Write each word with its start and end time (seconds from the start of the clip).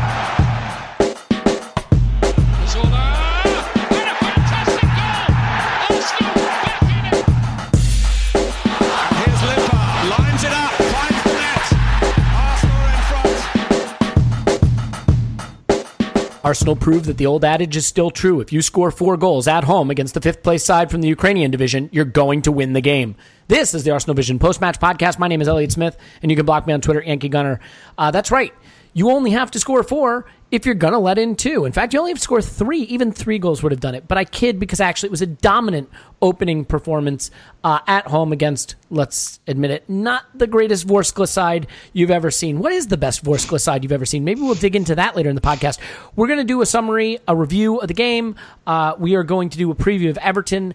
Arsenal 16.43 16.75
proved 16.75 17.05
that 17.05 17.17
the 17.17 17.25
old 17.25 17.43
adage 17.43 17.75
is 17.75 17.85
still 17.85 18.11
true. 18.11 18.39
If 18.39 18.53
you 18.53 18.61
score 18.61 18.91
four 18.91 19.17
goals 19.17 19.47
at 19.47 19.65
home 19.65 19.89
against 19.89 20.13
the 20.13 20.21
fifth 20.21 20.41
place 20.41 20.63
side 20.63 20.89
from 20.89 21.01
the 21.01 21.07
Ukrainian 21.07 21.51
division, 21.51 21.89
you're 21.91 22.05
going 22.05 22.43
to 22.43 22.51
win 22.51 22.73
the 22.73 22.81
game. 22.81 23.15
This 23.47 23.73
is 23.73 23.83
the 23.83 23.91
Arsenal 23.91 24.15
Vision 24.15 24.39
post 24.39 24.61
match 24.61 24.79
podcast. 24.79 25.19
My 25.19 25.27
name 25.27 25.41
is 25.41 25.47
Elliot 25.47 25.71
Smith, 25.71 25.97
and 26.21 26.31
you 26.31 26.37
can 26.37 26.45
block 26.45 26.65
me 26.65 26.73
on 26.73 26.81
Twitter, 26.81 27.01
Yankee 27.01 27.29
Gunner. 27.29 27.59
Uh, 27.97 28.11
that's 28.11 28.31
right. 28.31 28.53
You 28.99 29.11
only 29.11 29.31
have 29.31 29.49
to 29.51 29.61
score 29.61 29.81
four 29.81 30.25
if 30.51 30.65
you're 30.65 30.75
going 30.75 30.91
to 30.91 30.99
let 30.99 31.17
in 31.17 31.37
two. 31.37 31.63
In 31.63 31.71
fact, 31.71 31.93
you 31.93 31.99
only 31.99 32.11
have 32.11 32.17
to 32.17 32.21
score 32.21 32.41
three. 32.41 32.81
Even 32.81 33.13
three 33.13 33.39
goals 33.39 33.63
would 33.63 33.71
have 33.71 33.79
done 33.79 33.95
it. 33.95 34.09
But 34.09 34.17
I 34.17 34.25
kid 34.25 34.59
because 34.59 34.81
actually 34.81 35.07
it 35.07 35.11
was 35.11 35.21
a 35.21 35.25
dominant 35.25 35.89
opening 36.21 36.65
performance 36.65 37.31
uh, 37.63 37.79
at 37.87 38.07
home 38.07 38.33
against, 38.33 38.75
let's 38.89 39.39
admit 39.47 39.71
it, 39.71 39.89
not 39.89 40.25
the 40.37 40.47
greatest 40.47 40.85
Vorskla 40.85 41.29
side 41.29 41.67
you've 41.93 42.11
ever 42.11 42.29
seen. 42.29 42.59
What 42.59 42.73
is 42.73 42.87
the 42.87 42.97
best 42.97 43.23
Vorskla 43.23 43.61
side 43.61 43.83
you've 43.83 43.93
ever 43.93 44.05
seen? 44.05 44.25
Maybe 44.25 44.41
we'll 44.41 44.55
dig 44.55 44.75
into 44.75 44.95
that 44.95 45.15
later 45.15 45.29
in 45.29 45.35
the 45.35 45.41
podcast. 45.41 45.79
We're 46.17 46.27
going 46.27 46.39
to 46.39 46.43
do 46.43 46.61
a 46.61 46.65
summary, 46.65 47.19
a 47.25 47.33
review 47.33 47.77
of 47.77 47.87
the 47.87 47.93
game. 47.93 48.35
Uh, 48.67 48.95
we 48.99 49.15
are 49.15 49.23
going 49.23 49.47
to 49.51 49.57
do 49.57 49.71
a 49.71 49.75
preview 49.75 50.09
of 50.09 50.17
Everton. 50.17 50.73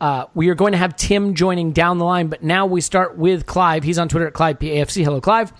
Uh, 0.00 0.24
we 0.32 0.48
are 0.48 0.54
going 0.54 0.72
to 0.72 0.78
have 0.78 0.96
Tim 0.96 1.34
joining 1.34 1.72
down 1.72 1.98
the 1.98 2.06
line, 2.06 2.28
but 2.28 2.42
now 2.42 2.64
we 2.64 2.80
start 2.80 3.18
with 3.18 3.44
Clive. 3.44 3.84
He's 3.84 3.98
on 3.98 4.08
Twitter 4.08 4.28
at 4.28 4.32
ClivePAFC. 4.32 5.04
Hello, 5.04 5.20
Clive. 5.20 5.52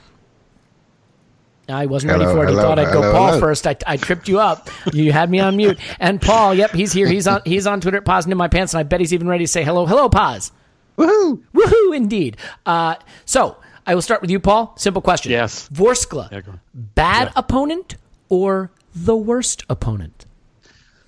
I 1.69 1.87
wasn't 1.87 2.13
ready 2.13 2.25
for 2.25 2.45
it. 2.45 2.49
hello, 2.51 2.61
I 2.61 2.63
thought 2.63 2.79
I'd 2.79 2.93
go 2.93 3.01
Paul 3.13 3.27
hello. 3.29 3.41
first. 3.41 3.67
I, 3.67 3.77
I 3.87 3.97
tripped 3.97 4.29
you 4.29 4.39
up. 4.39 4.69
You 4.93 5.11
had 5.13 5.31
me 5.31 5.41
on 5.41 5.57
mute. 5.57 5.79
And 5.99 6.21
Paul, 6.23 6.55
yep, 6.55 6.71
he's 6.73 6.93
here. 6.93 7.09
He's 7.09 7.27
on. 7.27 7.43
He's 7.45 7.67
on 7.67 7.81
Twitter 7.81 7.97
at 7.99 8.05
Paz 8.05 8.27
in 8.27 8.37
my 8.37 8.49
pants, 8.49 8.73
and 8.75 8.79
I 8.81 8.83
bet 8.85 9.01
he's 9.01 9.13
even 9.13 9.27
ready 9.27 9.45
to 9.45 9.49
say 9.49 9.65
hello. 9.65 9.85
Hello, 9.87 10.09
Paz. 10.09 10.53
Woohoo! 10.97 11.43
Woohoo, 11.55 11.97
indeed. 11.97 12.37
Uh, 12.65 12.95
so 13.25 13.57
I 13.87 13.95
will 13.95 14.03
start 14.03 14.21
with 14.23 14.31
you, 14.31 14.39
Paul. 14.41 14.73
Simple 14.77 15.03
question. 15.03 15.33
Yes. 15.33 15.69
Vorskla, 15.73 16.31
Yeah, 16.33 16.41
go 16.41 16.53
on. 16.53 16.61
bad 16.75 17.33
opponent 17.37 17.97
or 18.29 18.71
the 18.95 19.17
worst 19.17 19.65
opponent? 19.69 20.25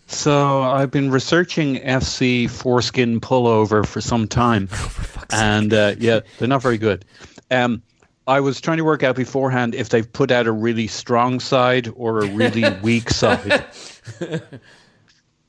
So 0.07 0.63
I've 0.63 0.91
been 0.91 1.11
researching 1.11 1.77
FC 1.77 2.49
foreskin 2.51 3.21
pullover 3.21 3.87
for 3.87 4.01
some 4.01 4.27
time, 4.27 4.69
and 5.31 5.73
uh, 5.73 5.95
yeah, 5.99 6.21
they're 6.39 6.49
not 6.49 6.63
very 6.63 6.79
good. 6.79 7.05
Um, 7.51 7.83
I 8.29 8.41
was 8.41 8.61
trying 8.61 8.77
to 8.77 8.85
work 8.85 9.03
out 9.03 9.17
beforehand 9.17 9.75
if 9.75 9.89
they've 9.89 10.11
put 10.11 10.31
out 10.31 10.47
a 10.47 10.53
really 10.53 10.87
strong 10.87 11.41
side 11.41 11.91
or 11.97 12.21
a 12.21 12.27
really 12.27 12.65
weak 12.83 13.09
side. 13.11 13.65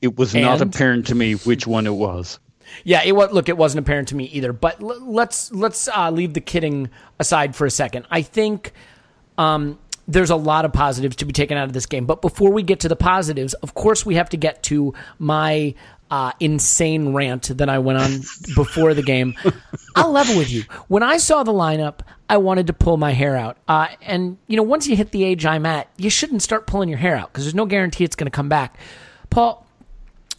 It 0.00 0.16
was 0.16 0.34
not 0.34 0.62
apparent 0.62 1.08
to 1.08 1.14
me 1.14 1.34
which 1.34 1.66
one 1.66 1.86
it 1.86 1.94
was. 1.94 2.38
Yeah, 2.84 3.02
it 3.04 3.12
was. 3.12 3.32
Look, 3.32 3.48
it 3.50 3.58
wasn't 3.58 3.80
apparent 3.84 4.08
to 4.08 4.16
me 4.16 4.24
either. 4.24 4.52
But 4.52 4.80
l- 4.80 5.04
let's 5.04 5.52
let's 5.52 5.88
uh, 5.88 6.10
leave 6.10 6.34
the 6.34 6.40
kidding 6.40 6.88
aside 7.18 7.54
for 7.54 7.66
a 7.66 7.70
second. 7.70 8.06
I 8.10 8.22
think 8.22 8.72
um, 9.36 9.78
there's 10.08 10.30
a 10.30 10.36
lot 10.36 10.64
of 10.64 10.72
positives 10.72 11.16
to 11.16 11.24
be 11.24 11.32
taken 11.32 11.58
out 11.58 11.64
of 11.64 11.72
this 11.72 11.86
game. 11.86 12.06
But 12.06 12.22
before 12.22 12.50
we 12.50 12.62
get 12.62 12.80
to 12.80 12.88
the 12.88 12.96
positives, 12.96 13.54
of 13.54 13.74
course, 13.74 14.06
we 14.06 14.14
have 14.14 14.30
to 14.30 14.36
get 14.36 14.62
to 14.64 14.94
my 15.18 15.74
uh, 16.10 16.32
insane 16.40 17.12
rant 17.12 17.56
that 17.56 17.68
I 17.68 17.78
went 17.78 17.98
on 17.98 18.20
before 18.54 18.94
the 18.94 19.02
game. 19.02 19.34
I'll 19.94 20.10
level 20.10 20.36
with 20.36 20.50
you. 20.50 20.64
When 20.88 21.02
I 21.02 21.18
saw 21.18 21.42
the 21.42 21.52
lineup, 21.52 22.00
I 22.28 22.36
wanted 22.38 22.66
to 22.68 22.72
pull 22.72 22.96
my 22.96 23.12
hair 23.12 23.36
out. 23.36 23.56
Uh, 23.68 23.88
and 24.02 24.38
you 24.46 24.56
know, 24.56 24.62
once 24.62 24.86
you 24.86 24.96
hit 24.96 25.12
the 25.12 25.24
age 25.24 25.46
I'm 25.46 25.66
at, 25.66 25.88
you 25.96 26.10
shouldn't 26.10 26.42
start 26.42 26.66
pulling 26.66 26.88
your 26.88 26.98
hair 26.98 27.16
out 27.16 27.32
because 27.32 27.44
there's 27.44 27.54
no 27.54 27.66
guarantee 27.66 28.04
it's 28.04 28.16
going 28.16 28.26
to 28.26 28.30
come 28.30 28.48
back. 28.48 28.78
Paul, 29.30 29.66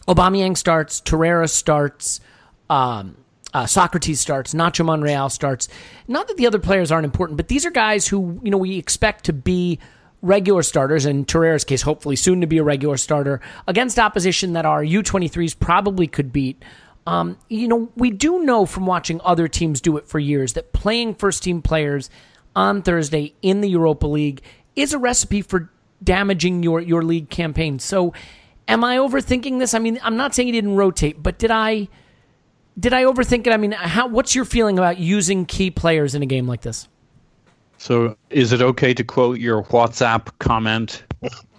Aubameyang 0.06 0.56
starts, 0.56 1.00
Torreira 1.00 1.48
starts, 1.48 2.20
um, 2.68 3.16
uh, 3.54 3.64
Sokratis 3.64 4.16
starts, 4.16 4.54
Nacho 4.54 4.84
Monreal 4.84 5.30
starts. 5.30 5.68
Not 6.08 6.28
that 6.28 6.36
the 6.36 6.46
other 6.46 6.58
players 6.58 6.90
aren't 6.90 7.04
important, 7.04 7.36
but 7.36 7.48
these 7.48 7.64
are 7.64 7.70
guys 7.70 8.06
who 8.06 8.40
you 8.42 8.50
know 8.50 8.58
we 8.58 8.76
expect 8.78 9.24
to 9.24 9.32
be 9.32 9.78
regular 10.22 10.62
starters. 10.62 11.04
In 11.04 11.24
Torreira's 11.24 11.64
case, 11.64 11.82
hopefully 11.82 12.16
soon 12.16 12.40
to 12.40 12.46
be 12.46 12.58
a 12.58 12.62
regular 12.64 12.96
starter 12.96 13.40
against 13.66 13.98
opposition 13.98 14.54
that 14.54 14.64
our 14.64 14.82
U23s 14.82 15.58
probably 15.58 16.06
could 16.06 16.32
beat. 16.32 16.64
Um, 17.06 17.36
you 17.48 17.66
know, 17.68 17.90
we 17.96 18.10
do 18.10 18.44
know 18.44 18.64
from 18.64 18.86
watching 18.86 19.20
other 19.24 19.48
teams 19.48 19.80
do 19.80 19.96
it 19.96 20.06
for 20.06 20.18
years 20.18 20.52
that 20.52 20.72
playing 20.72 21.16
first 21.16 21.42
team 21.42 21.60
players 21.60 22.08
on 22.54 22.82
Thursday 22.82 23.34
in 23.42 23.60
the 23.60 23.68
Europa 23.68 24.06
League 24.06 24.40
is 24.76 24.92
a 24.92 24.98
recipe 24.98 25.42
for 25.42 25.70
damaging 26.02 26.62
your 26.62 26.80
your 26.80 27.02
league 27.02 27.28
campaign. 27.28 27.78
So, 27.78 28.14
am 28.68 28.84
I 28.84 28.96
overthinking 28.98 29.58
this? 29.58 29.74
I 29.74 29.80
mean, 29.80 29.98
I'm 30.02 30.16
not 30.16 30.34
saying 30.34 30.46
he 30.46 30.52
didn't 30.52 30.76
rotate, 30.76 31.20
but 31.20 31.38
did 31.38 31.50
I 31.50 31.88
did 32.78 32.92
I 32.92 33.04
overthink 33.04 33.46
it? 33.46 33.52
I 33.52 33.56
mean, 33.56 33.72
how 33.72 34.06
what's 34.06 34.34
your 34.34 34.44
feeling 34.44 34.78
about 34.78 34.98
using 34.98 35.44
key 35.44 35.70
players 35.70 36.14
in 36.14 36.22
a 36.22 36.26
game 36.26 36.46
like 36.46 36.62
this? 36.62 36.88
So, 37.82 38.16
is 38.30 38.52
it 38.52 38.62
okay 38.62 38.94
to 38.94 39.02
quote 39.02 39.40
your 39.40 39.64
WhatsApp 39.64 40.28
comment 40.38 41.02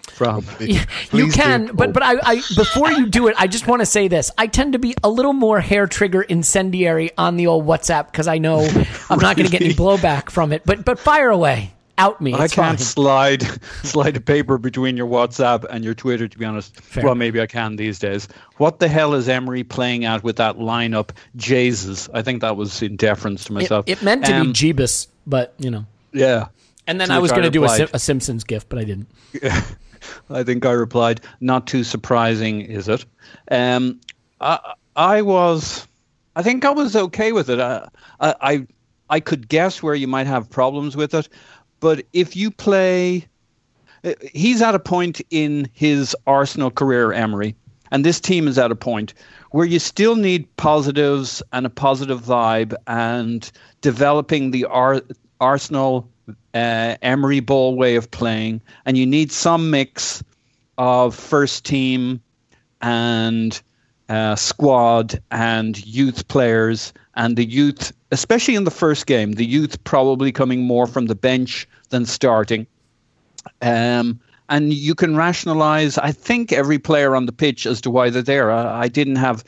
from? 0.07 0.45
you 0.61 0.79
Please 1.09 1.33
do. 1.35 1.41
can, 1.41 1.65
but 1.75 1.91
but 1.91 2.01
I, 2.01 2.13
I 2.23 2.35
before 2.55 2.89
you 2.93 3.07
do 3.07 3.27
it, 3.27 3.35
I 3.37 3.47
just 3.47 3.67
want 3.67 3.81
to 3.81 3.85
say 3.85 4.07
this. 4.07 4.31
I 4.37 4.47
tend 4.47 4.71
to 4.71 4.79
be 4.79 4.95
a 5.03 5.09
little 5.09 5.33
more 5.33 5.59
hair 5.59 5.85
trigger 5.85 6.21
incendiary 6.21 7.11
on 7.17 7.35
the 7.35 7.47
old 7.47 7.65
WhatsApp 7.65 8.05
because 8.09 8.29
I 8.29 8.37
know 8.37 8.59
I'm 9.09 9.19
not 9.19 9.35
going 9.35 9.49
to 9.49 9.51
get 9.51 9.61
any 9.61 9.73
blowback 9.73 10.29
from 10.29 10.53
it. 10.53 10.61
But 10.65 10.85
but 10.85 10.97
fire 10.97 11.29
away. 11.29 11.73
out 11.97 12.21
me. 12.21 12.33
I 12.33 12.47
can't 12.47 12.51
fine. 12.51 12.77
slide 12.77 13.41
slide 13.83 14.15
a 14.15 14.21
paper 14.21 14.57
between 14.57 14.95
your 14.95 15.07
WhatsApp 15.07 15.65
and 15.69 15.83
your 15.83 15.93
Twitter. 15.93 16.29
To 16.29 16.37
be 16.39 16.45
honest, 16.45 16.79
Fair. 16.79 17.03
well, 17.03 17.15
maybe 17.15 17.41
I 17.41 17.47
can 17.47 17.75
these 17.75 17.99
days. 17.99 18.29
What 18.57 18.79
the 18.79 18.87
hell 18.87 19.13
is 19.13 19.27
Emery 19.27 19.65
playing 19.65 20.05
at 20.05 20.23
with 20.23 20.37
that 20.37 20.55
lineup? 20.57 21.09
Jesus, 21.35 22.07
I 22.13 22.21
think 22.21 22.39
that 22.39 22.55
was 22.55 22.81
in 22.81 22.95
deference 22.95 23.43
to 23.43 23.51
It, 23.51 23.55
myself. 23.55 23.89
it 23.89 24.01
meant 24.01 24.23
to 24.27 24.33
Um, 24.33 24.47
be 24.47 24.53
Jeebus, 24.53 25.07
but 25.27 25.53
you 25.59 25.69
know. 25.69 25.85
Yeah. 26.13 26.47
And 26.87 26.99
then 26.99 27.11
I 27.11 27.19
was 27.19 27.31
going 27.31 27.43
to 27.43 27.49
do 27.49 27.63
a, 27.63 27.69
Sim- 27.69 27.89
a 27.93 27.99
Simpsons 27.99 28.43
gift, 28.43 28.69
but 28.69 28.79
I 28.79 28.83
didn't. 28.83 29.07
I 30.29 30.43
think 30.43 30.65
I 30.65 30.71
replied, 30.71 31.21
"Not 31.39 31.67
too 31.67 31.83
surprising, 31.83 32.61
is 32.61 32.89
it?" 32.89 33.05
Um, 33.49 34.01
I, 34.41 34.73
I 34.95 35.21
was, 35.21 35.87
I 36.35 36.43
think 36.43 36.65
I 36.65 36.71
was 36.71 36.95
okay 36.95 37.31
with 37.31 37.49
it. 37.49 37.59
I, 37.59 37.87
I, 38.19 38.67
I, 39.09 39.19
could 39.19 39.47
guess 39.47 39.81
where 39.81 39.95
you 39.95 40.07
might 40.07 40.27
have 40.27 40.49
problems 40.49 40.97
with 40.97 41.13
it, 41.13 41.29
but 41.79 42.05
if 42.11 42.35
you 42.35 42.51
play, 42.51 43.25
uh, 44.03 44.13
he's 44.33 44.61
at 44.61 44.75
a 44.75 44.79
point 44.79 45.21
in 45.29 45.69
his 45.73 46.15
Arsenal 46.27 46.69
career, 46.69 47.13
Emery, 47.13 47.55
and 47.91 48.03
this 48.03 48.19
team 48.19 48.47
is 48.47 48.57
at 48.57 48.71
a 48.71 48.75
point 48.75 49.13
where 49.51 49.65
you 49.65 49.79
still 49.79 50.15
need 50.15 50.53
positives 50.57 51.41
and 51.53 51.65
a 51.65 51.69
positive 51.69 52.21
vibe 52.21 52.75
and 52.87 53.51
developing 53.81 54.51
the 54.51 54.65
Ar- 54.65 55.01
Arsenal 55.43 56.09
uh, 56.53 56.95
Emery 57.01 57.41
ball 57.41 57.75
way 57.75 57.95
of 57.95 58.09
playing, 58.09 58.61
and 58.85 58.97
you 58.97 59.05
need 59.05 59.31
some 59.31 59.69
mix 59.69 60.23
of 60.77 61.13
first 61.13 61.65
team 61.65 62.21
and 62.81 63.61
uh, 64.09 64.35
squad 64.35 65.21
and 65.31 65.85
youth 65.85 66.27
players, 66.27 66.93
and 67.15 67.37
the 67.37 67.45
youth, 67.45 67.91
especially 68.11 68.55
in 68.55 68.63
the 68.63 68.71
first 68.71 69.05
game, 69.05 69.33
the 69.33 69.45
youth 69.45 69.83
probably 69.83 70.31
coming 70.31 70.63
more 70.63 70.87
from 70.87 71.07
the 71.07 71.15
bench 71.15 71.67
than 71.89 72.05
starting. 72.05 72.65
Um, 73.61 74.19
and 74.49 74.73
you 74.73 74.95
can 74.95 75.15
rationalize, 75.15 75.97
I 75.97 76.11
think, 76.11 76.51
every 76.51 76.79
player 76.79 77.15
on 77.15 77.25
the 77.25 77.31
pitch 77.31 77.65
as 77.65 77.81
to 77.81 77.89
why 77.89 78.09
they're 78.09 78.21
there. 78.21 78.51
I, 78.51 78.83
I 78.83 78.87
didn't 78.87 79.15
have, 79.15 79.43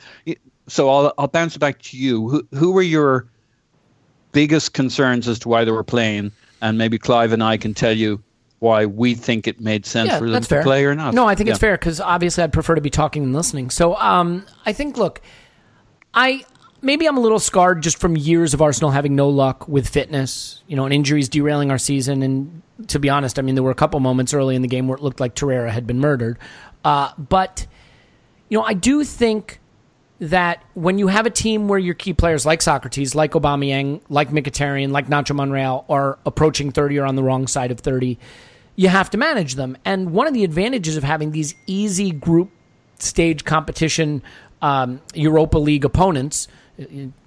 so 0.68 0.88
I'll, 0.88 1.12
I'll 1.18 1.28
bounce 1.28 1.56
back 1.56 1.82
to 1.82 1.96
you. 1.96 2.28
Who, 2.28 2.46
who 2.52 2.72
were 2.72 2.82
your 2.82 3.26
biggest 4.36 4.74
concerns 4.74 5.26
as 5.28 5.38
to 5.40 5.48
why 5.48 5.64
they 5.64 5.72
were 5.72 5.82
playing? 5.82 6.30
And 6.60 6.76
maybe 6.76 6.98
Clive 6.98 7.32
and 7.32 7.42
I 7.42 7.56
can 7.56 7.72
tell 7.72 7.92
you 7.92 8.22
why 8.58 8.84
we 8.84 9.14
think 9.14 9.46
it 9.46 9.60
made 9.60 9.86
sense 9.86 10.10
Yeah, 10.10 10.18
for 10.18 10.28
them 10.28 10.42
to 10.42 10.48
fair. 10.48 10.62
play 10.62 10.84
or 10.84 10.94
not. 10.94 11.14
No, 11.14 11.26
I 11.26 11.34
think 11.34 11.48
it's 11.48 11.58
fair 11.58 11.76
because 11.78 12.00
obviously 12.00 12.44
I'd 12.44 12.52
prefer 12.52 12.74
to 12.74 12.80
be 12.82 12.90
talking 12.90 13.22
and 13.22 13.32
listening. 13.34 13.70
So 13.70 13.96
um, 13.96 14.44
I 14.66 14.74
think, 14.74 14.98
look, 14.98 15.22
I 16.12 16.44
maybe 16.82 17.06
I'm 17.06 17.16
a 17.16 17.20
little 17.20 17.38
scarred 17.38 17.82
just 17.82 17.98
from 17.98 18.14
years 18.14 18.52
of 18.52 18.60
Arsenal 18.60 18.90
having 18.90 19.16
no 19.16 19.28
luck 19.28 19.66
with 19.68 19.88
fitness, 19.88 20.62
you 20.66 20.76
know, 20.76 20.84
and 20.84 20.92
injuries 20.92 21.28
derailing 21.30 21.70
our 21.70 21.78
season. 21.78 22.22
And 22.22 22.62
to 22.88 22.98
be 22.98 23.08
honest, 23.08 23.38
I 23.38 23.42
mean, 23.42 23.54
there 23.54 23.64
were 23.64 23.70
a 23.70 23.74
couple 23.74 24.00
moments 24.00 24.34
early 24.34 24.54
in 24.54 24.62
the 24.62 24.68
game 24.68 24.86
where 24.86 24.96
it 24.98 25.02
looked 25.02 25.20
like 25.20 25.34
Torreira 25.34 25.70
had 25.70 25.86
been 25.86 25.98
murdered. 25.98 26.38
Uh, 26.84 27.12
but 27.18 27.66
you 28.48 28.58
know, 28.58 28.64
I 28.64 28.74
do 28.74 29.02
think 29.02 29.60
that 30.18 30.62
when 30.74 30.98
you 30.98 31.08
have 31.08 31.26
a 31.26 31.30
team 31.30 31.68
where 31.68 31.78
your 31.78 31.94
key 31.94 32.12
players 32.12 32.46
like 32.46 32.60
Sokratis, 32.60 33.14
like 33.14 33.32
Aubameyang, 33.32 34.00
like 34.08 34.30
Mkhitaryan, 34.30 34.90
like 34.90 35.08
Nacho 35.08 35.34
Monreal 35.34 35.84
are 35.88 36.18
approaching 36.24 36.70
30 36.70 36.98
or 36.98 37.06
on 37.06 37.16
the 37.16 37.22
wrong 37.22 37.46
side 37.46 37.70
of 37.70 37.80
30, 37.80 38.18
you 38.76 38.88
have 38.88 39.10
to 39.10 39.18
manage 39.18 39.54
them. 39.54 39.76
And 39.84 40.12
one 40.12 40.26
of 40.26 40.34
the 40.34 40.44
advantages 40.44 40.96
of 40.96 41.04
having 41.04 41.32
these 41.32 41.54
easy 41.66 42.12
group 42.12 42.50
stage 42.98 43.44
competition 43.44 44.22
um, 44.62 45.00
Europa 45.14 45.58
League 45.58 45.84
opponents– 45.84 46.48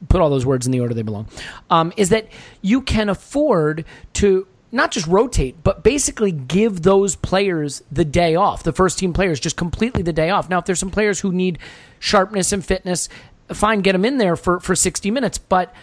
put 0.07 0.21
all 0.21 0.29
those 0.29 0.45
words 0.45 0.65
in 0.65 0.71
the 0.71 0.79
order 0.79 0.93
they 0.93 1.01
belong, 1.01 1.27
um, 1.69 1.91
is 1.97 2.09
that 2.09 2.27
you 2.61 2.81
can 2.81 3.09
afford 3.09 3.85
to 4.13 4.47
not 4.71 4.91
just 4.91 5.07
rotate, 5.07 5.63
but 5.63 5.83
basically 5.83 6.31
give 6.31 6.83
those 6.83 7.15
players 7.15 7.81
the 7.91 8.05
day 8.05 8.35
off. 8.35 8.63
The 8.63 8.73
first 8.73 8.99
team 8.99 9.13
players 9.13 9.39
just 9.39 9.57
completely 9.57 10.03
the 10.03 10.13
day 10.13 10.29
off. 10.29 10.49
Now, 10.49 10.59
if 10.59 10.65
there's 10.65 10.79
some 10.79 10.91
players 10.91 11.19
who 11.19 11.31
need 11.31 11.57
sharpness 11.99 12.51
and 12.51 12.65
fitness, 12.65 13.09
fine, 13.53 13.81
get 13.81 13.93
them 13.93 14.05
in 14.05 14.17
there 14.17 14.35
for, 14.35 14.59
for 14.59 14.75
60 14.75 15.11
minutes. 15.11 15.37
But 15.37 15.73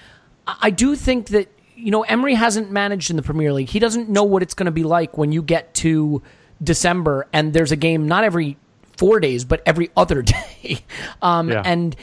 I 0.47 0.57
I 0.63 0.71
do 0.71 0.97
think 0.97 1.29
that, 1.29 1.49
you 1.75 1.91
know, 1.91 2.03
Emery 2.03 2.35
hasn't 2.35 2.71
managed 2.71 3.11
in 3.11 3.17
the 3.17 3.23
Premier 3.23 3.53
League. 3.53 3.69
He 3.69 3.79
doesn't 3.79 4.09
know 4.09 4.25
what 4.25 4.43
it's 4.43 4.55
going 4.55 4.67
to 4.67 4.73
be 4.73 4.85
like 4.85 5.19
when 5.19 5.33
you 5.33 5.43
get 5.43 5.75
to 5.75 6.23
December 6.63 7.27
and 7.33 7.53
there's 7.53 7.73
a 7.73 7.77
game 7.77 8.07
not 8.07 8.25
every 8.25 8.57
four 8.97 9.21
days, 9.21 9.45
but 9.45 9.63
every 9.67 9.91
other 9.97 10.23
day. 10.23 10.85
Um, 11.23 11.51
Yeah. 11.51 11.63
And 11.65 11.97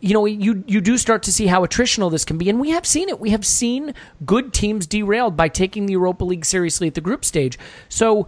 you 0.00 0.12
know, 0.12 0.26
you 0.26 0.62
you 0.66 0.80
do 0.82 0.98
start 0.98 1.22
to 1.24 1.32
see 1.32 1.46
how 1.46 1.64
attritional 1.64 2.10
this 2.10 2.24
can 2.24 2.36
be, 2.36 2.50
and 2.50 2.60
we 2.60 2.70
have 2.70 2.86
seen 2.86 3.08
it. 3.08 3.18
We 3.18 3.30
have 3.30 3.46
seen 3.46 3.94
good 4.24 4.52
teams 4.52 4.86
derailed 4.86 5.36
by 5.36 5.48
taking 5.48 5.86
the 5.86 5.92
Europa 5.92 6.22
League 6.24 6.44
seriously 6.44 6.86
at 6.86 6.94
the 6.94 7.00
group 7.00 7.24
stage. 7.24 7.58
So, 7.88 8.26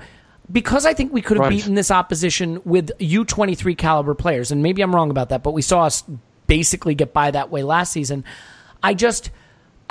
because 0.50 0.86
I 0.86 0.94
think 0.94 1.12
we 1.12 1.22
could 1.22 1.36
have 1.36 1.44
Right. 1.44 1.50
beaten 1.50 1.74
this 1.74 1.90
opposition 1.90 2.60
with 2.64 2.90
U 2.98 3.24
twenty 3.24 3.54
three 3.54 3.74
caliber 3.74 4.14
players, 4.14 4.50
and 4.50 4.62
maybe 4.62 4.82
I'm 4.82 4.94
wrong 4.94 5.10
about 5.10 5.28
that, 5.30 5.42
but 5.42 5.52
we 5.52 5.62
saw 5.62 5.84
us 5.84 6.04
basically 6.46 6.94
get 6.94 7.12
by 7.12 7.30
that 7.30 7.50
way 7.50 7.62
last 7.62 7.92
season. 7.92 8.24
I 8.82 8.94
just, 8.94 9.30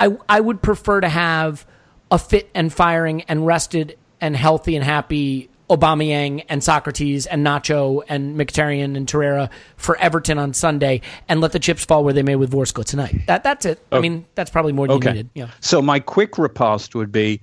I 0.00 0.16
I 0.28 0.40
would 0.40 0.62
prefer 0.62 1.00
to 1.00 1.08
have 1.08 1.66
a 2.10 2.18
fit 2.18 2.50
and 2.54 2.72
firing 2.72 3.22
and 3.22 3.46
rested 3.46 3.96
and 4.20 4.36
healthy 4.36 4.74
and 4.74 4.84
happy 4.84 5.50
Aubameyang 5.70 6.44
and 6.48 6.62
Sokratis 6.62 7.26
and 7.30 7.46
Nacho 7.46 8.02
and 8.08 8.36
Mkhitaryan 8.38 8.96
and 8.96 9.06
Torreira 9.06 9.50
for 9.76 9.96
Everton 9.98 10.38
on 10.38 10.54
Sunday 10.54 11.02
and 11.28 11.40
let 11.40 11.52
the 11.52 11.58
chips 11.58 11.84
fall 11.84 12.02
where 12.04 12.14
they 12.14 12.22
may 12.22 12.36
with 12.36 12.50
Vorskla 12.50 12.84
tonight. 12.84 13.26
That 13.26 13.44
that's 13.44 13.66
it. 13.66 13.78
I 13.92 13.96
oh. 13.96 14.00
mean, 14.00 14.24
that's 14.34 14.50
probably 14.50 14.72
more 14.72 14.88
than 14.88 15.02
you 15.02 15.08
needed. 15.10 15.30
Yeah. 15.34 15.50
So 15.60 15.82
my 15.82 16.00
quick 16.00 16.38
riposte 16.38 16.94
would 16.94 17.12
be, 17.12 17.42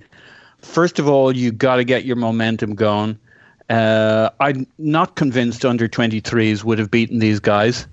first 0.66 0.98
of 0.98 1.08
all, 1.08 1.34
you 1.34 1.52
got 1.52 1.76
to 1.76 1.84
get 1.84 2.04
your 2.04 2.16
momentum 2.16 2.74
going. 2.74 3.18
Uh, 3.68 4.30
I'm 4.38 4.66
not 4.78 5.16
convinced 5.16 5.64
under 5.64 5.88
23s 5.88 6.64
would 6.64 6.78
have 6.78 6.90
beaten 6.90 7.18
these 7.18 7.40
guys. 7.40 7.86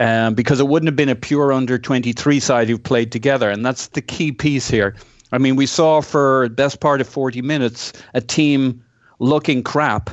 Um, 0.00 0.34
because 0.34 0.58
it 0.58 0.66
wouldn't 0.66 0.88
have 0.88 0.96
been 0.96 1.10
a 1.10 1.14
pure 1.14 1.52
under 1.52 1.78
23 1.78 2.40
side 2.40 2.68
who 2.68 2.76
played 2.76 3.12
together. 3.12 3.50
And 3.50 3.64
that's 3.64 3.88
the 3.88 4.00
key 4.00 4.32
piece 4.32 4.68
here. 4.68 4.96
I 5.30 5.38
mean, 5.38 5.54
we 5.54 5.66
saw 5.66 6.00
for 6.00 6.48
the 6.48 6.54
best 6.54 6.80
part 6.80 7.00
of 7.00 7.08
40 7.08 7.40
minutes 7.42 7.92
a 8.12 8.20
team 8.20 8.82
looking 9.20 9.62
crap 9.62 10.10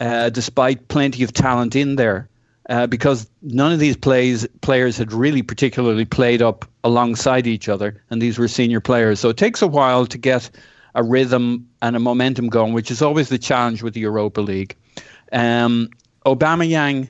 uh, 0.00 0.30
despite 0.30 0.88
plenty 0.88 1.22
of 1.22 1.32
talent 1.32 1.76
in 1.76 1.96
there. 1.96 2.28
Uh, 2.68 2.86
because 2.86 3.28
none 3.42 3.72
of 3.72 3.80
these 3.80 3.96
plays 3.96 4.46
players 4.60 4.96
had 4.96 5.12
really 5.12 5.42
particularly 5.42 6.04
played 6.04 6.40
up 6.40 6.64
alongside 6.84 7.46
each 7.46 7.68
other, 7.68 8.00
and 8.08 8.22
these 8.22 8.38
were 8.38 8.46
senior 8.46 8.80
players. 8.80 9.18
So 9.18 9.30
it 9.30 9.36
takes 9.36 9.62
a 9.62 9.66
while 9.66 10.06
to 10.06 10.16
get 10.16 10.48
a 10.94 11.02
rhythm 11.02 11.68
and 11.80 11.96
a 11.96 11.98
momentum 11.98 12.48
going, 12.48 12.72
which 12.72 12.90
is 12.90 13.02
always 13.02 13.28
the 13.28 13.38
challenge 13.38 13.82
with 13.82 13.94
the 13.94 14.00
Europa 14.00 14.40
League. 14.40 14.76
Um, 15.32 15.90
Aubameyang, 16.26 17.08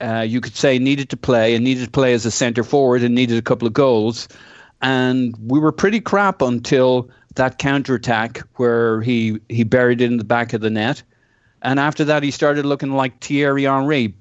uh, 0.00 0.24
you 0.26 0.40
could 0.40 0.56
say, 0.56 0.78
needed 0.78 1.10
to 1.10 1.16
play 1.16 1.54
and 1.54 1.64
needed 1.64 1.84
to 1.84 1.90
play 1.90 2.14
as 2.14 2.24
a 2.26 2.30
centre 2.30 2.64
forward 2.64 3.02
and 3.02 3.14
needed 3.14 3.38
a 3.38 3.42
couple 3.42 3.68
of 3.68 3.74
goals, 3.74 4.28
and 4.80 5.34
we 5.40 5.58
were 5.58 5.72
pretty 5.72 6.00
crap 6.00 6.40
until 6.40 7.10
that 7.34 7.58
counter 7.58 7.94
attack 7.94 8.42
where 8.56 9.00
he 9.00 9.38
he 9.48 9.64
buried 9.64 10.00
it 10.00 10.06
in 10.06 10.16
the 10.16 10.24
back 10.24 10.52
of 10.52 10.60
the 10.60 10.70
net. 10.70 11.02
And 11.62 11.80
after 11.80 12.04
that, 12.04 12.22
he 12.22 12.30
started 12.30 12.64
looking 12.64 12.92
like 12.92 13.20
Thierry 13.20 13.64
Henry, 13.64 14.14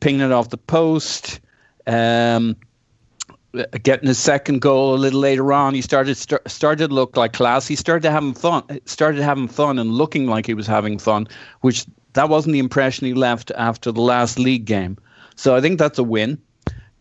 pinging 0.00 0.20
it 0.20 0.32
off 0.32 0.48
the 0.48 0.56
post, 0.56 1.40
um, 1.86 2.56
getting 3.82 4.08
his 4.08 4.18
second 4.18 4.60
goal 4.60 4.94
a 4.94 4.96
little 4.96 5.20
later 5.20 5.52
on. 5.52 5.74
He 5.74 5.82
started 5.82 6.16
st- 6.16 6.40
started 6.46 6.88
to 6.88 6.94
look 6.94 7.16
like 7.16 7.32
class. 7.32 7.66
He 7.66 7.76
started 7.76 8.08
having 8.10 8.34
fun. 8.34 8.64
Started 8.86 9.22
having 9.22 9.48
fun 9.48 9.78
and 9.78 9.92
looking 9.92 10.26
like 10.26 10.46
he 10.46 10.54
was 10.54 10.66
having 10.66 10.98
fun, 10.98 11.28
which 11.60 11.86
that 12.14 12.28
wasn't 12.28 12.52
the 12.52 12.58
impression 12.58 13.06
he 13.06 13.14
left 13.14 13.50
after 13.56 13.92
the 13.92 14.00
last 14.00 14.38
league 14.38 14.64
game. 14.64 14.98
So 15.36 15.54
I 15.56 15.60
think 15.60 15.78
that's 15.78 15.98
a 15.98 16.04
win. 16.04 16.40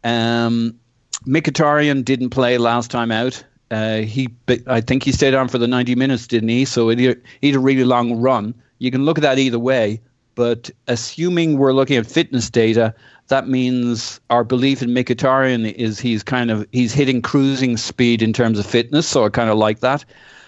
Um, 0.04 0.80
Mkhitaryan 1.26 2.04
didn't 2.04 2.30
play 2.32 2.58
last 2.58 2.92
time 2.92 3.12
out. 3.12 3.44
Uh, 3.70 4.00
he, 4.00 4.30
I 4.68 4.82
think 4.82 5.04
he 5.04 5.12
stayed 5.12 5.34
on 5.34 5.48
for 5.48 5.58
the 5.58 5.68
90 5.68 5.96
minutes, 5.96 6.28
didn't 6.28 6.50
he? 6.50 6.66
So 6.66 6.90
he 6.90 7.06
had 7.06 7.56
a 7.56 7.60
really 7.60 7.86
long 7.86 8.20
run. 8.20 8.54
You 8.80 8.92
can 8.92 9.06
look 9.06 9.18
at 9.18 9.22
that 9.22 9.40
either 9.40 9.60
way, 9.60 10.02
but 10.36 10.70
assuming 10.88 11.58
we're 11.58 11.74
looking 11.74 11.98
at 11.98 12.06
fitness 12.06 12.50
data, 12.50 12.94
that 13.28 13.48
means 13.48 14.20
our 14.30 14.44
belief 14.44 14.82
in 14.82 14.90
Mkhitaryan 14.90 15.72
is 15.74 16.00
he's 16.00 16.24
kind 16.24 16.52
of 16.52 16.68
he's 16.72 16.94
hitting 16.94 17.22
cruising 17.22 17.78
speed 17.78 18.22
in 18.22 18.34
terms 18.34 18.60
of 18.60 18.66
fitness. 18.66 19.08
So 19.08 19.26
I 19.26 19.30
kind 19.30 19.50
of 19.50 19.58
like 19.58 19.80
that. 19.80 20.06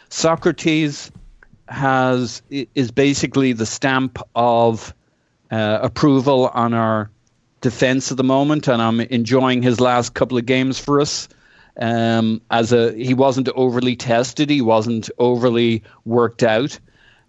Sokratis 0.09 1.09
has 1.67 2.41
is 2.49 2.91
basically 2.91 3.53
the 3.53 3.65
stamp 3.65 4.19
of 4.35 4.93
uh, 5.49 5.79
approval 5.81 6.47
on 6.53 6.73
our 6.73 7.09
defense 7.61 8.11
at 8.11 8.17
the 8.17 8.23
moment, 8.23 8.67
and 8.67 8.81
I'm 8.81 8.99
enjoying 8.99 9.61
his 9.61 9.79
last 9.79 10.13
couple 10.13 10.37
of 10.37 10.45
games 10.45 10.77
for 10.77 11.01
us. 11.01 11.27
Um, 11.77 12.41
as 12.51 12.71
a 12.71 12.93
he 12.93 13.13
wasn't 13.13 13.49
overly 13.55 13.95
tested, 13.95 14.49
he 14.49 14.61
wasn't 14.61 15.09
overly 15.17 15.83
worked 16.05 16.43
out. 16.43 16.79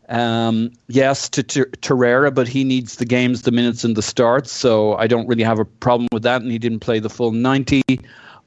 Um, 0.08 0.72
yes, 0.88 1.28
to, 1.30 1.42
Torreira, 1.42 2.34
but 2.34 2.46
he 2.46 2.64
needs 2.64 2.96
the 2.96 3.04
games, 3.04 3.42
the 3.42 3.50
minutes, 3.50 3.84
and 3.84 3.96
the 3.96 4.02
starts. 4.02 4.52
So 4.52 4.94
I 4.96 5.06
don't 5.06 5.26
really 5.26 5.44
have 5.44 5.58
a 5.58 5.64
problem 5.64 6.08
with 6.12 6.22
that, 6.24 6.42
and 6.42 6.50
he 6.50 6.58
didn't 6.58 6.80
play 6.80 6.98
the 6.98 7.10
full 7.10 7.32
90. 7.32 7.82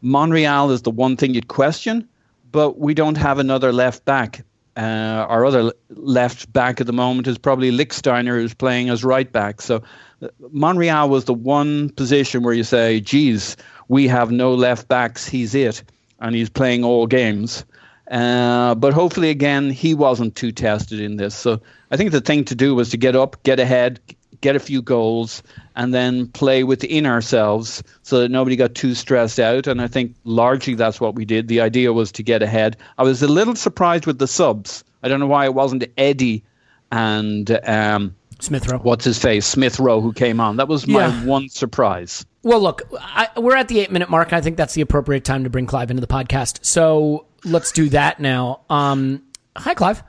Monreal 0.01 0.71
is 0.71 0.83
the 0.83 0.91
one 0.91 1.17
thing 1.17 1.33
you'd 1.33 1.47
question, 1.47 2.07
but 2.51 2.79
we 2.79 2.93
don't 2.93 3.17
have 3.17 3.39
another 3.39 3.73
left 3.73 4.05
back. 4.05 4.43
Uh, 4.75 5.25
our 5.27 5.43
other 5.43 5.73
left 5.89 6.53
back 6.53 6.79
at 6.79 6.85
the 6.85 6.93
moment 6.93 7.27
is 7.27 7.39
probably 7.39 7.71
Lichtsteiner, 7.71 8.39
who's 8.39 8.53
playing 8.53 8.89
as 8.89 9.03
right 9.03 9.31
back. 9.31 9.59
So 9.59 9.81
uh, 10.21 10.27
Monreal 10.51 11.09
was 11.09 11.25
the 11.25 11.33
one 11.33 11.89
position 11.89 12.43
where 12.43 12.53
you 12.53 12.63
say, 12.63 12.99
geez, 12.99 13.57
we 13.87 14.07
have 14.07 14.29
no 14.29 14.53
left 14.53 14.87
backs. 14.87 15.27
He's 15.27 15.55
it. 15.55 15.83
And 16.19 16.35
he's 16.35 16.49
playing 16.49 16.83
all 16.83 17.07
games. 17.07 17.65
Uh, 18.09 18.75
but 18.75 18.93
hopefully, 18.93 19.29
again, 19.29 19.69
he 19.69 19.93
wasn't 19.93 20.35
too 20.35 20.51
tested 20.51 20.99
in 20.99 21.17
this. 21.17 21.35
So 21.35 21.61
I 21.91 21.97
think 21.97 22.11
the 22.11 22.21
thing 22.21 22.45
to 22.45 22.55
do 22.55 22.73
was 22.73 22.89
to 22.91 22.97
get 22.97 23.15
up, 23.15 23.43
get 23.43 23.59
ahead, 23.59 23.99
get 24.41 24.55
a 24.55 24.59
few 24.59 24.81
goals, 24.81 25.43
and 25.75 25.93
then 25.93 26.27
play 26.27 26.63
within 26.63 27.05
ourselves 27.05 27.83
so 28.03 28.19
that 28.19 28.31
nobody 28.31 28.55
got 28.55 28.75
too 28.75 28.93
stressed 28.93 29.39
out. 29.39 29.67
And 29.67 29.81
I 29.81 29.87
think 29.87 30.15
largely 30.23 30.75
that's 30.75 31.01
what 31.01 31.15
we 31.15 31.25
did. 31.25 31.47
The 31.47 31.61
idea 31.61 31.91
was 31.91 32.11
to 32.13 32.23
get 32.23 32.41
ahead. 32.41 32.77
I 32.97 33.03
was 33.03 33.21
a 33.23 33.27
little 33.27 33.55
surprised 33.55 34.05
with 34.05 34.19
the 34.19 34.27
subs. 34.27 34.83
I 35.03 35.09
don't 35.09 35.19
know 35.19 35.27
why 35.27 35.45
it 35.45 35.53
wasn't 35.53 35.85
Eddie 35.97 36.43
and 36.91 37.49
um, 37.67 38.15
Smith 38.39 38.67
Rowe. 38.69 38.77
What's 38.79 39.05
his 39.05 39.17
face? 39.19 39.45
Smith 39.45 39.79
Rowe, 39.79 40.01
who 40.01 40.13
came 40.13 40.39
on. 40.39 40.57
That 40.57 40.67
was 40.67 40.87
my 40.87 41.07
Yeah. 41.07 41.25
one 41.25 41.49
surprise. 41.49 42.25
Well, 42.43 42.59
look, 42.61 42.83
I, 42.99 43.27
we're 43.37 43.55
at 43.55 43.67
the 43.67 43.79
eight 43.79 43.91
minute 43.91 44.09
mark. 44.09 44.31
I 44.33 44.41
think 44.41 44.57
that's 44.57 44.73
the 44.73 44.81
appropriate 44.81 45.25
time 45.25 45.43
to 45.43 45.49
bring 45.49 45.65
Clive 45.65 45.89
into 45.91 46.01
the 46.01 46.07
podcast. 46.07 46.63
So 46.65 47.25
let's 47.43 47.71
do 47.71 47.89
that 47.89 48.19
now. 48.19 48.61
Um, 48.69 49.23
hi, 49.57 49.73
Clive. 49.73 50.03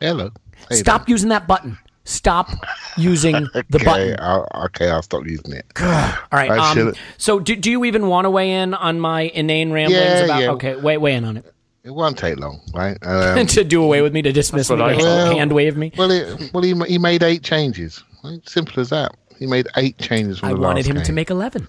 Hello. 0.00 0.30
Hey 0.68 0.76
Stop 0.76 1.08
using 1.08 1.28
that 1.30 1.46
button. 1.46 1.78
Stop 2.04 2.50
using 2.98 3.32
the 3.54 3.64
okay, 3.76 3.84
button. 3.84 4.16
I'll, 4.18 4.46
okay, 4.66 4.90
I'll 4.90 5.02
stop 5.02 5.24
using 5.26 5.52
it. 5.54 5.64
All 5.80 6.12
right. 6.32 6.50
Um, 6.50 6.92
so, 7.16 7.38
do, 7.40 7.56
do 7.56 7.70
you 7.70 7.84
even 7.86 8.08
want 8.08 8.26
to 8.26 8.30
weigh 8.30 8.52
in 8.52 8.74
on 8.74 9.00
my 9.00 9.22
inane 9.22 9.72
ramblings 9.72 10.02
Yeah, 10.02 10.24
about? 10.24 10.42
yeah. 10.42 10.50
Okay, 10.50 10.76
weigh, 10.76 10.98
weigh 10.98 11.14
in 11.14 11.24
on 11.24 11.38
it. 11.38 11.53
It 11.84 11.90
won't 11.94 12.16
take 12.16 12.38
long, 12.38 12.60
right? 12.72 12.96
Um, 13.06 13.46
to 13.46 13.62
do 13.64 13.82
away 13.82 14.00
with 14.00 14.12
me, 14.12 14.22
to 14.22 14.32
dismiss 14.32 14.70
me, 14.70 14.76
what 14.76 14.90
I 14.90 14.96
to 14.96 15.36
hand 15.36 15.52
wave 15.52 15.76
me. 15.76 15.92
well, 15.96 16.10
it, 16.10 16.52
well, 16.52 16.62
he, 16.62 16.74
he 16.88 16.98
made 16.98 17.22
eight 17.22 17.42
changes. 17.42 18.02
Right? 18.22 18.40
Simple 18.48 18.80
as 18.80 18.88
that. 18.90 19.14
He 19.38 19.46
made 19.46 19.68
eight 19.76 19.98
changes 19.98 20.38
from 20.38 20.48
I 20.48 20.52
the 20.54 20.60
wanted 20.60 20.80
last 20.80 20.86
him 20.88 20.96
game. 20.96 21.04
to 21.04 21.12
make 21.12 21.30
eleven. 21.30 21.68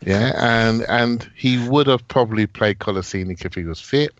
Yeah, 0.00 0.32
and 0.36 0.82
and 0.82 1.28
he 1.34 1.58
would 1.68 1.88
have 1.88 2.06
probably 2.06 2.46
played 2.46 2.78
Kolasinac 2.78 3.44
if 3.44 3.54
he 3.54 3.64
was 3.64 3.80
fit. 3.80 4.12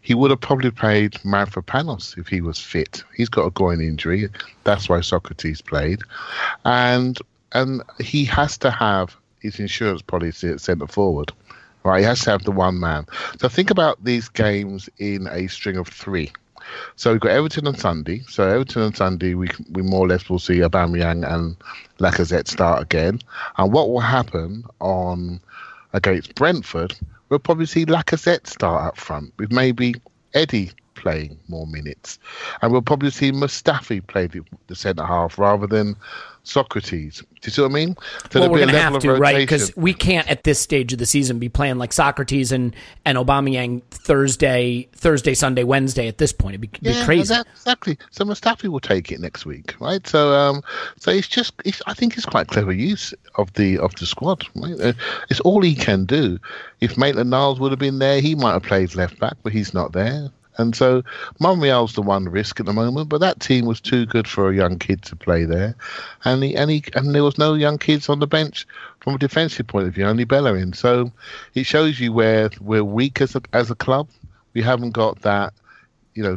He 0.00 0.14
would 0.14 0.30
have 0.32 0.40
probably 0.40 0.72
played 0.72 1.12
Mavropanos 1.24 2.18
if 2.18 2.26
he 2.26 2.40
was 2.40 2.58
fit. 2.58 3.04
He's 3.16 3.28
got 3.28 3.46
a 3.46 3.50
groin 3.50 3.80
injury. 3.80 4.28
That's 4.64 4.88
why 4.88 4.98
Sokratis 4.98 5.64
played, 5.64 6.00
and 6.64 7.18
and 7.52 7.82
he 8.00 8.24
has 8.24 8.58
to 8.58 8.70
have 8.72 9.14
his 9.38 9.60
insurance 9.60 10.02
policy 10.02 10.48
at 10.48 10.60
centre 10.60 10.88
forward. 10.88 11.30
Right, 11.84 12.00
he 12.00 12.04
has 12.04 12.20
to 12.20 12.30
have 12.30 12.44
the 12.44 12.52
one 12.52 12.78
man. 12.78 13.06
So 13.40 13.48
think 13.48 13.70
about 13.70 14.02
these 14.04 14.28
games 14.28 14.88
in 14.98 15.26
a 15.28 15.48
string 15.48 15.76
of 15.76 15.88
three. 15.88 16.32
So 16.96 17.12
we've 17.12 17.20
got 17.20 17.32
Everton 17.32 17.66
on 17.66 17.76
Sunday. 17.76 18.22
So 18.28 18.48
Everton 18.48 18.82
on 18.82 18.94
Sunday, 18.94 19.34
we 19.34 19.48
we 19.70 19.82
more 19.82 20.06
or 20.06 20.08
less 20.08 20.28
will 20.28 20.38
see 20.38 20.58
Aubameyang 20.58 21.30
and 21.30 21.56
Lacazette 21.98 22.48
start 22.48 22.82
again. 22.82 23.18
And 23.58 23.72
what 23.72 23.88
will 23.90 24.00
happen 24.00 24.64
on 24.80 25.40
against 25.92 26.34
Brentford? 26.34 26.94
We'll 27.28 27.40
probably 27.40 27.66
see 27.66 27.84
Lacazette 27.84 28.46
start 28.46 28.86
up 28.86 28.96
front 28.96 29.32
with 29.38 29.50
maybe 29.52 29.94
Eddie 30.34 30.70
playing 30.94 31.38
more 31.48 31.66
minutes, 31.66 32.18
and 32.60 32.70
we'll 32.70 32.82
probably 32.82 33.10
see 33.10 33.32
Mustafi 33.32 34.06
play 34.06 34.28
the, 34.28 34.42
the 34.68 34.76
centre 34.76 35.04
half 35.04 35.38
rather 35.38 35.66
than 35.66 35.96
Sokratis. 36.44 37.18
Do 37.20 37.26
you 37.44 37.50
see 37.50 37.62
what 37.62 37.70
I 37.70 37.74
mean? 37.74 37.96
So 38.30 38.40
well, 38.40 38.50
we're 38.50 38.58
be 38.58 38.64
going 38.64 38.74
to 38.74 38.80
have 38.80 38.98
to, 39.00 39.12
right? 39.14 39.36
Because 39.36 39.74
we 39.76 39.94
can't 39.94 40.28
at 40.28 40.42
this 40.42 40.58
stage 40.58 40.92
of 40.92 40.98
the 40.98 41.06
season 41.06 41.38
be 41.38 41.48
playing 41.48 41.78
like 41.78 41.90
Sokratis 41.90 42.50
and 42.50 42.74
and 43.04 43.16
Aubameyang 43.16 43.82
Thursday, 43.90 44.88
Thursday, 44.92 45.34
Sunday, 45.34 45.62
Wednesday. 45.62 46.08
At 46.08 46.18
this 46.18 46.32
point, 46.32 46.54
it'd 46.54 46.60
be, 46.60 46.90
be 46.90 47.04
crazy. 47.04 47.34
exactly. 47.34 47.96
So 48.10 48.24
Mustafi 48.24 48.68
will 48.68 48.80
take 48.80 49.12
it 49.12 49.20
next 49.20 49.46
week, 49.46 49.74
right? 49.80 50.04
So, 50.06 50.32
um, 50.32 50.62
so 50.98 51.10
it's 51.10 51.28
just, 51.28 51.54
it's, 51.64 51.80
I 51.86 51.94
think 51.94 52.16
it's 52.16 52.26
quite 52.26 52.48
clever 52.48 52.72
use 52.72 53.14
of 53.36 53.52
the 53.54 53.78
of 53.78 53.94
the 53.96 54.06
squad. 54.06 54.44
Right? 54.56 54.80
Uh, 54.80 54.92
it's 55.30 55.40
all 55.40 55.62
he 55.62 55.74
can 55.74 56.04
do. 56.04 56.38
If 56.80 56.98
Maitland 56.98 57.30
Niles 57.30 57.60
would 57.60 57.70
have 57.70 57.78
been 57.78 58.00
there, 58.00 58.20
he 58.20 58.34
might 58.34 58.52
have 58.52 58.64
played 58.64 58.94
left 58.96 59.20
back, 59.20 59.34
but 59.44 59.52
he's 59.52 59.72
not 59.72 59.92
there. 59.92 60.30
And 60.58 60.76
so 60.76 61.02
Monreal's 61.40 61.94
the 61.94 62.02
one 62.02 62.28
risk 62.28 62.60
at 62.60 62.66
the 62.66 62.72
moment, 62.72 63.08
but 63.08 63.20
that 63.20 63.40
team 63.40 63.64
was 63.64 63.80
too 63.80 64.06
good 64.06 64.28
for 64.28 64.50
a 64.50 64.54
young 64.54 64.78
kid 64.78 65.02
to 65.02 65.16
play 65.16 65.44
there, 65.44 65.74
and 66.24 66.42
he, 66.42 66.54
and 66.54 66.70
he, 66.70 66.84
and 66.94 67.14
there 67.14 67.24
was 67.24 67.38
no 67.38 67.54
young 67.54 67.78
kids 67.78 68.08
on 68.08 68.18
the 68.18 68.26
bench 68.26 68.66
from 69.00 69.14
a 69.14 69.18
defensive 69.18 69.66
point 69.66 69.88
of 69.88 69.94
view, 69.94 70.06
only 70.06 70.24
Bellerin. 70.24 70.72
So 70.72 71.10
it 71.54 71.64
shows 71.64 71.98
you 71.98 72.12
where 72.12 72.50
we're 72.60 72.84
weak 72.84 73.20
as 73.20 73.34
a, 73.34 73.42
as 73.52 73.70
a 73.70 73.74
club. 73.74 74.08
We 74.52 74.62
haven't 74.62 74.90
got 74.90 75.22
that, 75.22 75.54
you 76.14 76.22
know, 76.22 76.36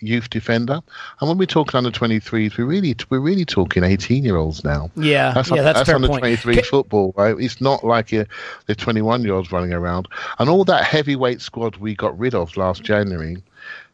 youth 0.00 0.30
defender. 0.30 0.80
And 1.20 1.28
when 1.28 1.38
we 1.38 1.46
talk 1.46 1.74
under 1.74 1.90
23s, 1.90 2.56
we 2.56 2.64
really 2.64 2.96
we're 3.10 3.20
really 3.20 3.44
talking 3.44 3.84
18 3.84 4.24
year 4.24 4.36
olds 4.36 4.64
now. 4.64 4.90
Yeah, 4.96 5.32
That's, 5.34 5.50
yeah, 5.50 5.62
that's 5.62 5.80
a 5.80 5.84
fair 5.84 5.96
under 5.96 6.08
point. 6.08 6.20
23 6.20 6.56
Ca- 6.56 6.62
football, 6.62 7.14
right? 7.16 7.34
It's 7.38 7.60
not 7.60 7.84
like 7.84 8.12
uh, 8.12 8.24
the 8.66 8.74
21 8.74 9.22
year 9.24 9.34
olds 9.34 9.52
running 9.52 9.72
around. 9.72 10.08
And 10.38 10.48
all 10.48 10.64
that 10.64 10.84
heavyweight 10.84 11.40
squad 11.40 11.76
we 11.76 11.94
got 11.94 12.18
rid 12.18 12.34
of 12.34 12.56
last 12.56 12.82
January, 12.82 13.42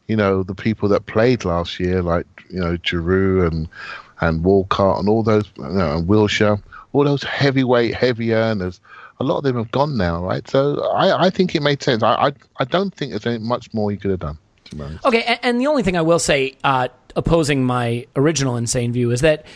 you 0.06 0.16
know, 0.16 0.42
the 0.42 0.54
people 0.54 0.88
that 0.90 1.06
played 1.06 1.44
last 1.44 1.80
year, 1.80 2.02
like, 2.02 2.26
you 2.50 2.60
know, 2.60 2.76
Giroud 2.76 3.48
and, 3.48 3.68
and 4.20 4.44
Walcott 4.44 5.00
and 5.00 5.08
all 5.08 5.22
those, 5.22 5.50
you 5.56 5.64
know, 5.64 5.96
and 5.96 6.08
Wilshere, 6.08 6.62
all 6.92 7.04
those 7.04 7.22
heavyweight, 7.22 7.94
heavy 7.94 8.32
earners, 8.34 8.80
a 9.20 9.24
lot 9.24 9.38
of 9.38 9.44
them 9.44 9.56
have 9.56 9.70
gone 9.70 9.96
now, 9.96 10.24
right? 10.24 10.46
So 10.48 10.82
I, 10.92 11.26
I 11.26 11.30
think 11.30 11.54
it 11.54 11.62
made 11.62 11.82
sense. 11.82 12.02
I, 12.02 12.14
I, 12.14 12.32
I 12.58 12.64
don't 12.64 12.94
think 12.94 13.10
there's 13.10 13.26
any 13.26 13.38
much 13.38 13.72
more 13.72 13.90
you 13.90 13.98
could 13.98 14.10
have 14.10 14.20
done. 14.20 14.38
Okay, 15.04 15.22
and, 15.22 15.38
and 15.42 15.60
the 15.60 15.66
only 15.66 15.82
thing 15.82 15.96
I 15.96 16.02
will 16.02 16.18
say, 16.18 16.56
uh, 16.64 16.88
opposing 17.14 17.64
my 17.64 18.06
original 18.16 18.56
insane 18.56 18.92
view, 18.92 19.12
is 19.12 19.20
that 19.20 19.46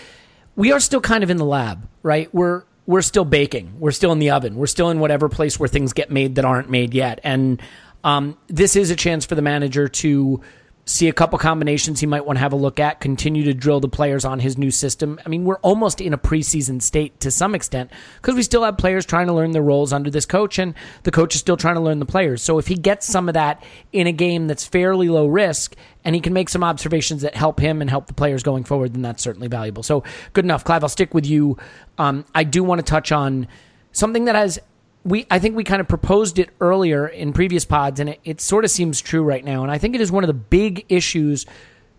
we 0.54 0.70
are 0.70 0.80
still 0.80 1.00
kind 1.00 1.24
of 1.24 1.30
in 1.30 1.38
the 1.38 1.44
lab, 1.44 1.88
right? 2.02 2.32
We're 2.32 2.62
we're 2.86 3.02
still 3.02 3.24
baking. 3.24 3.74
We're 3.78 3.90
still 3.90 4.12
in 4.12 4.18
the 4.18 4.30
oven. 4.30 4.56
We're 4.56 4.66
still 4.66 4.90
in 4.90 4.98
whatever 4.98 5.28
place 5.28 5.58
where 5.60 5.68
things 5.68 5.92
get 5.92 6.10
made 6.10 6.36
that 6.36 6.44
aren't 6.44 6.70
made 6.70 6.94
yet. 6.94 7.20
And 7.22 7.60
um, 8.04 8.38
this 8.46 8.76
is 8.76 8.90
a 8.90 8.96
chance 8.96 9.24
for 9.26 9.34
the 9.34 9.42
manager 9.42 9.88
to 9.88 10.40
see 10.88 11.08
a 11.08 11.12
couple 11.12 11.38
combinations 11.38 12.00
he 12.00 12.06
might 12.06 12.24
want 12.24 12.38
to 12.38 12.40
have 12.40 12.54
a 12.54 12.56
look 12.56 12.80
at, 12.80 12.98
continue 12.98 13.44
to 13.44 13.52
drill 13.52 13.78
the 13.78 13.88
players 13.88 14.24
on 14.24 14.40
his 14.40 14.56
new 14.56 14.70
system. 14.70 15.20
I 15.24 15.28
mean, 15.28 15.44
we're 15.44 15.58
almost 15.58 16.00
in 16.00 16.14
a 16.14 16.18
preseason 16.18 16.80
state 16.80 17.20
to 17.20 17.30
some 17.30 17.54
extent 17.54 17.90
because 18.16 18.34
we 18.34 18.42
still 18.42 18.64
have 18.64 18.78
players 18.78 19.04
trying 19.04 19.26
to 19.26 19.34
learn 19.34 19.50
their 19.50 19.62
roles 19.62 19.92
under 19.92 20.08
this 20.08 20.24
coach, 20.24 20.58
and 20.58 20.74
the 21.02 21.10
coach 21.10 21.34
is 21.34 21.40
still 21.42 21.58
trying 21.58 21.74
to 21.74 21.82
learn 21.82 21.98
the 21.98 22.06
players. 22.06 22.42
So 22.42 22.58
if 22.58 22.66
he 22.66 22.74
gets 22.74 23.06
some 23.06 23.28
of 23.28 23.34
that 23.34 23.62
in 23.92 24.06
a 24.06 24.12
game 24.12 24.46
that's 24.46 24.66
fairly 24.66 25.10
low 25.10 25.26
risk 25.26 25.76
and 26.04 26.14
he 26.14 26.22
can 26.22 26.32
make 26.32 26.48
some 26.48 26.64
observations 26.64 27.20
that 27.20 27.34
help 27.34 27.60
him 27.60 27.82
and 27.82 27.90
help 27.90 28.06
the 28.06 28.14
players 28.14 28.42
going 28.42 28.64
forward, 28.64 28.94
then 28.94 29.02
that's 29.02 29.22
certainly 29.22 29.48
valuable. 29.48 29.82
So 29.82 30.04
good 30.32 30.46
enough. 30.46 30.64
Clive, 30.64 30.82
I'll 30.82 30.88
stick 30.88 31.12
with 31.12 31.26
you. 31.26 31.58
Um, 31.98 32.24
I 32.34 32.44
do 32.44 32.64
want 32.64 32.78
to 32.78 32.84
touch 32.90 33.12
on 33.12 33.46
something 33.92 34.24
that 34.24 34.36
has 34.36 34.58
we 35.04 35.26
I 35.30 35.38
think 35.38 35.56
we 35.56 35.64
kind 35.64 35.80
of 35.80 35.88
proposed 35.88 36.38
it 36.38 36.50
earlier 36.60 37.06
in 37.06 37.32
previous 37.32 37.64
pods, 37.64 38.00
and 38.00 38.10
it, 38.10 38.20
it 38.24 38.40
sort 38.40 38.64
of 38.64 38.70
seems 38.70 39.00
true 39.00 39.22
right 39.22 39.44
now. 39.44 39.62
And 39.62 39.70
I 39.70 39.78
think 39.78 39.94
it 39.94 40.00
is 40.00 40.12
one 40.12 40.24
of 40.24 40.28
the 40.28 40.34
big 40.34 40.84
issues 40.88 41.46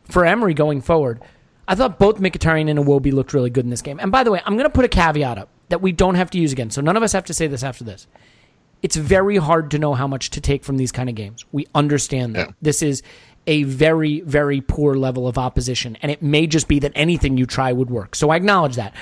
for 0.03 0.25
Emery 0.25 0.53
going 0.53 0.82
forward. 0.82 1.22
I 1.68 1.75
thought 1.75 2.00
both 2.00 2.20
Mkhitaryan 2.20 2.70
and 2.70 2.79
Iwobi 2.79 3.13
looked 3.13 3.34
really 3.34 3.51
good 3.51 3.63
in 3.63 3.70
this 3.70 3.84
game. 3.84 4.00
And 4.00 4.12
by 4.12 4.24
the 4.24 4.32
way, 4.32 4.41
I'm 4.44 4.53
going 4.53 4.65
to 4.65 4.72
put 4.72 4.86
a 4.86 4.89
caveat 4.89 5.38
up 5.38 5.50
that 5.70 5.82
we 5.82 5.91
don't 5.91 6.15
have 6.15 6.32
to 6.32 6.39
use 6.39 6.51
again. 6.51 6.72
So 6.72 6.82
none 6.82 6.98
of 6.98 7.03
us 7.03 7.12
have 7.13 7.25
to 7.25 7.34
say 7.34 7.46
this 7.46 7.63
after 7.63 7.84
this. 7.84 8.08
It's 8.82 8.96
very 8.96 9.38
hard 9.38 9.70
to 9.72 9.77
know 9.77 9.94
how 9.94 10.08
much 10.08 10.32
to 10.32 10.41
take 10.41 10.63
from 10.63 10.77
these 10.77 10.91
kind 10.91 11.10
of 11.10 11.15
games. 11.15 11.46
We 11.51 11.68
understand 11.75 12.36
that. 12.36 12.48
Yeah. 12.48 12.53
This 12.62 12.82
is 12.82 13.03
a 13.46 13.63
very, 13.63 14.22
very 14.22 14.62
poor 14.62 14.96
level 14.96 15.27
of 15.27 15.38
opposition. 15.38 15.96
And 16.01 16.12
it 16.12 16.24
may 16.24 16.48
just 16.48 16.68
be 16.68 16.79
that 16.79 16.91
anything 16.96 17.38
you 17.38 17.46
try 17.46 17.72
would 17.72 17.91
work. 17.91 18.15
So 18.15 18.32
I 18.32 18.36
acknowledge 18.36 18.75
that. 18.77 18.96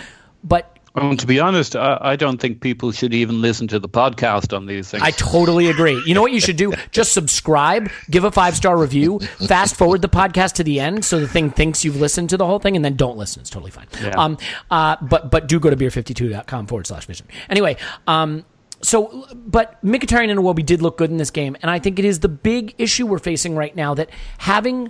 But 0.44 0.77
Well, 0.98 1.16
to 1.16 1.28
be 1.28 1.40
honest, 1.40 1.76
I, 1.76 1.98
I 2.02 2.16
don't 2.16 2.40
think 2.40 2.60
people 2.60 2.92
should 2.92 3.14
even 3.14 3.40
listen 3.40 3.68
to 3.68 3.80
the 3.80 3.88
podcast 3.88 4.56
on 4.56 4.66
these 4.66 4.90
things. 4.90 5.04
I 5.04 5.12
totally 5.12 5.68
agree. 5.68 6.02
You 6.06 6.16
know 6.16 6.24
what 6.24 6.32
you 6.32 6.40
should 6.40 6.58
do? 6.58 6.74
Just 6.92 7.14
subscribe, 7.14 7.92
give 8.10 8.24
a 8.24 8.32
five 8.32 8.56
star 8.56 8.78
review, 8.78 9.20
fast 9.48 9.76
forward 9.76 10.02
the 10.02 10.10
podcast 10.10 10.54
to 10.54 10.64
the 10.64 10.80
end 10.80 11.06
so 11.06 11.20
the 11.20 11.28
thing 11.28 11.52
thinks 11.52 11.86
you've 11.86 11.98
listened 11.98 12.32
to 12.32 12.38
the 12.38 12.46
whole 12.48 12.60
thing, 12.60 12.76
and 12.76 12.84
then 12.84 12.96
don't 12.96 13.18
listen. 13.18 13.42
It's 13.42 13.50
totally 13.50 13.72
fine. 13.72 13.88
Yeah. 14.02 14.10
Um, 14.18 14.38
uh, 14.72 14.96
but 15.02 15.30
but 15.30 15.48
do 15.48 15.60
go 15.60 15.70
to 15.70 15.76
beer52.com 15.76 16.66
forward 16.66 16.88
slash 16.88 17.06
vision. 17.06 17.28
Anyway, 17.48 17.78
um, 18.08 18.44
so 18.82 19.28
but 19.36 19.84
Mkhitaryan 19.86 20.32
and 20.32 20.40
Iwobi 20.40 20.66
did 20.66 20.82
look 20.82 20.98
good 20.98 21.12
in 21.12 21.18
this 21.18 21.32
game, 21.32 21.56
and 21.62 21.70
I 21.70 21.78
think 21.78 22.00
it 22.00 22.06
is 22.06 22.22
the 22.22 22.30
big 22.30 22.74
issue 22.80 23.06
we're 23.06 23.20
facing 23.20 23.56
right 23.56 23.76
now 23.76 23.94
that 23.94 24.10
having 24.40 24.90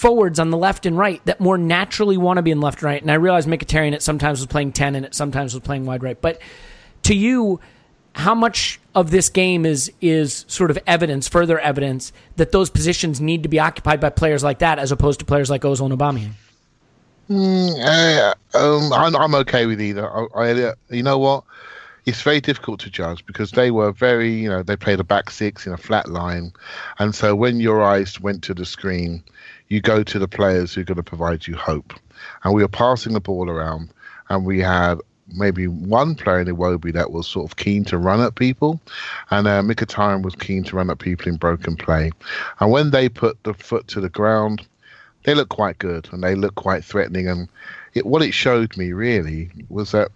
forwards 0.00 0.38
on 0.40 0.48
the 0.48 0.56
left 0.56 0.86
and 0.86 0.96
right 0.96 1.22
that 1.26 1.40
more 1.40 1.58
naturally 1.58 2.16
want 2.16 2.38
to 2.38 2.42
be 2.42 2.50
in 2.50 2.58
left 2.58 2.78
and 2.78 2.84
right. 2.84 3.02
And 3.02 3.10
I 3.10 3.14
realize 3.14 3.44
Mkhitaryan 3.44 3.92
at 3.92 4.02
sometimes 4.02 4.40
was 4.40 4.46
playing 4.46 4.72
10 4.72 4.94
and 4.96 5.04
at 5.04 5.14
sometimes 5.14 5.52
was 5.52 5.62
playing 5.62 5.84
wide 5.84 6.02
right. 6.02 6.18
But 6.18 6.40
to 7.02 7.14
you, 7.14 7.60
how 8.14 8.34
much 8.34 8.80
of 8.94 9.10
this 9.10 9.28
game 9.28 9.66
is 9.66 9.92
is 10.00 10.46
sort 10.48 10.70
of 10.70 10.78
evidence, 10.86 11.28
further 11.28 11.58
evidence 11.58 12.14
that 12.36 12.50
those 12.50 12.70
positions 12.70 13.20
need 13.20 13.42
to 13.42 13.50
be 13.50 13.58
occupied 13.58 14.00
by 14.00 14.08
players 14.08 14.42
like 14.42 14.60
that 14.60 14.78
as 14.78 14.90
opposed 14.90 15.20
to 15.20 15.26
players 15.26 15.50
like 15.50 15.62
Ozil 15.62 15.90
and 15.90 15.98
Aubameyang? 15.98 16.32
Uh, 17.30 18.34
um, 18.58 18.92
I'm, 18.94 19.14
I'm 19.14 19.34
okay 19.34 19.66
with 19.66 19.82
either. 19.82 20.10
I, 20.10 20.26
I, 20.34 20.72
you 20.88 21.02
know 21.02 21.18
what? 21.18 21.44
it's 22.06 22.22
very 22.22 22.40
difficult 22.40 22.80
to 22.80 22.90
judge 22.90 23.24
because 23.26 23.50
they 23.50 23.70
were 23.70 23.92
very, 23.92 24.32
you 24.32 24.48
know, 24.48 24.62
they 24.62 24.74
played 24.74 24.98
a 24.98 25.04
back 25.04 25.30
six 25.30 25.66
in 25.66 25.72
a 25.72 25.76
flat 25.76 26.08
line. 26.08 26.50
And 26.98 27.14
so 27.14 27.36
when 27.36 27.60
your 27.60 27.82
eyes 27.82 28.18
went 28.18 28.42
to 28.44 28.54
the 28.54 28.64
screen, 28.64 29.22
you 29.70 29.80
go 29.80 30.02
to 30.02 30.18
the 30.18 30.28
players 30.28 30.74
who 30.74 30.82
are 30.82 30.84
going 30.84 30.96
to 30.96 31.02
provide 31.02 31.46
you 31.46 31.56
hope. 31.56 31.94
And 32.44 32.52
we 32.52 32.62
were 32.62 32.68
passing 32.68 33.14
the 33.14 33.20
ball 33.20 33.48
around 33.48 33.88
and 34.28 34.44
we 34.44 34.60
had 34.60 34.98
maybe 35.32 35.66
one 35.66 36.14
player 36.14 36.40
in 36.40 36.48
Iwobi 36.48 36.92
that 36.92 37.12
was 37.12 37.26
sort 37.26 37.50
of 37.50 37.56
keen 37.56 37.84
to 37.84 37.98
run 37.98 38.20
at 38.20 38.34
people, 38.34 38.80
and 39.30 39.46
uh, 39.46 39.62
Mkhitaryan 39.62 40.22
was 40.22 40.34
keen 40.34 40.64
to 40.64 40.76
run 40.76 40.90
at 40.90 40.98
people 40.98 41.28
in 41.28 41.36
broken 41.36 41.76
play. 41.76 42.10
And 42.58 42.70
when 42.70 42.90
they 42.90 43.08
put 43.08 43.42
the 43.44 43.54
foot 43.54 43.86
to 43.88 44.00
the 44.00 44.08
ground, 44.08 44.66
they 45.24 45.34
looked 45.34 45.50
quite 45.50 45.78
good 45.78 46.08
and 46.12 46.22
they 46.22 46.34
looked 46.34 46.56
quite 46.56 46.84
threatening. 46.84 47.28
And 47.28 47.48
it, 47.94 48.06
what 48.06 48.22
it 48.22 48.32
showed 48.32 48.76
me 48.76 48.92
really 48.92 49.50
was 49.68 49.92
that 49.92 50.10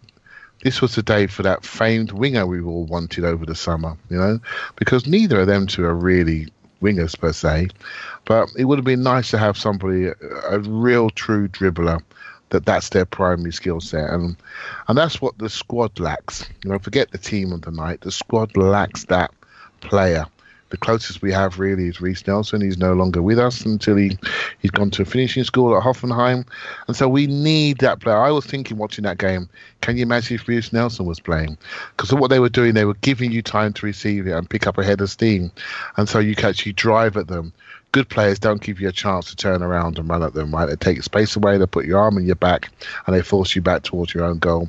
this 0.62 0.80
was 0.80 0.94
the 0.94 1.02
day 1.02 1.26
for 1.26 1.42
that 1.42 1.64
famed 1.64 2.12
winger 2.12 2.46
we 2.46 2.60
all 2.60 2.86
wanted 2.86 3.24
over 3.24 3.44
the 3.44 3.54
summer, 3.54 3.96
you 4.08 4.16
know, 4.16 4.40
because 4.76 5.06
neither 5.06 5.40
of 5.40 5.46
them 5.46 5.66
two 5.66 5.84
are 5.84 5.94
really 5.94 6.48
wingers 6.84 7.18
per 7.18 7.32
se, 7.32 7.68
but 8.26 8.48
it 8.56 8.64
would 8.66 8.78
have 8.78 8.84
been 8.84 9.02
nice 9.02 9.30
to 9.30 9.38
have 9.38 9.56
somebody, 9.56 10.06
a 10.48 10.58
real 10.60 11.10
true 11.10 11.48
dribbler, 11.48 12.00
that 12.50 12.66
that's 12.66 12.90
their 12.90 13.04
primary 13.04 13.52
skill 13.52 13.80
set, 13.80 14.10
and 14.10 14.36
and 14.86 14.96
that's 14.96 15.20
what 15.20 15.36
the 15.38 15.48
squad 15.48 15.98
lacks. 15.98 16.48
You 16.62 16.70
know, 16.70 16.78
forget 16.78 17.10
the 17.10 17.18
team 17.18 17.52
of 17.52 17.62
the 17.62 17.70
night. 17.70 18.02
The 18.02 18.12
squad 18.12 18.56
lacks 18.56 19.06
that 19.06 19.32
player. 19.80 20.26
The 20.74 20.78
closest 20.78 21.22
we 21.22 21.30
have 21.30 21.60
really 21.60 21.86
is 21.86 22.00
Reiss 22.00 22.26
Nelson. 22.26 22.60
He's 22.60 22.78
no 22.78 22.94
longer 22.94 23.22
with 23.22 23.38
us 23.38 23.64
until 23.64 23.94
he 23.94 24.18
he's 24.58 24.72
gone 24.72 24.90
to 24.90 25.04
finishing 25.04 25.44
school 25.44 25.76
at 25.76 25.84
Hoffenheim, 25.84 26.44
and 26.88 26.96
so 26.96 27.08
we 27.08 27.28
need 27.28 27.78
that 27.78 28.00
player. 28.00 28.18
I 28.18 28.32
was 28.32 28.44
thinking 28.44 28.76
watching 28.76 29.04
that 29.04 29.18
game, 29.18 29.48
can 29.82 29.96
you 29.96 30.02
imagine 30.02 30.34
if 30.34 30.48
Reiss 30.48 30.72
Nelson 30.72 31.06
was 31.06 31.20
playing? 31.20 31.56
Because 31.96 32.10
of 32.10 32.18
what 32.18 32.30
they 32.30 32.40
were 32.40 32.48
doing, 32.48 32.74
they 32.74 32.86
were 32.86 32.94
giving 33.02 33.30
you 33.30 33.40
time 33.40 33.72
to 33.74 33.86
receive 33.86 34.26
it 34.26 34.32
and 34.32 34.50
pick 34.50 34.66
up 34.66 34.76
a 34.76 34.82
head 34.82 35.00
of 35.00 35.10
steam, 35.10 35.52
and 35.96 36.08
so 36.08 36.18
you 36.18 36.34
could 36.34 36.46
actually 36.46 36.72
drive 36.72 37.16
at 37.16 37.28
them 37.28 37.52
good 37.92 38.08
players 38.08 38.40
don't 38.40 38.60
give 38.60 38.80
you 38.80 38.88
a 38.88 38.92
chance 38.92 39.30
to 39.30 39.36
turn 39.36 39.62
around 39.62 40.00
and 40.00 40.08
run 40.08 40.24
at 40.24 40.34
them, 40.34 40.52
right? 40.52 40.66
They 40.66 40.74
take 40.74 41.00
space 41.04 41.36
away, 41.36 41.58
they 41.58 41.66
put 41.66 41.86
your 41.86 42.00
arm 42.00 42.18
in 42.18 42.26
your 42.26 42.34
back, 42.34 42.68
and 43.06 43.14
they 43.14 43.22
force 43.22 43.54
you 43.54 43.62
back 43.62 43.84
towards 43.84 44.12
your 44.12 44.24
own 44.24 44.40
goal. 44.40 44.68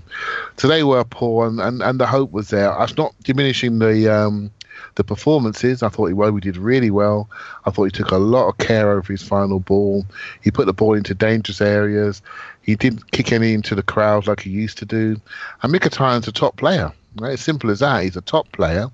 So 0.58 0.68
they 0.68 0.84
were 0.84 1.04
poor, 1.04 1.48
and, 1.48 1.60
and, 1.60 1.82
and 1.82 2.00
the 2.00 2.06
hope 2.06 2.30
was 2.30 2.52
there. 2.52 2.70
That's 2.78 2.96
not 2.96 3.16
diminishing 3.24 3.80
the 3.80 4.14
um, 4.14 4.52
the 4.96 5.04
performances. 5.04 5.84
I 5.84 5.90
thought 5.90 6.08
he 6.08 6.14
well, 6.14 6.32
we 6.32 6.42
did 6.42 6.58
really 6.58 6.92
well. 6.92 7.30
I 7.66 7.72
thought 7.72 7.86
he 7.86 7.92
took 7.92 8.12
a 8.12 8.18
lot 8.18 8.48
of 8.48 8.58
care 8.58 8.92
over 8.92 9.12
his 9.12 9.24
final 9.24 9.60
ball. 9.60 10.06
He 10.42 10.52
put 10.52 10.66
the 10.66 10.74
ball 10.74 10.94
into 10.94 11.14
dangerous 11.14 11.62
areas. 11.62 12.22
He 12.62 12.76
didn't 12.76 13.12
kick 13.12 13.32
any 13.32 13.54
into 13.54 13.76
the 13.76 13.84
crowd 13.84 14.28
like 14.28 14.42
he 14.42 14.50
used 14.50 14.78
to 14.80 14.86
do. 14.86 15.20
And 15.62 15.74
Mkhitaryan's 15.74 16.28
a 16.28 16.32
top 16.32 16.58
player. 16.58 16.92
Right? 17.18 17.34
As 17.34 17.42
simple 17.42 17.72
as 17.72 17.80
that. 17.80 18.04
He's 18.04 18.18
a 18.18 18.22
top 18.22 18.52
player. 18.52 18.88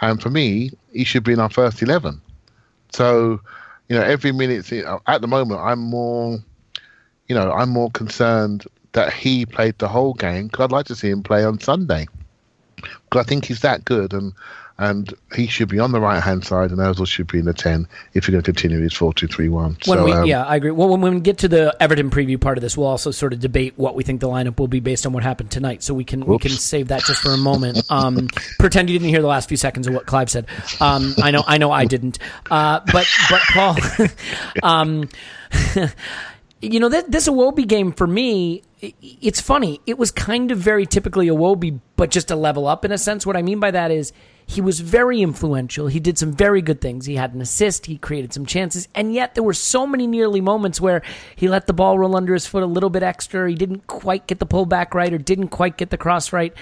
And 0.00 0.22
for 0.22 0.30
me, 0.30 0.70
he 0.92 1.04
should 1.04 1.24
be 1.24 1.32
in 1.32 1.40
our 1.40 1.50
first 1.50 1.82
11. 1.82 2.20
So 2.92 3.40
you 3.88 3.96
know, 3.96 4.02
every 4.02 4.32
minute 4.32 4.72
uh, 4.72 4.98
at 5.06 5.20
the 5.20 5.26
moment, 5.26 5.60
I'm 5.60 5.80
more, 5.80 6.38
you 7.28 7.34
know, 7.34 7.52
I'm 7.52 7.70
more 7.70 7.90
concerned 7.90 8.64
that 8.92 9.12
he 9.12 9.44
played 9.44 9.78
the 9.78 9.88
whole 9.88 10.14
game 10.14 10.46
because 10.46 10.64
I'd 10.64 10.72
like 10.72 10.86
to 10.86 10.96
see 10.96 11.10
him 11.10 11.22
play 11.22 11.44
on 11.44 11.58
Sunday 11.60 12.06
because 12.76 13.24
I 13.24 13.28
think 13.28 13.44
he's 13.44 13.60
that 13.60 13.84
good 13.84 14.12
and 14.12 14.32
and 14.78 15.14
he 15.34 15.46
should 15.46 15.68
be 15.68 15.78
on 15.78 15.92
the 15.92 16.00
right 16.00 16.22
hand 16.22 16.44
side, 16.44 16.70
and 16.70 16.80
Ozil 16.80 17.06
should 17.06 17.28
be 17.28 17.38
in 17.38 17.44
the 17.44 17.52
ten 17.52 17.86
if 18.14 18.26
you're 18.26 18.32
going 18.32 18.42
to 18.42 18.52
continue 18.52 18.80
his 18.82 18.92
four 18.92 19.14
two 19.14 19.28
three 19.28 19.48
one. 19.48 19.76
So, 19.82 20.12
um, 20.12 20.26
yeah, 20.26 20.44
I 20.44 20.56
agree. 20.56 20.72
Well, 20.72 20.88
when, 20.88 21.00
when 21.00 21.14
we 21.14 21.20
get 21.20 21.38
to 21.38 21.48
the 21.48 21.76
Everton 21.80 22.10
preview 22.10 22.40
part 22.40 22.58
of 22.58 22.62
this, 22.62 22.76
we'll 22.76 22.88
also 22.88 23.10
sort 23.10 23.32
of 23.32 23.40
debate 23.40 23.74
what 23.76 23.94
we 23.94 24.02
think 24.02 24.20
the 24.20 24.28
lineup 24.28 24.58
will 24.58 24.68
be 24.68 24.80
based 24.80 25.06
on 25.06 25.12
what 25.12 25.22
happened 25.22 25.50
tonight. 25.50 25.82
So 25.82 25.94
we 25.94 26.04
can 26.04 26.24
we 26.26 26.38
can 26.38 26.50
save 26.50 26.88
that 26.88 27.04
just 27.04 27.22
for 27.22 27.30
a 27.30 27.36
moment. 27.36 27.82
Um, 27.88 28.28
pretend 28.58 28.90
you 28.90 28.98
didn't 28.98 29.10
hear 29.10 29.22
the 29.22 29.28
last 29.28 29.48
few 29.48 29.56
seconds 29.56 29.86
of 29.86 29.94
what 29.94 30.06
Clive 30.06 30.30
said. 30.30 30.46
Um, 30.80 31.14
I 31.22 31.30
know 31.30 31.44
I 31.46 31.58
know 31.58 31.70
I 31.70 31.84
didn't. 31.84 32.18
Uh, 32.50 32.80
but 32.92 33.06
but 33.30 33.40
Paul. 33.52 33.76
um, 34.62 35.08
you 36.60 36.80
know, 36.80 36.88
this, 36.88 37.04
this 37.08 37.28
Iwobi 37.28 37.66
game 37.66 37.92
for 37.92 38.06
me, 38.06 38.62
it's 38.80 39.40
funny. 39.40 39.80
It 39.86 39.98
was 39.98 40.10
kind 40.10 40.50
of 40.50 40.58
very 40.58 40.86
typically 40.86 41.28
Iwobi, 41.28 41.80
but 41.96 42.10
just 42.10 42.30
a 42.30 42.36
level 42.36 42.66
up 42.66 42.84
in 42.84 42.92
a 42.92 42.98
sense. 42.98 43.26
What 43.26 43.36
I 43.36 43.42
mean 43.42 43.60
by 43.60 43.70
that 43.70 43.90
is 43.90 44.12
he 44.46 44.60
was 44.60 44.80
very 44.80 45.22
influential. 45.22 45.86
He 45.86 46.00
did 46.00 46.18
some 46.18 46.32
very 46.32 46.60
good 46.60 46.80
things. 46.80 47.06
He 47.06 47.16
had 47.16 47.34
an 47.34 47.40
assist. 47.40 47.86
He 47.86 47.96
created 47.96 48.32
some 48.32 48.46
chances. 48.46 48.88
And 48.94 49.14
yet 49.14 49.34
there 49.34 49.42
were 49.42 49.54
so 49.54 49.86
many 49.86 50.06
nearly 50.06 50.40
moments 50.40 50.80
where 50.80 51.02
he 51.34 51.48
let 51.48 51.66
the 51.66 51.72
ball 51.72 51.98
roll 51.98 52.16
under 52.16 52.34
his 52.34 52.46
foot 52.46 52.62
a 52.62 52.66
little 52.66 52.90
bit 52.90 53.02
extra. 53.02 53.48
He 53.48 53.54
didn't 53.54 53.86
quite 53.86 54.26
get 54.26 54.38
the 54.38 54.46
pullback 54.46 54.94
right 54.94 55.12
or 55.12 55.18
didn't 55.18 55.48
quite 55.48 55.76
get 55.76 55.90
the 55.90 55.96
cross 55.96 56.32
right. 56.32 56.54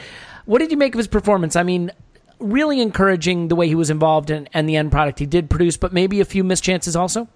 What 0.44 0.58
did 0.58 0.70
you 0.70 0.76
make 0.76 0.94
of 0.94 0.98
his 0.98 1.08
performance? 1.08 1.56
I 1.56 1.62
mean, 1.62 1.90
really 2.38 2.80
encouraging 2.80 3.48
the 3.48 3.56
way 3.56 3.68
he 3.68 3.74
was 3.74 3.90
involved 3.90 4.30
and, 4.30 4.48
and 4.52 4.68
the 4.68 4.76
end 4.76 4.92
product 4.92 5.18
he 5.18 5.26
did 5.26 5.50
produce, 5.50 5.76
but 5.76 5.92
maybe 5.92 6.20
a 6.20 6.24
few 6.24 6.44
missed 6.44 6.64
chances 6.64 6.96
also? 6.96 7.28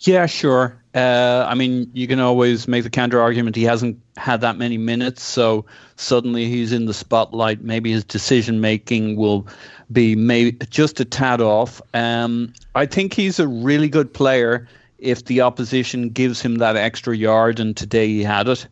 Yeah, 0.00 0.26
sure. 0.26 0.81
Uh, 0.94 1.46
I 1.48 1.54
mean, 1.54 1.90
you 1.94 2.06
can 2.06 2.20
always 2.20 2.68
make 2.68 2.84
the 2.84 2.90
counter 2.90 3.20
argument 3.20 3.56
he 3.56 3.62
hasn't 3.64 4.00
had 4.16 4.42
that 4.42 4.58
many 4.58 4.76
minutes, 4.76 5.22
so 5.22 5.64
suddenly 5.96 6.48
he's 6.48 6.72
in 6.72 6.84
the 6.84 6.92
spotlight. 6.92 7.62
Maybe 7.62 7.92
his 7.92 8.04
decision 8.04 8.60
making 8.60 9.16
will 9.16 9.46
be 9.90 10.16
maybe 10.16 10.58
just 10.68 11.00
a 11.00 11.06
tad 11.06 11.40
off. 11.40 11.80
Um, 11.94 12.52
I 12.74 12.86
think 12.86 13.14
he's 13.14 13.40
a 13.40 13.48
really 13.48 13.88
good 13.88 14.12
player 14.12 14.68
if 14.98 15.24
the 15.24 15.40
opposition 15.40 16.10
gives 16.10 16.42
him 16.42 16.56
that 16.56 16.76
extra 16.76 17.16
yard, 17.16 17.58
and 17.58 17.74
today 17.74 18.08
he 18.08 18.22
had 18.22 18.48
it. 18.48 18.68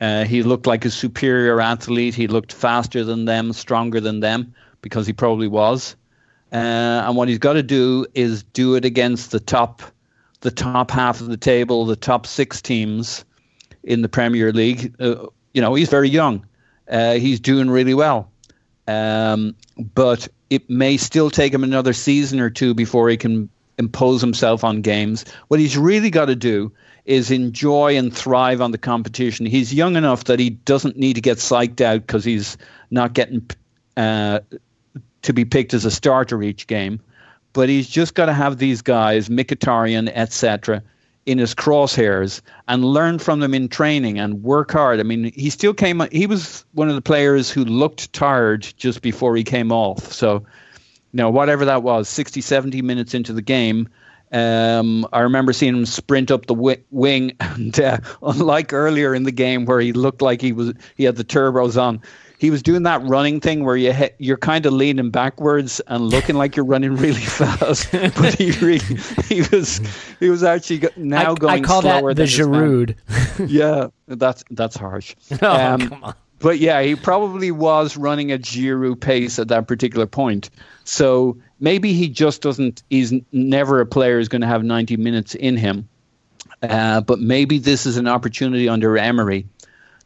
Uh, 0.00 0.24
he 0.24 0.42
looked 0.42 0.66
like 0.66 0.86
a 0.86 0.90
superior 0.90 1.60
athlete. 1.60 2.14
He 2.14 2.26
looked 2.26 2.54
faster 2.54 3.04
than 3.04 3.26
them, 3.26 3.52
stronger 3.52 4.00
than 4.00 4.20
them, 4.20 4.54
because 4.80 5.06
he 5.06 5.12
probably 5.12 5.46
was. 5.46 5.94
Uh, 6.50 6.56
and 7.06 7.16
what 7.16 7.28
he's 7.28 7.38
got 7.38 7.52
to 7.52 7.62
do 7.62 8.06
is 8.14 8.42
do 8.42 8.76
it 8.76 8.86
against 8.86 9.30
the 9.30 9.40
top 9.40 9.82
the 10.40 10.50
top 10.50 10.90
half 10.90 11.20
of 11.20 11.28
the 11.28 11.36
table, 11.36 11.84
the 11.84 11.96
top 11.96 12.26
six 12.26 12.60
teams 12.62 13.24
in 13.82 14.02
the 14.02 14.08
Premier 14.08 14.52
League. 14.52 14.94
Uh, 15.00 15.26
you 15.52 15.60
know, 15.60 15.74
he's 15.74 15.88
very 15.88 16.08
young. 16.08 16.46
Uh, 16.90 17.14
he's 17.14 17.40
doing 17.40 17.70
really 17.70 17.94
well. 17.94 18.30
Um, 18.88 19.54
but 19.94 20.28
it 20.48 20.68
may 20.68 20.96
still 20.96 21.30
take 21.30 21.54
him 21.54 21.62
another 21.62 21.92
season 21.92 22.40
or 22.40 22.50
two 22.50 22.74
before 22.74 23.08
he 23.08 23.16
can 23.16 23.48
impose 23.78 24.20
himself 24.20 24.64
on 24.64 24.82
games. 24.82 25.24
What 25.48 25.60
he's 25.60 25.76
really 25.78 26.10
got 26.10 26.26
to 26.26 26.36
do 26.36 26.72
is 27.04 27.30
enjoy 27.30 27.96
and 27.96 28.14
thrive 28.14 28.60
on 28.60 28.72
the 28.72 28.78
competition. 28.78 29.46
He's 29.46 29.72
young 29.72 29.96
enough 29.96 30.24
that 30.24 30.38
he 30.38 30.50
doesn't 30.50 30.96
need 30.96 31.14
to 31.14 31.20
get 31.20 31.38
psyched 31.38 31.80
out 31.80 32.06
because 32.06 32.24
he's 32.24 32.56
not 32.90 33.14
getting 33.14 33.48
uh, 33.96 34.40
to 35.22 35.32
be 35.32 35.44
picked 35.44 35.72
as 35.74 35.84
a 35.84 35.90
starter 35.90 36.42
each 36.42 36.66
game 36.66 37.00
but 37.52 37.68
he's 37.68 37.88
just 37.88 38.14
got 38.14 38.26
to 38.26 38.32
have 38.32 38.58
these 38.58 38.82
guys, 38.82 39.28
Mkhitaryan, 39.28 40.10
etc., 40.14 40.82
in 41.26 41.38
his 41.38 41.54
crosshairs 41.54 42.40
and 42.66 42.84
learn 42.84 43.18
from 43.18 43.40
them 43.40 43.54
in 43.54 43.68
training 43.68 44.18
and 44.18 44.42
work 44.42 44.72
hard. 44.72 45.00
I 45.00 45.02
mean, 45.02 45.30
he 45.34 45.50
still 45.50 45.74
came. 45.74 46.02
He 46.10 46.26
was 46.26 46.64
one 46.72 46.88
of 46.88 46.94
the 46.94 47.02
players 47.02 47.50
who 47.50 47.64
looked 47.64 48.12
tired 48.12 48.62
just 48.76 49.02
before 49.02 49.36
he 49.36 49.44
came 49.44 49.70
off. 49.70 50.12
So, 50.12 50.36
you 50.36 51.16
know, 51.18 51.30
whatever 51.30 51.64
that 51.66 51.82
was, 51.82 52.08
60, 52.08 52.40
70 52.40 52.82
minutes 52.82 53.14
into 53.14 53.32
the 53.32 53.42
game. 53.42 53.88
Um, 54.32 55.06
I 55.12 55.20
remember 55.20 55.52
seeing 55.52 55.76
him 55.76 55.86
sprint 55.86 56.30
up 56.30 56.46
the 56.46 56.82
wing, 56.90 57.32
and 57.40 57.78
uh, 57.80 57.98
unlike 58.22 58.72
earlier 58.72 59.14
in 59.14 59.24
the 59.24 59.32
game 59.32 59.66
where 59.66 59.80
he 59.80 59.92
looked 59.92 60.22
like 60.22 60.40
he 60.40 60.52
was 60.52 60.72
he 60.96 61.04
had 61.04 61.16
the 61.16 61.24
turbos 61.24 61.80
on, 61.80 62.00
he 62.40 62.50
was 62.50 62.62
doing 62.62 62.84
that 62.84 63.02
running 63.02 63.38
thing 63.38 63.64
where 63.66 63.76
you 63.76 63.92
he- 63.92 64.10
you're 64.18 64.38
kind 64.38 64.64
of 64.64 64.72
leaning 64.72 65.10
backwards 65.10 65.80
and 65.88 66.02
looking 66.08 66.36
like 66.36 66.56
you're 66.56 66.64
running 66.64 66.96
really 66.96 67.20
fast, 67.20 67.92
but 67.92 68.34
he 68.34 68.50
really 68.64 68.78
he 69.28 69.42
was 69.52 69.78
he 70.18 70.30
was 70.30 70.42
actually 70.42 70.88
now 70.96 71.32
I, 71.32 71.34
going 71.34 71.62
I 71.64 71.66
call 71.66 71.82
slower 71.82 72.14
that 72.14 72.22
the. 72.22 72.28
Giroud. 72.28 72.96
Yeah, 73.48 73.88
that's 74.08 74.42
that's 74.50 74.74
harsh. 74.76 75.14
oh, 75.42 75.46
Um, 75.74 75.88
come 75.88 76.04
on. 76.04 76.14
but 76.38 76.58
yeah, 76.58 76.80
he 76.82 76.96
probably 76.96 77.50
was 77.50 77.96
running 77.98 78.32
at 78.32 78.40
Giroud 78.40 79.00
pace 79.00 79.38
at 79.38 79.48
that 79.48 79.68
particular 79.68 80.06
point. 80.06 80.48
So 80.84 81.36
maybe 81.60 81.92
he 81.92 82.08
just 82.08 82.40
doesn't. 82.40 82.82
He's 82.88 83.12
never 83.32 83.80
a 83.82 83.86
player 83.86 84.16
who's 84.18 84.28
going 84.28 84.40
to 84.40 84.46
have 84.46 84.64
90 84.64 84.96
minutes 84.96 85.34
in 85.34 85.56
him. 85.58 85.88
Uh, 86.62 87.00
but 87.02 87.18
maybe 87.18 87.58
this 87.58 87.84
is 87.86 87.96
an 87.98 88.08
opportunity 88.08 88.66
under 88.68 88.96
Emery 88.98 89.46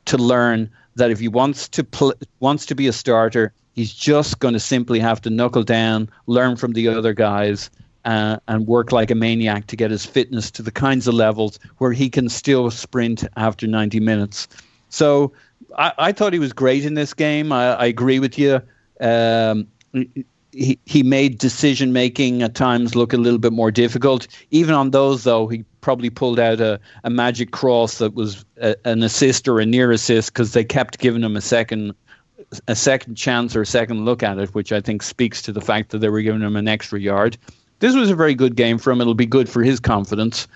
to 0.06 0.16
learn 0.18 0.70
that 0.96 1.10
if 1.10 1.18
he 1.20 1.28
wants 1.28 1.68
to 1.70 1.84
pl- 1.84 2.14
wants 2.40 2.66
to 2.66 2.74
be 2.74 2.86
a 2.86 2.92
starter, 2.92 3.52
he's 3.72 3.92
just 3.92 4.38
going 4.38 4.54
to 4.54 4.60
simply 4.60 4.98
have 4.98 5.20
to 5.22 5.30
knuckle 5.30 5.62
down, 5.62 6.08
learn 6.26 6.56
from 6.56 6.72
the 6.72 6.88
other 6.88 7.12
guys, 7.12 7.70
uh, 8.04 8.38
and 8.48 8.66
work 8.66 8.92
like 8.92 9.10
a 9.10 9.14
maniac 9.14 9.66
to 9.68 9.76
get 9.76 9.90
his 9.90 10.04
fitness 10.04 10.50
to 10.52 10.62
the 10.62 10.70
kinds 10.70 11.08
of 11.08 11.14
levels 11.14 11.58
where 11.78 11.92
he 11.92 12.08
can 12.08 12.28
still 12.28 12.70
sprint 12.70 13.24
after 13.36 13.66
90 13.66 14.00
minutes. 14.00 14.48
So 14.90 15.32
I, 15.76 15.92
I 15.98 16.12
thought 16.12 16.32
he 16.32 16.38
was 16.38 16.52
great 16.52 16.84
in 16.84 16.94
this 16.94 17.14
game. 17.14 17.52
I, 17.52 17.74
I 17.74 17.86
agree 17.86 18.18
with 18.18 18.38
you. 18.38 18.60
Um, 19.00 19.68
he, 20.54 20.78
he 20.86 21.02
made 21.02 21.38
decision 21.38 21.92
making 21.92 22.42
at 22.42 22.54
times 22.54 22.94
look 22.94 23.12
a 23.12 23.16
little 23.16 23.38
bit 23.38 23.52
more 23.52 23.70
difficult. 23.70 24.26
Even 24.50 24.74
on 24.74 24.90
those, 24.90 25.24
though, 25.24 25.48
he 25.48 25.64
probably 25.80 26.10
pulled 26.10 26.38
out 26.38 26.60
a, 26.60 26.80
a 27.02 27.10
magic 27.10 27.50
cross 27.50 27.98
that 27.98 28.14
was 28.14 28.44
a, 28.60 28.76
an 28.84 29.02
assist 29.02 29.48
or 29.48 29.60
a 29.60 29.66
near 29.66 29.90
assist 29.90 30.32
because 30.32 30.52
they 30.52 30.64
kept 30.64 30.98
giving 30.98 31.22
him 31.22 31.36
a 31.36 31.40
second 31.40 31.94
a 32.68 32.76
second 32.76 33.16
chance 33.16 33.56
or 33.56 33.62
a 33.62 33.66
second 33.66 34.04
look 34.04 34.22
at 34.22 34.38
it, 34.38 34.54
which 34.54 34.70
I 34.70 34.80
think 34.80 35.02
speaks 35.02 35.42
to 35.42 35.52
the 35.52 35.60
fact 35.60 35.90
that 35.90 35.98
they 35.98 36.08
were 36.08 36.22
giving 36.22 36.42
him 36.42 36.56
an 36.56 36.68
extra 36.68 37.00
yard. 37.00 37.36
This 37.80 37.94
was 37.94 38.10
a 38.10 38.14
very 38.14 38.34
good 38.34 38.54
game 38.54 38.78
for 38.78 38.92
him. 38.92 39.00
It'll 39.00 39.14
be 39.14 39.26
good 39.26 39.48
for 39.48 39.62
his 39.62 39.80
confidence. 39.80 40.46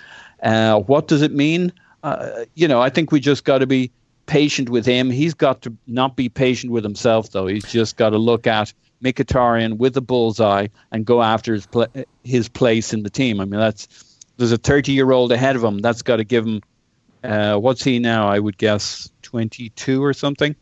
Uh, 0.43 0.81
what 0.81 1.09
does 1.09 1.23
it 1.23 1.33
mean? 1.33 1.73
Uh, 2.05 2.45
you 2.55 2.69
know, 2.69 2.81
I 2.81 2.91
think 2.91 3.11
we 3.11 3.19
just 3.19 3.45
got 3.45 3.59
to 3.59 3.67
be 3.67 3.91
patient 4.27 4.69
with 4.69 4.87
him. 4.87 5.11
He's 5.11 5.35
got 5.35 5.63
to 5.63 5.75
not 5.87 6.15
be 6.15 6.29
patient 6.29 6.73
with 6.73 6.85
himself, 6.85 7.33
though. 7.33 7.47
He's 7.47 7.65
just 7.65 7.97
got 7.97 8.11
to 8.11 8.19
look 8.19 8.47
at 8.47 8.73
Mkhitaryan 9.03 9.77
with 9.79 9.95
the 9.95 10.03
bullseye 10.03 10.69
and 10.93 11.05
go 11.05 11.23
after 11.23 11.55
his 11.55 11.67
pl- 11.67 11.87
his 12.25 12.49
place 12.49 12.93
in 12.93 13.03
the 13.03 13.11
team. 13.11 13.41
I 13.41 13.45
mean, 13.45 13.61
that's 13.61 13.89
there's 14.37 14.53
a 14.53 14.59
30 14.59 14.93
year 14.93 15.11
old 15.13 15.33
ahead 15.33 15.57
of 15.57 15.65
him. 15.65 15.79
That's 15.79 16.03
got 16.03 16.17
to 16.17 16.25
give 16.25 16.47
him. 16.47 16.63
Uh, 17.25 17.57
what's 17.57 17.83
he 17.83 17.99
now? 17.99 18.29
I 18.29 18.39
would 18.39 18.57
guess 18.59 19.11
22 19.23 20.03
or 20.05 20.13
something. 20.13 20.55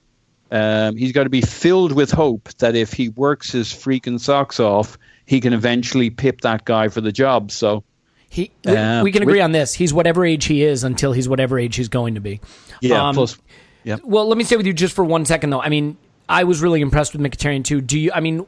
Um, 0.50 0.96
he's 0.96 1.12
got 1.12 1.24
to 1.24 1.30
be 1.30 1.40
filled 1.42 1.92
with 1.92 2.10
hope 2.10 2.48
that 2.58 2.74
if 2.76 2.92
he 2.92 3.08
works 3.10 3.50
his 3.52 3.68
freaking 3.68 4.18
socks 4.20 4.60
off, 4.60 4.96
he 5.26 5.40
can 5.40 5.52
eventually 5.52 6.08
pip 6.08 6.42
that 6.42 6.64
guy 6.64 6.88
for 6.88 7.00
the 7.00 7.10
job. 7.12 7.50
So 7.50 7.82
He, 8.30 8.52
we, 8.64 8.76
Uh, 8.76 9.02
we 9.02 9.12
can 9.12 9.22
agree 9.22 9.40
on 9.40 9.52
this. 9.52 9.74
He's 9.74 9.92
whatever 9.92 10.24
age 10.24 10.44
he 10.44 10.62
is 10.62 10.84
until 10.84 11.12
he's 11.12 11.28
whatever 11.28 11.58
age 11.58 11.76
he's 11.76 11.88
going 11.88 12.14
to 12.14 12.20
be. 12.20 12.40
yeah, 12.80 13.08
Um, 13.08 13.14
plus 13.14 13.36
yeah. 13.84 13.98
Well, 14.04 14.26
let 14.28 14.38
me 14.38 14.44
stay 14.44 14.56
with 14.56 14.66
you 14.66 14.72
just 14.72 14.94
for 14.94 15.04
one 15.04 15.24
second, 15.24 15.50
though. 15.50 15.60
I 15.60 15.68
mean, 15.68 15.96
I 16.28 16.44
was 16.44 16.60
really 16.62 16.80
impressed 16.80 17.12
with 17.12 17.22
Mkhitaryan 17.22 17.64
too. 17.64 17.80
Do 17.80 17.98
you? 17.98 18.10
I 18.12 18.20
mean, 18.20 18.46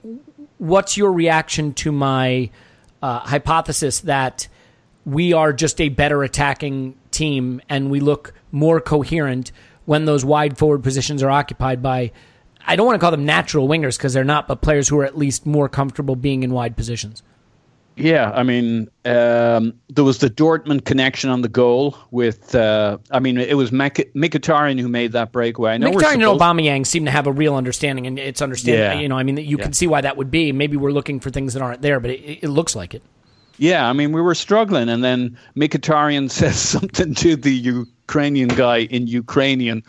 what's 0.58 0.96
your 0.96 1.12
reaction 1.12 1.74
to 1.74 1.92
my 1.92 2.50
uh, 3.02 3.20
hypothesis 3.20 4.00
that 4.00 4.48
we 5.04 5.32
are 5.32 5.52
just 5.52 5.80
a 5.80 5.88
better 5.88 6.22
attacking 6.22 6.96
team 7.10 7.60
and 7.68 7.90
we 7.90 8.00
look 8.00 8.34
more 8.50 8.80
coherent 8.80 9.52
when 9.84 10.04
those 10.04 10.24
wide 10.24 10.58
forward 10.58 10.82
positions 10.82 11.22
are 11.22 11.30
occupied 11.30 11.82
by? 11.82 12.12
I 12.66 12.76
don't 12.76 12.86
want 12.86 12.96
to 12.96 13.00
call 13.00 13.12
them 13.12 13.24
natural 13.24 13.68
wingers 13.68 13.96
because 13.96 14.12
they're 14.12 14.24
not, 14.24 14.46
but 14.46 14.60
players 14.60 14.88
who 14.88 14.98
are 14.98 15.04
at 15.04 15.16
least 15.16 15.46
more 15.46 15.68
comfortable 15.68 16.16
being 16.16 16.42
in 16.42 16.52
wide 16.52 16.76
positions. 16.76 17.22
Yeah, 17.98 18.30
I 18.34 18.42
mean, 18.44 18.88
um, 19.04 19.74
there 19.88 20.04
was 20.04 20.18
the 20.18 20.30
Dortmund 20.30 20.84
connection 20.84 21.30
on 21.30 21.42
the 21.42 21.48
goal 21.48 21.96
with. 22.10 22.54
Uh, 22.54 22.98
I 23.10 23.18
mean, 23.18 23.38
it 23.38 23.56
was 23.56 23.72
Mik- 23.72 24.12
Mkhitaryan 24.14 24.78
who 24.80 24.88
made 24.88 25.12
that 25.12 25.32
breakaway. 25.32 25.72
I 25.72 25.78
know 25.78 25.90
Mkhitaryan 25.90 26.12
and 26.14 26.22
supposed- 26.22 26.40
Aubameyang 26.42 26.86
seem 26.86 27.04
to 27.06 27.10
have 27.10 27.26
a 27.26 27.32
real 27.32 27.54
understanding, 27.56 28.06
and 28.06 28.18
it's 28.18 28.40
understanding. 28.40 28.80
Yeah. 28.98 29.00
You 29.02 29.08
know, 29.08 29.18
I 29.18 29.22
mean, 29.24 29.36
you 29.38 29.56
Yeah. 29.58 29.64
can 29.64 29.72
see 29.72 29.86
why 29.86 30.00
that 30.00 30.16
would 30.16 30.30
be. 30.30 30.52
Maybe 30.52 30.76
we're 30.76 30.92
looking 30.92 31.20
for 31.20 31.30
things 31.30 31.54
that 31.54 31.62
aren't 31.62 31.82
there, 31.82 31.98
but 32.00 32.10
it, 32.10 32.38
it 32.44 32.48
looks 32.48 32.76
like 32.76 32.94
it. 32.94 33.02
Yeah, 33.58 33.88
I 33.88 33.92
mean, 33.92 34.12
we 34.12 34.20
were 34.20 34.36
struggling, 34.36 34.88
and 34.88 35.02
then 35.02 35.36
Mkhitaryan 35.56 36.30
says 36.40 36.56
something 36.58 37.14
to 37.16 37.34
the 37.36 37.52
Ukrainian 37.52 38.48
guy 38.48 38.78
in 38.82 39.06
Ukrainian 39.08 39.82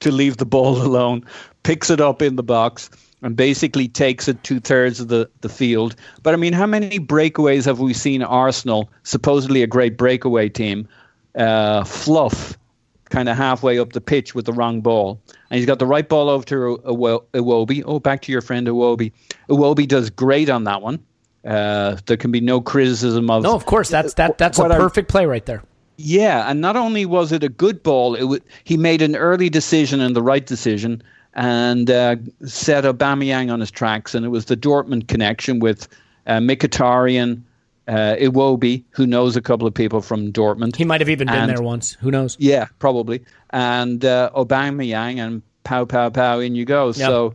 to 0.00 0.10
leave 0.10 0.38
the 0.38 0.46
ball 0.46 0.80
alone, 0.80 1.24
picks 1.62 1.90
it 1.90 2.00
up 2.00 2.22
in 2.22 2.36
the 2.36 2.42
box, 2.42 2.88
and 3.22 3.36
basically 3.36 3.86
takes 3.88 4.28
it 4.28 4.42
two 4.42 4.60
thirds 4.60 5.00
of 5.00 5.08
the, 5.08 5.28
the 5.42 5.48
field. 5.48 5.94
But 6.22 6.34
I 6.34 6.36
mean, 6.36 6.52
how 6.52 6.66
many 6.66 6.98
breakaways 6.98 7.64
have 7.66 7.78
we 7.80 7.92
seen 7.92 8.22
Arsenal, 8.22 8.90
supposedly 9.02 9.62
a 9.62 9.66
great 9.66 9.96
breakaway 9.96 10.48
team, 10.48 10.88
uh, 11.34 11.84
fluff 11.84 12.56
kind 13.10 13.28
of 13.28 13.36
halfway 13.36 13.78
up 13.78 13.92
the 13.92 14.00
pitch 14.00 14.34
with 14.34 14.46
the 14.46 14.52
wrong 14.52 14.80
ball? 14.80 15.20
And 15.50 15.58
he's 15.58 15.66
got 15.66 15.78
the 15.78 15.86
right 15.86 16.08
ball 16.08 16.28
over 16.30 16.44
to 16.46 16.54
Iwo- 16.86 17.24
Iwobi. 17.34 17.82
Oh, 17.84 17.98
back 17.98 18.22
to 18.22 18.32
your 18.32 18.40
friend 18.40 18.66
Iwobi. 18.66 19.12
Iwobi 19.48 19.86
does 19.86 20.10
great 20.10 20.48
on 20.48 20.64
that 20.64 20.80
one. 20.82 21.00
Uh, 21.44 21.96
there 22.06 22.16
can 22.16 22.30
be 22.30 22.40
no 22.40 22.60
criticism 22.60 23.30
of. 23.30 23.42
No, 23.42 23.54
of 23.54 23.64
course, 23.66 23.88
that's 23.88 24.14
that 24.14 24.36
that's 24.38 24.58
a 24.58 24.62
What 24.62 24.72
I- 24.72 24.76
perfect 24.78 25.08
play 25.08 25.24
right 25.26 25.44
there. 25.46 25.62
Yeah, 26.02 26.48
and 26.50 26.62
not 26.62 26.76
only 26.76 27.04
was 27.04 27.30
it 27.32 27.44
a 27.44 27.48
good 27.50 27.82
ball, 27.82 28.14
it 28.14 28.20
w- 28.20 28.40
he 28.64 28.78
made 28.78 29.02
an 29.02 29.14
early 29.16 29.50
decision 29.50 30.00
and 30.00 30.16
the 30.16 30.22
right 30.22 30.44
decision, 30.46 31.02
and 31.34 31.90
uh, 31.90 32.16
set 32.44 32.84
Aubameyang 32.84 33.52
on 33.52 33.60
his 33.60 33.70
tracks. 33.70 34.14
And 34.14 34.24
it 34.24 34.30
was 34.30 34.46
the 34.46 34.56
Dortmund 34.56 35.08
connection 35.08 35.60
with 35.60 35.88
uh, 36.26 36.38
Mkhitaryan, 36.38 37.42
uh, 37.88 38.16
Iwobi, 38.20 38.84
who 38.90 39.06
knows 39.06 39.36
a 39.36 39.40
couple 39.40 39.66
of 39.66 39.74
people 39.74 40.00
from 40.00 40.32
Dortmund. 40.32 40.76
He 40.76 40.84
might 40.84 41.00
have 41.00 41.08
even 41.08 41.28
been 41.28 41.46
there 41.46 41.62
once. 41.62 41.94
Who 41.94 42.10
knows? 42.10 42.36
Yeah, 42.38 42.66
probably. 42.78 43.22
And 43.50 44.04
uh, 44.04 44.30
Aubameyang 44.34 45.18
and 45.18 45.42
pow 45.64 45.84
pow 45.84 46.10
pow 46.10 46.38
in 46.40 46.54
you 46.54 46.64
go. 46.64 46.92
So, 46.92 47.34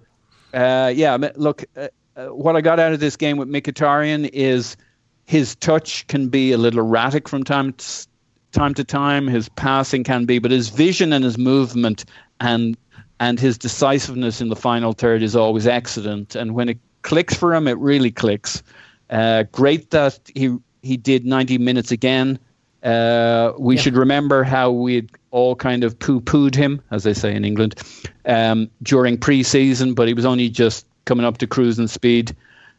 uh, 0.53 0.91
yeah, 0.95 1.17
look, 1.35 1.65
uh, 1.75 1.87
uh, 2.15 2.27
what 2.27 2.55
I 2.55 2.61
got 2.61 2.79
out 2.79 2.93
of 2.93 2.99
this 2.99 3.15
game 3.15 3.37
with 3.37 3.49
Mkhitaryan 3.49 4.29
is 4.31 4.77
his 5.25 5.55
touch 5.55 6.07
can 6.07 6.29
be 6.29 6.51
a 6.51 6.57
little 6.57 6.79
erratic 6.79 7.27
from 7.27 7.43
time 7.43 7.73
to 7.73 8.07
time 8.51 8.73
to 8.75 8.83
time. 8.83 9.27
His 9.27 9.49
passing 9.49 10.03
can 10.03 10.25
be, 10.25 10.39
but 10.39 10.51
his 10.51 10.69
vision 10.69 11.11
and 11.11 11.25
his 11.25 11.37
movement 11.37 12.05
and 12.39 12.77
and 13.19 13.39
his 13.39 13.57
decisiveness 13.57 14.41
in 14.41 14.49
the 14.49 14.55
final 14.55 14.93
third 14.93 15.23
is 15.23 15.35
always 15.35 15.67
excellent. 15.67 16.35
And 16.35 16.53
when 16.53 16.69
it 16.69 16.79
clicks 17.01 17.33
for 17.33 17.53
him, 17.53 17.67
it 17.67 17.77
really 17.77 18.11
clicks. 18.11 18.61
Uh, 19.09 19.43
great 19.51 19.91
that 19.91 20.19
he 20.33 20.57
he 20.81 20.97
did 20.97 21.25
90 21.25 21.57
minutes 21.57 21.91
again. 21.91 22.37
Uh, 22.83 23.53
we 23.57 23.75
should 23.75 23.95
remember 23.95 24.43
how 24.43 24.69
we 24.69 24.95
had 24.95 25.09
all 25.31 25.55
kind 25.55 25.83
of 25.83 25.97
poo-pooed 25.97 26.53
him, 26.53 26.79
as 26.91 27.03
they 27.03 27.13
say 27.15 27.35
in 27.35 27.43
England, 27.43 27.81
um, 28.25 28.69
during 28.83 29.17
pre-season, 29.17 29.95
but 29.95 30.07
he 30.07 30.13
was 30.13 30.25
only 30.25 30.47
just 30.47 30.85
coming 31.05 31.25
up 31.25 31.39
to 31.39 31.47
cruising 31.47 31.87
speed. 31.87 32.35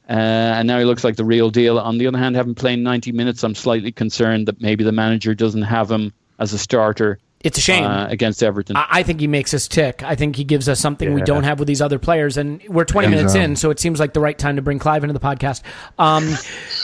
Uh, 0.09 0.13
and 0.13 0.69
now 0.69 0.79
he 0.79 0.85
looks 0.85 1.03
like 1.03 1.17
the 1.17 1.25
real 1.25 1.51
deal. 1.51 1.81
On 1.81 1.99
the 1.99 2.07
other 2.07 2.19
hand, 2.19 2.37
having 2.37 2.55
played 2.55 2.79
90 2.79 3.11
minutes, 3.11 3.43
I'm 3.43 3.57
slightly 3.57 3.91
concerned 3.91 4.47
that 4.47 4.61
maybe 4.61 4.85
the 4.85 4.93
manager 4.93 5.35
doesn't 5.35 5.63
have 5.63 5.91
him 5.91 6.13
as 6.39 6.53
a 6.53 6.59
starter 6.59 7.19
It's 7.45 7.59
a 7.59 7.61
shame. 7.61 7.85
uh, 7.85 8.07
against 8.09 8.43
Everton. 8.43 8.77
I 8.77 8.87
I 8.91 9.03
think 9.05 9.21
he 9.21 9.27
makes 9.29 9.55
us 9.55 9.69
tick. 9.69 10.03
I 10.03 10.15
think 10.17 10.35
he 10.37 10.43
gives 10.43 10.69
us 10.69 10.81
something 10.81 11.15
we 11.15 11.23
don't 11.23 11.45
have 11.45 11.59
with 11.61 11.69
these 11.69 11.81
other 11.83 11.99
players. 11.99 12.37
And 12.37 12.61
we're 12.69 12.85
20 12.85 13.09
minutes 13.09 13.35
in, 13.35 13.55
so 13.57 13.71
it 13.71 13.79
seems 13.79 14.01
like 14.01 14.15
the 14.15 14.21
right 14.21 14.37
time 14.37 14.57
to 14.57 14.63
bring 14.63 14.79
Clive 14.79 15.05
into 15.05 15.13
the 15.13 15.21
podcast. 15.21 15.63
Um, 15.99 16.25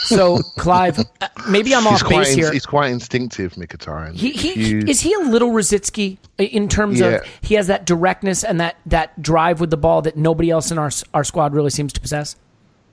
so, 0.05 0.39
Clive, 0.57 0.99
uh, 0.99 1.27
maybe 1.49 1.73
I'm 1.75 1.83
He's 1.83 2.01
off 2.03 2.09
base 2.09 2.33
in- 2.33 2.39
here. 2.39 2.51
he's 2.53 2.65
quite 2.65 2.91
instinctive, 2.91 3.53
Mkhitaryan. 3.53 4.13
He, 4.13 4.31
he, 4.31 4.53
you- 4.69 4.83
is 4.87 5.01
he 5.01 5.13
a 5.13 5.19
little 5.19 5.49
Rosicky 5.51 6.17
in 6.37 6.69
terms 6.69 6.99
Yeah. 6.99 7.07
of 7.07 7.23
he 7.41 7.55
has 7.55 7.67
that 7.67 7.85
directness 7.85 8.43
and 8.43 8.59
that, 8.61 8.77
that 8.85 9.21
drive 9.21 9.59
with 9.59 9.69
the 9.69 9.77
ball 9.77 10.01
that 10.03 10.15
nobody 10.17 10.49
else 10.49 10.71
in 10.71 10.77
our 10.77 10.91
our 11.13 11.23
squad 11.23 11.53
really 11.53 11.71
seems 11.71 11.91
to 11.93 11.99
possess. 11.99 12.35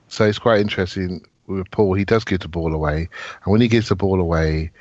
So 0.09 0.25
it's 0.25 0.39
quite 0.39 0.59
interesting 0.59 1.25
with 1.47 1.69
Paul. 1.71 1.93
He 1.93 2.03
does 2.05 2.23
give 2.25 2.39
the 2.41 2.47
ball 2.49 2.73
away, 2.73 3.07
and 3.43 3.51
when 3.51 3.61
he 3.61 3.67
gives 3.69 3.87
the 3.89 3.95
ball 3.95 4.19
away, 4.19 4.71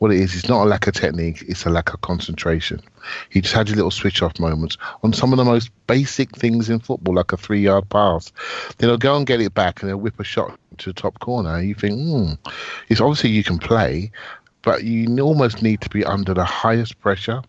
what 0.00 0.10
it 0.10 0.18
is, 0.18 0.34
it's 0.34 0.48
not 0.48 0.64
a 0.64 0.68
lack 0.68 0.86
of 0.86 0.94
technique; 0.94 1.44
it's 1.46 1.66
a 1.66 1.70
lack 1.70 1.92
of 1.92 2.00
concentration. 2.00 2.80
He 3.28 3.42
just 3.42 3.54
had 3.54 3.68
his 3.68 3.76
little 3.76 3.90
switch-off 3.90 4.40
moments 4.40 4.78
on 5.02 5.12
some 5.12 5.30
of 5.30 5.36
the 5.36 5.44
most 5.44 5.70
basic 5.86 6.34
things 6.34 6.70
in 6.70 6.80
football, 6.80 7.14
like 7.14 7.32
a 7.32 7.36
three-yard 7.36 7.86
pass. 7.90 8.32
Then 8.78 8.88
he'll 8.88 8.96
go 8.96 9.16
and 9.16 9.26
get 9.26 9.42
it 9.42 9.52
back, 9.52 9.82
and 9.82 9.90
he'll 9.90 9.98
whip 9.98 10.18
a 10.18 10.24
shot 10.24 10.58
to 10.78 10.88
the 10.88 10.94
top 10.94 11.18
corner. 11.18 11.60
You 11.60 11.74
think, 11.74 12.00
hmm, 12.00 12.32
it's 12.88 13.02
obviously 13.02 13.28
you 13.28 13.44
can 13.44 13.58
play, 13.58 14.10
but 14.62 14.84
you 14.84 15.20
almost 15.20 15.62
need 15.62 15.82
to 15.82 15.90
be 15.90 16.02
under 16.02 16.32
the 16.32 16.44
highest 16.44 16.98
pressure 17.00 17.42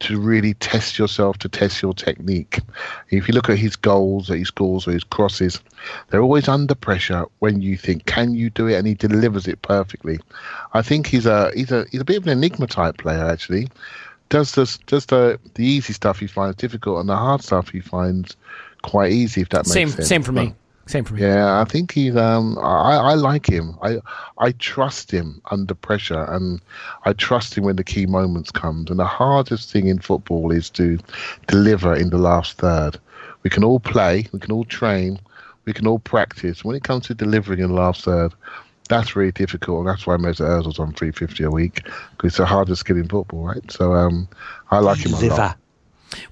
to 0.00 0.18
really 0.18 0.54
test 0.54 0.98
yourself, 0.98 1.38
to 1.38 1.48
test 1.48 1.82
your 1.82 1.92
technique. 1.94 2.60
If 3.10 3.28
you 3.28 3.34
look 3.34 3.48
at 3.50 3.58
his 3.58 3.76
goals 3.76 4.28
that 4.28 4.38
he 4.38 4.44
scores 4.44 4.88
or 4.88 4.92
his 4.92 5.04
crosses, 5.04 5.60
they're 6.08 6.22
always 6.22 6.48
under 6.48 6.74
pressure 6.74 7.26
when 7.38 7.60
you 7.60 7.76
think, 7.76 8.06
can 8.06 8.34
you 8.34 8.50
do 8.50 8.66
it? 8.66 8.76
And 8.76 8.86
he 8.86 8.94
delivers 8.94 9.46
it 9.46 9.60
perfectly. 9.62 10.18
I 10.72 10.82
think 10.82 11.06
he's 11.06 11.26
a 11.26 11.52
he's 11.54 11.70
a 11.70 11.86
he's 11.90 12.00
a 12.00 12.04
bit 12.04 12.16
of 12.16 12.24
an 12.24 12.30
enigma 12.30 12.66
type 12.66 12.98
player 12.98 13.24
actually. 13.24 13.68
Does 14.30 14.52
this 14.52 14.78
does 14.78 15.06
the 15.06 15.38
the 15.54 15.64
easy 15.64 15.92
stuff 15.92 16.18
he 16.18 16.26
finds 16.26 16.56
difficult 16.56 17.00
and 17.00 17.08
the 17.08 17.16
hard 17.16 17.42
stuff 17.42 17.68
he 17.68 17.80
finds 17.80 18.36
quite 18.82 19.12
easy 19.12 19.42
if 19.42 19.50
that 19.50 19.66
makes 19.66 19.72
Same, 19.72 19.88
sense. 19.90 20.08
same 20.08 20.22
for 20.22 20.32
me. 20.32 20.54
But- 20.90 20.92
Same 20.92 21.04
for 21.04 21.14
me. 21.14 21.22
yeah, 21.22 21.60
I 21.60 21.64
think 21.64 21.92
he's. 21.92 22.16
Um, 22.16 22.58
I, 22.58 22.96
I 22.96 23.14
like 23.14 23.46
him. 23.48 23.76
I 23.80 23.98
I 24.38 24.52
trust 24.52 25.10
him 25.10 25.40
under 25.50 25.74
pressure, 25.74 26.24
and 26.24 26.60
I 27.04 27.12
trust 27.12 27.56
him 27.56 27.64
when 27.64 27.76
the 27.76 27.84
key 27.84 28.06
moments 28.06 28.50
come. 28.50 28.86
And 28.90 28.98
the 28.98 29.04
hardest 29.06 29.70
thing 29.72 29.86
in 29.86 30.00
football 30.00 30.50
is 30.50 30.68
to 30.70 30.98
deliver 31.46 31.94
in 31.94 32.10
the 32.10 32.18
last 32.18 32.58
third. 32.58 32.98
We 33.42 33.50
can 33.50 33.64
all 33.64 33.80
play, 33.80 34.26
we 34.32 34.38
can 34.40 34.52
all 34.52 34.64
train, 34.64 35.18
we 35.64 35.72
can 35.72 35.86
all 35.86 35.98
practice. 36.00 36.64
When 36.64 36.76
it 36.76 36.82
comes 36.82 37.06
to 37.06 37.14
delivering 37.14 37.60
in 37.60 37.68
the 37.68 37.74
last 37.74 38.04
third, 38.04 38.34
that's 38.88 39.14
really 39.14 39.32
difficult, 39.32 39.80
and 39.80 39.88
that's 39.88 40.06
why 40.06 40.16
Mesut 40.16 40.48
Ozil's 40.48 40.78
on 40.80 40.92
three 40.92 41.12
fifty 41.12 41.44
a 41.44 41.50
week 41.50 41.84
because 41.84 42.32
it's 42.32 42.36
the 42.38 42.46
hardest 42.46 42.80
skill 42.80 42.96
in 42.96 43.08
football, 43.08 43.44
right? 43.46 43.70
So 43.70 43.94
um, 43.94 44.28
I 44.70 44.80
like 44.80 44.98
him 44.98 45.14
a 45.14 45.26
lot. 45.26 45.56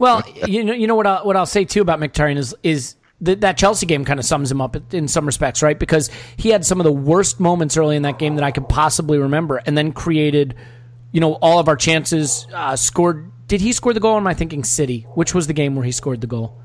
Well, 0.00 0.22
you 0.48 0.64
know, 0.64 0.72
you 0.72 0.86
know 0.88 0.96
what 0.96 1.06
I'll, 1.06 1.24
what 1.24 1.36
I'll 1.36 1.46
say 1.46 1.64
too 1.64 1.80
about 1.80 2.00
Mkhitaryan 2.00 2.36
is 2.36 2.54
is 2.62 2.96
that 3.20 3.40
that 3.40 3.58
Chelsea 3.58 3.86
game 3.86 4.04
kind 4.04 4.20
of 4.20 4.26
sums 4.26 4.50
him 4.50 4.60
up 4.60 4.76
in 4.94 5.08
some 5.08 5.26
respects, 5.26 5.62
right? 5.62 5.78
Because 5.78 6.10
he 6.36 6.50
had 6.50 6.64
some 6.64 6.80
of 6.80 6.84
the 6.84 6.92
worst 6.92 7.40
moments 7.40 7.76
early 7.76 7.96
in 7.96 8.02
that 8.02 8.18
game 8.18 8.36
that 8.36 8.44
I 8.44 8.50
could 8.50 8.68
possibly 8.68 9.18
remember, 9.18 9.60
and 9.66 9.76
then 9.76 9.92
created, 9.92 10.54
you 11.12 11.20
know, 11.20 11.34
all 11.34 11.58
of 11.58 11.68
our 11.68 11.76
chances. 11.76 12.46
Uh, 12.52 12.76
scored. 12.76 13.30
Did 13.48 13.60
he 13.60 13.72
score 13.72 13.92
the 13.92 14.00
goal? 14.00 14.14
Or 14.14 14.18
am 14.18 14.26
I 14.26 14.34
thinking 14.34 14.62
City? 14.62 15.06
Which 15.14 15.34
was 15.34 15.46
the 15.46 15.52
game 15.52 15.74
where 15.74 15.84
he 15.84 15.92
scored 15.92 16.20
the 16.20 16.26
goal? 16.26 16.56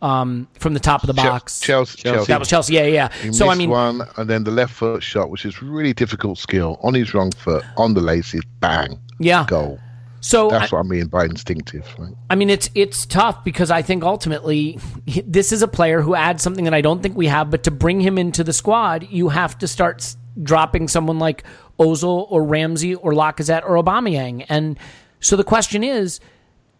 Um, 0.00 0.46
from 0.58 0.74
the 0.74 0.80
top 0.80 1.02
of 1.02 1.08
the 1.08 1.14
box. 1.14 1.60
Chelsea, 1.60 2.02
Chelsea. 2.02 2.26
That 2.26 2.38
was 2.38 2.48
Chelsea. 2.48 2.74
Yeah, 2.74 2.84
yeah. 2.84 3.12
He 3.22 3.32
So 3.32 3.48
I 3.48 3.54
mean, 3.54 3.70
one, 3.70 4.02
and 4.16 4.30
then 4.30 4.44
the 4.44 4.50
left 4.50 4.72
foot 4.72 5.02
shot, 5.02 5.30
which 5.30 5.44
is 5.44 5.62
really 5.62 5.92
difficult 5.92 6.38
skill, 6.38 6.78
on 6.82 6.94
his 6.94 7.12
wrong 7.12 7.32
foot, 7.32 7.64
on 7.76 7.94
the 7.94 8.00
laces, 8.00 8.42
bang, 8.60 9.00
yeah. 9.18 9.46
goal. 9.48 9.80
So 10.20 10.48
That's 10.48 10.72
I, 10.72 10.76
what 10.76 10.86
I 10.86 10.88
mean 10.88 11.06
by 11.06 11.24
instinctive. 11.24 11.86
Right? 11.98 12.14
I 12.30 12.34
mean, 12.34 12.50
it's 12.50 12.70
it's 12.74 13.06
tough 13.06 13.44
because 13.44 13.70
I 13.70 13.82
think 13.82 14.02
ultimately 14.02 14.78
this 15.26 15.52
is 15.52 15.62
a 15.62 15.68
player 15.68 16.00
who 16.00 16.14
adds 16.14 16.42
something 16.42 16.64
that 16.64 16.74
I 16.74 16.80
don't 16.80 17.02
think 17.02 17.16
we 17.16 17.26
have. 17.26 17.50
But 17.50 17.64
to 17.64 17.70
bring 17.70 18.00
him 18.00 18.18
into 18.18 18.44
the 18.44 18.52
squad, 18.52 19.08
you 19.10 19.28
have 19.28 19.58
to 19.58 19.68
start 19.68 20.16
dropping 20.42 20.88
someone 20.88 21.18
like 21.18 21.44
Ozil 21.78 22.26
or 22.30 22.44
Ramsey 22.44 22.94
or 22.94 23.12
Lacazette 23.12 23.62
or 23.64 23.82
Aubameyang. 23.82 24.44
And 24.48 24.78
so 25.20 25.36
the 25.36 25.44
question 25.44 25.82
is, 25.82 26.20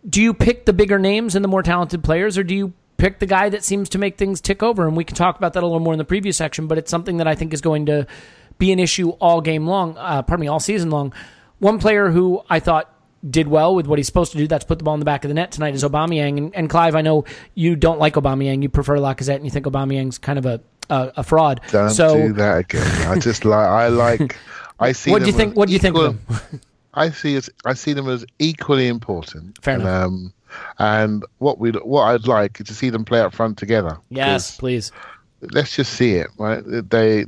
do 0.09 0.23
you 0.23 0.35
pick 0.35 0.67
the 0.67 0.73
bigger 0.73 0.99
names 0.99 1.35
and 1.35 1.45
the 1.45 1.49
more 1.49 1.63
talented 1.63 2.05
players, 2.05 2.39
or 2.39 2.45
do 2.45 2.55
you 2.55 2.73
pick 2.97 3.19
the 3.19 3.27
guy 3.27 3.49
that 3.49 3.65
seems 3.65 3.89
to 3.91 3.99
make 3.99 4.17
things 4.17 4.41
tick 4.41 4.63
over? 4.63 4.87
And 4.87 4.97
we 4.97 5.05
can 5.05 5.17
talk 5.17 5.37
about 5.37 5.55
that 5.55 5.63
a 5.63 5.67
little 5.67 5.81
more 5.81 5.93
in 5.93 5.99
the 5.99 6.05
preview 6.05 6.35
section. 6.35 6.67
But 6.67 6.79
it's 6.79 6.91
something 6.91 7.17
that 7.19 7.27
I 7.27 7.35
think 7.35 7.53
is 7.53 7.61
going 7.61 7.87
to 7.87 8.07
be 8.59 8.73
an 8.73 8.79
issue 8.79 9.11
all 9.11 9.41
game 9.41 9.67
long. 9.67 9.97
Uh, 9.99 10.23
pardon 10.23 10.43
me, 10.43 10.49
all 10.49 10.61
season 10.61 10.91
long. 10.91 11.13
One 11.59 11.79
player 11.79 12.11
who 12.11 12.43
I 12.49 12.61
thought 12.61 12.93
did 13.31 13.49
well 13.49 13.75
with 13.75 13.87
what 13.87 13.99
he's 13.99 14.07
supposed 14.07 14.33
to 14.33 14.39
do. 14.39 14.47
That's 14.47 14.65
put 14.65 14.79
the 14.79 14.85
ball 14.85 14.95
in 14.95 15.01
the 15.01 15.07
back 15.07 15.25
of 15.25 15.29
the 15.29 15.35
net 15.35 15.53
tonight 15.53 15.75
is 15.75 15.85
Aubameyang. 15.85 16.39
And, 16.39 16.55
and 16.55 16.71
Clive, 16.71 16.95
I 16.95 17.03
know 17.03 17.25
you 17.55 17.77
don't 17.77 17.99
like 17.99 18.15
Aubameyang. 18.15 18.63
You 18.63 18.69
prefer 18.69 18.97
Lacazette, 18.97 19.37
and 19.37 19.45
you 19.45 19.51
think 19.51 19.67
Aubameyang's 19.67 20.19
kind 20.19 20.39
of 20.39 20.47
a 20.47 20.61
a, 20.91 21.13
a 21.17 21.23
fraud. 21.25 21.61
Don't 21.71 21.91
so, 21.91 22.15
do 22.15 22.33
that 22.35 22.59
again. 22.59 23.09
I 23.09 23.19
just 23.19 23.45
like 23.45 23.67
I 23.67 23.89
like 23.89 24.37
I 24.79 24.93
see. 24.93 25.11
what 25.11 25.21
do 25.21 25.27
you 25.27 25.33
them 25.33 25.39
think? 25.39 25.51
as 25.53 25.57
What 25.57 25.69
do 25.69 25.73
you 25.73 25.79
think 25.79 25.97
of 25.97 26.19
equal- 26.31 26.61
I 26.95 27.11
see 27.11 27.37
as 27.37 27.51
I 27.65 27.75
see 27.75 27.93
them 27.93 28.09
as 28.09 28.25
equally 28.39 28.89
important. 28.89 29.63
Fair 29.63 29.75
and, 29.75 29.83
enough. 29.83 30.05
Um, 30.05 30.33
and 30.79 31.25
what 31.39 31.59
we 31.59 31.71
what 31.73 32.03
I'd 32.03 32.27
like 32.27 32.61
is 32.61 32.67
to 32.69 32.75
see 32.75 32.91
them 32.91 33.05
play 33.05 33.21
up 33.21 33.35
front 33.35 33.59
together. 33.59 33.99
Yes, 34.09 34.57
please. 34.57 34.93
let's 35.53 35.77
just 35.77 35.93
see 35.93 36.15
it. 36.15 36.29
Right? 36.39 36.63
They, 36.65 37.27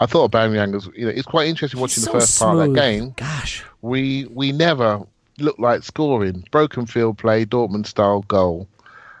I 0.00 0.06
thought 0.06 0.32
Aubameyang 0.32 0.72
was. 0.72 0.88
You 0.96 1.06
know, 1.06 1.12
it's 1.12 1.26
quite 1.26 1.46
interesting 1.48 1.80
watching 1.80 2.02
He's 2.02 2.06
the 2.06 2.12
so 2.12 2.20
first 2.20 2.38
part 2.40 2.58
of 2.58 2.74
that 2.74 2.80
game. 2.80 3.14
Gosh. 3.16 3.62
We 3.82 4.26
we 4.26 4.50
never 4.50 5.06
looked 5.38 5.60
like 5.60 5.82
scoring. 5.82 6.44
Broken 6.50 6.86
field 6.86 7.18
play, 7.18 7.44
Dortmund 7.44 7.86
style 7.86 8.22
goal. 8.22 8.68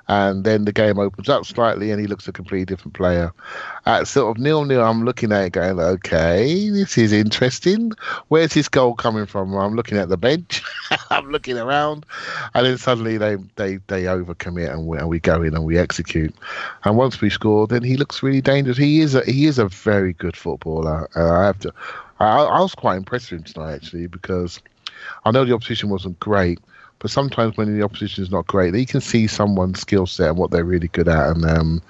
And 0.06 0.44
then 0.44 0.66
the 0.66 0.72
game 0.72 0.98
opens 0.98 1.30
up 1.30 1.46
slightly, 1.46 1.90
and 1.90 1.98
he 1.98 2.06
looks 2.06 2.28
a 2.28 2.32
completely 2.32 2.66
different 2.66 2.92
player. 2.92 3.32
At 3.86 4.06
sort 4.06 4.36
of 4.36 4.42
nil 4.42 4.66
nil, 4.66 4.82
I'm 4.82 5.04
looking 5.06 5.32
at 5.32 5.44
it 5.46 5.52
going, 5.52 5.80
okay, 5.80 6.68
this 6.68 6.98
is 6.98 7.10
interesting. 7.10 7.92
Where's 8.28 8.52
this 8.52 8.68
goal 8.68 8.94
coming 8.94 9.24
from? 9.24 9.54
I'm 9.54 9.74
looking 9.74 9.96
at 9.96 10.10
the 10.10 10.18
bench, 10.18 10.62
I'm 11.10 11.30
looking 11.30 11.56
around, 11.56 12.04
and 12.52 12.66
then 12.66 12.76
suddenly 12.76 13.16
they 13.16 13.36
they 13.56 13.78
they 13.86 14.02
overcommit, 14.02 14.70
and 14.70 14.86
we, 14.86 14.98
and 14.98 15.08
we 15.08 15.20
go 15.20 15.40
in 15.40 15.54
and 15.54 15.64
we 15.64 15.78
execute. 15.78 16.34
And 16.84 16.98
once 16.98 17.22
we 17.22 17.30
score, 17.30 17.66
then 17.66 17.82
he 17.82 17.96
looks 17.96 18.22
really 18.22 18.42
dangerous. 18.42 18.76
He 18.76 19.00
is 19.00 19.14
a 19.14 19.24
he 19.24 19.46
is 19.46 19.58
a 19.58 19.68
very 19.68 20.12
good 20.12 20.36
footballer. 20.36 21.08
I 21.16 21.46
have 21.46 21.60
to. 21.60 21.72
I, 22.20 22.42
I 22.42 22.60
was 22.60 22.74
quite 22.74 22.96
impressed 22.96 23.30
with 23.30 23.40
him 23.40 23.44
tonight 23.44 23.74
actually 23.74 24.06
because 24.06 24.60
I 25.24 25.30
know 25.30 25.44
the 25.44 25.54
opposition 25.54 25.88
wasn't 25.88 26.18
great, 26.20 26.58
but 27.04 27.10
sometimes 27.10 27.54
when 27.58 27.76
the 27.76 27.84
opposition 27.84 28.24
is 28.24 28.30
not 28.30 28.46
great, 28.46 28.74
you 28.74 28.86
can 28.86 29.02
see 29.02 29.26
someone's 29.26 29.78
skill 29.78 30.06
set 30.06 30.30
and 30.30 30.38
what 30.38 30.50
they're 30.50 30.64
really 30.64 30.88
good 30.88 31.06
at. 31.06 31.36
And 31.36 31.44
um, 31.44 31.82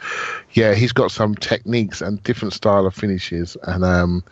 yeah, 0.55 0.75
he's 0.75 0.91
got 0.91 1.13
some 1.13 1.37
techniques 1.37 2.01
and 2.01 2.21
different 2.25 2.53
style 2.53 2.85
of 2.85 2.97
finishes, 2.97 3.57
and 3.63 3.85
um, 3.85 4.25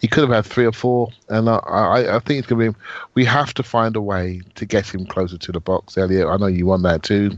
he 0.00 0.08
could 0.08 0.22
have 0.22 0.30
had 0.30 0.46
three 0.46 0.64
or 0.64 0.72
four. 0.72 1.10
And 1.28 1.50
I, 1.50 1.56
I, 1.56 2.16
I 2.16 2.18
think 2.20 2.38
it's 2.38 2.46
going 2.48 2.64
to 2.64 2.72
be. 2.72 2.78
We 3.12 3.26
have 3.26 3.52
to 3.52 3.62
find 3.62 3.94
a 3.96 4.00
way 4.00 4.40
to 4.54 4.64
get 4.64 4.86
him 4.94 5.04
closer 5.04 5.36
to 5.36 5.52
the 5.52 5.60
box, 5.60 5.98
Elliot. 5.98 6.26
I 6.26 6.38
know 6.38 6.46
you 6.46 6.64
want 6.64 6.84
that 6.84 7.02
too. 7.02 7.32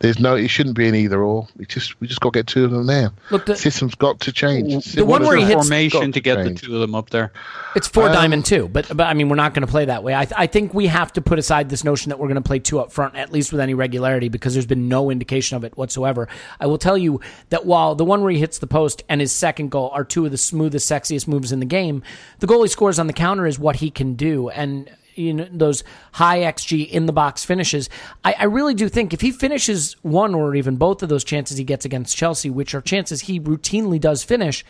There's 0.00 0.18
no, 0.18 0.34
it 0.34 0.48
shouldn't 0.48 0.74
be 0.76 0.88
an 0.88 0.96
either 0.96 1.22
or. 1.22 1.46
We 1.56 1.66
just, 1.66 2.00
we 2.00 2.08
just 2.08 2.20
got 2.20 2.32
to 2.32 2.40
get 2.40 2.48
two 2.48 2.64
of 2.64 2.72
them 2.72 2.86
there. 2.86 3.12
Look, 3.30 3.46
the- 3.46 3.54
System's 3.54 3.94
got 3.94 4.18
to 4.20 4.32
change. 4.32 4.86
The 4.86 5.04
one 5.04 5.22
where 5.22 5.36
he 5.36 5.44
hits- 5.44 5.68
formation 5.68 6.10
got 6.10 6.14
to 6.14 6.20
get 6.20 6.42
the 6.42 6.54
two 6.54 6.74
of 6.74 6.80
them 6.80 6.96
up 6.96 7.10
there. 7.10 7.30
It's 7.76 7.86
four 7.86 8.08
Um, 8.08 8.12
diamond 8.12 8.44
two, 8.44 8.66
but 8.66 8.88
but 8.88 9.06
I 9.06 9.14
mean 9.14 9.28
we're 9.28 9.36
not 9.36 9.54
going 9.54 9.64
to 9.64 9.70
play 9.70 9.84
that 9.84 10.02
way. 10.02 10.12
I 10.14 10.26
I 10.36 10.46
think 10.48 10.74
we 10.74 10.88
have 10.88 11.12
to 11.12 11.20
put 11.20 11.38
aside 11.38 11.68
this 11.70 11.84
notion 11.84 12.08
that 12.10 12.18
we're 12.18 12.26
going 12.26 12.34
to 12.34 12.39
play 12.42 12.58
two 12.58 12.80
up 12.80 12.92
front 12.92 13.16
at 13.16 13.32
least 13.32 13.52
with 13.52 13.60
any 13.60 13.74
regularity 13.74 14.28
because 14.28 14.52
there's 14.52 14.66
been 14.66 14.88
no 14.88 15.10
indication 15.10 15.56
of 15.56 15.64
it 15.64 15.76
whatsoever. 15.76 16.28
I 16.58 16.66
will 16.66 16.78
tell 16.78 16.98
you 16.98 17.20
that 17.50 17.66
while 17.66 17.94
the 17.94 18.04
one 18.04 18.22
where 18.22 18.30
he 18.30 18.38
hits 18.38 18.58
the 18.58 18.66
post 18.66 19.02
and 19.08 19.20
his 19.20 19.32
second 19.32 19.70
goal 19.70 19.90
are 19.92 20.04
two 20.04 20.24
of 20.24 20.30
the 20.30 20.38
smoothest, 20.38 20.90
sexiest 20.90 21.28
moves 21.28 21.52
in 21.52 21.60
the 21.60 21.66
game, 21.66 22.02
the 22.38 22.46
goal 22.46 22.62
he 22.62 22.68
scores 22.68 22.98
on 22.98 23.06
the 23.06 23.12
counter 23.12 23.46
is 23.46 23.58
what 23.58 23.76
he 23.76 23.90
can 23.90 24.14
do 24.14 24.48
and. 24.50 24.90
You 25.16 25.34
know 25.34 25.48
those 25.50 25.82
high 26.12 26.38
xG 26.38 26.88
in 26.88 27.06
the 27.06 27.12
box 27.12 27.44
finishes. 27.44 27.90
I, 28.24 28.36
I 28.38 28.44
really 28.44 28.74
do 28.74 28.88
think 28.88 29.12
if 29.12 29.20
he 29.20 29.32
finishes 29.32 29.96
one 30.02 30.34
or 30.34 30.54
even 30.54 30.76
both 30.76 31.02
of 31.02 31.08
those 31.08 31.24
chances 31.24 31.58
he 31.58 31.64
gets 31.64 31.84
against 31.84 32.16
Chelsea, 32.16 32.48
which 32.48 32.74
are 32.74 32.80
chances 32.80 33.22
he 33.22 33.38
routinely 33.38 34.00
does 34.00 34.22
finish, 34.22 34.64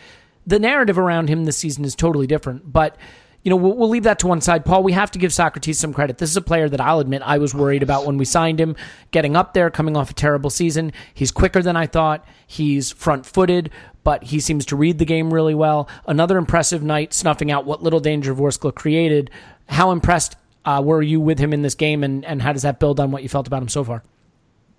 the 0.47 0.59
narrative 0.59 0.99
around 0.99 1.29
him 1.29 1.45
this 1.45 1.59
season 1.59 1.85
is 1.85 1.95
totally 1.95 2.27
different. 2.27 2.73
But 2.73 2.97
you 3.43 3.51
know, 3.51 3.57
we'll, 3.57 3.75
we'll 3.75 3.89
leave 3.89 4.03
that 4.03 4.19
to 4.21 4.27
one 4.27 4.41
side. 4.41 4.65
Paul, 4.65 4.83
we 4.83 4.93
have 4.93 5.11
to 5.13 5.19
give 5.19 5.31
Sokratis 5.31 5.77
some 5.77 5.95
credit. 5.95 6.19
This 6.19 6.31
is 6.31 6.37
a 6.37 6.43
player 6.43 6.69
that 6.69 6.81
I'll 6.81 7.01
admit 7.01 7.23
I 7.25 7.39
was 7.39 7.55
worried 7.55 7.83
about 7.83 8.07
when 8.07 8.19
we 8.19 8.25
signed 8.25 8.61
him, 8.61 8.77
getting 9.13 9.35
up 9.35 9.55
there, 9.55 9.71
coming 9.71 9.97
off 9.97 10.11
a 10.11 10.15
terrible 10.15 10.51
season. 10.51 10.93
He's 11.15 11.31
quicker 11.31 11.63
than 11.63 11.77
I 11.77 11.87
thought. 11.87 12.27
He's 12.47 12.93
front 12.93 13.25
footed, 13.25 13.71
but 14.05 14.25
he 14.25 14.41
seems 14.41 14.67
to 14.67 14.77
read 14.77 14.99
the 14.99 15.05
game 15.07 15.33
really 15.33 15.55
well. 15.55 15.89
Another 16.07 16.37
impressive 16.37 16.83
night, 16.83 17.15
snuffing 17.15 17.51
out 17.51 17.65
what 17.65 17.83
little 17.83 18.01
danger 18.01 18.35
Vorskla 18.35 18.75
created. 18.75 19.31
How 19.69 19.91
impressed 19.91 20.37
uh, 20.67 20.83
were 20.85 21.01
you 21.01 21.21
with 21.21 21.39
him 21.39 21.55
in 21.55 21.63
this 21.63 21.75
game, 21.75 22.05
and, 22.05 22.25
and 22.27 22.43
how 22.43 22.53
does 22.53 22.63
that 22.63 22.79
build 22.79 23.01
on 23.01 23.11
what 23.11 23.23
you 23.23 23.29
felt 23.31 23.47
about 23.47 23.63
him 23.63 23.69
so 23.69 23.85
far? 23.85 24.03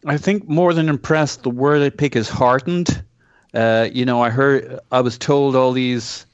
I 0.06 0.18
think 0.18 0.48
more 0.48 0.74
than 0.74 0.90
impressed, 0.90 1.44
the 1.44 1.50
word 1.50 1.82
I 1.82 1.90
pick 1.90 2.16
is 2.16 2.30
heartened. 2.30 3.04
Uh, 3.54 3.90
you 3.92 4.06
know, 4.06 4.22
I 4.22 4.30
heard, 4.30 4.80
I 4.92 5.02
was 5.02 5.18
told 5.18 5.56
all 5.56 5.72
these 5.72 6.26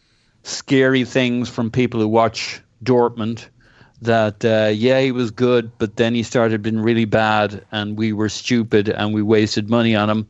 scary 0.48 1.04
things 1.04 1.50
from 1.50 1.70
people 1.72 2.00
who 2.00 2.08
watch 2.08 2.62
Dortmund 2.84 3.48
that, 4.02 4.46
uh, 4.46 4.70
yeah, 4.74 5.02
he 5.02 5.12
was 5.12 5.32
good, 5.32 5.72
but 5.78 5.96
then 5.96 6.14
he 6.14 6.24
started 6.24 6.62
being 6.62 6.80
really 6.80 7.06
bad 7.06 7.66
and 7.72 7.98
we 7.98 8.14
were 8.14 8.30
stupid 8.30 8.90
and 8.90 9.14
we 9.14 9.22
wasted 9.22 9.70
money 9.70 9.96
on 9.96 10.10
him. 10.10 10.30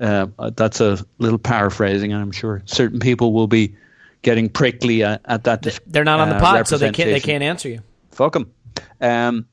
Uh, 0.00 0.26
that's 0.54 0.80
a 0.80 0.98
little 1.18 1.38
paraphrasing, 1.38 2.12
and 2.12 2.22
I'm 2.22 2.30
sure 2.30 2.62
certain 2.66 3.00
people 3.00 3.32
will 3.32 3.48
be 3.48 3.74
getting 4.22 4.48
prickly 4.48 5.02
at, 5.02 5.20
at 5.24 5.44
that. 5.44 5.62
dis- 5.62 5.80
They're 5.86 6.04
not 6.04 6.20
on 6.20 6.28
the 6.28 6.36
uh, 6.36 6.40
pod, 6.40 6.68
so 6.68 6.78
they 6.78 6.92
can't 6.92 7.10
they 7.10 7.18
can't 7.18 7.42
answer 7.42 7.68
you. 7.68 7.80
fuck 8.12 8.34
them. 8.34 8.52
Um, 9.00 9.46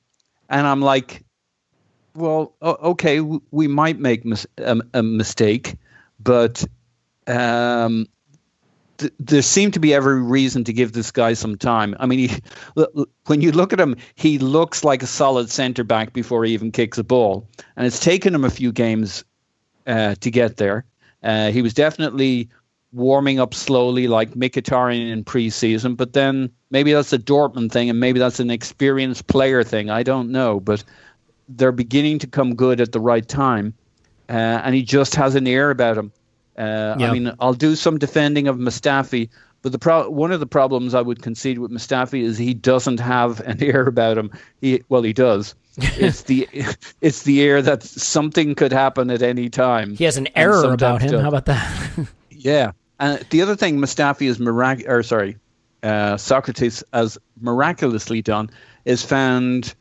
and 0.48 0.68
I'm 0.68 0.82
like, 0.82 1.24
well, 2.14 2.54
okay, 2.62 3.22
we 3.22 3.68
might 3.68 4.00
make 4.00 4.24
mis- 4.24 4.46
a, 4.60 4.80
a 4.94 5.02
mistake, 5.02 5.78
but 6.20 6.64
um, 7.26 8.06
th- 8.98 9.14
there 9.20 9.42
seemed 9.42 9.74
to 9.74 9.80
be 9.80 9.94
every 9.94 10.22
reason 10.22 10.64
to 10.66 10.74
give 10.74 10.92
this 10.92 11.12
guy 11.12 11.34
some 11.34 11.58
time. 11.58 11.96
I 12.00 12.06
mean, 12.06 12.30
he, 12.30 12.42
when 13.26 13.42
you 13.42 13.52
look 13.52 13.74
at 13.74 13.80
him, 13.80 13.96
he 14.16 14.40
looks 14.40 14.84
like 14.84 15.04
a 15.04 15.08
solid 15.08 15.50
centre 15.50 15.84
back 15.84 16.14
before 16.14 16.46
he 16.46 16.54
even 16.54 16.72
kicks 16.72 16.98
a 16.98 17.04
ball, 17.04 17.48
and 17.76 17.86
it's 17.86 18.00
taken 18.00 18.34
him 18.34 18.44
a 18.44 18.50
few 18.50 18.72
games 18.72 19.24
uh, 19.88 20.16
to 20.16 20.32
get 20.32 20.58
there. 20.58 20.86
Uh, 21.24 21.52
he 21.52 21.62
was 21.62 21.74
definitely 21.74 22.50
warming 22.94 23.40
up 23.40 23.54
slowly, 23.54 24.08
like 24.08 24.32
Mkhitaryan 24.32 25.12
in 25.12 25.24
preseason. 25.24 25.98
But 25.98 26.14
then 26.14 26.50
maybe 26.70 26.94
that's 26.94 27.14
a 27.14 27.20
Dortmund 27.20 27.72
thing, 27.72 27.90
and 27.90 28.00
maybe 28.00 28.20
that's 28.20 28.40
an 28.40 28.50
experienced 28.50 29.28
player 29.28 29.64
thing. 29.64 29.90
I 29.90 30.04
don't 30.04 30.32
know, 30.32 30.60
but 30.60 30.84
they're 31.50 31.72
beginning 31.72 32.20
to 32.20 32.28
come 32.28 32.56
good 32.56 32.80
at 32.82 32.92
the 32.92 33.00
right 33.00 33.28
time, 33.28 33.74
uh, 34.30 34.32
and 34.64 34.74
he 34.74 34.82
just 34.82 35.16
has 35.16 35.36
an 35.36 35.48
air 35.48 35.70
about 35.72 35.98
him. 35.98 36.12
Uh, 36.58 36.96
Yeah. 36.98 37.10
I 37.10 37.12
mean, 37.14 37.32
I'll 37.40 37.54
do 37.54 37.76
some 37.76 37.98
defending 37.98 38.48
of 38.48 38.58
Mustafi, 38.58 39.30
but 39.62 39.72
the 39.72 39.80
pro- 39.80 40.10
one 40.10 40.32
of 40.32 40.40
the 40.40 40.46
problems 40.48 40.94
I 40.94 41.02
would 41.02 41.22
concede 41.22 41.60
with 41.60 41.72
Mustafi 41.72 42.22
is 42.24 42.38
he 42.38 42.54
doesn't 42.54 43.00
have 43.00 43.40
an 43.42 43.62
air 43.64 43.88
about 43.88 44.18
him. 44.18 44.32
He 44.62 44.84
well, 44.90 45.02
he 45.04 45.12
does. 45.14 45.56
it's 45.78 46.24
the 46.24 46.48
it's 47.02 47.24
the 47.24 47.42
air 47.42 47.62
that 47.62 47.84
something 47.84 48.56
could 48.56 48.72
happen 48.72 49.10
at 49.10 49.22
any 49.22 49.50
time. 49.50 49.96
He 49.96 50.06
has 50.06 50.18
an 50.18 50.28
error 50.36 50.72
about 50.74 51.02
him. 51.02 51.12
does. 51.12 51.22
How 51.22 51.28
about 51.30 51.46
that? 51.46 52.08
Yeah, 52.30 52.74
and 53.00 53.26
the 53.32 53.42
other 53.42 53.56
thing 53.56 53.78
Mustafi 53.80 54.28
is 54.28 54.38
mirac- 54.40 54.88
or 54.88 55.02
sorry, 55.02 55.36
uh, 55.82 56.14
Sokratis 56.16 56.84
has 56.94 57.18
miraculously 57.42 58.22
done 58.22 58.52
is 58.86 59.02
found 59.04 59.74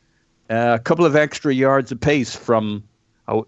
uh, 0.48 0.78
a 0.80 0.82
couple 0.82 1.04
of 1.04 1.14
extra 1.14 1.52
yards 1.52 1.92
of 1.92 2.00
pace 2.00 2.34
from. 2.34 2.82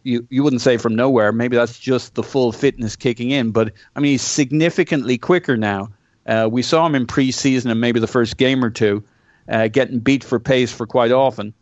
You 0.04 0.26
you 0.30 0.42
wouldn't 0.42 0.62
say 0.62 0.76
from 0.76 0.94
nowhere. 0.96 1.32
Maybe 1.32 1.56
that's 1.56 1.78
just 1.78 2.14
the 2.14 2.22
full 2.22 2.52
fitness 2.52 2.96
kicking 2.96 3.30
in. 3.30 3.50
But 3.50 3.72
I 3.94 4.00
mean, 4.00 4.12
he's 4.12 4.22
significantly 4.22 5.18
quicker 5.18 5.56
now. 5.56 5.90
Uh, 6.26 6.48
we 6.50 6.62
saw 6.62 6.86
him 6.86 6.94
in 6.94 7.06
preseason 7.06 7.70
and 7.70 7.80
maybe 7.80 8.00
the 8.00 8.06
first 8.06 8.36
game 8.36 8.64
or 8.64 8.70
two, 8.70 9.04
uh, 9.48 9.68
getting 9.68 10.00
beat 10.00 10.24
for 10.24 10.40
pace 10.40 10.72
for 10.72 10.86
quite 10.86 11.12
often. 11.12 11.54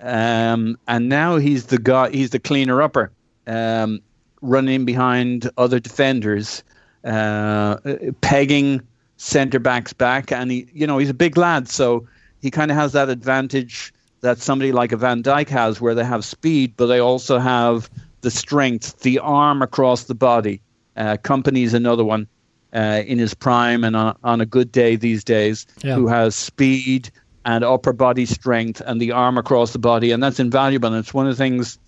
Um, 0.00 0.78
and 0.86 1.08
now 1.08 1.36
he's 1.36 1.66
the 1.66 1.78
guy. 1.78 2.10
He's 2.10 2.30
the 2.30 2.38
cleaner 2.38 2.82
upper, 2.82 3.10
um, 3.46 4.00
running 4.42 4.84
behind 4.84 5.50
other 5.56 5.80
defenders, 5.80 6.62
uh, 7.04 7.78
pegging 8.20 8.82
centre 9.16 9.58
backs 9.58 9.92
back, 9.92 10.30
and 10.30 10.50
he, 10.50 10.68
you 10.72 10.86
know, 10.86 10.98
he's 10.98 11.10
a 11.10 11.14
big 11.14 11.36
lad, 11.36 11.68
so 11.68 12.06
he 12.42 12.50
kind 12.50 12.70
of 12.70 12.76
has 12.76 12.92
that 12.92 13.08
advantage 13.08 13.92
that 14.26 14.38
somebody 14.38 14.72
like 14.72 14.90
a 14.90 14.96
Van 14.96 15.22
Dijk 15.22 15.48
has, 15.48 15.80
where 15.80 15.94
they 15.94 16.04
have 16.04 16.24
speed, 16.24 16.74
but 16.76 16.86
they 16.86 16.98
also 16.98 17.38
have 17.38 17.88
the 18.22 18.30
strength, 18.30 19.00
the 19.00 19.20
arm 19.20 19.62
across 19.62 20.04
the 20.04 20.14
body. 20.16 20.60
Uh, 20.96 21.16
Kompany's 21.22 21.74
another 21.74 22.04
one 22.04 22.26
uh, 22.74 23.02
in 23.06 23.18
his 23.18 23.34
prime 23.34 23.84
and 23.84 23.94
on, 23.94 24.16
on 24.24 24.40
a 24.40 24.46
good 24.46 24.72
day 24.72 24.96
these 24.96 25.22
days, 25.22 25.64
Yeah. 25.84 25.94
who 25.94 26.08
has 26.08 26.34
speed 26.34 27.10
and 27.44 27.62
upper 27.62 27.92
body 27.92 28.26
strength 28.26 28.82
and 28.84 29.00
the 29.00 29.12
arm 29.12 29.38
across 29.38 29.72
the 29.72 29.78
body, 29.78 30.10
and 30.10 30.20
that's 30.20 30.40
invaluable. 30.40 30.88
And 30.88 30.96
it's 30.96 31.14
one 31.14 31.28
of 31.28 31.36
the 31.36 31.42
things 31.44 31.78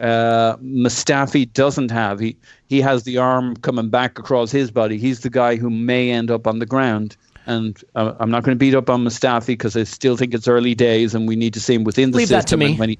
uh, 0.00 0.56
Mustafi 0.56 1.52
doesn't 1.52 1.90
have. 1.90 2.18
He 2.20 2.36
he 2.68 2.80
has 2.80 3.02
the 3.04 3.18
arm 3.18 3.54
coming 3.56 3.90
back 3.90 4.18
across 4.18 4.50
his 4.50 4.70
body. 4.70 4.96
He's 4.96 5.20
the 5.20 5.30
guy 5.30 5.56
who 5.56 5.68
may 5.68 6.10
end 6.10 6.30
up 6.30 6.46
on 6.46 6.58
the 6.58 6.66
ground. 6.66 7.16
And 7.46 7.82
uh, 7.94 8.14
I'm 8.20 8.30
not 8.30 8.44
going 8.44 8.56
to 8.56 8.58
beat 8.58 8.74
up 8.74 8.88
on 8.88 9.04
Mustafi 9.04 9.48
because 9.48 9.76
I 9.76 9.84
still 9.84 10.16
think 10.16 10.34
it's 10.34 10.46
early 10.46 10.74
days, 10.74 11.14
and 11.14 11.26
we 11.26 11.36
need 11.36 11.54
to 11.54 11.60
see 11.60 11.74
him 11.74 11.84
within 11.84 12.10
the 12.10 12.18
Leave 12.18 12.28
that 12.28 12.46
to 12.48 12.56
me. 12.56 12.76
When 12.76 12.90
he, 12.90 12.98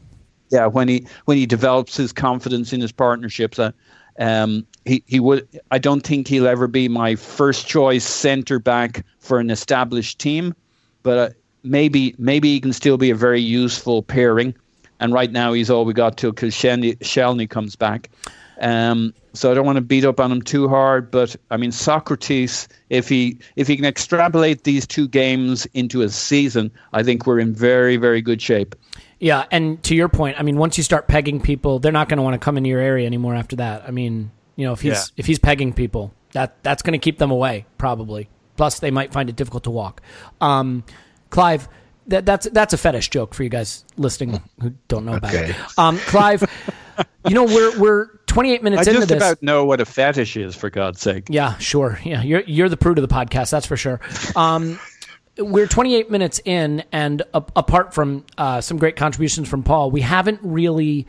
yeah, 0.51 0.67
when 0.67 0.89
he 0.89 1.07
when 1.27 1.37
he 1.37 1.47
develops 1.47 1.97
his 1.97 2.13
confidence 2.13 2.73
in 2.73 2.81
his 2.81 2.93
partnerships, 2.93 3.59
uh, 3.59 3.71
um, 4.19 4.67
he 4.85 5.03
he 5.07 5.21
would. 5.21 5.47
I 5.71 5.79
don't 5.79 6.05
think 6.05 6.29
he'll 6.29 6.49
ever 6.49 6.67
be 6.67 6.89
my 6.89 7.15
first 7.15 7.67
choice 7.67 8.05
centre 8.05 8.59
back 8.59 9.05
for 9.21 9.39
an 9.39 9.51
established 9.51 10.19
team, 10.19 10.55
but 11.03 11.19
uh, 11.19 11.31
maybe 11.63 12.15
maybe 12.19 12.53
he 12.53 12.61
can 12.61 12.73
still 12.73 12.97
be 12.97 13.11
a 13.11 13.15
very 13.15 13.41
useful 13.41 14.03
pairing. 14.03 14.55
And 15.01 15.13
right 15.13 15.33
now 15.33 15.53
he's 15.53 15.69
all 15.69 15.85
we 15.85 15.95
got 15.95 16.17
till 16.17 16.33
Shelny, 16.33 16.97
Shelny 16.99 17.51
comes 17.51 17.75
back. 17.75 18.09
Um, 18.63 19.13
so 19.35 19.51
I 19.51 19.55
don't 19.55 19.67
want 19.67 19.77
to 19.77 19.83
beat 19.83 20.05
up 20.05 20.21
on 20.21 20.31
him 20.31 20.41
too 20.41 20.69
hard, 20.69 21.11
but 21.11 21.35
I 21.51 21.57
mean 21.57 21.71
Sokratis, 21.73 22.69
if 22.91 23.09
he 23.09 23.39
if 23.57 23.67
he 23.67 23.77
can 23.77 23.85
extrapolate 23.85 24.65
these 24.65 24.87
two 24.87 25.09
games 25.09 25.67
into 25.75 26.03
a 26.03 26.09
season, 26.09 26.71
I 26.93 27.03
think 27.03 27.27
we're 27.27 27.41
in 27.41 27.55
very 27.55 27.97
very 27.97 28.23
good 28.23 28.41
shape. 28.41 28.75
Yeah, 29.19 29.45
and 29.51 29.83
to 29.85 29.95
your 29.95 30.09
point, 30.09 30.39
I 30.39 30.43
mean, 30.43 30.57
once 30.57 30.77
you 30.77 30.83
start 30.83 31.07
pegging 31.07 31.41
people, 31.41 31.79
they're 31.79 31.93
not 31.93 32.09
going 32.09 32.17
to 32.17 32.23
want 32.25 32.35
to 32.35 32.45
come 32.45 32.57
into 32.57 32.69
your 32.69 32.81
area 32.81 33.07
anymore 33.07 33.35
after 33.37 33.55
that. 33.57 33.85
I 33.87 33.91
mean, 33.93 34.33
you 34.57 34.67
know, 34.67 34.73
if 34.73 34.81
he's 34.81 34.93
Yeah. 34.93 35.03
if 35.17 35.27
he's 35.27 35.39
pegging 35.39 35.73
people, 35.73 36.13
that 36.33 36.57
that's 36.63 36.83
going 36.83 36.93
to 36.93 36.99
keep 36.99 37.19
them 37.19 37.31
away 37.31 37.67
probably. 37.79 38.29
Plus, 38.57 38.81
they 38.81 38.91
might 38.91 39.13
find 39.13 39.29
it 39.31 39.37
difficult 39.37 39.65
to 39.65 39.71
walk. 39.71 40.03
Um, 40.41 40.85
Clive, 41.31 41.69
that, 42.09 42.27
that's 42.27 42.49
that's 42.51 42.75
a 42.75 42.77
fetish 42.79 43.09
joke 43.11 43.33
for 43.35 43.43
you 43.45 43.49
guys 43.49 43.85
listening 43.97 44.43
who 44.61 44.75
don't 44.89 45.05
know 45.07 45.15
about 45.15 45.35
Okay. 45.35 45.51
it. 45.51 45.57
Um, 45.79 45.99
Clive, 45.99 46.45
you 47.29 47.35
know, 47.35 47.45
we're 47.45 47.79
we're 47.79 48.07
28 48.27 48.63
minutes 48.63 48.89
I 48.89 48.91
into 48.91 49.01
this. 49.07 49.11
I 49.11 49.15
just 49.15 49.23
about 49.23 49.43
know 49.43 49.65
what 49.65 49.81
a 49.81 49.85
fetish 49.85 50.37
is, 50.37 50.55
for 50.55 50.71
God's 50.71 51.01
sake. 51.01 51.27
Yeah, 51.29 51.57
sure. 51.59 51.99
Yeah, 52.05 52.23
you're 52.23 52.43
you're 52.43 52.69
the 52.69 52.77
prude 52.77 52.99
of 52.99 53.09
the 53.09 53.15
podcast, 53.15 53.51
that's 53.51 53.67
for 53.67 53.77
sure. 53.77 54.01
Um, 54.37 54.79
we're 55.39 55.67
28 55.67 56.11
minutes 56.11 56.41
in, 56.45 56.85
and 56.93 57.23
a- 57.35 57.43
apart 57.57 57.95
from 57.95 58.25
uh, 58.37 58.61
some 58.61 58.77
great 58.79 58.97
contributions 58.97 59.49
from 59.49 59.63
Paul, 59.63 59.91
we 59.91 60.01
haven't 60.03 60.41
really 60.43 61.07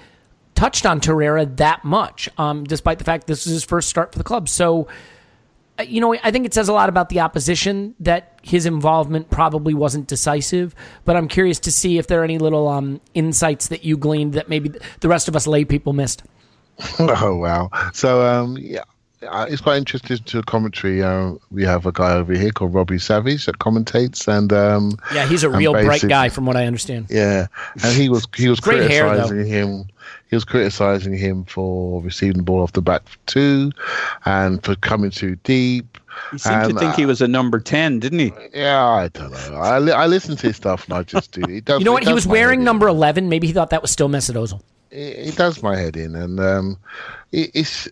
touched 0.56 0.86
on 0.86 1.02
Torreira 1.02 1.58
that 1.58 1.84
much, 1.84 2.30
um, 2.38 2.63
despite 2.63 3.00
the 3.00 3.04
fact 3.04 3.28
this 3.28 3.46
is 3.46 3.54
his 3.54 3.63
first 3.63 3.89
start 3.89 4.12
for 4.12 4.17
the 4.17 4.24
club. 4.24 4.48
So, 4.48 4.88
you 5.89 6.02
know, 6.02 6.15
I 6.24 6.32
think 6.32 6.46
it 6.46 6.54
says 6.54 6.67
a 6.67 6.74
lot 6.74 6.89
about 6.89 7.10
the 7.10 7.19
opposition 7.19 7.96
that 8.00 8.39
his 8.41 8.65
involvement 8.65 9.30
probably 9.30 9.74
wasn't 9.74 10.08
decisive. 10.08 10.76
But 11.06 11.15
I'm 11.15 11.28
curious 11.28 11.60
to 11.62 11.72
see 11.72 11.98
if 11.98 12.08
there 12.08 12.22
are 12.22 12.24
any 12.24 12.38
little 12.38 12.67
um, 12.67 13.02
insights 13.13 13.67
that 13.69 13.84
you 13.84 13.98
gleaned 13.98 14.34
that 14.34 14.50
maybe 14.50 14.72
the 15.00 15.08
rest 15.08 15.28
of 15.28 15.36
us 15.36 15.48
lay 15.48 15.65
people 15.65 15.93
missed. 15.93 16.24
Oh 17.00 17.36
wow! 17.36 17.69
So 17.93 18.26
um, 18.26 18.58
yeah, 18.60 18.84
it's 19.22 19.62
quite 19.62 19.78
interesting 19.78 20.17
to 20.17 20.41
commentary. 20.43 21.04
Uh, 21.04 21.34
we 21.52 21.63
have 21.63 21.86
a 21.86 21.91
guy 21.91 22.13
over 22.13 22.34
here 22.34 22.52
called 22.52 22.74
Robbie 22.74 23.00
Savage 23.00 23.46
that 23.46 23.60
commentates, 23.60 24.28
and 24.28 24.52
um, 24.52 24.98
Yeah, 25.13 25.26
he's 25.26 25.43
a 25.43 25.50
real 25.50 25.74
bright 25.74 26.02
guy, 26.08 26.30
from 26.30 26.46
what 26.46 26.58
I 26.58 26.65
understand. 26.65 27.08
Yeah, 27.10 27.48
and 27.84 27.96
he 27.96 28.10
was 28.10 28.28
he 28.36 28.50
was 28.50 28.60
Great 28.60 28.89
hair, 28.89 29.08
criticizing 29.08 29.46
him. 29.46 29.86
He 30.34 30.36
was 30.36 30.46
criticizing 30.46 31.15
him 31.15 31.43
for 31.43 32.02
receiving 32.02 32.38
the 32.38 32.41
ball 32.43 32.63
off 32.63 32.74
the 32.74 32.82
back 32.82 33.04
two, 33.28 33.72
and 34.26 34.63
for 34.65 34.76
coming 34.78 35.12
too 35.12 35.36
deep. 35.43 36.00
He 36.32 36.39
seemed 36.39 36.56
And, 36.56 36.74
to 36.74 36.80
think 36.80 36.96
he 36.96 37.04
uh, 37.04 37.08
was 37.10 37.22
a 37.22 37.28
number 37.28 37.60
10, 37.60 38.00
didn't 38.00 38.17
he? 38.17 38.34
Yeah, 38.52 38.84
I 38.84 39.10
don't 39.10 39.30
know. 39.30 39.58
I, 39.58 39.78
li- 39.78 39.91
I 39.91 40.08
listen 40.08 40.36
to 40.38 40.48
his 40.48 40.56
stuff 40.56 40.86
and 40.86 40.96
I 40.96 41.04
just 41.04 41.34
do. 41.34 41.41
It 41.48 41.65
does, 41.65 41.78
You 41.82 41.86
know 41.86 41.91
what? 41.91 42.04
He 42.04 42.12
was 42.13 42.26
my 42.26 42.32
head 42.36 42.41
wearing 42.41 42.60
in. 42.62 42.65
number 42.65 42.88
11. 42.88 43.30
Maybe 43.30 43.46
he 43.46 43.54
thought 43.54 43.69
that 43.69 43.84
was 43.84 43.91
still 43.91 44.10
Mesut 44.10 44.34
Ozil. 44.34 44.60
it, 44.89 45.28
it 45.30 45.36
does 45.36 45.62
my 45.62 45.78
head 45.78 45.96
in, 45.96 46.15
and 46.15 46.39
um, 46.39 46.78
it, 47.32 47.52
it's, 47.54 47.88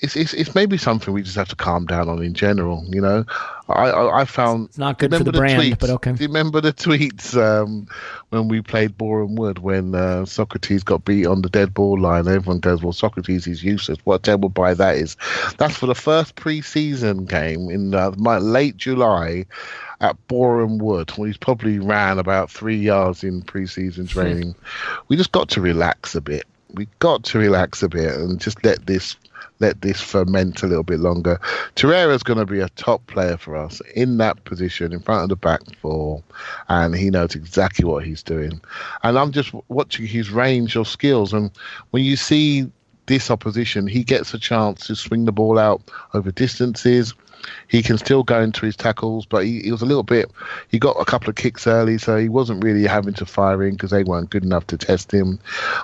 it's 0.00 0.16
it's 0.16 0.34
it's 0.34 0.54
maybe 0.54 0.76
something 0.76 1.12
we 1.12 1.22
just 1.22 1.36
have 1.36 1.48
to 1.48 1.56
calm 1.56 1.86
down 1.86 2.08
on 2.08 2.22
in 2.22 2.34
general. 2.34 2.84
You 2.88 3.00
know, 3.00 3.24
I 3.68 3.90
I, 3.90 4.20
I 4.20 4.24
found 4.24 4.68
It's 4.68 4.78
not 4.78 4.98
good 4.98 5.10
for 5.10 5.18
remember 5.18 5.32
the 5.32 5.38
brand, 5.38 5.62
tweets? 5.62 5.78
but 5.78 5.90
okay. 5.90 6.12
Do 6.12 6.22
you 6.22 6.28
remember 6.28 6.60
the 6.60 6.72
tweets 6.72 7.36
um, 7.36 7.86
when 8.30 8.48
we 8.48 8.62
played 8.62 8.96
Boreham 8.96 9.36
Wood 9.36 9.58
when 9.58 9.94
uh, 9.94 10.24
Sokratis 10.24 10.84
got 10.84 11.04
beat 11.04 11.26
on 11.26 11.42
the 11.42 11.48
dead 11.50 11.74
ball 11.74 11.98
line? 12.00 12.28
Everyone 12.28 12.60
goes, 12.60 12.82
"Well, 12.82 12.92
Sokratis 12.92 13.46
is 13.46 13.62
useless." 13.62 13.98
What 14.04 14.16
a 14.16 14.22
terrible 14.22 14.48
buy 14.48 14.74
that 14.74 14.96
is. 14.96 15.16
That's 15.58 15.76
for 15.76 15.86
the 15.86 15.94
first 15.94 16.36
pre-season 16.36 17.26
game 17.26 17.70
in 17.70 17.94
uh, 17.94 18.12
my, 18.16 18.38
late 18.38 18.76
July 18.76 19.46
at 20.00 20.16
Boreham 20.28 20.78
Wood, 20.78 21.10
when 21.16 21.28
he's 21.28 21.36
probably 21.36 21.78
ran 21.78 22.18
about 22.18 22.50
three 22.50 22.78
yards 22.78 23.22
in 23.22 23.42
pre-season 23.42 24.06
training. 24.06 24.54
we 25.08 25.16
just 25.16 25.32
got 25.32 25.50
to 25.50 25.60
relax 25.60 26.14
a 26.14 26.22
bit. 26.22 26.44
We 26.72 26.88
got 27.00 27.24
to 27.24 27.38
relax 27.38 27.82
a 27.82 27.88
bit 27.88 28.14
and 28.14 28.40
just 28.40 28.64
let 28.64 28.86
this 28.86 29.16
let 29.58 29.80
this 29.82 30.00
ferment 30.00 30.62
a 30.62 30.66
little 30.66 30.82
bit 30.82 31.00
longer. 31.00 31.40
Torreira's 31.76 32.22
going 32.22 32.38
to 32.38 32.46
be 32.46 32.60
a 32.60 32.68
top 32.70 33.06
player 33.06 33.36
for 33.36 33.56
us 33.56 33.80
in 33.94 34.18
that 34.18 34.44
position 34.44 34.92
in 34.92 35.00
front 35.00 35.22
of 35.22 35.28
the 35.28 35.36
back 35.36 35.60
four, 35.80 36.22
and 36.68 36.94
he 36.94 37.10
knows 37.10 37.34
exactly 37.34 37.84
what 37.84 38.04
he's 38.04 38.22
doing. 38.22 38.60
And 39.02 39.18
I'm 39.18 39.32
just 39.32 39.52
watching 39.68 40.06
his 40.06 40.30
range 40.30 40.76
of 40.76 40.88
skills, 40.88 41.32
and 41.32 41.50
when 41.90 42.04
you 42.04 42.16
see 42.16 42.70
this 43.06 43.30
opposition, 43.30 43.86
he 43.86 44.04
gets 44.04 44.32
a 44.34 44.38
chance 44.38 44.86
to 44.86 44.94
swing 44.94 45.24
the 45.24 45.32
ball 45.32 45.58
out 45.58 45.82
over 46.14 46.30
distances. 46.30 47.14
He 47.68 47.82
can 47.82 47.96
still 47.98 48.22
go 48.22 48.40
into 48.40 48.66
his 48.66 48.76
tackles, 48.76 49.24
but 49.26 49.44
he, 49.44 49.60
he 49.60 49.72
was 49.72 49.82
a 49.82 49.86
little 49.86 50.02
bit. 50.02 50.30
He 50.68 50.78
got 50.78 50.96
a 51.00 51.04
couple 51.04 51.30
of 51.30 51.36
kicks 51.36 51.66
early, 51.66 51.98
so 51.98 52.16
he 52.18 52.28
wasn't 52.28 52.62
really 52.62 52.86
having 52.86 53.14
to 53.14 53.26
fire 53.26 53.62
in 53.62 53.72
because 53.74 53.90
they 53.90 54.04
weren't 54.04 54.30
good 54.30 54.44
enough 54.44 54.66
to 54.68 54.76
test 54.76 55.12
him. 55.12 55.38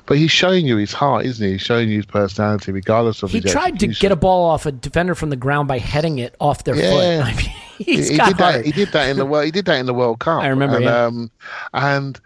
But 0.07 0.19
he's 0.19 0.31
showing 0.31 0.66
you 0.66 0.77
his 0.77 0.92
heart, 0.92 1.25
isn't 1.27 1.45
he? 1.45 1.53
He's 1.53 1.62
showing 1.62 1.88
you 1.88 1.97
his 1.97 2.07
personality, 2.07 2.73
regardless 2.73 3.23
of 3.23 3.31
He 3.31 3.40
tried 3.40 3.79
to 3.81 3.87
get 3.88 4.12
a 4.12 4.16
ball 4.16 4.51
off 4.51 4.66
a 4.66 4.73
defender 4.73 5.14
from 5.14 5.31
the 5.31 5.37
ground 5.37 5.69
by 5.69 5.79
heading 5.79 6.19
it 6.19 6.35
off 6.40 6.64
their 6.64 6.77
Yeah. 6.77 6.90
foot. 7.25 7.27
I 7.33 7.37
mean, 7.37 7.53
he's 7.79 8.07
he, 8.09 8.12
he 8.12 8.19
got 8.19 8.29
did 8.29 8.37
heart. 8.37 8.55
that. 8.57 8.64
He 8.66 8.73
did 8.73 8.88
that 8.92 9.09
in 9.11 9.16
the 9.16 9.27
world. 9.27 9.45
He 9.47 9.51
did 9.51 9.64
that 9.66 9.79
in 9.79 9.87
the 9.87 9.95
World 9.95 10.19
Cup. 10.21 10.42
I 10.42 10.49
remember, 10.49 10.77
And, 10.77 10.85
yeah. 10.85 11.05
um, 11.07 11.31
and 11.75 12.21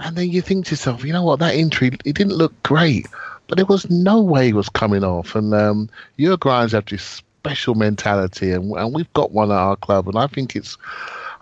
and 0.00 0.16
then 0.16 0.28
you 0.30 0.40
think 0.42 0.66
to 0.66 0.70
yourself, 0.72 1.04
you 1.04 1.12
know 1.12 1.22
what? 1.22 1.38
That 1.38 1.54
injury, 1.54 1.88
it 2.04 2.14
didn't 2.16 2.32
look 2.34 2.52
great, 2.64 3.06
but 3.46 3.56
there 3.56 3.64
was 3.66 3.88
no 3.88 4.20
way 4.20 4.46
he 4.46 4.52
was 4.52 4.68
coming 4.68 5.04
off. 5.04 5.36
And 5.36 5.54
um, 5.54 5.88
Uruguayans 6.18 6.72
have 6.72 6.86
this 6.86 7.22
special 7.44 7.74
mentality, 7.74 8.52
and, 8.52 8.72
and 8.72 8.94
we've 8.94 9.12
got 9.12 9.32
one 9.32 9.50
at 9.50 9.58
our 9.58 9.76
club, 9.76 10.08
and 10.08 10.16
I 10.16 10.26
think 10.26 10.56
it's, 10.56 10.78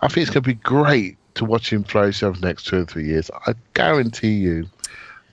I 0.00 0.08
think 0.08 0.26
it's 0.26 0.30
going 0.30 0.42
to 0.42 0.48
be 0.48 0.54
great 0.54 1.16
to 1.34 1.44
watch 1.44 1.72
him 1.72 1.84
flourish 1.84 2.24
over 2.24 2.38
the 2.38 2.44
next 2.44 2.66
two 2.66 2.80
or 2.80 2.84
three 2.84 3.06
years. 3.06 3.30
I 3.46 3.54
guarantee 3.74 4.34
you. 4.34 4.66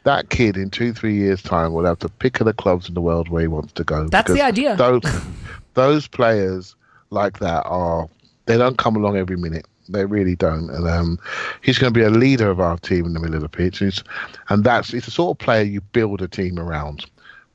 That 0.06 0.30
kid 0.30 0.56
in 0.56 0.70
two, 0.70 0.94
three 0.94 1.16
years' 1.16 1.42
time 1.42 1.74
will 1.74 1.84
have 1.84 2.00
the 2.00 2.08
pick 2.08 2.40
of 2.40 2.46
the 2.46 2.54
clubs 2.54 2.88
in 2.88 2.94
the 2.94 3.02
world 3.02 3.28
where 3.28 3.42
he 3.42 3.48
wants 3.48 3.74
to 3.74 3.84
go. 3.84 4.08
That's 4.08 4.32
the 4.32 4.42
idea. 4.42 4.76
Those, 4.78 5.02
those 5.74 6.08
players 6.08 6.74
like 7.10 7.40
that 7.40 7.64
are 7.66 8.08
they 8.46 8.58
don't 8.58 8.78
come 8.78 8.96
along 8.96 9.18
every 9.18 9.36
minute. 9.36 9.68
They 9.90 10.06
really 10.06 10.36
don't. 10.36 10.70
And 10.70 10.88
um, 10.88 11.20
he's 11.62 11.78
going 11.78 11.94
to 11.94 12.00
be 12.00 12.06
a 12.06 12.10
leader 12.10 12.50
of 12.50 12.62
our 12.62 12.78
team 12.78 13.06
in 13.06 13.14
the 13.14 13.20
middle 13.20 13.36
of 13.36 13.42
the 13.42 13.50
pitch. 13.50 13.80
He's, 13.80 14.02
and 14.48 14.64
that's 14.64 14.94
it's 14.94 15.06
the 15.06 15.12
sort 15.12 15.36
of 15.36 15.46
player 15.46 15.64
you 15.64 15.82
build 15.82 16.22
a 16.22 16.30
team 16.30 16.58
around 16.58 17.06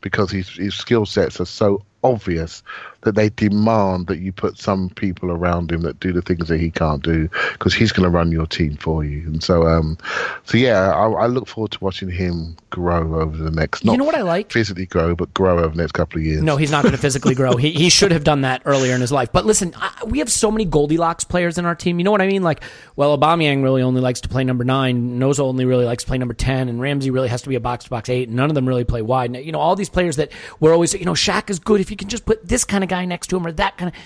because 0.02 0.30
his 0.30 0.50
his 0.50 0.74
skill 0.74 1.06
sets 1.06 1.40
are 1.40 1.46
so 1.46 1.82
obvious 2.04 2.62
that 3.04 3.14
they 3.14 3.28
demand 3.30 4.06
that 4.08 4.18
you 4.18 4.32
put 4.32 4.58
some 4.58 4.90
people 4.90 5.30
around 5.30 5.70
him 5.70 5.82
that 5.82 6.00
do 6.00 6.12
the 6.12 6.22
things 6.22 6.48
that 6.48 6.58
he 6.58 6.70
can't 6.70 7.02
do 7.02 7.28
because 7.52 7.74
he's 7.74 7.92
going 7.92 8.04
to 8.04 8.10
run 8.10 8.32
your 8.32 8.46
team 8.46 8.76
for 8.76 9.04
you. 9.04 9.20
And 9.26 9.42
so, 9.42 9.66
um, 9.66 9.96
so 10.44 10.58
yeah, 10.58 10.92
I, 10.92 11.08
I 11.10 11.26
look 11.26 11.46
forward 11.46 11.72
to 11.72 11.78
watching 11.82 12.10
him 12.10 12.56
grow 12.70 13.20
over 13.20 13.36
the 13.36 13.50
next. 13.50 13.84
Not 13.84 13.92
You 13.92 13.98
know 13.98 14.04
what 14.04 14.14
I 14.14 14.22
like? 14.22 14.52
Physically 14.52 14.86
grow, 14.86 15.14
but 15.14 15.32
grow 15.34 15.58
over 15.58 15.68
the 15.68 15.82
next 15.82 15.92
couple 15.92 16.18
of 16.18 16.24
years. 16.24 16.42
No, 16.42 16.56
he's 16.56 16.70
not 16.70 16.82
going 16.82 16.92
to 16.92 17.00
physically 17.00 17.34
grow. 17.34 17.56
He, 17.56 17.72
he 17.72 17.88
should 17.88 18.12
have 18.12 18.24
done 18.24 18.42
that 18.42 18.62
earlier 18.64 18.94
in 18.94 19.00
his 19.00 19.12
life. 19.12 19.30
But 19.32 19.46
listen, 19.46 19.72
I, 19.76 20.04
we 20.06 20.18
have 20.18 20.30
so 20.30 20.50
many 20.50 20.64
Goldilocks 20.64 21.24
players 21.24 21.58
in 21.58 21.66
our 21.66 21.74
team. 21.74 21.98
You 21.98 22.04
know 22.04 22.10
what 22.10 22.22
I 22.22 22.26
mean? 22.26 22.42
Like, 22.42 22.62
well, 22.96 23.16
Aubameyang 23.16 23.62
really 23.62 23.82
only 23.82 24.00
likes 24.00 24.20
to 24.22 24.28
play 24.28 24.44
number 24.44 24.64
nine. 24.64 25.18
Noza 25.18 25.40
only 25.40 25.64
really 25.64 25.84
likes 25.84 26.04
to 26.04 26.08
play 26.08 26.18
number 26.18 26.34
ten, 26.34 26.68
and 26.68 26.80
Ramsey 26.80 27.10
really 27.10 27.28
has 27.28 27.42
to 27.42 27.48
be 27.48 27.54
a 27.54 27.60
box 27.60 27.84
to 27.84 27.90
box 27.90 28.08
eight. 28.08 28.28
None 28.28 28.50
of 28.50 28.54
them 28.54 28.66
really 28.66 28.84
play 28.84 29.02
wide. 29.02 29.34
You 29.36 29.52
know, 29.52 29.60
all 29.60 29.76
these 29.76 29.88
players 29.88 30.16
that 30.16 30.32
we're 30.60 30.72
always, 30.72 30.94
you 30.94 31.04
know, 31.04 31.12
Shaq 31.12 31.50
is 31.50 31.58
good 31.58 31.80
if 31.80 31.90
you 31.90 31.96
can 31.96 32.08
just 32.08 32.26
put 32.26 32.46
this 32.46 32.64
kind 32.64 32.84
of 32.84 32.90
guy 32.90 32.93
next 33.02 33.28
to 33.28 33.36
him 33.36 33.46
or 33.46 33.52
that 33.52 33.76
kind 33.76 33.92
of. 33.92 34.00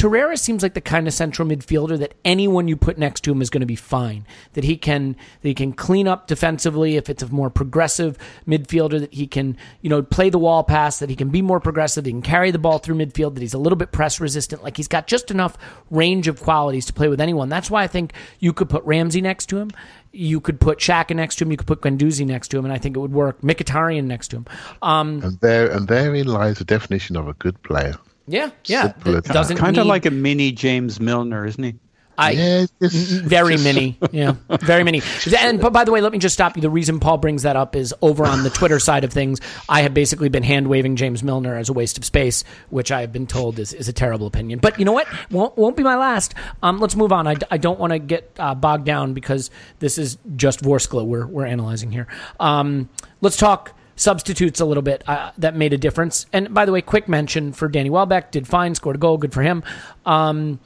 Torreira 0.00 0.38
seems 0.38 0.62
like 0.62 0.72
the 0.72 0.80
kind 0.80 1.06
of 1.06 1.12
central 1.12 1.46
midfielder 1.46 1.98
that 1.98 2.14
anyone 2.24 2.68
you 2.68 2.74
put 2.74 2.96
next 2.96 3.20
to 3.20 3.30
him 3.30 3.42
is 3.42 3.50
going 3.50 3.60
to 3.60 3.66
be 3.66 3.76
fine. 3.76 4.26
That 4.54 4.64
he 4.64 4.78
can 4.78 5.12
that 5.12 5.48
he 5.48 5.52
can 5.52 5.74
clean 5.74 6.08
up 6.08 6.26
defensively 6.26 6.96
if 6.96 7.10
it's 7.10 7.22
a 7.22 7.28
more 7.28 7.50
progressive 7.50 8.16
midfielder. 8.48 9.00
That 9.00 9.12
he 9.12 9.26
can 9.26 9.58
you 9.82 9.90
know 9.90 10.02
play 10.02 10.30
the 10.30 10.38
wall 10.38 10.64
pass. 10.64 11.00
That 11.00 11.10
he 11.10 11.16
can 11.16 11.28
be 11.28 11.42
more 11.42 11.60
progressive. 11.60 12.06
He 12.06 12.12
can 12.12 12.22
carry 12.22 12.50
the 12.50 12.58
ball 12.58 12.78
through 12.78 12.94
midfield. 12.94 13.34
That 13.34 13.42
he's 13.42 13.52
a 13.52 13.58
little 13.58 13.76
bit 13.76 13.92
press 13.92 14.20
resistant. 14.20 14.62
Like 14.62 14.78
he's 14.78 14.88
got 14.88 15.06
just 15.06 15.30
enough 15.30 15.58
range 15.90 16.28
of 16.28 16.40
qualities 16.40 16.86
to 16.86 16.94
play 16.94 17.08
with 17.08 17.20
anyone. 17.20 17.50
That's 17.50 17.70
why 17.70 17.82
I 17.82 17.86
think 17.86 18.14
you 18.38 18.54
could 18.54 18.70
put 18.70 18.82
Ramsey 18.84 19.20
next 19.20 19.50
to 19.50 19.58
him. 19.58 19.70
You 20.12 20.40
could 20.40 20.60
put 20.60 20.78
Xhaka 20.78 21.14
next 21.14 21.36
to 21.36 21.44
him. 21.44 21.50
You 21.50 21.58
could 21.58 21.66
put 21.66 21.82
Guendouzi 21.82 22.26
next 22.26 22.48
to 22.48 22.58
him, 22.58 22.64
and 22.64 22.72
I 22.72 22.78
think 22.78 22.96
it 22.96 23.00
would 23.00 23.12
work. 23.12 23.42
Mkhitaryan 23.42 24.04
next 24.04 24.28
to 24.28 24.38
him. 24.38 24.46
Um, 24.80 25.22
And 25.22 25.38
there 25.40 25.70
and 25.70 25.86
therein 25.86 26.26
lies 26.26 26.56
the 26.56 26.64
definition 26.64 27.16
of 27.16 27.28
a 27.28 27.34
good 27.34 27.62
player. 27.62 27.96
Yeah, 28.30 28.50
yeah. 28.64 28.82
Simple 28.92 29.20
doesn't 29.20 29.56
Kind 29.56 29.76
of 29.78 29.84
need- 29.84 29.88
like 29.90 30.06
a 30.06 30.10
mini 30.10 30.52
James 30.52 31.00
Milner, 31.00 31.44
isn't 31.46 31.62
he? 31.62 31.74
I 32.18 32.32
Yeah, 32.32 32.66
very 32.80 33.54
it's- 33.54 33.64
many, 33.64 33.98
yeah, 34.12 34.34
very 34.60 34.84
many. 34.84 35.00
And 35.38 35.58
but 35.58 35.72
by 35.72 35.84
the 35.84 35.92
way, 35.92 36.02
let 36.02 36.12
me 36.12 36.18
just 36.18 36.34
stop 36.34 36.54
you. 36.54 36.60
The 36.60 36.68
reason 36.68 37.00
Paul 37.00 37.16
brings 37.16 37.44
that 37.44 37.56
up 37.56 37.74
is 37.74 37.94
over 38.02 38.26
on 38.26 38.42
the 38.42 38.50
Twitter 38.50 38.78
side 38.78 39.04
of 39.04 39.12
things. 39.12 39.40
I 39.70 39.80
have 39.82 39.94
basically 39.94 40.28
been 40.28 40.42
hand 40.42 40.66
waving 40.68 40.96
James 40.96 41.22
Milner 41.22 41.56
as 41.56 41.70
a 41.70 41.72
waste 41.72 41.96
of 41.96 42.04
space, 42.04 42.44
which 42.68 42.92
I 42.92 43.00
have 43.00 43.10
been 43.10 43.26
told 43.26 43.58
is, 43.58 43.72
is 43.72 43.88
a 43.88 43.92
terrible 43.94 44.26
opinion. 44.26 44.58
But 44.58 44.78
you 44.78 44.84
know 44.84 44.92
what? 44.92 45.06
Won't 45.30 45.56
won't 45.56 45.76
be 45.78 45.82
my 45.82 45.96
last. 45.96 46.34
Um, 46.62 46.78
let's 46.78 46.94
move 46.94 47.10
on. 47.10 47.26
I, 47.26 47.36
I 47.50 47.56
don't 47.56 47.80
want 47.80 47.94
to 47.94 47.98
get 47.98 48.30
uh, 48.38 48.54
bogged 48.54 48.84
down 48.84 49.14
because 49.14 49.50
this 49.78 49.96
is 49.96 50.18
just 50.36 50.60
Vorskla 50.62 51.06
we're 51.06 51.26
we're 51.26 51.46
analyzing 51.46 51.90
here. 51.90 52.06
Um, 52.38 52.90
let's 53.22 53.38
talk 53.38 53.72
substitutes 54.00 54.60
a 54.60 54.64
little 54.64 54.82
bit 54.82 55.04
uh, 55.06 55.30
that 55.38 55.54
made 55.54 55.72
a 55.72 55.78
difference. 55.78 56.26
And 56.32 56.54
by 56.54 56.64
the 56.64 56.72
way, 56.72 56.80
quick 56.80 57.08
mention 57.08 57.52
for 57.52 57.68
Danny 57.68 57.90
Welbeck 57.90 58.30
did 58.30 58.48
fine, 58.48 58.74
scored 58.74 58.96
a 58.96 58.98
goal, 58.98 59.18
good 59.18 59.32
for 59.32 59.42
him. 59.42 59.62
Um, 60.06 60.58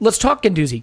let's 0.00 0.18
talk 0.18 0.42
Guendouzi. 0.42 0.82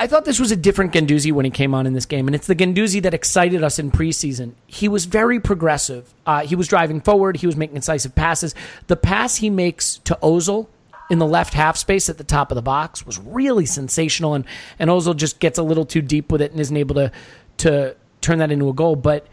I 0.00 0.06
thought 0.06 0.24
this 0.24 0.38
was 0.38 0.52
a 0.52 0.56
different 0.56 0.92
Guendouzi 0.92 1.32
when 1.32 1.44
he 1.44 1.50
came 1.50 1.74
on 1.74 1.84
in 1.86 1.92
this 1.92 2.06
game, 2.06 2.28
and 2.28 2.34
it's 2.36 2.46
the 2.46 2.54
Guendouzi 2.54 3.02
that 3.02 3.14
excited 3.14 3.64
us 3.64 3.80
in 3.80 3.90
preseason. 3.90 4.52
He 4.66 4.86
was 4.86 5.06
very 5.06 5.40
progressive. 5.40 6.14
Uh, 6.24 6.46
he 6.46 6.54
was 6.54 6.68
driving 6.68 7.00
forward. 7.00 7.38
He 7.38 7.46
was 7.46 7.56
making 7.56 7.76
incisive 7.76 8.14
passes. 8.14 8.54
The 8.86 8.96
pass 8.96 9.36
he 9.36 9.50
makes 9.50 9.98
to 9.98 10.16
Ozil 10.22 10.68
in 11.10 11.18
the 11.18 11.26
left 11.26 11.54
half 11.54 11.76
space 11.76 12.08
at 12.08 12.18
the 12.18 12.22
top 12.22 12.52
of 12.52 12.54
the 12.54 12.62
box 12.62 13.04
was 13.04 13.18
really 13.18 13.66
sensational, 13.66 14.34
and 14.34 14.44
and 14.78 14.88
Ozil 14.88 15.16
just 15.16 15.40
gets 15.40 15.58
a 15.58 15.62
little 15.64 15.86
too 15.86 16.02
deep 16.02 16.30
with 16.30 16.42
it 16.42 16.52
and 16.52 16.60
isn't 16.60 16.76
able 16.76 16.94
to 16.94 17.10
to 17.58 17.96
turn 18.20 18.38
that 18.38 18.52
into 18.52 18.68
a 18.68 18.74
goal. 18.74 18.94
But 18.94 19.26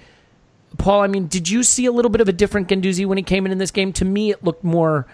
Paul, 0.78 1.02
I 1.02 1.08
mean, 1.08 1.28
did 1.28 1.50
you 1.50 1.64
see 1.64 1.86
a 1.86 1.92
little 1.92 2.10
bit 2.10 2.22
of 2.22 2.28
a 2.28 2.34
different 2.34 2.68
Guendouzi 2.68 3.06
when 3.06 3.18
he 3.18 3.24
came 3.24 3.46
in 3.46 3.52
in 3.52 3.58
this 3.58 3.72
game? 3.72 3.94
To 3.94 4.06
me, 4.06 4.32
it 4.32 4.44
looked 4.44 4.64
more 4.64 5.08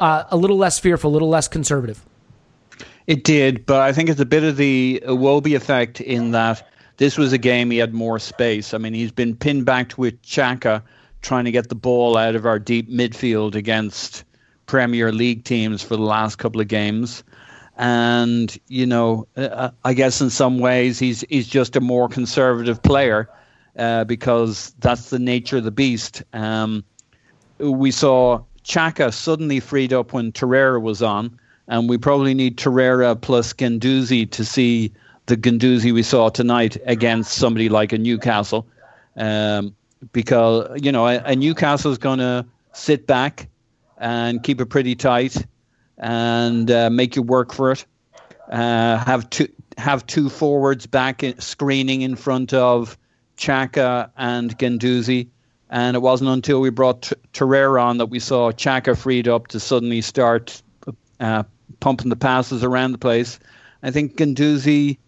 uh, 0.00 0.24
a 0.30 0.36
little 0.36 0.56
less 0.56 0.78
fearful, 0.78 1.10
a 1.10 1.12
little 1.12 1.28
less 1.28 1.48
conservative. 1.48 2.04
It 3.06 3.22
did, 3.22 3.66
but 3.66 3.80
I 3.80 3.92
think 3.92 4.08
it's 4.08 4.20
a 4.20 4.26
bit 4.26 4.42
of 4.42 4.56
the 4.56 5.02
Iwobi 5.06 5.54
effect 5.54 6.00
in 6.00 6.32
that 6.32 6.68
this 6.96 7.16
was 7.16 7.32
a 7.32 7.38
game 7.38 7.70
he 7.70 7.78
had 7.78 7.94
more 7.94 8.18
space. 8.18 8.74
I 8.74 8.78
mean, 8.78 8.94
he's 8.94 9.12
been 9.12 9.36
pinned 9.36 9.64
back 9.64 9.96
with 9.96 10.20
Xhaka 10.22 10.82
trying 11.22 11.44
to 11.44 11.50
get 11.50 11.68
the 11.68 11.74
ball 11.74 12.16
out 12.16 12.34
of 12.34 12.46
our 12.46 12.58
deep 12.58 12.90
midfield 12.90 13.54
against 13.54 14.24
Premier 14.66 15.12
League 15.12 15.44
teams 15.44 15.82
for 15.82 15.96
the 15.96 16.02
last 16.02 16.36
couple 16.36 16.60
of 16.60 16.68
games. 16.68 17.22
And, 17.76 18.56
you 18.68 18.86
know, 18.86 19.28
uh, 19.36 19.70
I 19.84 19.94
guess 19.94 20.20
in 20.20 20.30
some 20.30 20.58
ways 20.58 20.98
he's, 20.98 21.24
he's 21.28 21.46
just 21.46 21.76
a 21.76 21.80
more 21.80 22.08
conservative 22.08 22.82
player 22.82 23.28
uh, 23.78 24.04
because 24.04 24.74
that's 24.78 25.10
the 25.10 25.18
nature 25.18 25.58
of 25.58 25.64
the 25.64 25.70
beast. 25.70 26.22
Um, 26.32 26.84
we 27.58 27.90
saw 27.90 28.42
Xhaka 28.64 29.12
suddenly 29.12 29.60
freed 29.60 29.92
up 29.92 30.12
when 30.12 30.32
Torreira 30.32 30.80
was 30.80 31.02
on, 31.02 31.38
and 31.68 31.88
we 31.88 31.98
probably 31.98 32.34
need 32.34 32.56
Torreira 32.56 33.20
plus 33.20 33.52
Guendouzi 33.52 34.30
to 34.30 34.44
see 34.44 34.92
the 35.26 35.36
Guendouzi 35.36 35.92
we 35.92 36.02
saw 36.02 36.28
tonight 36.28 36.76
against 36.86 37.32
somebody 37.32 37.68
like 37.68 37.92
a 37.92 37.98
Newcastle, 37.98 38.66
um, 39.16 39.74
because 40.12 40.80
you 40.82 40.92
know 40.92 41.06
a, 41.06 41.18
a 41.24 41.36
Newcastle 41.36 41.92
is 41.92 41.98
going 41.98 42.18
to 42.18 42.46
sit 42.72 43.06
back 43.06 43.48
and 43.98 44.42
keep 44.42 44.60
it 44.60 44.66
pretty 44.66 44.94
tight 44.94 45.44
and 45.98 46.70
uh, 46.70 46.90
make 46.90 47.16
you 47.16 47.22
work 47.22 47.52
for 47.52 47.72
it. 47.72 47.86
Uh, 48.50 48.98
have 48.98 49.28
two 49.30 49.48
have 49.78 50.06
two 50.06 50.28
forwards 50.28 50.86
back 50.86 51.22
in, 51.22 51.38
screening 51.40 52.02
in 52.02 52.16
front 52.16 52.52
of 52.52 52.96
Xhaka 53.36 54.10
and 54.16 54.56
Guendouzi. 54.58 55.28
And 55.68 55.96
it 55.96 56.00
wasn't 56.00 56.30
until 56.30 56.60
we 56.60 56.70
brought 56.70 57.02
T- 57.02 57.16
Torreira 57.32 57.82
on 57.82 57.98
that 57.98 58.06
we 58.06 58.20
saw 58.20 58.52
Xhaka 58.52 58.96
freed 58.96 59.26
up 59.26 59.48
to 59.48 59.60
suddenly 59.60 60.00
start 60.00 60.62
uh, 61.20 61.42
pumping 61.80 62.08
the 62.08 62.16
passes 62.16 62.62
around 62.62 62.92
the 62.92 62.98
place. 62.98 63.38
I 63.82 63.90
think 63.90 64.16
Guendouzi, 64.16 64.98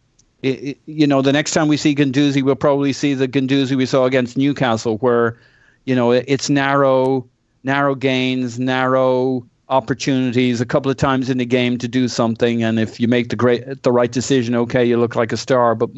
you 0.42 1.06
know, 1.06 1.22
the 1.22 1.32
next 1.32 1.52
time 1.52 1.68
we 1.68 1.76
see 1.76 1.94
Guendouzi, 1.94 2.42
we'll 2.42 2.56
probably 2.56 2.92
see 2.92 3.14
the 3.14 3.28
Guendouzi 3.28 3.76
we 3.76 3.86
saw 3.86 4.04
against 4.04 4.36
Newcastle, 4.36 4.98
where, 4.98 5.38
you 5.84 5.94
know, 5.94 6.12
it, 6.12 6.24
it's 6.28 6.50
narrow, 6.50 7.26
narrow 7.62 7.94
gains, 7.94 8.58
narrow 8.58 9.46
opportunities 9.68 10.60
a 10.60 10.66
couple 10.66 10.90
of 10.90 10.96
times 10.96 11.28
in 11.28 11.38
the 11.38 11.44
game 11.44 11.78
to 11.78 11.88
do 11.88 12.08
something. 12.08 12.62
And 12.62 12.78
if 12.78 12.98
you 12.98 13.08
make 13.08 13.28
the 13.28 13.36
great, 13.36 13.82
the 13.82 13.92
right 13.92 14.10
decision, 14.10 14.54
okay, 14.54 14.84
you 14.84 14.96
look 14.96 15.14
like 15.14 15.32
a 15.32 15.36
star. 15.36 15.74
But 15.74 15.90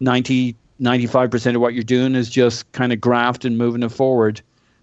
90, 0.00 0.56
95% 0.80 1.54
of 1.54 1.60
what 1.60 1.74
you're 1.74 1.82
doing 1.82 2.14
is 2.14 2.28
just 2.28 2.70
kind 2.72 2.92
of 2.92 3.00
graft 3.00 3.44
and 3.44 3.56
moving 3.58 3.82
it 3.82 3.90
forward. 3.90 4.40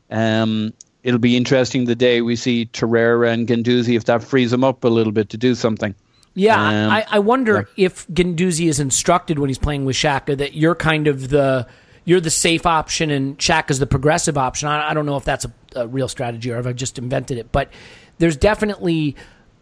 Um, 0.09 0.73
it'll 1.03 1.19
be 1.19 1.35
interesting 1.35 1.85
the 1.85 1.95
day 1.95 2.21
we 2.21 2.35
see 2.35 2.67
Torreira 2.67 3.31
and 3.31 3.47
Guendouzi 3.47 3.95
if 3.95 4.05
that 4.05 4.23
frees 4.23 4.51
them 4.51 4.63
up 4.63 4.83
a 4.83 4.87
little 4.87 5.13
bit 5.13 5.29
to 5.29 5.37
do 5.37 5.55
something. 5.55 5.95
Yeah, 6.33 6.85
Um, 6.85 6.91
I, 6.91 7.05
I 7.09 7.19
wonder 7.19 7.67
if 7.75 8.07
Guendouzi 8.07 8.69
is 8.69 8.79
instructed 8.79 9.37
when 9.37 9.49
he's 9.49 9.57
playing 9.57 9.83
with 9.83 9.97
Xhaka 9.97 10.37
that 10.37 10.53
you're 10.53 10.75
kind 10.75 11.07
of 11.07 11.29
the 11.29 11.67
you're 12.05 12.21
the 12.21 12.29
safe 12.31 12.65
option 12.65 13.11
and 13.11 13.37
Xhaka's 13.37 13.79
the 13.79 13.85
progressive 13.85 14.37
option. 14.37 14.69
I, 14.69 14.89
I 14.89 14.93
don't 14.93 15.05
know 15.05 15.17
if 15.17 15.25
that's 15.25 15.45
a, 15.45 15.51
a 15.75 15.87
real 15.87 16.07
strategy 16.07 16.51
or 16.51 16.57
if 16.57 16.65
I 16.65 16.73
just 16.73 16.97
invented 16.97 17.37
it, 17.37 17.51
but 17.51 17.69
there's 18.17 18.37
definitely 18.37 19.15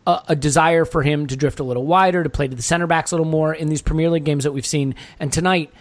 a, 0.05 0.21
a 0.29 0.35
desire 0.35 0.85
for 0.85 1.01
him 1.01 1.27
to 1.27 1.35
drift 1.35 1.59
a 1.59 1.63
little 1.63 1.85
wider, 1.85 2.23
to 2.23 2.29
play 2.29 2.47
to 2.47 2.55
the 2.55 2.61
center 2.61 2.87
backs 2.87 3.11
a 3.11 3.15
little 3.15 3.29
more 3.29 3.53
in 3.53 3.67
these 3.67 3.81
Premier 3.81 4.09
League 4.09 4.23
games 4.23 4.43
that 4.43 4.51
we've 4.51 4.65
seen. 4.65 4.95
And 5.19 5.33
tonight, 5.33 5.73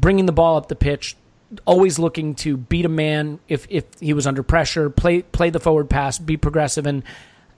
bringing 0.00 0.26
the 0.26 0.32
ball 0.32 0.56
up 0.56 0.68
the 0.68 0.76
pitch, 0.76 1.16
always 1.64 1.98
looking 1.98 2.34
to 2.34 2.56
beat 2.56 2.84
a 2.84 2.88
man 2.88 3.38
if 3.48 3.66
if 3.70 3.84
he 4.00 4.12
was 4.12 4.26
under 4.26 4.42
pressure, 4.42 4.90
play 4.90 5.22
play 5.22 5.50
the 5.50 5.60
forward 5.60 5.88
pass, 5.88 6.18
be 6.18 6.36
progressive, 6.36 6.86
and 6.86 7.02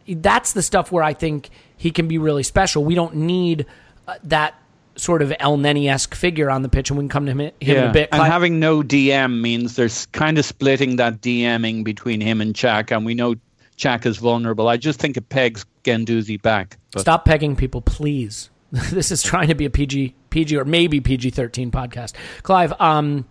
that's 0.09 0.53
the 0.53 0.63
stuff 0.63 0.93
where 0.93 1.03
I 1.03 1.15
think 1.15 1.51
he 1.77 1.91
can 1.91 2.09
be 2.09 2.19
really 2.19 2.43
special. 2.43 2.85
We 2.85 2.95
don't 2.95 3.17
need 3.17 3.67
uh, 4.07 4.17
that 4.25 4.55
sort 4.97 5.21
of 5.21 5.31
Elneny 5.31 5.91
esque 5.91 6.15
figure 6.15 6.51
on 6.51 6.63
the 6.63 6.69
pitch, 6.69 6.91
and 6.91 6.99
we 6.99 7.03
can 7.03 7.09
come 7.09 7.27
to 7.27 7.33
him, 7.33 7.41
him 7.41 7.53
in 7.61 7.85
a 7.85 7.93
bit. 7.93 8.09
and 8.13 8.23
having 8.23 8.59
no 8.59 8.83
DM 8.83 9.41
means 9.41 9.77
there's 9.77 10.07
kind 10.07 10.39
of 10.39 10.45
splitting 10.45 10.97
that 10.97 11.21
DMing 11.21 11.85
between 11.85 12.21
him 12.21 12.41
and 12.41 12.55
Xhaka, 12.55 12.97
and 12.97 13.05
we 13.05 13.15
know 13.15 13.35
Xhaka 13.77 14.07
is 14.07 14.17
vulnerable. 14.19 14.69
I 14.69 14.77
just 14.77 14.99
think 14.99 15.17
it 15.17 15.29
pegs 15.29 15.67
Guendouzi 15.85 16.41
back. 16.41 16.79
But 16.93 17.03
Stop 17.03 17.25
pegging 17.25 17.57
people, 17.57 17.83
please. 17.83 18.51
this 18.73 19.11
is 19.11 19.23
trying 19.23 19.49
to 19.49 19.55
be 19.55 19.65
a 19.65 19.71
PG, 19.71 20.15
PG 20.37 20.57
or 20.59 20.65
maybe 20.67 21.01
PG 21.01 21.31
thirteen 21.31 21.71
podcast. 21.71 22.13
Clive, 22.43 22.79
um, 22.79 23.27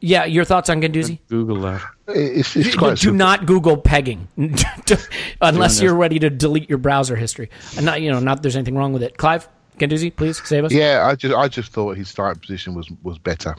yeah, 0.00 0.24
your 0.24 0.46
thoughts 0.46 0.70
on 0.70 0.80
Guendouzi? 0.80 1.18
Google 1.28 1.60
that. 1.60 1.82
It's, 2.08 2.56
it's 2.56 2.70
Do, 2.72 2.78
quite 2.78 2.90
do 2.92 2.96
simple. 2.96 3.18
not 3.18 3.44
Google 3.44 3.76
pegging 3.76 4.26
unless 5.42 5.82
you're 5.82 5.94
ready 5.94 6.18
to 6.18 6.30
delete 6.30 6.68
your 6.70 6.78
browser 6.78 7.14
history. 7.14 7.50
And 7.76 7.84
not, 7.84 8.00
you 8.00 8.10
know, 8.10 8.18
not 8.20 8.42
there's 8.42 8.56
anything 8.56 8.74
wrong 8.76 8.94
with 8.94 9.02
it. 9.02 9.18
Clive, 9.18 9.46
Guendouzi, 9.78 10.16
please 10.16 10.40
save 10.46 10.64
us. 10.64 10.72
Yeah, 10.72 11.06
I 11.06 11.14
just 11.14 11.34
I 11.34 11.48
just 11.48 11.72
thought 11.72 11.98
his 11.98 12.08
starting 12.08 12.40
position 12.40 12.74
was 12.74 12.90
was 13.02 13.18
better. 13.18 13.54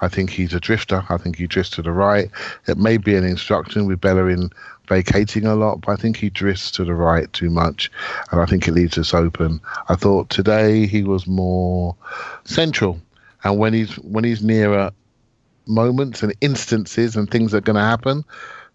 I 0.00 0.08
think 0.08 0.30
he's 0.30 0.54
a 0.54 0.60
drifter. 0.60 1.04
I 1.08 1.16
think 1.16 1.36
he 1.36 1.46
drifts 1.46 1.72
to 1.72 1.82
the 1.82 1.92
right. 1.92 2.30
It 2.66 2.78
may 2.78 2.96
be 2.96 3.16
an 3.16 3.24
instruction 3.24 3.86
with 3.86 4.00
Bellerin 4.00 4.50
vacating 4.88 5.46
a 5.46 5.54
lot, 5.54 5.82
but 5.82 5.92
I 5.92 5.96
think 5.96 6.16
he 6.16 6.30
drifts 6.30 6.70
to 6.72 6.84
the 6.84 6.94
right 6.94 7.32
too 7.32 7.50
much, 7.50 7.90
and 8.30 8.40
I 8.40 8.46
think 8.46 8.66
it 8.66 8.72
leaves 8.72 8.98
us 8.98 9.14
open. 9.14 9.60
I 9.88 9.94
thought 9.94 10.30
today 10.30 10.86
he 10.86 11.04
was 11.04 11.26
more 11.26 11.94
central, 12.44 13.00
and 13.44 13.58
when 13.58 13.72
he's 13.72 13.94
when 13.96 14.24
he's 14.24 14.42
nearer 14.42 14.90
moments 15.66 16.22
and 16.22 16.34
instances 16.40 17.14
and 17.16 17.30
things 17.30 17.52
that 17.52 17.58
are 17.58 17.72
going 17.72 17.76
to 17.76 17.82
happen, 17.82 18.24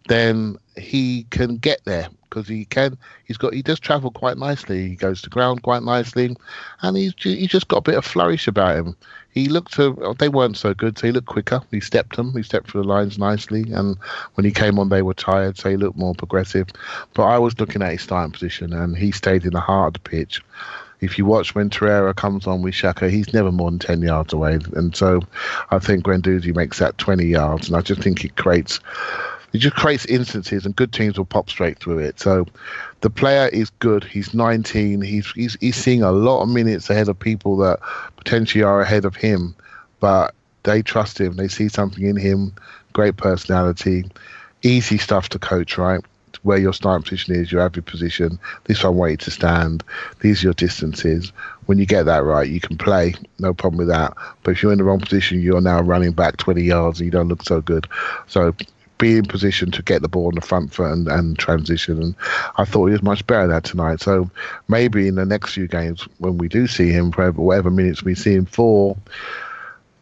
then 0.07 0.57
he 0.77 1.25
can 1.31 1.57
get 1.57 1.83
there 1.85 2.07
because 2.29 2.47
he 2.47 2.65
can. 2.65 2.97
He's 3.25 3.37
got. 3.37 3.53
He 3.53 3.61
does 3.61 3.79
travel 3.79 4.11
quite 4.11 4.37
nicely. 4.37 4.89
He 4.89 4.95
goes 4.95 5.21
to 5.21 5.29
ground 5.29 5.63
quite 5.63 5.83
nicely, 5.83 6.35
and 6.81 6.97
he's 6.97 7.13
he's 7.17 7.49
just 7.49 7.67
got 7.67 7.77
a 7.77 7.81
bit 7.81 7.95
of 7.95 8.05
flourish 8.05 8.47
about 8.47 8.77
him. 8.77 8.95
He 9.35 9.47
looked. 9.47 9.77
Uh, 9.79 10.13
they 10.17 10.29
weren't 10.29 10.57
so 10.57 10.73
good, 10.73 10.97
so 10.97 11.05
he 11.05 11.13
looked 11.13 11.27
quicker. 11.27 11.61
He 11.69 11.79
stepped 11.79 12.15
them. 12.15 12.33
He 12.33 12.41
stepped 12.41 12.71
through 12.71 12.81
the 12.81 12.87
lines 12.87 13.19
nicely, 13.19 13.71
and 13.71 13.97
when 14.33 14.45
he 14.45 14.51
came 14.51 14.79
on, 14.79 14.89
they 14.89 15.03
were 15.03 15.13
tired, 15.13 15.57
so 15.57 15.69
he 15.69 15.77
looked 15.77 15.97
more 15.97 16.15
progressive. 16.15 16.67
But 17.13 17.23
I 17.23 17.37
was 17.37 17.59
looking 17.59 17.83
at 17.83 17.91
his 17.91 18.01
starting 18.01 18.31
position, 18.31 18.73
and 18.73 18.97
he 18.97 19.11
stayed 19.11 19.45
in 19.45 19.53
the 19.53 19.59
heart 19.59 19.97
of 19.97 20.03
the 20.03 20.09
pitch 20.09 20.41
if 21.01 21.17
you 21.17 21.25
watch 21.25 21.55
when 21.55 21.69
Torreira 21.69 22.15
comes 22.15 22.47
on 22.47 22.61
with 22.61 22.73
Xhaka, 22.73 23.09
he's 23.09 23.33
never 23.33 23.51
more 23.51 23.69
than 23.69 23.79
10 23.79 24.01
yards 24.01 24.33
away. 24.33 24.59
And 24.73 24.95
so 24.95 25.21
I 25.71 25.79
think 25.79 26.05
Guendouzi 26.05 26.55
makes 26.55 26.79
that 26.79 26.97
20 26.97 27.25
yards. 27.25 27.67
And 27.67 27.77
I 27.77 27.81
just 27.81 28.01
think 28.01 28.23
it 28.23 28.35
creates, 28.35 28.79
it 29.53 29.59
just 29.59 29.75
creates 29.75 30.05
instances 30.05 30.65
and 30.65 30.75
good 30.75 30.93
teams 30.93 31.17
will 31.17 31.25
pop 31.25 31.49
straight 31.49 31.79
through 31.79 31.99
it. 31.99 32.19
So 32.19 32.45
the 33.05 33.11
player 33.11 33.47
is 33.49 33.69
good. 33.69 34.03
He's 34.03 34.33
19. 34.33 34.99
He's, 34.99 35.31
he's, 35.33 35.55
he's 35.61 35.75
seeing 35.75 36.01
a 36.01 36.11
lot 36.11 36.41
of 36.41 36.49
minutes 36.49 36.89
ahead 36.89 37.07
of 37.07 37.19
people 37.19 37.55
that 37.57 37.79
potentially 38.17 38.63
are 38.63 38.81
ahead 38.81 39.05
of 39.05 39.15
him, 39.15 39.53
but 39.99 40.33
they 40.63 40.81
trust 40.81 41.21
him. 41.21 41.35
They 41.35 41.47
see 41.47 41.69
something 41.69 42.03
in 42.03 42.15
him. 42.15 42.53
Great 42.93 43.15
personality, 43.15 44.09
easy 44.63 44.97
stuff 44.97 45.29
to 45.29 45.37
coach, 45.37 45.77
right? 45.77 46.03
where 46.41 46.57
your 46.57 46.73
starting 46.73 47.03
position 47.03 47.33
is, 47.33 47.51
your 47.51 47.61
average 47.61 47.85
position. 47.85 48.37
This 48.65 48.83
one 48.83 49.09
you 49.09 49.17
to 49.17 49.31
stand. 49.31 49.83
These 50.21 50.43
are 50.43 50.47
your 50.47 50.53
distances. 50.53 51.31
When 51.65 51.79
you 51.79 51.85
get 51.87 52.03
that 52.03 52.23
right, 52.23 52.47
you 52.47 52.59
can 52.59 52.77
play. 52.77 53.15
No 53.39 53.53
problem 53.53 53.79
with 53.79 53.87
that. 53.87 54.13
But 54.43 54.51
if 54.51 54.61
you're 54.61 54.71
in 54.71 54.77
the 54.77 54.83
wrong 54.83 54.99
position, 54.99 55.41
you're 55.41 55.61
now 55.61 55.81
running 55.81 56.11
back 56.11 56.37
20 56.37 56.61
yards 56.61 56.99
and 56.99 57.05
you 57.05 57.11
don't 57.11 57.29
look 57.29 57.41
so 57.43 57.61
good. 57.61 57.87
So 58.27 58.53
be 58.97 59.17
in 59.17 59.25
position 59.25 59.71
to 59.71 59.81
get 59.81 60.01
the 60.01 60.07
ball 60.07 60.27
on 60.27 60.35
the 60.35 60.41
front 60.41 60.73
foot 60.73 60.91
and, 60.91 61.07
and 61.07 61.37
transition. 61.37 62.01
And 62.01 62.15
I 62.57 62.65
thought 62.65 62.87
he 62.87 62.93
was 62.93 63.03
much 63.03 63.25
better 63.27 63.47
that 63.47 63.63
tonight. 63.63 64.01
So 64.01 64.29
maybe 64.67 65.07
in 65.07 65.15
the 65.15 65.25
next 65.25 65.53
few 65.53 65.67
games, 65.67 66.07
when 66.19 66.37
we 66.37 66.47
do 66.47 66.67
see 66.67 66.89
him, 66.89 67.11
for 67.11 67.31
whatever 67.31 67.69
minutes 67.69 68.03
we 68.03 68.15
see 68.15 68.33
him 68.33 68.45
for, 68.45 68.97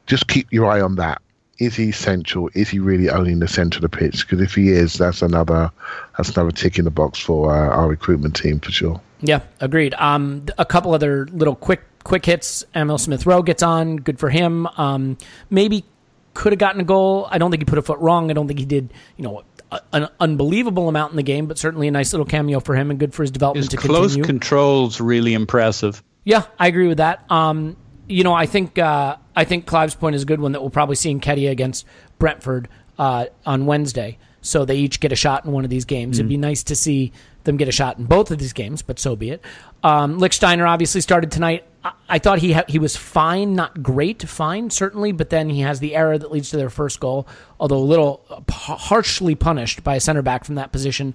just 0.05 0.27
keep 0.27 0.51
your 0.51 0.69
eye 0.69 0.81
on 0.81 0.95
that. 0.95 1.21
Is 1.59 1.75
he 1.75 1.91
central? 1.91 2.49
Is 2.55 2.69
he 2.69 2.79
really 2.79 3.09
owning 3.09 3.39
the 3.39 3.47
centre 3.47 3.77
of 3.77 3.83
the 3.83 3.89
pitch? 3.89 4.27
Because 4.27 4.41
if 4.41 4.55
he 4.55 4.69
is, 4.69 4.95
that's 4.95 5.21
another 5.21 5.71
that's 6.17 6.29
another 6.29 6.51
tick 6.51 6.79
in 6.79 6.85
the 6.85 6.91
box 6.91 7.19
for 7.19 7.53
uh, 7.53 7.69
our 7.69 7.87
recruitment 7.87 8.35
team 8.35 8.59
for 8.59 8.71
sure. 8.71 8.99
Yeah, 9.21 9.41
agreed. 9.61 9.93
Um, 9.93 10.45
a 10.57 10.65
couple 10.65 10.93
other 10.93 11.27
little 11.27 11.55
quick 11.55 11.81
quick 12.03 12.25
hits. 12.25 12.65
Emile 12.75 12.97
Smith 12.97 13.25
Rowe 13.25 13.43
gets 13.43 13.63
on. 13.63 13.97
Good 13.97 14.19
for 14.19 14.29
him. 14.29 14.67
Um, 14.77 15.17
maybe 15.49 15.85
could 16.33 16.51
have 16.51 16.59
gotten 16.59 16.81
a 16.81 16.83
goal. 16.83 17.27
I 17.29 17.37
don't 17.37 17.51
think 17.51 17.61
he 17.61 17.65
put 17.65 17.77
a 17.77 17.81
foot 17.81 17.99
wrong. 17.99 18.29
I 18.29 18.33
don't 18.33 18.47
think 18.47 18.59
he 18.59 18.65
did, 18.65 18.93
you 19.17 19.23
know, 19.23 19.43
a, 19.71 19.79
an 19.93 20.07
unbelievable 20.19 20.89
amount 20.89 21.11
in 21.11 21.15
the 21.17 21.23
game, 21.23 21.45
but 21.47 21.57
certainly 21.57 21.87
a 21.87 21.91
nice 21.91 22.13
little 22.13 22.25
cameo 22.25 22.59
for 22.59 22.75
him 22.75 22.89
and 22.89 22.99
good 22.99 23.13
for 23.13 23.23
his 23.23 23.31
development 23.31 23.63
His 23.63 23.69
to 23.69 23.77
close 23.77 24.13
continue. 24.15 24.23
control's 24.25 24.99
really 25.01 25.33
impressive. 25.33 26.03
yeah, 26.23 26.43
I 26.59 26.67
agree 26.67 26.87
with 26.87 26.97
that. 26.97 27.23
Um, 27.31 27.75
you 28.07 28.23
know, 28.23 28.33
I 28.33 28.45
think 28.45 28.77
uh, 28.77 29.17
I 29.35 29.43
think 29.45 29.65
Clive's 29.65 29.95
point 29.95 30.15
is 30.15 30.23
a 30.23 30.25
good 30.25 30.39
one 30.41 30.51
that 30.51 30.61
we'll 30.61 30.69
probably 30.69 30.95
see 30.95 31.13
Nketiah 31.13 31.51
against 31.51 31.85
Brentford 32.19 32.67
uh, 32.99 33.25
on 33.45 33.65
Wednesday. 33.65 34.17
So 34.41 34.65
they 34.65 34.75
each 34.75 34.99
get 34.99 35.11
a 35.13 35.15
shot 35.15 35.45
in 35.45 35.51
one 35.53 35.63
of 35.63 35.69
these 35.69 35.85
games. 35.85 36.19
It'd 36.19 36.27
be 36.27 36.35
nice 36.35 36.63
to 36.63 36.75
see 36.75 37.13
them 37.43 37.57
get 37.57 37.67
a 37.67 37.71
shot 37.71 37.97
in 37.97 38.05
both 38.05 38.31
of 38.31 38.39
these 38.39 38.53
games, 38.53 38.81
but 38.81 38.99
so 38.99 39.15
be 39.15 39.31
it. 39.31 39.41
Um, 39.83 40.19
Lichtsteiner 40.19 40.67
obviously 40.67 41.01
started 41.01 41.31
tonight. 41.31 41.65
I, 41.83 41.91
I 42.09 42.19
thought 42.19 42.39
he 42.39 42.53
ha- 42.53 42.65
he 42.67 42.79
was 42.79 42.95
fine, 42.95 43.55
not 43.55 43.83
great, 43.83 44.27
fine 44.27 44.69
certainly, 44.69 45.11
but 45.11 45.29
then 45.29 45.49
he 45.49 45.61
has 45.61 45.79
the 45.79 45.95
error 45.95 46.17
that 46.17 46.31
leads 46.31 46.49
to 46.51 46.57
their 46.57 46.69
first 46.69 46.99
goal, 46.99 47.27
although 47.59 47.77
a 47.77 47.79
little 47.79 48.25
uh, 48.29 48.51
harshly 48.51 49.35
punished 49.35 49.83
by 49.83 49.95
a 49.95 49.99
center 49.99 50.21
back 50.21 50.45
from 50.45 50.55
that 50.55 50.71
position. 50.71 51.13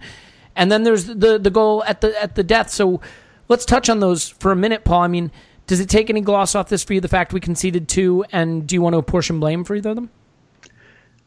And 0.54 0.70
then 0.70 0.82
there's 0.82 1.06
the 1.06 1.38
the 1.38 1.50
goal 1.50 1.84
at 1.84 2.00
the 2.00 2.20
at 2.20 2.34
the 2.34 2.42
death. 2.42 2.70
So 2.70 3.00
let's 3.48 3.64
touch 3.64 3.88
on 3.88 4.00
those 4.00 4.28
for 4.28 4.52
a 4.52 4.56
minute, 4.56 4.84
Paul. 4.84 5.02
I 5.02 5.08
mean, 5.08 5.30
does 5.66 5.80
it 5.80 5.88
take 5.88 6.10
any 6.10 6.20
gloss 6.20 6.54
off 6.54 6.68
this 6.68 6.82
for 6.82 6.94
you? 6.94 7.00
The 7.00 7.08
fact 7.08 7.32
we 7.32 7.40
conceded 7.40 7.88
two, 7.88 8.24
and 8.32 8.66
do 8.66 8.74
you 8.74 8.82
want 8.82 8.94
to 8.94 8.98
apportion 8.98 9.38
blame 9.38 9.64
for 9.64 9.76
either 9.76 9.90
of 9.90 9.96
them? 9.96 10.10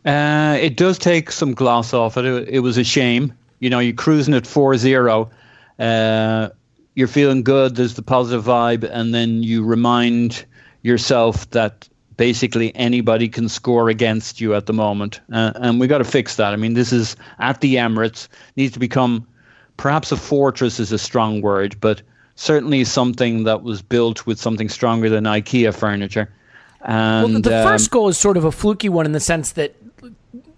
Uh, 0.04 0.58
it 0.60 0.78
does 0.78 0.98
take 0.98 1.32
some 1.32 1.54
gloss 1.54 1.94
off 1.94 2.18
it. 2.18 2.26
It 2.26 2.60
was 2.60 2.78
a 2.78 2.84
shame. 2.84 3.34
You 3.62 3.70
know, 3.70 3.80
you're 3.80 3.96
cruising 3.96 4.34
at 4.34 4.46
4 4.46 4.76
0. 4.76 5.30
Uh, 5.80 6.50
you're 6.96 7.08
feeling 7.08 7.44
good. 7.44 7.76
There's 7.76 7.94
the 7.94 8.02
positive 8.02 8.44
vibe. 8.44 8.84
And 8.84 9.16
then 9.16 9.44
you 9.44 9.64
remind 9.64 10.46
yourself 10.82 11.50
that 11.52 11.88
basically 12.18 12.76
anybody 12.76 13.30
can 13.30 13.48
score 13.48 13.90
against 13.90 14.42
you 14.42 14.54
at 14.54 14.66
the 14.66 14.74
moment. 14.74 15.22
Uh, 15.32 15.54
and 15.56 15.80
we 15.80 15.88
got 15.88 16.00
to 16.00 16.04
fix 16.04 16.36
that. 16.36 16.54
I 16.54 16.58
mean, 16.58 16.74
this 16.74 16.92
is 16.92 17.16
at 17.40 17.62
the 17.62 17.76
Emirates, 17.76 18.28
needs 18.58 18.74
to 18.74 18.80
become 18.80 19.26
perhaps 19.78 20.12
a 20.12 20.18
fortress 20.18 20.80
is 20.80 20.92
a 20.92 21.00
strong 21.00 21.42
word, 21.42 21.76
but 21.80 22.02
certainly 22.36 22.84
something 22.84 23.44
that 23.46 23.64
was 23.64 23.82
built 23.82 24.26
with 24.26 24.40
something 24.40 24.70
stronger 24.70 25.10
than 25.10 25.24
IKEA 25.24 25.74
furniture. 25.74 26.32
And, 26.84 27.34
Well, 27.34 27.42
the 27.42 27.62
um, 27.62 27.68
first 27.68 27.92
goal 27.92 28.08
is 28.08 28.18
sort 28.18 28.38
of 28.38 28.44
a 28.44 28.52
fluky 28.52 28.90
one 28.90 29.06
in 29.06 29.12
the 29.12 29.20
sense 29.20 29.54
that 29.54 29.76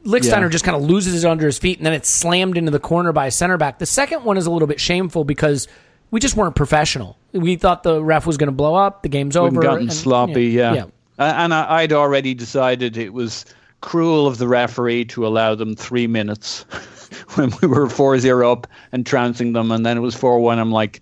Lichtsteiner 0.06 0.42
Yeah. 0.44 0.50
just 0.50 0.66
kind 0.66 0.76
of 0.76 0.84
loses 0.84 1.24
it 1.24 1.28
under 1.30 1.46
his 1.46 1.58
feet 1.58 1.78
and 1.78 1.86
then 1.86 1.94
it's 1.94 2.10
slammed 2.10 2.58
into 2.58 2.72
the 2.72 2.80
corner 2.80 3.12
by 3.14 3.28
a 3.28 3.32
center 3.32 3.58
back. 3.58 3.80
The 3.80 3.86
second 3.86 4.24
one 4.24 4.38
is 4.38 4.46
a 4.46 4.52
little 4.52 4.68
bit 4.68 4.80
shameful 4.80 5.24
because 5.24 5.68
we 6.12 6.20
just 6.20 6.36
weren't 6.36 6.56
professional. 6.56 7.18
We 7.32 7.56
thought 7.56 7.84
the 7.84 8.04
ref 8.04 8.26
was 8.28 8.38
going 8.38 8.48
to 8.48 8.52
blow 8.54 8.76
up. 8.76 9.02
The 9.04 9.10
game's 9.10 9.36
over. 9.38 9.62
gotten 9.62 9.84
and- 9.84 9.94
sloppy, 9.94 10.48
yeah. 10.48 10.74
yeah. 10.74 10.84
Uh, 11.18 11.34
And 11.38 11.54
I'd 11.54 11.94
already 11.94 12.34
decided 12.34 12.98
it 12.98 13.14
was 13.14 13.46
cruel 13.82 14.28
of 14.28 14.38
the 14.38 14.48
referee 14.48 15.06
to 15.06 15.26
allow 15.28 15.56
them 15.56 15.76
three 15.76 16.08
minutes 16.08 16.62
when 17.36 17.52
we 17.62 17.68
were 17.68 17.88
4 17.90 18.18
0 18.20 18.52
up 18.52 18.68
and 18.92 19.06
trouncing 19.06 19.54
them, 19.54 19.72
and 19.72 19.86
then 19.86 19.98
it 19.98 20.02
was 20.02 20.16
4 20.16 20.40
1. 20.40 20.60
I'm 20.60 20.72
like, 20.72 21.02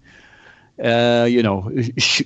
uh, 0.83 1.27
you 1.29 1.43
know, 1.43 1.71
sh- 1.97 2.23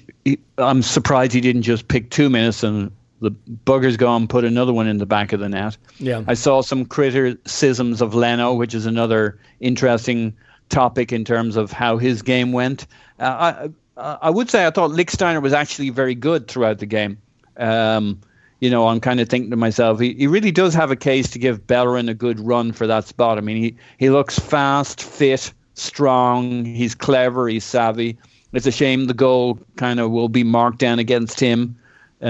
I'm 0.57 0.81
surprised 0.81 1.33
he 1.33 1.41
didn't 1.41 1.63
just 1.63 1.87
pick 1.87 2.09
two 2.09 2.29
minutes 2.29 2.63
and 2.63 2.91
the 3.21 3.31
bugger's 3.31 3.97
gone, 3.97 4.27
put 4.27 4.43
another 4.43 4.73
one 4.73 4.87
in 4.87 4.97
the 4.97 5.05
back 5.05 5.33
of 5.33 5.39
the 5.39 5.49
net. 5.49 5.77
Yeah. 5.97 6.23
I 6.27 6.33
saw 6.33 6.61
some 6.61 6.85
criticisms 6.85 8.01
of 8.01 8.13
Leno, 8.13 8.53
which 8.53 8.73
is 8.73 8.85
another 8.85 9.39
interesting 9.59 10.33
topic 10.69 11.13
in 11.13 11.23
terms 11.23 11.55
of 11.55 11.71
how 11.71 11.97
his 11.97 12.21
game 12.21 12.51
went. 12.51 12.87
Uh, 13.19 13.69
I, 13.97 14.17
I 14.21 14.29
would 14.29 14.49
say 14.49 14.65
I 14.65 14.71
thought 14.71 14.91
Lichtsteiner 14.91 15.41
was 15.41 15.53
actually 15.53 15.89
very 15.89 16.15
good 16.15 16.47
throughout 16.47 16.79
the 16.79 16.85
game. 16.85 17.17
Um, 17.57 18.19
you 18.59 18.69
know, 18.69 18.87
I'm 18.87 18.99
kind 18.99 19.19
of 19.19 19.29
thinking 19.29 19.51
to 19.51 19.57
myself, 19.57 19.99
he, 19.99 20.13
he 20.13 20.27
really 20.27 20.51
does 20.51 20.73
have 20.73 20.91
a 20.91 20.95
case 20.95 21.29
to 21.31 21.39
give 21.39 21.65
Bellerin 21.67 22.09
a 22.09 22.13
good 22.13 22.39
run 22.39 22.71
for 22.71 22.87
that 22.87 23.05
spot. 23.05 23.37
I 23.37 23.41
mean, 23.41 23.57
he, 23.57 23.75
he 23.97 24.09
looks 24.09 24.39
fast, 24.39 25.01
fit, 25.01 25.53
strong. 25.75 26.65
He's 26.65 26.95
clever. 26.95 27.47
He's 27.47 27.63
savvy. 27.63 28.17
It's 28.53 28.65
a 28.65 28.71
shame 28.71 29.05
the 29.05 29.13
goal 29.13 29.59
kind 29.75 29.99
of 29.99 30.11
will 30.11 30.29
be 30.29 30.43
marked 30.43 30.79
down 30.79 30.99
against 30.99 31.39
him. 31.39 31.77
Uh, 32.21 32.25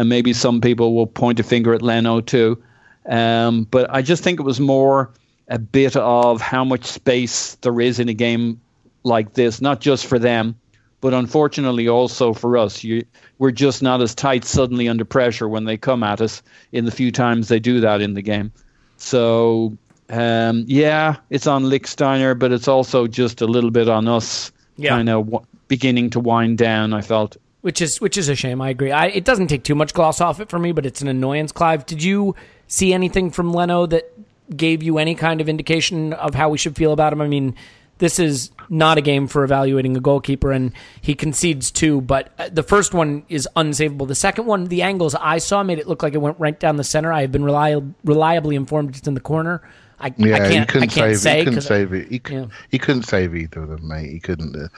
and 0.00 0.08
maybe 0.08 0.32
some 0.32 0.60
people 0.60 0.94
will 0.94 1.06
point 1.06 1.38
a 1.38 1.42
finger 1.42 1.74
at 1.74 1.82
Leno 1.82 2.20
too. 2.20 2.60
Um, 3.08 3.64
but 3.64 3.88
I 3.90 4.02
just 4.02 4.22
think 4.24 4.40
it 4.40 4.44
was 4.44 4.58
more 4.60 5.10
a 5.48 5.58
bit 5.58 5.94
of 5.96 6.40
how 6.40 6.64
much 6.64 6.84
space 6.84 7.54
there 7.56 7.80
is 7.80 8.00
in 8.00 8.08
a 8.08 8.14
game 8.14 8.60
like 9.04 9.34
this, 9.34 9.60
not 9.60 9.80
just 9.80 10.06
for 10.06 10.18
them, 10.18 10.56
but 11.00 11.14
unfortunately 11.14 11.86
also 11.88 12.32
for 12.32 12.56
us. 12.56 12.82
You, 12.82 13.04
we're 13.38 13.52
just 13.52 13.82
not 13.82 14.00
as 14.02 14.14
tight 14.14 14.44
suddenly 14.44 14.88
under 14.88 15.04
pressure 15.04 15.48
when 15.48 15.64
they 15.64 15.76
come 15.76 16.02
at 16.02 16.20
us 16.20 16.42
in 16.72 16.84
the 16.84 16.90
few 16.90 17.12
times 17.12 17.46
they 17.48 17.60
do 17.60 17.80
that 17.80 18.00
in 18.00 18.14
the 18.14 18.22
game. 18.22 18.50
So, 18.96 19.76
um, 20.08 20.64
yeah, 20.66 21.16
it's 21.30 21.46
on 21.46 21.64
Lichtsteiner, 21.64 22.36
but 22.36 22.50
it's 22.50 22.66
also 22.66 23.06
just 23.06 23.40
a 23.42 23.46
little 23.46 23.70
bit 23.70 23.88
on 23.88 24.08
us 24.08 24.50
Yeah. 24.78 24.90
kind 24.90 25.08
of 25.08 25.26
w- 25.26 25.46
beginning 25.68 26.10
to 26.10 26.20
wind 26.20 26.58
down, 26.58 26.92
I 26.92 27.02
felt. 27.02 27.36
Which 27.66 27.80
is 27.80 28.00
which 28.00 28.16
is 28.16 28.28
a 28.28 28.36
shame. 28.36 28.62
I 28.62 28.70
agree. 28.70 28.92
I, 28.92 29.06
it 29.06 29.24
doesn't 29.24 29.48
take 29.48 29.64
too 29.64 29.74
much 29.74 29.92
gloss 29.92 30.20
off 30.20 30.38
it 30.38 30.48
for 30.48 30.56
me, 30.56 30.70
but 30.70 30.86
it's 30.86 31.02
an 31.02 31.08
annoyance. 31.08 31.50
Clive, 31.50 31.84
did 31.84 32.00
you 32.00 32.36
see 32.68 32.94
anything 32.94 33.32
from 33.32 33.52
Leno 33.52 33.86
that 33.86 34.16
gave 34.56 34.84
you 34.84 34.98
any 34.98 35.16
kind 35.16 35.40
of 35.40 35.48
indication 35.48 36.12
of 36.12 36.36
how 36.36 36.48
we 36.48 36.58
should 36.58 36.76
feel 36.76 36.92
about 36.92 37.12
him? 37.12 37.20
I 37.20 37.26
mean, 37.26 37.56
this 37.98 38.20
is 38.20 38.52
not 38.68 38.98
a 38.98 39.00
game 39.00 39.26
for 39.26 39.42
evaluating 39.42 39.96
a 39.96 40.00
goalkeeper, 40.00 40.52
and 40.52 40.72
he 41.00 41.16
concedes 41.16 41.72
two. 41.72 42.00
But 42.00 42.32
uh, 42.38 42.50
the 42.52 42.62
first 42.62 42.94
one 42.94 43.24
is 43.28 43.48
unsavable. 43.56 44.06
The 44.06 44.14
second 44.14 44.46
one, 44.46 44.66
the 44.66 44.82
angles 44.82 45.16
I 45.16 45.38
saw 45.38 45.64
made 45.64 45.80
it 45.80 45.88
look 45.88 46.04
like 46.04 46.14
it 46.14 46.18
went 46.18 46.38
right 46.38 46.60
down 46.60 46.76
the 46.76 46.84
center. 46.84 47.12
I 47.12 47.22
have 47.22 47.32
been 47.32 47.42
reliab- 47.42 47.94
reliably 48.04 48.54
informed 48.54 48.94
it's 48.94 49.08
in 49.08 49.14
the 49.14 49.20
corner. 49.20 49.60
I, 50.00 50.12
Yeah, 50.16 50.36
I 50.36 50.48
he 50.48 50.54
can't. 50.54 50.68
couldn't 50.68 50.90
I 50.90 50.92
can't 50.92 51.16
save 51.16 51.26
it. 51.26 51.38
He 51.38 51.44
couldn't 51.44 51.60
save 51.62 51.92
it. 51.92 52.08
He, 52.08 52.20
yeah. 52.30 52.46
he 52.70 52.78
couldn't 52.78 53.04
save 53.04 53.34
either 53.34 53.62
of 53.62 53.68
them, 53.70 53.88
mate. 53.88 54.10
He 54.10 54.20
couldn't. 54.20 54.56
Uh, 54.56 54.68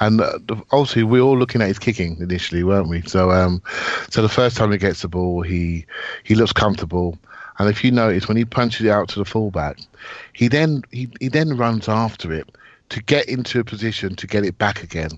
and 0.00 0.20
uh, 0.20 0.38
also, 0.70 1.04
we 1.04 1.18
are 1.18 1.22
all 1.22 1.38
looking 1.38 1.62
at 1.62 1.68
his 1.68 1.78
kicking 1.78 2.16
initially, 2.20 2.62
weren't 2.62 2.88
we? 2.88 3.02
So, 3.02 3.30
um, 3.30 3.62
so 4.10 4.22
the 4.22 4.28
first 4.28 4.56
time 4.56 4.72
he 4.72 4.78
gets 4.78 5.02
the 5.02 5.08
ball, 5.08 5.42
he 5.42 5.84
he 6.24 6.34
looks 6.34 6.52
comfortable. 6.52 7.18
And 7.58 7.68
if 7.68 7.82
you 7.82 7.90
notice, 7.90 8.28
when 8.28 8.36
he 8.36 8.44
punches 8.44 8.86
it 8.86 8.90
out 8.90 9.08
to 9.10 9.18
the 9.18 9.24
fullback, 9.24 9.78
he 10.32 10.46
then 10.46 10.82
he, 10.92 11.08
he 11.20 11.28
then 11.28 11.56
runs 11.56 11.88
after 11.88 12.32
it 12.32 12.48
to 12.90 13.02
get 13.02 13.28
into 13.28 13.60
a 13.60 13.64
position 13.64 14.14
to 14.16 14.26
get 14.26 14.44
it 14.44 14.56
back 14.58 14.82
again. 14.82 15.10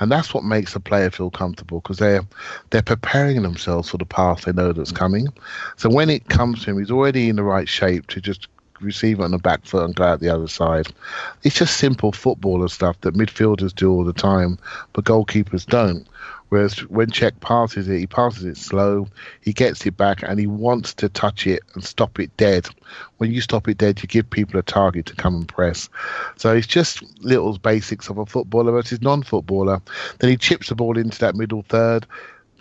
And 0.00 0.10
that's 0.10 0.34
what 0.34 0.44
makes 0.44 0.74
a 0.74 0.80
player 0.80 1.10
feel 1.10 1.30
comfortable 1.30 1.80
because 1.80 1.98
they're 1.98 2.22
they're 2.70 2.82
preparing 2.82 3.42
themselves 3.42 3.90
for 3.90 3.96
the 3.98 4.04
pass 4.04 4.44
they 4.44 4.52
know 4.52 4.72
that's 4.72 4.92
coming. 4.92 5.28
So 5.76 5.88
when 5.88 6.10
it 6.10 6.28
comes 6.28 6.64
to 6.64 6.70
him, 6.70 6.78
he's 6.78 6.90
already 6.90 7.28
in 7.28 7.36
the 7.36 7.44
right 7.44 7.68
shape 7.68 8.08
to 8.08 8.20
just 8.20 8.48
receive 8.84 9.18
it 9.18 9.24
on 9.24 9.30
the 9.30 9.38
back 9.38 9.64
foot 9.64 9.84
and 9.84 9.94
go 9.94 10.04
out 10.04 10.20
the 10.20 10.28
other 10.28 10.48
side. 10.48 10.86
It's 11.42 11.56
just 11.56 11.76
simple 11.76 12.12
footballer 12.12 12.68
stuff 12.68 13.00
that 13.00 13.14
midfielders 13.14 13.74
do 13.74 13.90
all 13.90 14.04
the 14.04 14.12
time, 14.12 14.58
but 14.92 15.04
goalkeepers 15.04 15.66
don't. 15.66 16.06
Whereas 16.50 16.78
when 16.88 17.10
Cech 17.10 17.40
passes 17.40 17.88
it, 17.88 17.98
he 17.98 18.06
passes 18.06 18.44
it 18.44 18.56
slow, 18.56 19.08
he 19.40 19.52
gets 19.52 19.84
it 19.86 19.96
back, 19.96 20.22
and 20.22 20.38
he 20.38 20.46
wants 20.46 20.94
to 20.94 21.08
touch 21.08 21.48
it 21.48 21.62
and 21.74 21.82
stop 21.82 22.20
it 22.20 22.36
dead. 22.36 22.68
When 23.16 23.32
you 23.32 23.40
stop 23.40 23.66
it 23.66 23.78
dead, 23.78 24.00
you 24.02 24.06
give 24.06 24.30
people 24.30 24.60
a 24.60 24.62
target 24.62 25.06
to 25.06 25.16
come 25.16 25.34
and 25.34 25.48
press. 25.48 25.88
So 26.36 26.54
it's 26.54 26.68
just 26.68 27.02
little 27.24 27.58
basics 27.58 28.08
of 28.08 28.18
a 28.18 28.26
footballer 28.26 28.70
versus 28.70 29.02
non-footballer. 29.02 29.82
Then 30.20 30.30
he 30.30 30.36
chips 30.36 30.68
the 30.68 30.76
ball 30.76 30.96
into 30.96 31.18
that 31.18 31.34
middle 31.34 31.62
third, 31.62 32.06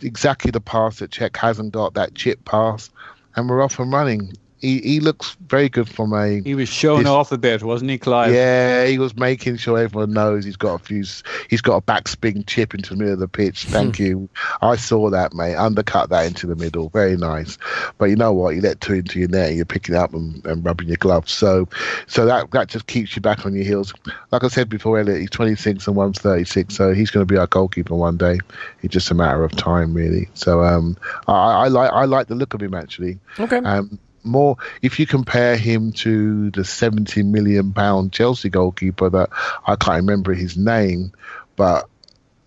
exactly 0.02 0.50
the 0.50 0.62
pass 0.62 0.98
that 0.98 1.12
Cech 1.12 1.38
hasn't 1.38 1.74
got, 1.74 1.94
that 1.94 2.16
chip 2.16 2.44
pass, 2.46 2.90
and 3.36 3.48
we're 3.48 3.62
off 3.62 3.80
and 3.80 3.92
running. 3.92 4.34
He, 4.64 4.80
he 4.80 5.00
looks 5.02 5.36
very 5.48 5.68
good 5.68 5.90
from 5.90 6.14
a 6.14 6.40
He 6.40 6.56
was 6.56 6.70
showing 6.70 7.06
off 7.06 7.34
a 7.34 7.38
bit, 7.38 7.64
wasn't 7.64 7.92
he, 7.92 7.98
Clive? 7.98 8.34
yeah, 8.34 8.86
he 8.86 8.98
was 8.98 9.14
making 9.14 9.58
sure 9.58 9.78
everyone 9.78 10.14
knows 10.14 10.46
he's 10.46 10.56
got 10.56 10.76
a 10.76 10.80
few. 10.80 11.04
He's 11.50 11.60
got 11.62 11.76
a 11.76 11.82
backspin 11.82 12.48
chip 12.48 12.74
into 12.74 12.92
the 12.92 12.96
middle 12.96 13.14
of 13.14 13.20
the 13.20 13.28
pitch. 13.28 13.66
Thank 13.68 14.00
you. 14.00 14.30
I 14.62 14.78
saw 14.78 15.10
that, 15.10 15.34
mate. 15.34 15.56
Undercut 15.56 16.10
that 16.12 16.26
into 16.26 16.48
the 16.48 16.56
middle. 16.56 16.88
Very 16.88 17.18
nice. 17.18 17.58
But 17.98 18.06
you 18.06 18.16
know 18.16 18.32
what? 18.32 18.56
You 18.56 18.62
let 18.62 18.80
two 18.80 18.94
into 18.94 19.20
your 19.20 19.28
net, 19.28 19.54
you're 19.54 19.66
picking 19.66 19.96
it 19.96 19.98
up 19.98 20.14
and, 20.14 20.46
and 20.46 20.64
rubbing 20.64 20.88
your 20.88 20.96
gloves. 20.96 21.34
So, 21.34 21.68
so 22.08 22.26
that 22.26 22.50
that 22.52 22.70
just 22.70 22.88
keeps 22.88 23.18
you 23.18 23.22
back 23.22 23.46
on 23.46 23.54
your 23.54 23.66
heels. 23.66 23.94
Like 24.32 24.46
I 24.46 24.48
said 24.48 24.70
before, 24.70 24.98
Elliot, 24.98 25.20
he's 25.20 25.30
26 25.30 25.88
and 25.88 25.98
one's 25.98 26.20
36, 26.20 26.74
so 26.74 26.94
he's 26.94 27.12
going 27.12 27.28
to 27.28 27.32
be 27.32 27.38
our 27.38 27.48
goalkeeper 27.48 27.96
one 27.96 28.16
day. 28.16 28.40
It's 28.82 28.94
just 28.94 29.12
a 29.12 29.14
matter 29.14 29.44
of 29.44 29.52
time, 29.58 29.94
really. 29.94 30.30
So, 30.36 30.64
um, 30.64 30.96
I, 31.28 31.66
I 31.66 31.68
like 31.68 31.92
I 31.92 32.06
like 32.06 32.28
the 32.28 32.36
look 32.36 32.54
of 32.54 32.62
him 32.62 32.74
actually. 32.74 33.20
Okay. 33.38 33.58
Um, 33.58 34.00
more 34.24 34.58
if 34.82 35.00
you 35.00 35.06
compare 35.06 35.56
him 35.58 35.92
to 35.94 36.50
the 36.52 36.64
70 36.64 37.24
million 37.24 37.74
pound 37.74 38.14
Chelsea 38.14 38.50
goalkeeper 38.50 39.10
that 39.10 39.30
I 39.68 39.76
can't 39.76 39.98
remember 39.98 40.34
his 40.34 40.58
name, 40.58 41.12
but 41.56 41.90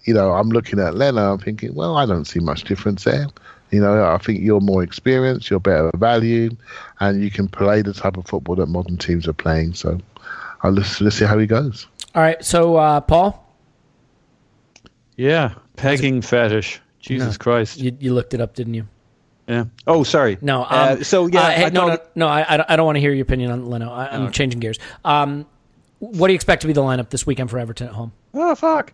you 0.04 0.14
know, 0.14 0.32
I'm 0.32 0.50
looking 0.50 0.78
at 0.78 0.94
Leno, 0.94 1.32
I'm 1.32 1.38
thinking, 1.38 1.74
well, 1.74 1.96
I 1.96 2.06
don't 2.06 2.24
see 2.24 2.38
much 2.38 2.64
difference 2.64 3.04
there. 3.04 3.26
You 3.72 3.80
know, 3.80 4.04
I 4.04 4.18
think 4.18 4.40
you're 4.40 4.60
more 4.60 4.84
experienced, 4.84 5.50
you're 5.50 5.58
better 5.58 5.90
value, 5.96 6.56
and 7.00 7.22
you 7.22 7.30
can 7.30 7.48
play 7.48 7.82
the 7.82 7.92
type 7.92 8.16
of 8.16 8.26
football 8.26 8.54
that 8.56 8.66
modern 8.66 8.96
teams 8.96 9.26
are 9.26 9.32
playing. 9.32 9.74
So, 9.74 9.98
I'll 10.62 10.70
let's, 10.70 11.00
let's 11.00 11.16
see 11.16 11.24
how 11.24 11.36
he 11.38 11.46
goes. 11.46 11.88
All 12.14 12.22
right, 12.22 12.42
so 12.44 12.76
uh, 12.76 13.00
Paul, 13.00 13.44
Yeah, 15.16 15.54
pegging 15.74 16.22
fetish. 16.22 16.80
Jesus 17.00 17.36
Christ. 17.36 17.78
you, 17.78 17.96
you 18.00 18.14
looked 18.14 18.34
it 18.34 18.40
up, 18.40 18.54
didn't 18.54 18.74
you? 18.74 18.86
Yeah. 19.48 19.64
Oh, 19.86 20.02
sorry. 20.02 20.38
No. 20.40 20.62
Um, 20.62 20.68
Uh, 20.70 21.02
so 21.02 21.26
yeah, 21.26 21.40
uh, 21.40 21.50
hey, 21.50 21.64
I 21.66 21.68
no, 21.70 21.88
no, 21.88 21.98
no. 22.14 22.26
I, 22.26 22.72
I 22.72 22.76
don't, 22.76 22.86
want 22.86 22.96
to 22.96 23.00
hear 23.00 23.12
your 23.12 23.22
opinion 23.22 23.50
on 23.52 23.66
Leno. 23.66 23.92
I, 23.92 24.08
I'm 24.08 24.32
changing 24.32 24.60
gears. 24.60 24.78
Um, 25.04 25.46
what 25.98 26.26
do 26.26 26.32
you 26.32 26.36
expect 26.36 26.62
to 26.62 26.66
be 26.66 26.72
the 26.72 26.82
lineup 26.82 27.10
this 27.10 27.26
weekend 27.26 27.50
for 27.50 27.58
Everton 27.58 27.86
at 27.86 27.92
home? 27.92 28.12
Oh 28.34 28.54
fuck. 28.54 28.92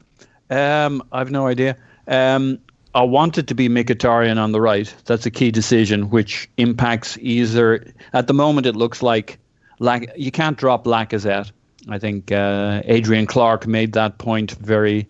Um, 0.50 1.02
I've 1.10 1.30
no 1.30 1.46
idea. 1.46 1.76
Um, 2.06 2.58
I 2.94 3.02
wanted 3.02 3.48
to 3.48 3.54
be 3.54 3.68
Mkhitaryan 3.68 4.38
on 4.38 4.52
the 4.52 4.60
right. 4.60 4.94
That's 5.06 5.24
a 5.24 5.30
key 5.30 5.50
decision, 5.50 6.10
which 6.10 6.50
impacts 6.58 7.16
either. 7.20 7.86
At 8.12 8.26
the 8.26 8.34
moment, 8.34 8.66
it 8.66 8.76
looks 8.76 9.02
like 9.02 9.38
Lac- 9.78 10.12
you 10.16 10.30
can't 10.30 10.58
drop 10.58 10.84
Lacazette. 10.84 11.50
I 11.88 11.98
think 11.98 12.30
uh, 12.30 12.82
Adrian 12.84 13.26
Clarke 13.26 13.66
made 13.66 13.94
that 13.94 14.18
point 14.18 14.52
very. 14.52 15.08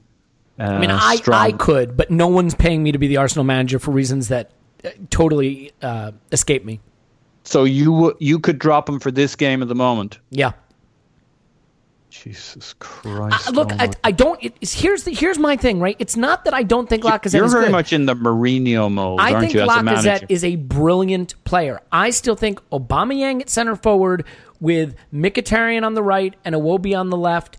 Uh, 0.59 0.64
I 0.64 0.78
mean, 0.78 0.90
I, 0.90 1.16
strong. 1.16 1.40
I 1.40 1.53
could, 1.53 1.97
but 1.97 2.11
no 2.11 2.28
one's 2.28 2.55
paying 2.55 2.82
me 2.82 2.93
to 2.93 2.99
be 2.99 3.09
the 3.09 3.16
Arsenal 3.16 3.45
manager 3.45 3.78
for 3.78 3.90
reasons 3.90 4.28
that 4.28 4.53
totally 5.11 5.72
uh, 5.83 6.12
escape 6.30 6.64
me. 6.64 6.80
So 7.45 7.64
you 7.64 8.16
you 8.20 8.39
could 8.39 8.59
drop 8.59 8.89
him 8.89 9.01
for 9.01 9.11
this 9.11 9.37
game 9.37 9.62
at 9.62 9.68
the 9.68 9.74
moment. 9.74 10.18
Yeah. 10.30 10.53
Jesus 12.11 12.74
Christ! 12.74 13.49
Uh, 13.49 13.53
look, 13.53 13.72
oh 13.72 13.76
I, 13.78 13.91
I 14.05 14.11
don't. 14.12 14.39
It's, 14.61 14.74
here's 14.74 15.05
the 15.05 15.14
here's 15.14 15.39
my 15.39 15.57
thing, 15.57 15.80
right? 15.80 15.97
It's 15.99 16.14
not 16.14 16.45
that 16.45 16.53
I 16.53 16.62
don't 16.62 16.87
think 16.87 17.05
Lacazette 17.05 17.33
You're 17.33 17.47
is 17.47 17.53
very 17.53 17.64
good. 17.64 17.72
much 17.72 17.93
in 17.95 18.05
the 18.05 18.14
Mourinho 18.14 18.93
mode, 18.93 19.18
I 19.18 19.33
aren't 19.33 19.41
think 19.41 19.55
you? 19.55 19.62
As 19.62 19.68
a 19.68 19.72
Lacazette 19.72 20.26
is 20.28 20.45
a 20.45 20.57
brilliant 20.57 21.43
player. 21.45 21.80
I 21.91 22.11
still 22.11 22.37
think 22.37 22.61
Aubameyang 22.70 23.41
at 23.41 23.49
center 23.49 23.76
forward 23.76 24.26
with 24.61 24.95
Mkhitaryan 25.12 25.85
on 25.85 25.95
the 25.95 26.03
right 26.03 26.35
and 26.45 26.55
Iwobi 26.55 26.97
on 26.97 27.09
the 27.09 27.16
left 27.16 27.57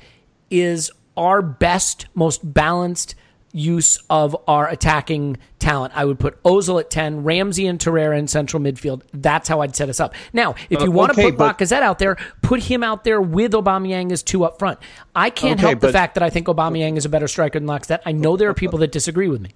is 0.51 0.91
our 1.17 1.41
best, 1.41 2.05
most 2.13 2.53
balanced 2.53 3.15
use 3.53 3.99
of 4.09 4.35
our 4.47 4.67
attacking 4.67 5.37
talent. 5.59 5.93
I 5.95 6.05
would 6.05 6.19
put 6.19 6.41
Ozil 6.43 6.79
at 6.79 6.89
10, 6.89 7.23
Ramsey 7.23 7.67
and 7.67 7.79
Torreira 7.79 8.17
in 8.17 8.27
central 8.27 8.61
midfield. 8.61 9.03
That's 9.13 9.47
how 9.47 9.61
I'd 9.61 9.75
set 9.75 9.89
us 9.89 9.99
up. 9.99 10.13
Now, 10.33 10.55
if 10.71 10.81
you 10.81 10.87
Uh, 10.87 10.91
want 10.91 11.13
to 11.13 11.21
put 11.21 11.37
but- 11.37 11.57
Lacazette 11.59 11.83
out 11.83 11.99
there, 11.99 12.17
put 12.41 12.63
him 12.63 12.83
out 12.83 13.03
there 13.03 13.21
with 13.21 13.51
Aubameyang 13.53 14.11
as 14.11 14.23
two 14.23 14.43
up 14.43 14.57
front. 14.59 14.79
I 15.15 15.29
can't 15.29 15.59
Okay, 15.59 15.69
help 15.69 15.81
the 15.81 15.91
fact 15.91 16.15
that 16.15 16.23
I 16.23 16.29
think 16.31 16.47
Aubameyang 16.47 16.97
is 16.97 17.05
a 17.05 17.09
better 17.09 17.27
striker 17.27 17.59
than 17.59 17.67
Lacazette. 17.69 17.99
I 18.05 18.11
know 18.11 18.35
there 18.37 18.49
are 18.49 18.53
people 18.55 18.79
that 18.79 18.91
disagree 18.91 19.27
with 19.29 19.39
me. 19.41 19.51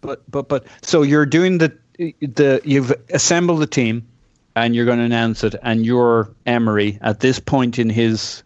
But 0.00 0.22
but 0.30 0.48
but 0.48 0.64
so 0.82 1.02
you're 1.02 1.26
doing 1.26 1.58
the 1.58 1.72
the 2.20 2.60
you've 2.64 2.92
assembled 3.10 3.60
the 3.60 3.66
team, 3.66 4.06
and 4.56 4.74
you're 4.74 4.84
going 4.86 4.98
to 4.98 5.04
announce 5.04 5.44
it, 5.44 5.54
and 5.62 5.84
you're 5.86 6.30
Emery 6.46 6.98
at 7.02 7.20
this 7.20 7.38
point 7.38 7.78
in 7.78 7.88
his 7.90 8.42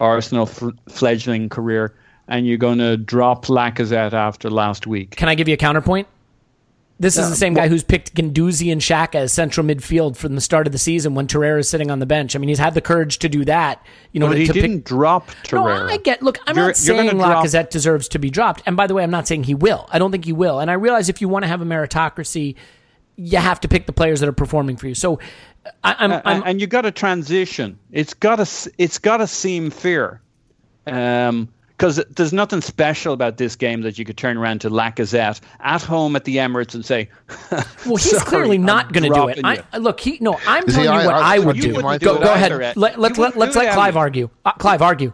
Arsenal 0.00 0.46
f- 0.48 0.62
fledgling 0.88 1.48
career, 1.48 1.94
and 2.28 2.46
you're 2.46 2.58
going 2.58 2.78
to 2.78 2.96
drop 2.96 3.46
Lacazette 3.46 4.12
after 4.12 4.50
last 4.50 4.86
week. 4.86 5.16
Can 5.16 5.28
I 5.28 5.34
give 5.34 5.48
you 5.48 5.54
a 5.54 5.58
counterpoint? 5.58 6.06
This 7.00 7.16
is 7.16 7.30
the 7.30 7.36
same 7.36 7.54
guy 7.54 7.68
who's 7.68 7.84
picked 7.84 8.14
Guendouzi 8.16 8.72
and 8.72 8.80
Xhaka 8.80 9.14
as 9.14 9.32
central 9.32 9.64
midfield 9.64 10.16
from 10.16 10.34
the 10.34 10.40
start 10.40 10.66
of 10.66 10.72
the 10.72 10.78
season 10.78 11.14
when 11.14 11.28
Torreira 11.28 11.60
is 11.60 11.68
sitting 11.68 11.92
on 11.92 12.00
the 12.00 12.06
bench. 12.06 12.34
I 12.34 12.40
mean, 12.40 12.48
he's 12.48 12.58
had 12.58 12.74
the 12.74 12.80
courage 12.80 13.20
to 13.20 13.28
do 13.28 13.44
that. 13.44 13.80
You 14.10 14.18
know, 14.18 14.26
But 14.26 14.32
to, 14.32 14.38
he 14.40 14.46
to 14.48 14.52
didn't 14.52 14.78
pick. 14.78 14.84
drop 14.86 15.28
No, 15.52 15.62
Torreira. 15.62 15.88
I 15.92 15.98
get. 15.98 16.22
Look, 16.22 16.38
I'm 16.48 16.56
You're- 16.56 16.66
not 16.70 16.80
you're 16.80 16.96
saying 16.96 17.06
gonna 17.10 17.22
drop- 17.22 17.44
Lacazette 17.44 17.70
deserves 17.70 18.08
to 18.08 18.18
be 18.18 18.30
dropped. 18.30 18.62
And 18.66 18.76
by 18.76 18.88
the 18.88 18.94
way, 18.94 19.04
I'm 19.04 19.12
not 19.12 19.28
saying 19.28 19.44
he 19.44 19.54
will. 19.54 19.88
I 19.92 20.00
don't 20.00 20.10
think 20.10 20.24
he 20.24 20.32
will. 20.32 20.58
And 20.58 20.72
I 20.72 20.74
realize 20.74 21.08
if 21.08 21.20
you 21.20 21.28
want 21.28 21.44
to 21.44 21.48
have 21.48 21.60
a 21.60 21.64
meritocracy, 21.64 22.56
you 23.14 23.38
have 23.38 23.60
to 23.60 23.68
pick 23.68 23.86
the 23.86 23.92
players 23.92 24.18
that 24.18 24.28
are 24.28 24.32
performing 24.32 24.76
for 24.76 24.88
you. 24.88 24.94
So, 24.96 25.20
I, 25.84 25.94
I'm, 26.00 26.10
A- 26.10 26.22
I'm 26.24 26.42
and 26.46 26.60
you 26.60 26.66
got 26.66 26.80
to 26.82 26.90
transition. 26.90 27.78
It's 27.92 28.12
got 28.12 28.44
to 28.44 28.72
it's 28.76 28.98
got 28.98 29.18
to 29.18 29.28
seem 29.28 29.70
fair, 29.70 30.20
um, 30.88 31.48
because 31.78 32.02
there's 32.10 32.32
nothing 32.32 32.60
special 32.60 33.12
about 33.14 33.36
this 33.36 33.54
game 33.54 33.82
that 33.82 33.98
you 34.00 34.04
could 34.04 34.16
turn 34.16 34.36
around 34.36 34.62
to 34.62 34.68
Lacazette 34.70 35.40
at 35.60 35.80
home 35.80 36.16
at 36.16 36.24
the 36.24 36.36
Emirates 36.38 36.74
and 36.74 36.84
say, 36.84 37.08
Well, 37.86 37.94
he's 37.96 38.10
"Sorry, 38.10 38.24
clearly 38.24 38.58
not 38.58 38.92
going 38.92 39.04
to 39.04 39.10
do 39.16 39.28
it. 39.28 39.38
I, 39.44 39.78
look, 39.78 40.00
he 40.00 40.18
no. 40.20 40.36
I'm 40.44 40.66
See, 40.68 40.72
telling 40.72 40.84
you 40.86 40.90
I- 40.90 41.06
what 41.06 41.14
I- 41.14 41.36
I, 41.36 41.38
would 41.38 41.56
you 41.56 41.62
do. 41.74 41.80
Go, 41.80 41.96
do 41.98 42.06
go 42.06 42.14
it 42.16 42.22
ahead. 42.24 42.52
either, 42.52 42.72
Let, 42.74 42.96
You 42.96 43.00
let, 43.02 43.16
let, 43.18 43.36
let's 43.36 43.54
let 43.56 43.72
Clive 43.74 43.88
Andy. 43.94 43.98
argue. 43.98 44.30
Uh, 44.44 44.52
Clive, 44.54 44.82
argue. 44.82 45.12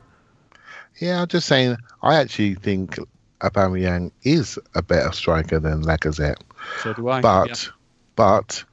Yeah, 1.00 1.20
I'm 1.22 1.28
just 1.28 1.46
saying. 1.46 1.76
I 2.02 2.14
actually 2.16 2.54
think 2.54 2.98
Aubameyang 3.40 4.10
is 4.22 4.58
a 4.74 4.82
better 4.82 5.12
striker 5.12 5.58
than 5.60 5.82
Lacazette. 5.82 6.36
So 6.82 6.94
do 6.94 7.08
I. 7.08 7.20
But, 7.20 7.48
yeah. 7.48 7.72
but 8.16 8.64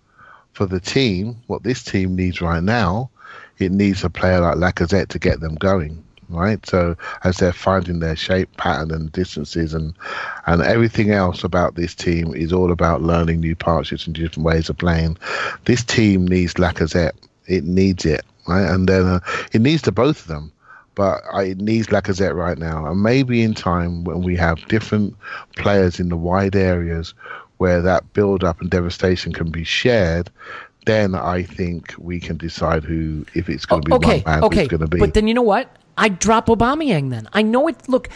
for 0.54 0.66
the 0.66 0.80
team, 0.80 1.36
what 1.48 1.64
this 1.64 1.84
team 1.84 2.16
needs 2.16 2.42
right 2.42 2.64
now, 2.64 3.10
it 3.58 3.72
needs 3.74 4.04
a 4.06 4.10
player 4.10 4.39
like 4.39 4.56
Lacazette 4.56 5.10
to 5.10 5.20
get 5.20 5.39
them 5.42 5.56
going. 5.56 6.04
Right, 6.32 6.66
so 6.66 6.96
as 7.24 7.38
they're 7.38 7.54
finding 7.54 8.00
their 8.00 8.16
shape, 8.16 8.56
pattern, 8.58 8.92
and 8.92 9.12
distances, 9.12 9.74
and 9.74 9.94
and 10.48 10.62
everything 10.62 11.12
else 11.12 11.44
about 11.44 11.76
this 11.76 11.94
team 11.94 12.34
is 12.34 12.54
all 12.54 12.72
about 12.72 13.02
learning 13.02 13.42
new 13.42 13.56
partnerships 13.56 14.06
and 14.06 14.16
different 14.16 14.46
ways 14.46 14.70
of 14.70 14.78
playing. 14.78 15.18
This 15.66 15.84
team 15.84 16.26
needs 16.28 16.56
Lacazette. 16.56 17.14
It 17.48 17.66
needs 17.66 18.06
it, 18.06 18.24
right? 18.48 18.70
And 18.70 18.88
then 18.88 19.06
uh, 19.06 19.20
it 19.52 19.62
needs 19.62 19.82
the 19.82 19.92
both 19.92 20.22
of 20.22 20.28
them 20.28 20.52
but 20.96 21.22
I, 21.34 21.44
it 21.44 21.58
needs 21.60 21.88
Lacazette 21.88 22.36
right 22.36 22.58
now. 22.58 22.86
And 22.86 23.02
maybe 23.02 23.44
in 23.44 23.54
time 23.54 24.04
when 24.04 24.22
we 24.22 24.36
have 24.36 24.68
different 24.68 25.16
players 25.56 26.00
in 26.00 26.10
the 26.10 26.18
wide 26.18 26.56
areas 26.56 27.14
where 27.58 27.82
that 27.82 28.14
build 28.14 28.44
up 28.44 28.60
and 28.60 28.70
devastation 28.70 29.34
can 29.34 29.52
be 29.52 29.64
shared, 29.64 30.30
then 30.86 31.16
I 31.16 31.44
think 31.44 31.94
we 31.98 32.20
can 32.20 32.38
decide 32.38 32.84
who, 32.84 33.26
if 33.36 33.50
it's 33.50 33.66
going 33.66 33.84
to 33.84 33.90
be 33.90 33.96
okay, 33.96 34.22
one 34.22 34.34
man, 34.34 34.44
okay. 34.46 34.60
who's 34.62 34.68
going 34.68 34.82
to 34.82 34.88
be. 34.88 35.00
But 35.00 35.14
then 35.14 35.28
you 35.28 35.34
know 35.34 35.42
what? 35.42 35.70
I 35.98 36.10
drop 36.10 36.48
Aubameyang. 36.48 37.10
Then 37.10 37.28
I 37.34 37.42
know 37.42 37.68
it. 37.68 37.88
Look, 37.88 38.10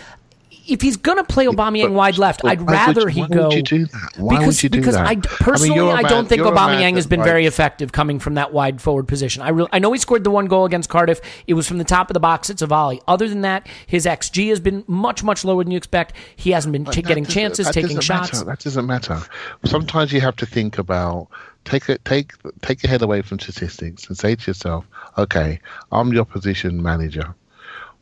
if 0.68 0.82
he's 0.82 0.98
going 0.98 1.18
to 1.20 1.24
play 1.24 1.46
Aubameyang 1.46 1.84
But- 1.90 1.92
wide 1.92 2.18
left, 2.18 2.44
I'd 2.44 2.60
why 2.62 2.88
would 2.88 2.98
rather 2.98 3.10
he 3.10 3.22
why 3.22 3.28
go. 3.28 3.44
would 3.50 3.54
you 3.54 3.62
do 3.62 3.86
that? 3.86 4.14
Why 4.18 4.38
because 4.40 4.48
would 4.56 4.64
you 4.64 4.70
do 4.70 4.80
because 4.80 4.96
that? 4.96 5.06
I 5.06 5.12
I 5.12 5.14
mean, 5.16 5.22
personally 5.22 5.94
man- 5.94 6.04
don't 6.06 6.28
think 6.28 6.40
you're 6.40 6.52
a 6.52 6.56
man 6.56 6.70
Aubameyang 6.82 6.96
has 6.96 7.06
been 7.06 7.22
very 7.22 7.46
effective 7.46 7.92
coming 7.92 8.18
from 8.20 8.34
that 8.36 8.52
wide 8.52 8.82
forward 8.82 9.08
position. 9.08 9.44
I 9.44 9.50
really, 9.50 9.70
I 9.72 9.78
know 9.78 9.92
he 9.92 10.00
scored 10.00 10.24
the 10.24 10.32
one 10.32 10.48
goal 10.48 10.66
against 10.66 10.90
Cardiff. 10.90 11.22
It 11.46 11.54
was 11.54 11.68
from 11.68 11.78
the 11.78 11.84
top 11.84 12.10
of 12.10 12.16
the 12.16 12.20
box. 12.20 12.50
It's 12.50 12.64
a 12.64 12.68
volley. 12.68 13.00
Other 13.08 13.28
than 13.30 13.42
that, 13.42 13.68
his 13.86 14.08
xG 14.08 14.50
has 14.50 14.60
been 14.60 14.84
much 14.88 15.24
much 15.24 15.46
lower 15.46 15.64
than 15.64 15.70
you 15.72 15.78
expect. 15.78 16.14
He 16.36 16.50
hasn't 16.52 16.72
been 16.74 16.86
That 16.86 16.96
getting 17.06 17.26
chances, 17.26 17.68
taking 17.68 17.98
doesn't 17.98 18.10
matter. 18.16 18.28
shots. 18.28 18.44
That 18.44 18.60
doesn't 18.60 18.88
matter. 18.88 19.22
Sometimes 19.66 20.12
you 20.14 20.22
have 20.22 20.36
to 20.38 20.48
think 20.48 20.80
about 20.80 21.28
take 21.66 21.90
it 21.90 22.04
take 22.06 22.32
take 22.64 22.82
your 22.82 22.90
head 22.90 23.04
away 23.04 23.22
from 23.22 23.40
statistics 23.40 24.08
and 24.08 24.18
say 24.18 24.34
to 24.36 24.48
yourself, 24.50 24.88
okay, 25.20 25.60
I'm 25.92 26.10
the 26.10 26.20
opposition 26.22 26.82
manager. 26.82 27.36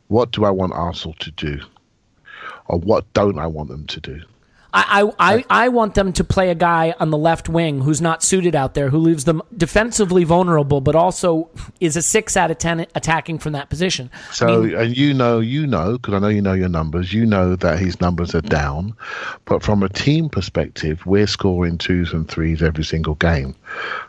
What 0.08 0.30
do 0.30 0.44
I 0.44 0.50
want 0.50 0.72
Arsenal 0.72 1.14
to 1.20 1.30
do, 1.30 1.60
or 2.66 2.78
what 2.78 3.10
don't 3.14 3.38
I 3.38 3.46
want 3.46 3.68
them 3.68 3.86
to 3.86 4.00
do? 4.00 4.20
I, 4.76 5.02
I, 5.18 5.34
I, 5.36 5.44
I 5.48 5.68
want 5.68 5.94
them 5.94 6.12
to 6.14 6.24
play 6.24 6.50
a 6.50 6.54
guy 6.54 6.96
on 6.98 7.10
the 7.10 7.16
left 7.16 7.48
wing 7.48 7.80
who's 7.80 8.00
not 8.00 8.24
suited 8.24 8.56
out 8.56 8.74
there, 8.74 8.90
who 8.90 8.98
leaves 8.98 9.22
them 9.22 9.40
defensively 9.56 10.24
vulnerable, 10.24 10.80
but 10.80 10.96
also 10.96 11.48
is 11.78 11.96
a 11.96 12.02
six 12.02 12.36
out 12.36 12.50
of 12.50 12.58
ten 12.58 12.80
attacking 12.96 13.38
from 13.38 13.52
that 13.52 13.70
position. 13.70 14.10
So, 14.32 14.64
and 14.64 14.96
you 14.96 15.14
know, 15.14 15.38
you 15.38 15.64
know, 15.64 15.92
because 15.92 16.14
I 16.14 16.18
know 16.18 16.28
you 16.28 16.42
know 16.42 16.54
your 16.54 16.68
numbers. 16.68 17.12
You 17.12 17.24
know 17.24 17.54
that 17.54 17.78
his 17.78 18.00
numbers 18.00 18.34
are 18.34 18.40
down, 18.40 18.96
but 19.44 19.62
from 19.62 19.84
a 19.84 19.88
team 19.88 20.28
perspective, 20.28 21.06
we're 21.06 21.28
scoring 21.28 21.78
twos 21.78 22.12
and 22.12 22.28
threes 22.28 22.60
every 22.60 22.84
single 22.84 23.14
game. 23.14 23.54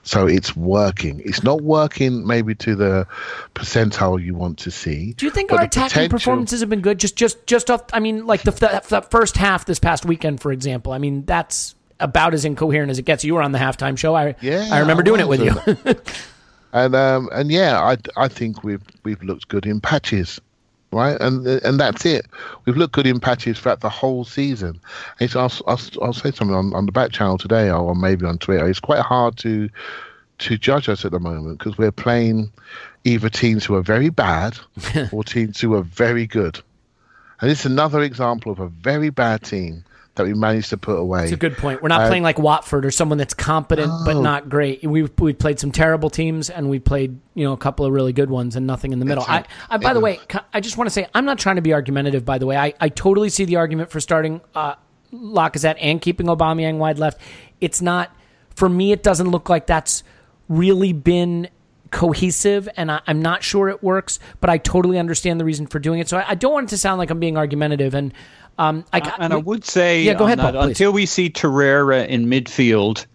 So 0.03 0.27
it's 0.27 0.55
working. 0.55 1.21
It's 1.25 1.43
not 1.43 1.61
working 1.61 2.25
maybe 2.25 2.55
to 2.55 2.75
the 2.75 3.07
percentile 3.53 4.23
you 4.23 4.35
want 4.35 4.57
to 4.59 4.71
see. 4.71 5.13
Do 5.13 5.25
you 5.25 5.31
think 5.31 5.51
our 5.51 5.63
attacking 5.63 5.89
potential- 5.89 6.17
performances 6.17 6.59
have 6.61 6.69
been 6.69 6.81
good? 6.81 6.99
Just, 6.99 7.15
just, 7.15 7.45
just 7.47 7.69
off. 7.71 7.83
I 7.93 7.99
mean, 7.99 8.25
like 8.25 8.43
the 8.43 8.51
that, 8.51 8.85
that 8.85 9.11
first 9.11 9.37
half 9.37 9.65
this 9.65 9.79
past 9.79 10.05
weekend, 10.05 10.41
for 10.41 10.51
example. 10.51 10.91
I 10.93 10.97
mean, 10.97 11.25
that's 11.25 11.75
about 11.99 12.33
as 12.33 12.45
incoherent 12.45 12.91
as 12.91 12.99
it 12.99 13.03
gets. 13.03 13.23
You 13.23 13.35
were 13.35 13.41
on 13.41 13.51
the 13.51 13.59
halftime 13.59 13.97
show. 13.97 14.15
I, 14.15 14.35
Yeah, 14.41 14.67
I 14.71 14.79
remember 14.79 15.01
I 15.01 15.05
doing 15.05 15.21
it 15.21 15.27
with 15.27 15.41
you. 15.41 15.95
and 16.73 16.95
um, 16.95 17.29
and 17.31 17.51
yeah, 17.51 17.81
I 17.81 17.97
I 18.17 18.27
think 18.27 18.63
we've 18.63 18.83
we've 19.03 19.21
looked 19.23 19.47
good 19.47 19.65
in 19.65 19.79
patches, 19.81 20.39
right? 20.95 21.19
And 21.19 21.45
and 21.45 21.79
that's 21.79 22.05
it. 22.05 22.25
We've 22.65 22.77
looked 22.77 22.93
good 22.93 23.05
in 23.05 23.19
patches 23.19 23.59
throughout 23.59 23.81
the 23.81 23.89
whole 23.89 24.23
season. 24.23 24.79
It's 25.19 25.35
I'll 25.35 25.51
I'll, 25.67 25.81
I'll 26.01 26.13
say 26.13 26.31
something 26.31 26.55
on, 26.55 26.73
on 26.73 26.85
the 26.85 26.91
back 26.91 27.11
channel 27.11 27.37
today, 27.37 27.69
or 27.69 27.93
maybe 27.93 28.25
on 28.25 28.37
Twitter. 28.37 28.67
It's 28.67 28.79
quite 28.79 29.01
hard 29.01 29.37
to 29.39 29.69
to 30.37 30.57
judge 30.57 30.89
us 30.89 31.05
at 31.05 31.11
the 31.11 31.19
moment 31.19 31.59
because 31.59 31.77
we're 31.77 31.91
playing 31.91 32.51
either 33.03 33.29
teams 33.29 33.65
who 33.65 33.75
are 33.75 33.81
very 33.81 34.09
bad 34.09 34.57
or 35.11 35.23
teams 35.23 35.61
who 35.61 35.75
are 35.75 35.83
very 35.83 36.25
good. 36.25 36.59
And 37.41 37.51
it's 37.51 37.65
another 37.65 38.01
example 38.01 38.51
of 38.51 38.59
a 38.59 38.67
very 38.67 39.09
bad 39.09 39.43
team 39.43 39.83
that 40.15 40.25
we 40.25 40.33
managed 40.33 40.69
to 40.69 40.77
put 40.77 40.97
away. 40.97 41.23
It's 41.23 41.33
a 41.33 41.37
good 41.37 41.57
point. 41.57 41.81
We're 41.81 41.89
not 41.89 42.01
Uh, 42.01 42.07
playing 42.07 42.23
like 42.23 42.39
Watford 42.39 42.85
or 42.85 42.91
someone 42.91 43.17
that's 43.17 43.33
competent 43.33 43.91
but 44.05 44.19
not 44.19 44.49
great. 44.49 44.83
We've 44.83 45.11
we 45.19 45.33
played 45.33 45.59
some 45.59 45.71
terrible 45.71 46.09
teams 46.09 46.49
and 46.49 46.69
we 46.69 46.79
played 46.79 47.19
you 47.33 47.45
know 47.45 47.53
a 47.53 47.57
couple 47.57 47.85
of 47.85 47.91
really 47.91 48.13
good 48.13 48.29
ones 48.29 48.55
and 48.55 48.65
nothing 48.65 48.93
in 48.93 48.99
the 48.99 49.05
middle. 49.05 49.25
I, 49.27 49.43
I 49.69 49.77
by 49.77 49.93
the 49.93 49.99
way, 49.99 50.19
I 50.53 50.61
just 50.61 50.77
want 50.77 50.87
to 50.87 50.91
say 50.91 51.07
I'm 51.13 51.25
not 51.25 51.37
trying 51.37 51.57
to 51.57 51.61
be 51.61 51.73
argumentative. 51.73 52.25
By 52.25 52.37
the 52.37 52.45
way, 52.45 52.57
I, 52.57 52.73
I 52.79 52.89
totally 52.89 53.29
see 53.29 53.45
the 53.45 53.57
argument 53.57 53.91
for 53.91 53.99
starting 53.99 54.41
uh, 54.55 54.75
Lacazette 55.13 55.77
and 55.79 56.01
keeping 56.01 56.27
Aubameyang 56.27 56.77
wide 56.77 56.97
left. 56.97 57.19
It's 57.61 57.81
not 57.81 58.15
for 58.55 58.69
me. 58.69 58.91
It 58.91 59.03
doesn't 59.03 59.29
look 59.29 59.49
like 59.49 59.67
that's 59.67 60.03
really 60.47 60.93
been 60.93 61.49
cohesive 61.91 62.67
and 62.75 62.91
I, 62.91 62.99
I'm 63.07 63.21
not 63.21 63.43
sure 63.43 63.69
it 63.69 63.81
works, 63.81 64.19
but 64.41 64.49
I 64.49 64.57
totally 64.57 64.99
understand 64.99 65.39
the 65.39 65.45
reason 65.45 65.65
for 65.65 65.79
doing 65.79 65.99
it. 65.99 66.09
So 66.09 66.17
I, 66.17 66.31
I 66.31 66.35
don't 66.35 66.51
want 66.51 66.67
it 66.67 66.69
to 66.71 66.77
sound 66.77 66.97
like 66.99 67.09
I'm 67.09 67.19
being 67.19 67.37
argumentative 67.37 67.93
and 67.93 68.13
um, 68.57 68.85
I 68.93 68.99
got, 68.99 69.19
and 69.19 69.33
I 69.33 69.37
would 69.37 69.65
say 69.65 70.01
Yeah, 70.01 70.13
go 70.13 70.25
ahead, 70.25 70.39
that, 70.39 70.53
Paul, 70.53 70.63
until 70.63 70.91
we 70.91 71.05
see 71.05 71.29
Torreira 71.29 72.07
in 72.07 72.27
midfield, 72.27 73.05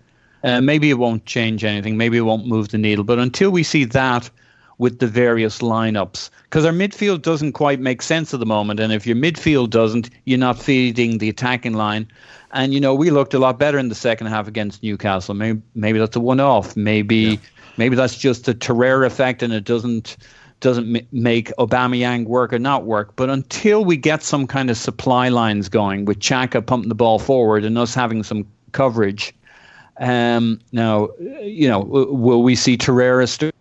uh, 0.45 0.61
maybe 0.61 0.91
it 0.91 0.95
won't 0.95 1.25
change 1.27 1.65
anything. 1.65 1.97
Maybe 1.97 2.17
it 2.19 2.23
won't 2.23 2.47
move 2.47 2.69
the 2.69 2.79
needle. 2.79 3.05
But 3.05 3.19
until 3.19 3.51
we 3.51 3.63
see 3.63 3.85
that 3.85 4.31
with 4.79 4.99
the 4.99 5.07
various 5.07 5.59
lineups, 5.59 6.31
because 6.45 6.65
our 6.65 6.73
midfield 6.73 7.23
doesn't 7.23 7.53
quite 7.53 7.81
make 7.81 8.01
sense 8.01 8.33
at 8.33 8.41
the 8.41 8.47
moment. 8.47 8.81
And 8.81 8.93
if 8.93 9.07
your 9.07 9.17
midfield 9.17 9.71
doesn't, 9.71 10.09
you're 10.25 10.39
not 10.39 10.59
feeding 10.59 11.19
the 11.19 11.29
attacking 11.29 11.75
line. 11.75 12.11
And 12.53 12.75
you 12.75 12.81
know 12.81 12.95
we 12.95 13.11
looked 13.11 13.35
a 13.35 13.39
lot 13.39 13.59
better 13.59 13.79
in 13.79 13.89
the 13.89 13.95
second 13.95 14.27
half 14.27 14.49
against 14.49 14.83
Newcastle. 14.83 15.35
Maybe 15.35 15.61
maybe 15.75 15.99
that's 15.99 16.17
a 16.17 16.21
one-off. 16.21 16.77
Maybe 16.77 17.39
maybe 17.77 17.95
that's 17.95 18.17
just 18.19 18.49
a 18.49 18.55
Torreira 18.55 19.07
effect, 19.07 19.43
and 19.43 19.53
it 19.53 19.65
doesn't 19.65 20.17
doesn't 20.61 20.97
m- 20.97 21.07
make 21.13 21.53
Aubameyang 21.59 22.27
work 22.27 22.53
or 22.53 22.59
not 22.59 22.85
work. 22.85 23.17
But 23.17 23.31
until 23.31 23.85
we 23.85 23.97
get 23.97 24.23
some 24.23 24.47
kind 24.47 24.71
of 24.71 24.77
supply 24.77 25.29
lines 25.29 25.69
going 25.69 26.05
with 26.05 26.21
Xhaka 26.21 26.65
pumping 26.65 26.89
the 26.89 26.95
ball 26.95 27.19
forward 27.19 27.65
and 27.65 27.77
us 27.77 27.95
having 27.95 28.23
some 28.23 28.47
coverage, 28.73 29.35
um, 29.99 30.61
now 30.73 31.09
you 31.43 31.69
know 31.69 31.81
will 31.81 32.43
we 32.43 32.55
see 32.55 32.77
Torreira 32.77 33.29
start? 33.29 33.55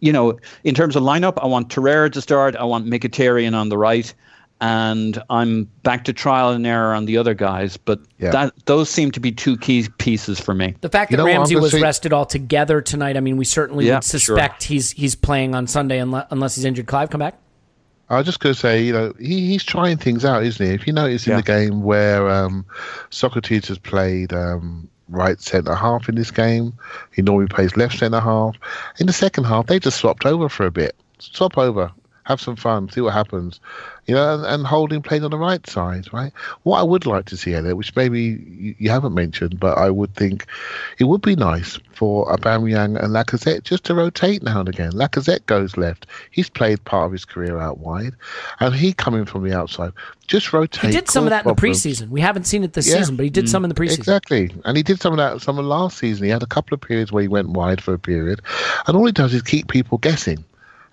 You 0.00 0.12
know, 0.12 0.38
in 0.64 0.74
terms 0.74 0.96
of 0.96 1.04
lineup, 1.04 1.38
I 1.40 1.46
want 1.46 1.68
Torreira 1.68 2.10
to 2.12 2.20
start. 2.20 2.56
I 2.56 2.64
want 2.64 2.86
Mkhitaryan 2.86 3.54
on 3.54 3.68
the 3.68 3.78
right. 3.78 4.12
And 4.62 5.22
I'm 5.30 5.64
back 5.82 6.04
to 6.04 6.12
trial 6.12 6.50
and 6.50 6.66
error 6.66 6.92
on 6.94 7.06
the 7.06 7.16
other 7.16 7.32
guys, 7.34 7.76
but 7.78 7.98
Yeah. 8.18 8.30
that 8.32 8.52
those 8.66 8.90
seem 8.90 9.10
to 9.12 9.20
be 9.20 9.32
two 9.32 9.56
key 9.56 9.88
pieces 9.98 10.38
for 10.38 10.52
me. 10.54 10.74
The 10.82 10.90
fact 10.90 11.10
You 11.10 11.16
that 11.16 11.22
know 11.22 11.26
Ramsey 11.26 11.56
was 11.56 11.72
say- 11.72 11.80
rested 11.80 12.12
altogether 12.12 12.82
tonight, 12.82 13.16
I 13.16 13.20
mean, 13.20 13.38
we 13.38 13.46
certainly 13.46 13.86
Yeah, 13.86 13.96
would 13.96 14.04
sure. 14.04 14.20
suspect 14.20 14.64
he's 14.64 14.90
he's 14.90 15.14
playing 15.14 15.54
on 15.54 15.66
Sunday 15.66 15.98
unless, 15.98 16.26
unless 16.30 16.56
he's 16.56 16.64
injured. 16.66 16.86
Clive, 16.86 17.08
come 17.08 17.20
back. 17.20 17.38
I 18.10 18.16
was 18.18 18.26
just 18.26 18.40
going 18.40 18.54
to 18.54 18.60
say, 18.60 18.82
you 18.82 18.92
know, 18.92 19.14
he, 19.20 19.46
he's 19.46 19.62
trying 19.64 19.96
things 19.96 20.24
out, 20.24 20.42
isn't 20.42 20.66
he? 20.66 20.74
If 20.74 20.86
you 20.86 20.92
notice 20.92 21.26
in 21.26 21.30
Yeah. 21.30 21.36
the 21.36 21.42
game 21.44 21.82
where 21.82 22.28
um, 22.28 22.66
Sokratis 23.10 23.68
has 23.68 23.78
played 23.78 24.32
um, 24.32 24.88
right 25.08 25.40
centre 25.40 25.74
half 25.74 26.08
in 26.08 26.16
this 26.16 26.30
game, 26.32 26.72
he 27.14 27.22
normally 27.22 27.46
plays 27.46 27.76
left 27.76 27.98
centre 27.98 28.20
half. 28.20 28.56
In 28.98 29.06
the 29.06 29.12
second 29.12 29.44
half, 29.44 29.66
they 29.68 29.78
just 29.78 29.98
swapped 29.98 30.26
over 30.26 30.48
for 30.48 30.66
a 30.66 30.70
bit. 30.70 30.96
Swap 31.20 31.56
over, 31.56 31.92
have 32.30 32.40
some 32.40 32.56
fun, 32.56 32.88
see 32.88 33.00
what 33.00 33.12
happens. 33.12 33.60
You 34.06 34.14
know, 34.14 34.34
and, 34.34 34.44
and 34.46 34.66
Holding 34.66 35.02
played 35.02 35.22
on 35.22 35.30
the 35.30 35.38
right 35.38 35.64
side, 35.68 36.12
right? 36.12 36.32
What 36.62 36.78
I 36.78 36.82
would 36.82 37.06
like 37.06 37.26
to 37.26 37.36
see, 37.36 37.54
Elliot, 37.54 37.76
which 37.76 37.94
maybe 37.94 38.20
you, 38.48 38.74
you 38.78 38.90
haven't 38.90 39.14
mentioned, 39.14 39.60
but 39.60 39.76
I 39.76 39.90
would 39.90 40.14
think 40.14 40.46
it 40.98 41.04
would 41.04 41.22
be 41.22 41.36
nice 41.36 41.78
for 41.92 42.26
Aubameyang 42.34 42.98
and 43.02 43.12
Lacazette 43.12 43.64
just 43.64 43.84
to 43.84 43.94
rotate 43.94 44.42
now 44.42 44.60
and 44.60 44.68
again. 44.68 44.92
Lacazette 44.92 45.44
goes 45.46 45.76
left. 45.76 46.06
He's 46.30 46.48
played 46.48 46.82
part 46.84 47.06
of 47.06 47.12
his 47.12 47.24
career 47.24 47.58
out 47.58 47.78
wide, 47.78 48.14
and 48.60 48.74
he 48.74 48.92
coming 48.92 49.24
from 49.26 49.48
the 49.48 49.56
outside. 49.56 49.92
Just 50.26 50.52
rotate. 50.52 50.90
He 50.90 50.96
did 50.96 51.10
some 51.10 51.24
of 51.24 51.30
that 51.30 51.44
in 51.44 51.54
the 51.54 51.60
preseason. 51.60 52.08
We 52.08 52.20
haven't 52.20 52.44
seen 52.44 52.62
it 52.64 52.72
this 52.72 52.88
Yeah. 52.88 52.98
season, 52.98 53.16
but 53.16 53.24
he 53.24 53.30
did 53.30 53.48
some 53.48 53.64
in 53.64 53.68
the 53.68 53.74
preseason. 53.74 53.98
Exactly. 53.98 54.50
And 54.64 54.76
he 54.76 54.82
did 54.84 55.00
some 55.00 55.12
of 55.12 55.16
that 55.18 55.42
some 55.42 55.58
of 55.58 55.64
last 55.64 55.98
season. 55.98 56.24
He 56.24 56.30
had 56.30 56.42
a 56.42 56.46
couple 56.46 56.74
of 56.74 56.80
periods 56.80 57.10
where 57.10 57.22
he 57.22 57.28
went 57.28 57.50
wide 57.50 57.82
for 57.82 57.92
a 57.94 57.98
period. 57.98 58.40
And 58.86 58.96
all 58.96 59.04
he 59.04 59.12
does 59.12 59.34
is 59.34 59.42
keep 59.42 59.68
people 59.68 59.98
guessing. 59.98 60.44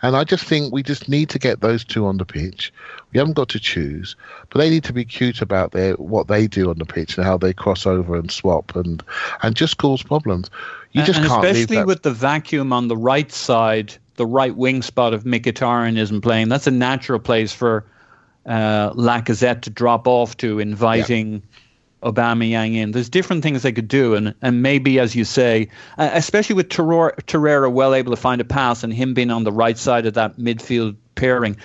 And 0.01 0.15
I 0.15 0.23
just 0.23 0.43
think 0.43 0.71
we 0.71 0.83
just 0.83 1.09
need 1.09 1.29
to 1.29 1.39
get 1.39 1.61
those 1.61 1.83
two 1.83 2.05
on 2.05 2.17
the 2.17 2.25
pitch. 2.25 2.71
We 3.11 3.17
haven't 3.17 3.33
got 3.33 3.49
to 3.49 3.59
choose, 3.59 4.15
but 4.49 4.59
they 4.59 4.69
need 4.69 4.83
to 4.83 4.93
be 4.93 5.05
cute 5.05 5.41
about 5.41 5.71
their 5.71 5.93
what 5.95 6.27
they 6.27 6.47
do 6.47 6.69
on 6.69 6.77
the 6.77 6.85
pitch 6.85 7.17
and 7.17 7.25
how 7.25 7.37
they 7.37 7.53
cross 7.53 7.85
over 7.85 8.15
and 8.15 8.31
swap 8.31 8.75
and 8.75 9.03
and 9.41 9.55
just 9.55 9.77
cause 9.77 10.03
problems. 10.03 10.49
You 10.91 11.03
just 11.03 11.19
and 11.19 11.27
can't 11.27 11.43
leave 11.43 11.55
especially 11.55 11.85
with 11.85 12.03
the 12.03 12.11
vacuum 12.11 12.71
on 12.73 12.87
the 12.87 12.97
right 12.97 13.31
side, 13.31 13.95
the 14.15 14.25
right 14.25 14.55
wing 14.55 14.81
spot 14.81 15.13
of 15.13 15.23
Mkhitaryan 15.23 15.97
isn't 15.97 16.21
playing. 16.21 16.49
That's 16.49 16.67
a 16.67 16.71
natural 16.71 17.19
place 17.19 17.51
for 17.51 17.85
uh, 18.45 18.91
Lacazette 18.93 19.61
to 19.61 19.69
drop 19.69 20.07
off 20.07 20.37
to, 20.37 20.59
inviting 20.59 21.41
Aubameyang 22.03 22.75
in. 22.75 22.91
There's 22.91 23.09
different 23.09 23.43
things 23.43 23.63
they 23.63 23.71
could 23.71 23.87
do, 23.87 24.13
and 24.13 24.33
and 24.41 24.61
maybe 24.61 24.99
as 24.99 25.15
you 25.15 25.23
say, 25.23 25.69
uh, 25.97 26.09
especially 26.13 26.55
with 26.55 26.69
Torreira, 26.69 27.15
Torreira 27.23 27.71
well 27.71 27.93
able 27.93 28.11
to 28.11 28.17
find 28.17 28.39
a 28.39 28.45
pass 28.45 28.83
and 28.83 28.93
him 28.93 29.13
being 29.13 29.31
on 29.31 29.43
the 29.43 29.51
right 29.51 29.77
side 29.77 30.05
of 30.05 30.13
that 30.13 30.37
midfield 30.37 30.95
pairing. 31.15 31.57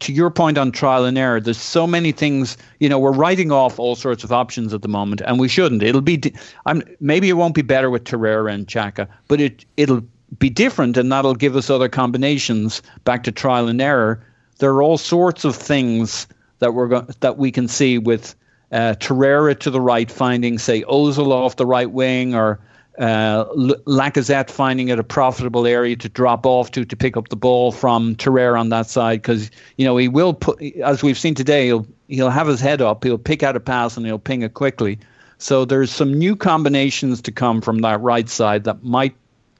To 0.00 0.12
your 0.12 0.30
point 0.30 0.56
on 0.56 0.72
trial 0.72 1.04
and 1.04 1.18
error, 1.18 1.40
there's 1.40 1.60
so 1.60 1.86
many 1.86 2.12
things. 2.12 2.56
You 2.78 2.88
know, 2.88 2.98
we're 2.98 3.12
writing 3.12 3.52
off 3.52 3.78
all 3.78 3.96
sorts 3.96 4.24
of 4.24 4.32
options 4.32 4.72
at 4.72 4.82
the 4.82 4.88
moment, 4.88 5.20
and 5.20 5.38
we 5.38 5.48
shouldn't. 5.48 5.82
It'll 5.82 6.00
be, 6.00 6.22
I'm 6.66 6.82
maybe 7.00 7.28
it 7.28 7.34
won't 7.34 7.54
be 7.54 7.62
better 7.62 7.90
with 7.90 8.04
Torreira 8.04 8.52
and 8.52 8.66
Xhaka, 8.66 9.08
but 9.28 9.40
it 9.40 9.64
it'll 9.76 10.02
be 10.38 10.50
different, 10.50 10.96
and 10.96 11.10
that'll 11.12 11.34
give 11.34 11.56
us 11.56 11.68
other 11.68 11.88
combinations. 11.88 12.80
Back 13.04 13.24
to 13.24 13.32
trial 13.32 13.68
and 13.68 13.80
error, 13.82 14.24
there 14.58 14.70
are 14.70 14.82
all 14.82 14.98
sorts 14.98 15.44
of 15.44 15.56
things 15.56 16.26
that 16.60 16.74
we're 16.74 16.88
go- 16.88 17.06
that 17.20 17.38
we 17.38 17.50
can 17.50 17.68
see 17.68 17.98
with 17.98 18.34
uh, 18.74 18.94
Torreira 18.98 19.58
to 19.60 19.70
the 19.70 19.80
right, 19.80 20.10
finding 20.10 20.58
say 20.58 20.82
Ozil 20.82 21.30
off 21.30 21.56
the 21.56 21.64
right 21.64 21.90
wing, 21.90 22.34
or 22.34 22.58
uh, 22.98 23.44
Lacazette 23.54 24.50
finding 24.50 24.88
it 24.88 24.98
a 24.98 25.04
profitable 25.04 25.66
area 25.66 25.96
to 25.96 26.08
drop 26.08 26.44
off 26.44 26.72
to 26.72 26.84
to 26.84 26.96
pick 26.96 27.16
up 27.16 27.28
the 27.28 27.36
ball 27.36 27.72
from 27.72 28.16
Torreira 28.16 28.58
on 28.58 28.68
that 28.70 28.88
side 28.88 29.22
because 29.22 29.50
you 29.76 29.84
know 29.84 29.96
he 29.96 30.08
will 30.08 30.34
put 30.34 30.60
as 30.82 31.02
we've 31.02 31.18
seen 31.18 31.34
today 31.34 31.66
he'll 31.66 31.86
he'll 32.08 32.30
have 32.30 32.46
his 32.46 32.60
head 32.60 32.82
up 32.82 33.04
he'll 33.04 33.16
pick 33.18 33.42
out 33.42 33.56
a 33.56 33.60
pass 33.60 33.96
and 33.96 34.04
he'll 34.04 34.18
ping 34.18 34.42
it 34.42 34.54
quickly. 34.54 34.98
So 35.38 35.64
there's 35.64 35.90
some 35.90 36.14
new 36.14 36.36
combinations 36.36 37.22
to 37.22 37.32
come 37.32 37.60
from 37.60 37.78
that 37.78 38.00
right 38.00 38.28
side 38.28 38.64
that 38.64 38.82
might 38.84 39.14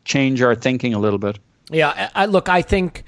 change 0.05 0.43
our 0.43 0.55
thinking 0.55 0.95
a 0.95 0.99
little 0.99 1.19
bit. 1.19 1.39
Yeah, 1.71 2.11
I- 2.15 2.27
look, 2.27 2.49
I 2.49 2.63
think 2.63 3.05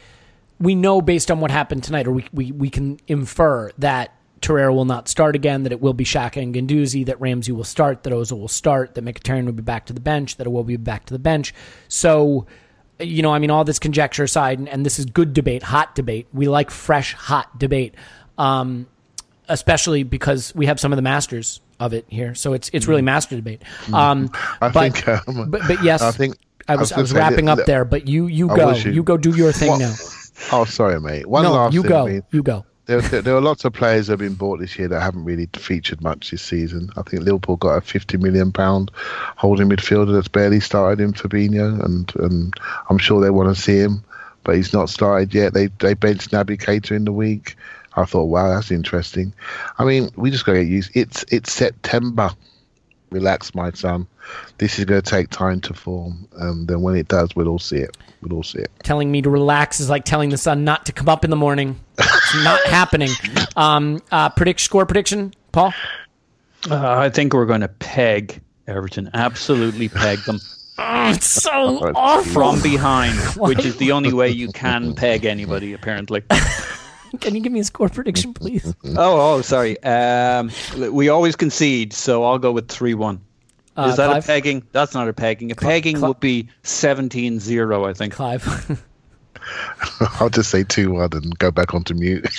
we 0.59 0.75
know 0.75 1.01
based 1.03 1.31
on 1.31 1.41
what 1.41 1.51
happened 1.51 1.85
tonight, 1.85 2.07
or 2.07 2.13
we, 2.13 2.27
we, 2.33 2.53
we 2.53 2.71
can 2.71 2.99
infer 3.07 3.71
that 3.79 4.16
Torreira 4.47 4.73
will 4.75 4.85
not 4.85 5.09
start 5.09 5.35
again, 5.35 5.65
that 5.65 5.73
it 5.73 5.81
will 5.81 5.93
be 5.95 6.05
Xhaka 6.05 6.41
and 6.43 6.55
Guendouzi, 6.55 7.05
that 7.07 7.21
Ramsey 7.21 7.53
will 7.53 7.65
start, 7.65 8.03
that 8.05 8.13
Ozil 8.13 8.39
will 8.39 8.49
start, 8.49 8.95
that 8.95 9.05
Mkhitaryan 9.05 9.45
will 9.47 9.53
be 9.53 9.63
back 9.63 9.87
to 9.87 9.93
the 9.93 10.01
bench, 10.01 10.37
that 10.37 10.47
it 10.47 10.51
will 10.51 10.65
be 10.65 10.77
back 10.77 11.05
to 11.07 11.13
the 11.15 11.19
bench. 11.19 11.53
So, 11.89 12.47
you 13.01 13.23
know, 13.23 13.33
I 13.35 13.39
mean, 13.39 13.51
all 13.51 13.65
this 13.65 13.79
conjecture 13.79 14.25
aside, 14.25 14.59
and, 14.59 14.69
and 14.69 14.87
this 14.87 14.99
is 14.99 15.05
good 15.07 15.33
debate, 15.33 15.63
hot 15.63 15.95
debate. 15.95 16.29
We 16.33 16.49
like 16.49 16.71
fresh, 16.71 17.13
hot 17.15 17.59
debate, 17.59 17.95
um, 18.39 18.87
especially 19.49 20.03
because 20.03 20.55
we 20.55 20.67
have 20.67 20.79
some 20.81 20.93
of 20.93 20.97
the 20.97 21.03
masters 21.03 21.61
of 21.79 21.93
it 21.93 22.05
here. 22.09 22.35
So 22.35 22.53
it's 22.55 22.71
it's 22.73 22.87
really 22.87 23.03
master 23.03 23.37
debate. 23.37 23.63
Um, 23.93 24.29
Mm. 24.31 24.57
I 24.63 24.69
but, 24.71 24.95
think, 24.95 25.09
um, 25.29 25.51
but 25.51 25.61
but 25.69 25.83
yes, 25.83 26.01
I 26.03 26.11
think- 26.11 26.37
I 26.69 26.73
I 26.73 26.77
was 26.77 26.91
was 26.91 26.93
I 26.93 27.01
was 27.03 27.13
wrapping 27.13 27.45
that- 27.47 27.61
up 27.61 27.67
there. 27.67 27.85
But 27.85 28.09
you 28.09 28.27
you 28.27 28.51
I 28.51 28.57
go 28.57 28.71
you- 28.73 28.93
you 28.93 29.03
go 29.03 29.17
do 29.17 29.31
your 29.37 29.53
thing 29.53 29.71
What- 29.73 29.81
now. 29.81 29.95
Oh, 30.53 30.65
sorry, 30.65 31.01
mate. 31.01 31.27
One 31.27 31.43
no, 31.45 31.53
last 31.53 31.75
you 31.75 31.83
thing. 31.83 31.89
Go. 31.91 32.07
You 32.33 32.43
go. 32.43 32.65
There, 32.87 33.01
there, 33.01 33.23
there 33.23 33.37
are 33.37 33.41
lots 33.41 33.65
of 33.65 33.73
players 33.73 34.07
that 34.07 34.15
have 34.15 34.21
been 34.21 34.35
bought 34.35 34.61
this 34.61 34.79
year 34.79 34.89
that 34.89 35.01
haven't 35.01 35.25
really 35.25 35.49
featured 35.55 36.03
much 36.03 36.31
this 36.31 36.43
season. 36.43 36.91
I 36.97 37.03
think 37.03 37.23
Liverpool 37.25 37.57
got 37.57 37.77
a 37.77 37.81
fifty 37.81 38.17
million 38.17 38.53
pound 38.53 38.91
holding 39.37 39.69
midfielder 39.69 40.15
that's 40.15 40.29
barely 40.29 40.61
started 40.61 41.03
in 41.03 41.13
Fabinho, 41.13 41.85
and 41.85 42.13
and 42.17 42.55
I'm 42.89 42.99
sure 42.99 43.21
they 43.21 43.31
want 43.31 43.55
to 43.55 43.61
see 43.61 43.79
him, 43.79 44.05
but 44.45 44.57
he's 44.57 44.73
not 44.73 44.89
started 44.89 45.35
yet. 45.35 45.53
They 45.53 45.67
they 45.67 45.95
benched 45.95 46.31
Naby 46.31 46.59
Keita 46.59 46.93
in 46.93 47.05
the 47.05 47.13
week. 47.13 47.57
I 47.97 48.05
thought, 48.05 48.25
wow, 48.25 48.49
that's 48.55 48.71
interesting. 48.71 49.33
I 49.79 49.85
mean, 49.85 50.11
we 50.17 50.31
just 50.31 50.45
got 50.45 50.53
to 50.53 50.59
get 50.61 50.69
used. 50.69 50.91
It's 50.95 51.25
it's 51.29 51.53
September. 51.53 52.31
Relax, 53.11 53.55
my 53.55 53.71
son. 53.71 54.07
This 54.59 54.81
is 54.81 54.85
going 54.85 55.01
to 55.01 55.11
take 55.11 55.31
time 55.31 55.61
to 55.63 55.75
form, 55.75 56.27
and 56.39 56.67
then 56.67 56.83
when 56.83 56.97
it 56.97 57.09
does, 57.09 57.35
we'll 57.37 57.49
all 57.49 57.61
see 57.61 57.77
it. 57.77 57.97
We'll 58.21 58.35
all 58.35 58.43
see 58.43 58.59
it. 58.59 58.71
Telling 58.83 59.13
me 59.13 59.23
to 59.23 59.31
relax 59.31 59.79
is 59.79 59.89
like 59.89 60.05
telling 60.05 60.31
the 60.31 60.39
sun 60.39 60.65
not 60.65 60.87
to 60.87 60.93
come 60.93 61.09
up 61.09 61.25
in 61.25 61.31
the 61.31 61.37
morning. 61.37 61.79
It's 62.35 62.45
not 62.45 62.61
happening. 62.67 63.11
Um, 63.57 64.03
uh, 64.11 64.29
predict 64.31 64.61
score 64.61 64.85
prediction, 64.87 65.33
Paul. 65.53 65.73
uh, 66.71 66.99
I 66.99 67.09
think 67.11 67.33
we're 67.35 67.47
going 67.47 67.61
to 67.61 67.69
peg 67.69 68.43
Everton 68.67 69.11
absolutely 69.15 69.89
peg 69.89 70.19
them 70.21 70.41
It's 70.79 71.27
so 71.27 71.51
Oh, 71.53 71.93
awful. 71.95 72.33
from 72.33 72.61
behind 72.63 73.17
which 73.37 73.65
is 73.65 73.77
the 73.77 73.93
only 73.93 74.13
way 74.13 74.29
you 74.31 74.49
can 74.49 74.95
peg 74.95 75.25
anybody 75.25 75.73
apparently 75.73 76.23
Can 77.21 77.35
you 77.37 77.41
give 77.41 77.53
me 77.53 77.61
a 77.61 77.65
score 77.65 77.89
prediction, 77.89 78.35
please? 78.35 78.75
Oh, 78.85 79.37
oh, 79.37 79.41
sorry. 79.43 79.81
Um, 79.85 80.51
we 80.91 81.09
always 81.09 81.37
concede, 81.37 81.93
so 81.93 82.25
I'll 82.25 82.39
go 82.39 82.51
with 82.53 82.69
3 82.69 82.93
1. 82.95 83.21
Uh, 83.77 83.83
Is 83.89 83.97
that 83.97 84.09
Clive? 84.09 84.25
a 84.25 84.27
pegging? 84.27 84.67
That's 84.73 84.93
not 84.93 85.09
a 85.09 85.13
pegging. 85.13 85.53
A 85.53 85.55
pegging 85.55 85.97
Cl- 85.97 86.09
would 86.09 86.21
be 86.21 86.49
17 86.65 87.39
0, 87.39 87.85
I 87.87 87.93
think. 87.95 88.13
Clive. 88.13 88.83
I'll 90.21 90.29
just 90.31 90.51
say 90.51 90.65
two 90.65 90.93
one 90.93 91.11
and 91.13 91.39
go 91.39 91.51
back 91.51 91.75
onto 91.75 91.95
mute. 91.95 92.27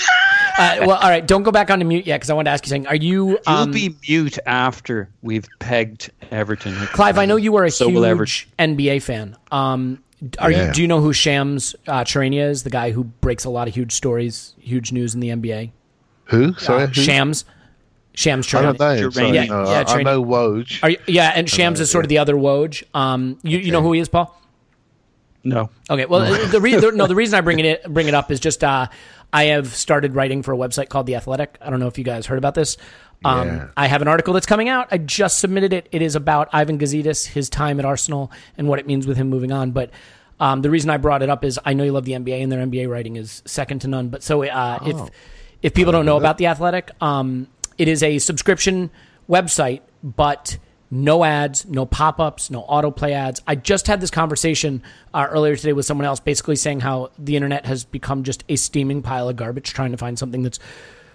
Uh, 0.60 0.78
well, 0.88 0.98
all 0.98 1.10
right. 1.12 1.28
Don't 1.28 1.44
go 1.44 1.52
back 1.52 1.70
onto 1.70 1.86
mute 1.86 2.08
yet 2.08 2.18
because 2.18 2.32
I 2.32 2.34
want 2.34 2.48
to 2.48 2.50
ask 2.50 2.66
you 2.66 2.70
something. 2.70 2.88
Are 2.88 2.96
you? 2.96 3.28
You'll 3.30 3.40
Um, 3.46 3.70
be 3.70 3.96
mute 4.10 4.40
after 4.48 5.08
we've 5.22 5.46
pegged 5.60 6.10
Everton. 6.32 6.74
Clive, 6.74 7.20
I 7.20 7.28
know 7.28 7.36
you 7.36 7.56
are 7.58 7.66
a 7.66 7.70
So 7.70 7.88
will 7.88 8.04
huge 8.04 8.50
NBA 8.58 9.04
fan. 9.04 9.38
Um, 9.52 10.04
are 10.40 10.50
you? 10.50 10.72
Do 10.74 10.82
you 10.82 10.88
know 10.88 11.00
who 11.00 11.14
Shams 11.14 11.76
uh, 11.88 12.04
Charania 12.06 12.50
is? 12.50 12.64
The 12.64 12.72
guy 12.72 12.90
who 12.90 13.04
breaks 13.04 13.46
a 13.46 13.52
lot 13.52 13.68
of 13.68 13.76
huge 13.76 13.92
stories, 13.92 14.56
huge 14.60 14.92
news 14.92 15.14
in 15.14 15.20
the 15.20 15.30
NBA. 15.30 15.70
Who? 16.26 16.56
Sorry, 16.56 16.84
Uh, 16.86 16.88
who? 16.88 16.94
Shams. 17.04 17.46
Shams 18.16 18.52
I 18.56 18.62
don't 18.64 18.80
Charania. 18.80 19.02
know. 19.02 19.10
Sorry. 19.12 19.30
Yeah, 19.30 19.46
no, 19.46 19.64
yeah, 19.70 19.84
I, 19.88 19.94
I 20.00 20.02
know 20.02 20.24
Woj. 20.24 20.80
Are 20.82 20.90
you, 20.90 20.98
yeah, 21.06 21.34
and 21.36 21.48
Shams 21.48 21.80
is 21.80 21.92
sort 21.92 22.04
of 22.04 22.10
the 22.10 22.18
other 22.18 22.34
Woj. 22.34 22.82
Um, 22.96 23.38
you, 23.44 23.60
you 23.60 23.72
know 23.72 23.84
who 23.84 23.94
he 23.94 24.00
is, 24.00 24.10
Paul? 24.10 24.36
No. 25.48 25.70
Okay, 25.90 26.06
well, 26.06 26.48
the, 26.50 26.60
re- 26.60 26.76
the 26.76 26.92
no, 26.92 27.08
the 27.08 27.16
reason 27.22 27.38
I 27.38 27.42
bring 27.42 27.60
it 27.60 27.82
bring 27.88 28.08
it 28.10 28.14
up 28.14 28.32
is 28.32 28.40
just 28.42 28.64
uh, 28.66 28.88
I 29.32 29.46
have 29.46 29.68
started 29.68 30.14
writing 30.14 30.44
for 30.44 30.54
a 30.54 30.58
website 30.58 30.90
called 30.90 31.06
The 31.06 31.16
Athletic. 31.16 31.58
I 31.62 31.70
don't 31.70 31.80
know 31.80 31.88
if 31.88 31.98
you 31.98 32.04
guys 32.04 32.26
heard 32.26 32.38
about 32.38 32.54
this. 32.54 32.76
Um, 33.24 33.48
Yeah. 33.48 33.68
I 33.78 33.88
have 33.88 34.02
an 34.02 34.10
article 34.10 34.34
that's 34.34 34.46
coming 34.46 34.68
out. 34.68 34.90
I 34.92 34.98
just 34.98 35.40
submitted 35.40 35.72
it. 35.72 35.88
It 35.92 36.02
is 36.02 36.16
about 36.16 36.50
Ivan 36.52 36.78
Gazidis, 36.78 37.26
his 37.28 37.50
time 37.50 37.80
at 37.80 37.86
Arsenal, 37.86 38.30
and 38.58 38.68
what 38.68 38.78
it 38.80 38.86
means 38.88 39.08
with 39.08 39.16
him 39.16 39.30
moving 39.30 39.52
on. 39.54 39.72
But 39.72 39.92
um, 40.40 40.62
the 40.62 40.70
reason 40.70 40.90
I 40.90 40.98
brought 40.98 41.24
it 41.24 41.30
up 41.30 41.46
is 41.46 41.58
I 41.66 41.74
know 41.74 41.86
you 41.86 41.94
love 41.94 42.04
the 42.06 42.12
NBA, 42.12 42.44
and 42.44 42.52
their 42.52 42.66
NBA 42.66 42.90
writing 42.90 43.16
is 43.16 43.42
second 43.46 43.80
to 43.80 43.88
none. 43.88 44.10
But 44.10 44.22
so 44.24 44.44
uh, 44.44 44.80
if 44.86 45.10
if 45.62 45.74
people 45.74 45.94
don't 45.94 46.06
know 46.06 46.18
about 46.18 46.38
The 46.38 46.48
Athletic, 46.48 46.92
um, 47.02 47.48
it 47.78 47.88
is 47.88 48.04
a 48.04 48.20
subscription 48.20 48.92
website, 49.30 49.80
but 50.04 50.58
no 50.90 51.24
ads, 51.24 51.66
no 51.66 51.86
pop 51.86 52.20
ups, 52.20 52.50
no 52.50 52.64
autoplay 52.64 53.12
ads. 53.12 53.42
I 53.46 53.56
just 53.56 53.88
had 53.88 54.00
this 54.00 54.12
conversation 54.12 54.82
uh, 55.14 55.28
earlier 55.30 55.56
today 55.56 55.74
with 55.74 55.86
someone 55.86 56.06
else, 56.06 56.20
basically 56.20 56.56
saying 56.56 56.80
how 56.80 57.12
the 57.20 57.36
internet 57.36 57.66
has 57.66 57.84
become 57.84 58.24
just 58.24 58.44
a 58.48 58.56
steaming 58.56 59.02
pile 59.02 59.28
of 59.28 59.36
garbage, 59.36 59.74
trying 59.74 59.92
to 59.92 59.98
find 59.98 60.18
something 60.18 60.44
that's 60.44 60.60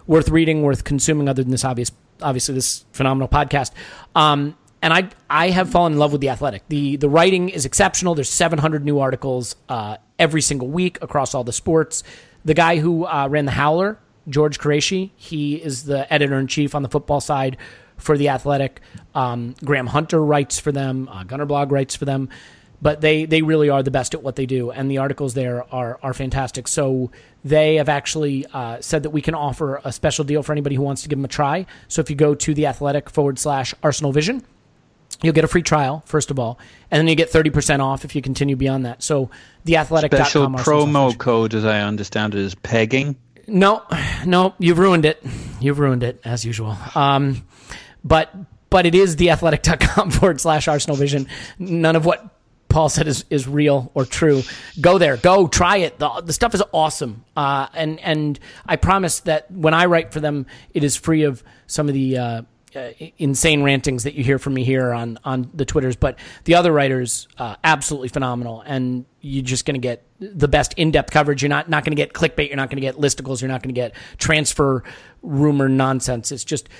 worth 0.07 0.29
reading, 0.29 0.63
worth 0.63 0.85
consuming, 0.85 1.29
other 1.29 1.43
than 1.43 1.51
this 1.51 1.65
obvious, 1.65 1.91
obviously 2.21 2.55
this 2.55 2.85
phenomenal 2.93 3.29
podcast. 3.29 3.71
Um, 4.15 4.57
and 4.83 4.93
I, 4.93 5.09
I 5.31 5.51
have 5.51 5.71
fallen 5.71 5.93
in 5.93 5.99
love 5.99 6.13
with 6.13 6.21
the 6.21 6.29
Athletic. 6.29 6.65
the 6.69 6.97
The 6.97 7.09
writing 7.09 7.49
is 7.49 7.65
exceptional. 7.65 8.15
There's 8.15 8.29
700 8.29 8.85
new 8.85 8.99
articles 8.99 9.55
uh, 9.69 9.97
every 10.19 10.43
single 10.43 10.69
week 10.69 10.99
across 11.01 11.35
all 11.35 11.45
the 11.45 11.53
sports. 11.53 12.03
The 12.45 12.55
guy 12.55 12.79
who 12.79 13.07
uh, 13.07 13.29
ran 13.31 13.45
the 13.45 13.53
Howler, 13.53 13.99
George 14.29 14.59
Quraishi, 14.59 15.11
he 15.17 15.55
is 15.55 15.85
the 15.85 16.13
editor 16.13 16.37
in 16.39 16.49
chief 16.49 16.75
on 16.75 16.83
the 16.83 16.89
football 16.89 17.21
side 17.21 17.57
for 18.03 18.19
the 18.19 18.29
Athletic. 18.29 18.81
Um, 19.15 19.55
Graham 19.65 19.87
Hunter 19.87 20.23
writes 20.23 20.59
for 20.59 20.73
them. 20.73 21.09
Uh, 21.09 21.25
Gunnerblog 21.25 21.71
writes 21.71 21.97
for 21.97 22.05
them. 22.05 22.29
But 22.83 23.01
they, 23.01 23.27
they 23.27 23.43
really 23.43 23.69
are 23.69 23.81
the 23.85 23.93
best 23.93 24.13
at 24.13 24.25
what 24.25 24.35
they 24.35 24.45
do, 24.45 24.73
and 24.73 24.91
the 24.91 24.99
articles 24.99 25.35
there 25.35 25.65
are 25.73 26.01
are 26.03 26.13
fantastic. 26.13 26.67
So 26.67 27.13
they 27.45 27.77
have 27.77 27.89
actually 27.89 28.45
uh, 28.53 28.81
said 28.81 29.05
that 29.05 29.11
we 29.11 29.23
can 29.23 29.35
offer 29.37 29.81
a 29.85 29.93
special 29.93 30.25
deal 30.25 30.43
for 30.43 30.51
anybody 30.51 30.75
who 30.75 30.83
wants 30.83 31.03
to 31.03 31.09
give 31.09 31.17
them 31.17 31.25
a 31.25 31.29
try. 31.29 31.65
So 31.87 32.01
if 32.01 32.11
you 32.11 32.17
go 32.17 32.35
to 32.35 32.55
the 32.55 32.67
Athletic 32.67 33.09
forward 33.09 33.39
slash 33.39 33.73
Arsenal 33.85 34.11
Vision, 34.11 34.45
you'll 35.23 35.33
get 35.33 35.45
a 35.45 35.49
free 35.49 35.63
trial 35.63 36.03
first 36.07 36.33
of 36.33 36.41
all, 36.41 36.59
and 36.91 36.99
then 36.99 37.07
you 37.07 37.15
get 37.15 37.31
thirty 37.31 37.51
percent 37.51 37.81
off 37.83 38.05
if 38.05 38.17
you 38.17 38.21
continue 38.21 38.57
beyond 38.57 38.85
that. 38.85 39.01
So 39.01 39.31
the 39.63 39.77
Athletic 39.77 40.13
Special 40.13 40.49
promo 40.49 41.17
code, 41.17 41.55
as 41.55 41.65
I 41.65 41.83
understand 41.83 42.35
it, 42.35 42.41
is 42.41 42.57
pegging. 42.57 43.15
no, 43.47 43.85
no, 44.27 44.55
you've 44.59 44.79
ruined 44.81 45.05
it. 45.05 45.23
You've 45.61 45.79
ruined 45.79 46.03
it 46.03 46.21
as 46.25 46.45
usual. 46.45 46.77
Um, 46.97 47.47
but 48.05 48.35
but 48.71 48.87
it 48.87 48.95
is 48.95 49.17
theathletic.com 49.17 50.11
forward 50.13 50.41
slash 50.41 50.67
Arsenal 50.67 50.97
Vision. 50.97 51.29
None 51.59 51.95
of 51.95 52.07
what 52.07 52.33
Paul 52.73 52.89
said 52.89 53.07
is, 53.07 53.27
is 53.29 53.47
real 53.47 53.91
or 53.93 54.07
true. 54.07 54.43
Go 54.81 54.97
there, 54.97 55.19
go 55.19 55.47
try 55.47 55.77
it. 55.79 55.99
The, 55.99 56.23
the 56.23 56.33
stuff 56.33 56.55
is 56.55 56.63
awesome. 56.73 57.25
Uh, 57.37 57.69
and 57.75 58.01
and 58.01 58.41
I 58.65 58.77
promise 58.77 59.21
that 59.21 59.51
when 59.51 59.75
I 59.75 59.85
write 59.87 60.13
for 60.13 60.21
them, 60.21 60.47
it 60.73 60.83
is 60.83 60.97
free 60.97 61.23
of 61.23 61.45
some 61.67 61.89
of 61.89 61.95
the. 61.95 62.19
Uh, 62.19 62.43
uh, 62.75 62.91
insane 63.19 63.63
rantings 63.63 64.05
that 64.05 64.15
you 64.15 64.25
hear 64.25 64.39
from 64.39 64.55
me 64.55 64.65
here 64.65 64.95
on 64.95 65.19
on 65.25 65.51
the 65.53 65.67
twitters 65.67 65.95
but 65.95 66.19
the 66.45 66.55
other 66.55 66.73
writers 66.73 67.29
uh, 67.37 67.55
absolutely 67.63 68.09
phenomenal 68.09 68.63
and 68.63 69.05
you're 69.21 69.45
just 69.45 69.67
going 69.67 69.75
to 69.75 69.79
get 69.79 70.07
the 70.21 70.49
best 70.49 70.73
in-depth 70.79 71.11
coverage 71.11 71.43
you're 71.43 71.51
not 71.51 71.69
not 71.69 71.85
going 71.85 71.95
to 71.95 72.03
get 72.03 72.15
clickbait 72.15 72.49
you're 72.49 72.57
not 72.57 72.71
going 72.71 72.79
to 72.79 72.81
get 72.81 72.97
listicles 72.97 73.43
you're 73.43 73.49
not 73.51 73.63
going 73.63 73.75
to 73.75 73.79
get 73.79 73.95
transfer 74.17 74.83
rumor 75.21 75.69
nonsense 75.69 76.33
it's 76.33 76.45
just 76.45 76.71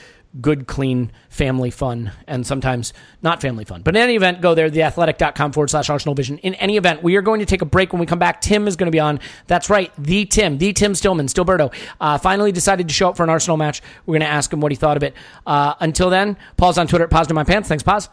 good 0.41 0.67
clean 0.67 1.13
family 1.29 1.71
fun 1.71 2.11
and 2.27 2.47
sometimes 2.47 2.93
not 3.21 3.41
family 3.43 3.65
fun. 3.65 3.83
But 3.83 3.97
in 3.97 4.03
any 4.03 4.17
event 4.17 4.41
go 4.41 4.55
there 4.55 4.71
theathletic.com 4.71 5.53
forward 5.53 5.69
slash 5.69 5.91
arsenal 5.91 6.15
vision. 6.15 6.39
In 6.39 6.55
any 6.55 6.77
event 6.77 7.03
we 7.03 7.17
are 7.17 7.23
going 7.23 7.41
to 7.41 7.47
take 7.47 7.63
a 7.63 7.67
break. 7.67 7.93
When 7.93 8.01
we 8.01 8.07
come 8.07 8.19
back 8.19 8.41
tim 8.41 8.67
is 8.67 8.77
going 8.77 8.87
to 8.87 8.93
be 8.93 9.01
on. 9.01 9.21
That's 9.47 9.69
right 9.69 9.93
the 9.99 10.25
tim 10.25 10.59
the 10.59 10.73
tim 10.73 10.95
stillman 10.95 11.27
stillberto 11.27 11.73
uh, 12.01 12.19
finally 12.19 12.53
decided 12.53 12.89
to 12.89 12.95
show 12.95 13.11
up 13.11 13.17
for 13.17 13.25
an 13.25 13.31
arsenal 13.31 13.57
match. 13.57 13.83
We're 14.07 14.13
going 14.13 14.21
to 14.21 14.27
ask 14.27 14.53
him 14.53 14.61
what 14.61 14.73
he 14.73 14.77
thought 14.77 14.97
of 14.97 15.03
it. 15.03 15.15
Uh, 15.47 15.75
until 15.81 16.11
then 16.11 16.37
paul's 16.57 16.79
on 16.79 16.87
twitter 16.87 17.05
at 17.05 17.11
positive 17.11 17.35
my 17.35 17.45
pants. 17.45 17.69
Thanks 17.69 17.83
pause 17.83 18.09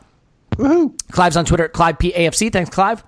clive's 1.11 1.38
on 1.38 1.45
twitter 1.45 1.65
at 1.65 1.74
clive 1.74 1.97
pafc 1.97 2.51
thanks 2.51 2.70
clive 2.70 3.03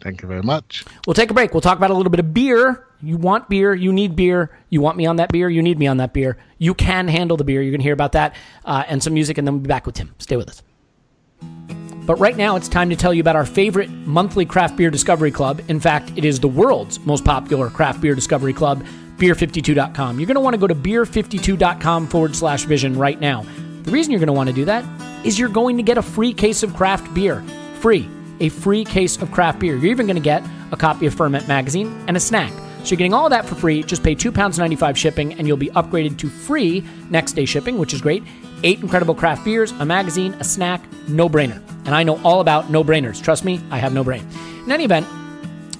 Thank 0.00 0.22
you 0.22 0.28
very 0.28 0.42
much. 0.42 0.84
We'll 1.06 1.14
take 1.14 1.30
a 1.30 1.34
break. 1.34 1.52
We'll 1.52 1.60
talk 1.60 1.76
about 1.76 1.90
a 1.90 1.94
little 1.94 2.10
bit 2.10 2.20
of 2.20 2.32
beer. 2.32 2.86
You 3.02 3.16
want 3.16 3.48
beer. 3.48 3.74
You 3.74 3.92
need 3.92 4.14
beer. 4.16 4.56
You 4.70 4.80
want 4.80 4.96
me 4.96 5.06
on 5.06 5.16
that 5.16 5.30
beer. 5.30 5.48
You 5.48 5.62
need 5.62 5.78
me 5.78 5.86
on 5.86 5.96
that 5.96 6.12
beer. 6.12 6.38
You 6.58 6.74
can 6.74 7.08
handle 7.08 7.36
the 7.36 7.44
beer. 7.44 7.62
You're 7.62 7.72
going 7.72 7.80
to 7.80 7.84
hear 7.84 7.92
about 7.92 8.12
that 8.12 8.34
uh, 8.64 8.84
and 8.86 9.02
some 9.02 9.14
music, 9.14 9.38
and 9.38 9.46
then 9.46 9.54
we'll 9.54 9.62
be 9.62 9.68
back 9.68 9.86
with 9.86 9.96
Tim. 9.96 10.14
Stay 10.18 10.36
with 10.36 10.48
us. 10.48 10.62
But 12.06 12.18
right 12.18 12.36
now, 12.36 12.56
it's 12.56 12.68
time 12.68 12.88
to 12.90 12.96
tell 12.96 13.12
you 13.12 13.20
about 13.20 13.36
our 13.36 13.44
favorite 13.44 13.90
monthly 13.90 14.46
craft 14.46 14.76
beer 14.76 14.90
discovery 14.90 15.30
club. 15.30 15.60
In 15.68 15.78
fact, 15.78 16.10
it 16.16 16.24
is 16.24 16.40
the 16.40 16.48
world's 16.48 16.98
most 17.00 17.24
popular 17.24 17.68
craft 17.68 18.00
beer 18.00 18.14
discovery 18.14 18.54
club, 18.54 18.84
beer52.com. 19.18 20.18
You're 20.18 20.26
going 20.26 20.34
to 20.36 20.40
want 20.40 20.54
to 20.54 20.58
go 20.58 20.66
to 20.66 20.74
beer52.com 20.74 22.06
forward 22.06 22.34
slash 22.34 22.64
vision 22.64 22.96
right 22.96 23.20
now. 23.20 23.44
The 23.82 23.90
reason 23.90 24.10
you're 24.10 24.20
going 24.20 24.28
to 24.28 24.32
want 24.32 24.48
to 24.48 24.54
do 24.54 24.64
that 24.64 24.84
is 25.26 25.38
you're 25.38 25.48
going 25.48 25.76
to 25.76 25.82
get 25.82 25.98
a 25.98 26.02
free 26.02 26.32
case 26.32 26.62
of 26.62 26.74
craft 26.74 27.12
beer. 27.12 27.42
Free. 27.80 28.08
A 28.40 28.48
free 28.48 28.84
case 28.84 29.16
of 29.16 29.30
craft 29.32 29.58
beer. 29.58 29.76
You're 29.76 29.90
even 29.90 30.06
going 30.06 30.16
to 30.16 30.22
get 30.22 30.44
a 30.72 30.76
copy 30.76 31.06
of 31.06 31.14
Ferment 31.14 31.48
Magazine 31.48 32.04
and 32.06 32.16
a 32.16 32.20
snack. 32.20 32.52
So 32.84 32.90
you're 32.90 32.98
getting 32.98 33.14
all 33.14 33.28
that 33.28 33.44
for 33.44 33.54
free. 33.54 33.82
Just 33.82 34.02
pay 34.02 34.14
£2.95 34.14 34.96
shipping, 34.96 35.34
and 35.34 35.46
you'll 35.46 35.56
be 35.56 35.70
upgraded 35.70 36.18
to 36.18 36.28
free 36.28 36.84
next 37.10 37.32
day 37.32 37.44
shipping, 37.44 37.78
which 37.78 37.92
is 37.92 38.00
great. 38.00 38.22
Eight 38.62 38.80
incredible 38.80 39.14
craft 39.14 39.44
beers, 39.44 39.72
a 39.72 39.84
magazine, 39.84 40.34
a 40.34 40.44
snack, 40.44 40.82
no 41.08 41.28
brainer. 41.28 41.62
And 41.84 41.94
I 41.94 42.02
know 42.02 42.20
all 42.22 42.40
about 42.40 42.70
no 42.70 42.84
brainers. 42.84 43.22
Trust 43.22 43.44
me, 43.44 43.60
I 43.70 43.78
have 43.78 43.92
no 43.92 44.04
brain. 44.04 44.26
In 44.64 44.72
any 44.72 44.84
event, 44.84 45.06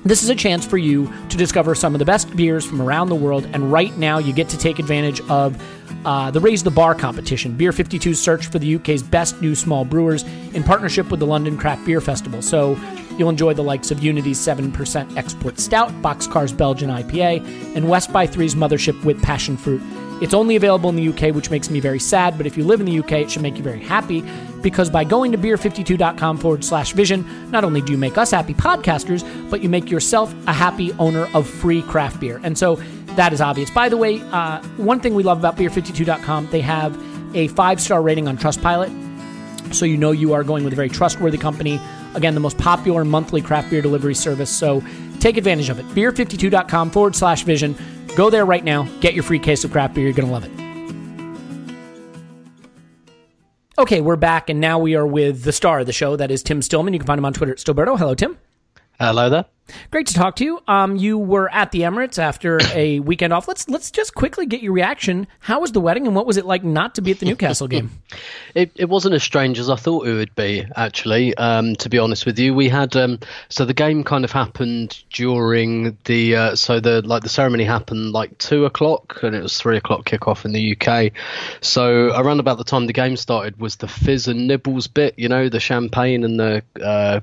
this 0.04 0.22
is 0.22 0.28
a 0.28 0.34
chance 0.34 0.64
for 0.64 0.78
you 0.78 1.12
to 1.28 1.36
discover 1.36 1.74
some 1.74 1.94
of 1.94 1.98
the 1.98 2.04
best 2.04 2.34
beers 2.36 2.64
from 2.64 2.80
around 2.80 3.08
the 3.08 3.14
world, 3.14 3.46
and 3.52 3.70
right 3.70 3.96
now 3.96 4.18
you 4.18 4.32
get 4.32 4.48
to 4.50 4.58
take 4.58 4.78
advantage 4.78 5.20
of 5.28 5.60
uh, 6.04 6.30
the 6.30 6.40
Raise 6.40 6.62
the 6.62 6.70
Bar 6.70 6.94
competition. 6.94 7.54
Beer 7.56 7.72
52's 7.72 8.20
search 8.20 8.46
for 8.46 8.58
the 8.58 8.76
UK's 8.76 9.02
best 9.02 9.40
new 9.40 9.54
small 9.54 9.84
brewers 9.84 10.24
in 10.54 10.62
partnership 10.62 11.10
with 11.10 11.20
the 11.20 11.26
London 11.26 11.56
Craft 11.56 11.84
Beer 11.84 12.00
Festival. 12.00 12.42
So 12.42 12.78
you'll 13.18 13.30
enjoy 13.30 13.54
the 13.54 13.62
likes 13.62 13.90
of 13.90 14.02
Unity's 14.02 14.38
7% 14.38 15.16
Export 15.16 15.58
Stout, 15.58 15.90
Boxcar's 16.02 16.52
Belgian 16.52 16.90
IPA, 16.90 17.76
and 17.76 17.88
West 17.88 18.12
by 18.12 18.26
Three's 18.26 18.54
Mothership 18.54 19.04
with 19.04 19.22
Passion 19.22 19.56
Fruit. 19.56 19.82
It's 20.20 20.34
only 20.34 20.56
available 20.56 20.90
in 20.90 20.96
the 20.96 21.08
UK, 21.08 21.32
which 21.32 21.48
makes 21.48 21.70
me 21.70 21.78
very 21.78 22.00
sad, 22.00 22.36
but 22.36 22.46
if 22.46 22.56
you 22.56 22.64
live 22.64 22.80
in 22.80 22.86
the 22.86 22.98
UK, 22.98 23.12
it 23.12 23.30
should 23.30 23.42
make 23.42 23.56
you 23.56 23.62
very 23.62 23.82
happy 23.82 24.24
because 24.62 24.90
by 24.90 25.04
going 25.04 25.30
to 25.30 25.38
beer52.com 25.38 26.38
forward 26.38 26.64
slash 26.64 26.92
vision, 26.92 27.24
not 27.52 27.62
only 27.62 27.80
do 27.80 27.92
you 27.92 27.98
make 27.98 28.18
us 28.18 28.32
happy 28.32 28.52
podcasters, 28.52 29.22
but 29.48 29.62
you 29.62 29.68
make 29.68 29.90
yourself 29.90 30.34
a 30.48 30.52
happy 30.52 30.92
owner 30.94 31.28
of 31.34 31.48
free 31.48 31.82
craft 31.82 32.18
beer. 32.18 32.40
And 32.42 32.58
so 32.58 32.82
that 33.18 33.32
is 33.32 33.40
obvious. 33.40 33.68
By 33.70 33.88
the 33.88 33.96
way, 33.96 34.20
uh, 34.30 34.62
one 34.76 35.00
thing 35.00 35.14
we 35.14 35.24
love 35.24 35.38
about 35.38 35.56
beer52.com, 35.56 36.48
they 36.50 36.60
have 36.60 36.96
a 37.34 37.48
five 37.48 37.80
star 37.80 38.00
rating 38.00 38.28
on 38.28 38.38
Trustpilot. 38.38 39.74
So 39.74 39.84
you 39.84 39.96
know 39.96 40.12
you 40.12 40.32
are 40.32 40.44
going 40.44 40.64
with 40.64 40.72
a 40.72 40.76
very 40.76 40.88
trustworthy 40.88 41.36
company. 41.36 41.80
Again, 42.14 42.34
the 42.34 42.40
most 42.40 42.56
popular 42.58 43.04
monthly 43.04 43.42
craft 43.42 43.70
beer 43.70 43.82
delivery 43.82 44.14
service. 44.14 44.50
So 44.50 44.82
take 45.20 45.36
advantage 45.36 45.68
of 45.68 45.78
it. 45.78 45.86
Beer52.com 45.88 46.90
forward 46.90 47.14
slash 47.14 47.42
vision. 47.42 47.76
Go 48.16 48.30
there 48.30 48.46
right 48.46 48.64
now. 48.64 48.84
Get 49.00 49.14
your 49.14 49.24
free 49.24 49.38
case 49.38 49.64
of 49.64 49.72
craft 49.72 49.94
beer. 49.94 50.04
You're 50.04 50.14
going 50.14 50.26
to 50.26 50.32
love 50.32 50.44
it. 50.44 50.52
Okay, 53.78 54.00
we're 54.00 54.16
back, 54.16 54.50
and 54.50 54.58
now 54.60 54.78
we 54.78 54.96
are 54.96 55.06
with 55.06 55.44
the 55.44 55.52
star 55.52 55.80
of 55.80 55.86
the 55.86 55.92
show. 55.92 56.16
That 56.16 56.30
is 56.32 56.42
Tim 56.42 56.62
Stillman. 56.62 56.94
You 56.94 56.98
can 56.98 57.06
find 57.06 57.18
him 57.18 57.24
on 57.24 57.32
Twitter 57.32 57.52
at 57.52 57.58
Stillberto. 57.58 57.96
Hello, 57.96 58.14
Tim. 58.14 58.36
Hello 58.98 59.30
there. 59.30 59.44
Great 59.92 60.08
to 60.08 60.14
talk 60.14 60.34
to 60.36 60.44
you. 60.44 60.60
Um, 60.66 60.96
you 60.96 61.18
were 61.18 61.48
at 61.52 61.70
the 61.70 61.82
Emirates 61.82 62.18
after 62.18 62.58
a 62.74 62.98
weekend 62.98 63.32
off. 63.32 63.46
Let's 63.46 63.68
let's 63.68 63.92
just 63.92 64.14
quickly 64.14 64.44
get 64.44 64.60
your 64.60 64.72
reaction. 64.72 65.28
How 65.38 65.60
was 65.60 65.70
the 65.70 65.80
wedding, 65.80 66.06
and 66.06 66.16
what 66.16 66.26
was 66.26 66.36
it 66.36 66.46
like 66.46 66.64
not 66.64 66.96
to 66.96 67.02
be 67.02 67.12
at 67.12 67.20
the 67.20 67.26
Newcastle 67.26 67.68
game? 67.68 67.90
It, 68.54 68.72
it 68.74 68.86
wasn't 68.86 69.14
as 69.14 69.22
strange 69.22 69.58
as 69.58 69.68
I 69.70 69.76
thought 69.76 70.08
it 70.08 70.14
would 70.14 70.34
be, 70.34 70.66
actually. 70.74 71.36
Um, 71.36 71.76
to 71.76 71.90
be 71.90 71.98
honest 71.98 72.24
with 72.26 72.38
you, 72.38 72.54
we 72.54 72.68
had 72.68 72.96
um, 72.96 73.20
so 73.50 73.64
the 73.66 73.74
game 73.74 74.02
kind 74.02 74.24
of 74.24 74.32
happened 74.32 75.04
during 75.10 75.96
the 76.06 76.34
uh, 76.34 76.56
so 76.56 76.80
the 76.80 77.02
like 77.02 77.22
the 77.22 77.28
ceremony 77.28 77.64
happened 77.64 78.12
like 78.12 78.36
two 78.38 78.64
o'clock, 78.64 79.22
and 79.22 79.36
it 79.36 79.42
was 79.42 79.56
three 79.58 79.76
o'clock 79.76 80.06
kickoff 80.06 80.44
in 80.44 80.52
the 80.52 80.76
UK. 80.76 81.12
So 81.60 82.16
around 82.16 82.40
about 82.40 82.58
the 82.58 82.64
time 82.64 82.86
the 82.86 82.92
game 82.92 83.16
started 83.16 83.60
was 83.60 83.76
the 83.76 83.86
fizz 83.86 84.26
and 84.26 84.48
nibbles 84.48 84.88
bit, 84.88 85.16
you 85.18 85.28
know, 85.28 85.48
the 85.48 85.60
champagne 85.60 86.24
and 86.24 86.40
the 86.40 86.64
uh, 86.82 87.20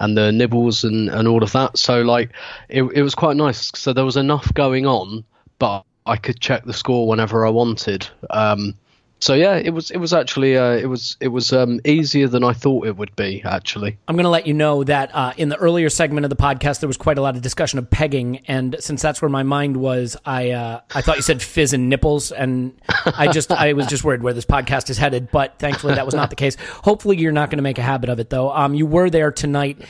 and 0.00 0.16
the 0.16 0.32
nibbles 0.32 0.82
and, 0.82 1.08
and 1.08 1.28
all 1.28 1.42
of 1.42 1.52
that. 1.52 1.78
So 1.78 2.02
like 2.02 2.30
it, 2.68 2.82
it 2.82 3.02
was 3.02 3.14
quite 3.14 3.36
nice. 3.36 3.70
So 3.74 3.92
there 3.92 4.04
was 4.04 4.16
enough 4.16 4.52
going 4.54 4.86
on, 4.86 5.24
but 5.58 5.84
I 6.06 6.16
could 6.16 6.40
check 6.40 6.64
the 6.64 6.72
score 6.72 7.06
whenever 7.06 7.46
I 7.46 7.50
wanted. 7.50 8.08
Um, 8.30 8.74
so 9.20 9.34
yeah, 9.34 9.56
it 9.56 9.70
was 9.70 9.90
it 9.90 9.98
was 9.98 10.12
actually 10.14 10.56
uh, 10.56 10.72
it 10.72 10.86
was 10.86 11.16
it 11.20 11.28
was 11.28 11.52
um, 11.52 11.80
easier 11.84 12.26
than 12.26 12.42
I 12.42 12.52
thought 12.52 12.86
it 12.86 12.96
would 12.96 13.14
be. 13.16 13.42
Actually, 13.44 13.98
I'm 14.08 14.16
going 14.16 14.24
to 14.24 14.30
let 14.30 14.46
you 14.46 14.54
know 14.54 14.82
that 14.84 15.14
uh, 15.14 15.34
in 15.36 15.50
the 15.50 15.56
earlier 15.56 15.90
segment 15.90 16.24
of 16.24 16.30
the 16.30 16.36
podcast, 16.36 16.80
there 16.80 16.88
was 16.88 16.96
quite 16.96 17.18
a 17.18 17.20
lot 17.22 17.36
of 17.36 17.42
discussion 17.42 17.78
of 17.78 17.90
pegging, 17.90 18.38
and 18.48 18.76
since 18.80 19.02
that's 19.02 19.20
where 19.20 19.28
my 19.28 19.42
mind 19.42 19.76
was, 19.76 20.16
I 20.24 20.50
uh, 20.50 20.80
I 20.94 21.02
thought 21.02 21.16
you 21.16 21.22
said 21.22 21.42
fizz 21.42 21.74
and 21.74 21.88
nipples, 21.88 22.32
and 22.32 22.80
I 22.88 23.28
just 23.28 23.52
I 23.52 23.74
was 23.74 23.86
just 23.86 24.04
worried 24.04 24.22
where 24.22 24.32
this 24.32 24.46
podcast 24.46 24.88
is 24.90 24.96
headed, 24.96 25.30
but 25.30 25.58
thankfully 25.58 25.94
that 25.94 26.06
was 26.06 26.14
not 26.14 26.30
the 26.30 26.36
case. 26.36 26.56
Hopefully, 26.82 27.18
you're 27.18 27.32
not 27.32 27.50
going 27.50 27.58
to 27.58 27.62
make 27.62 27.78
a 27.78 27.82
habit 27.82 28.08
of 28.08 28.20
it, 28.20 28.30
though. 28.30 28.50
Um, 28.50 28.74
you 28.74 28.86
were 28.86 29.10
there 29.10 29.32
tonight, 29.32 29.82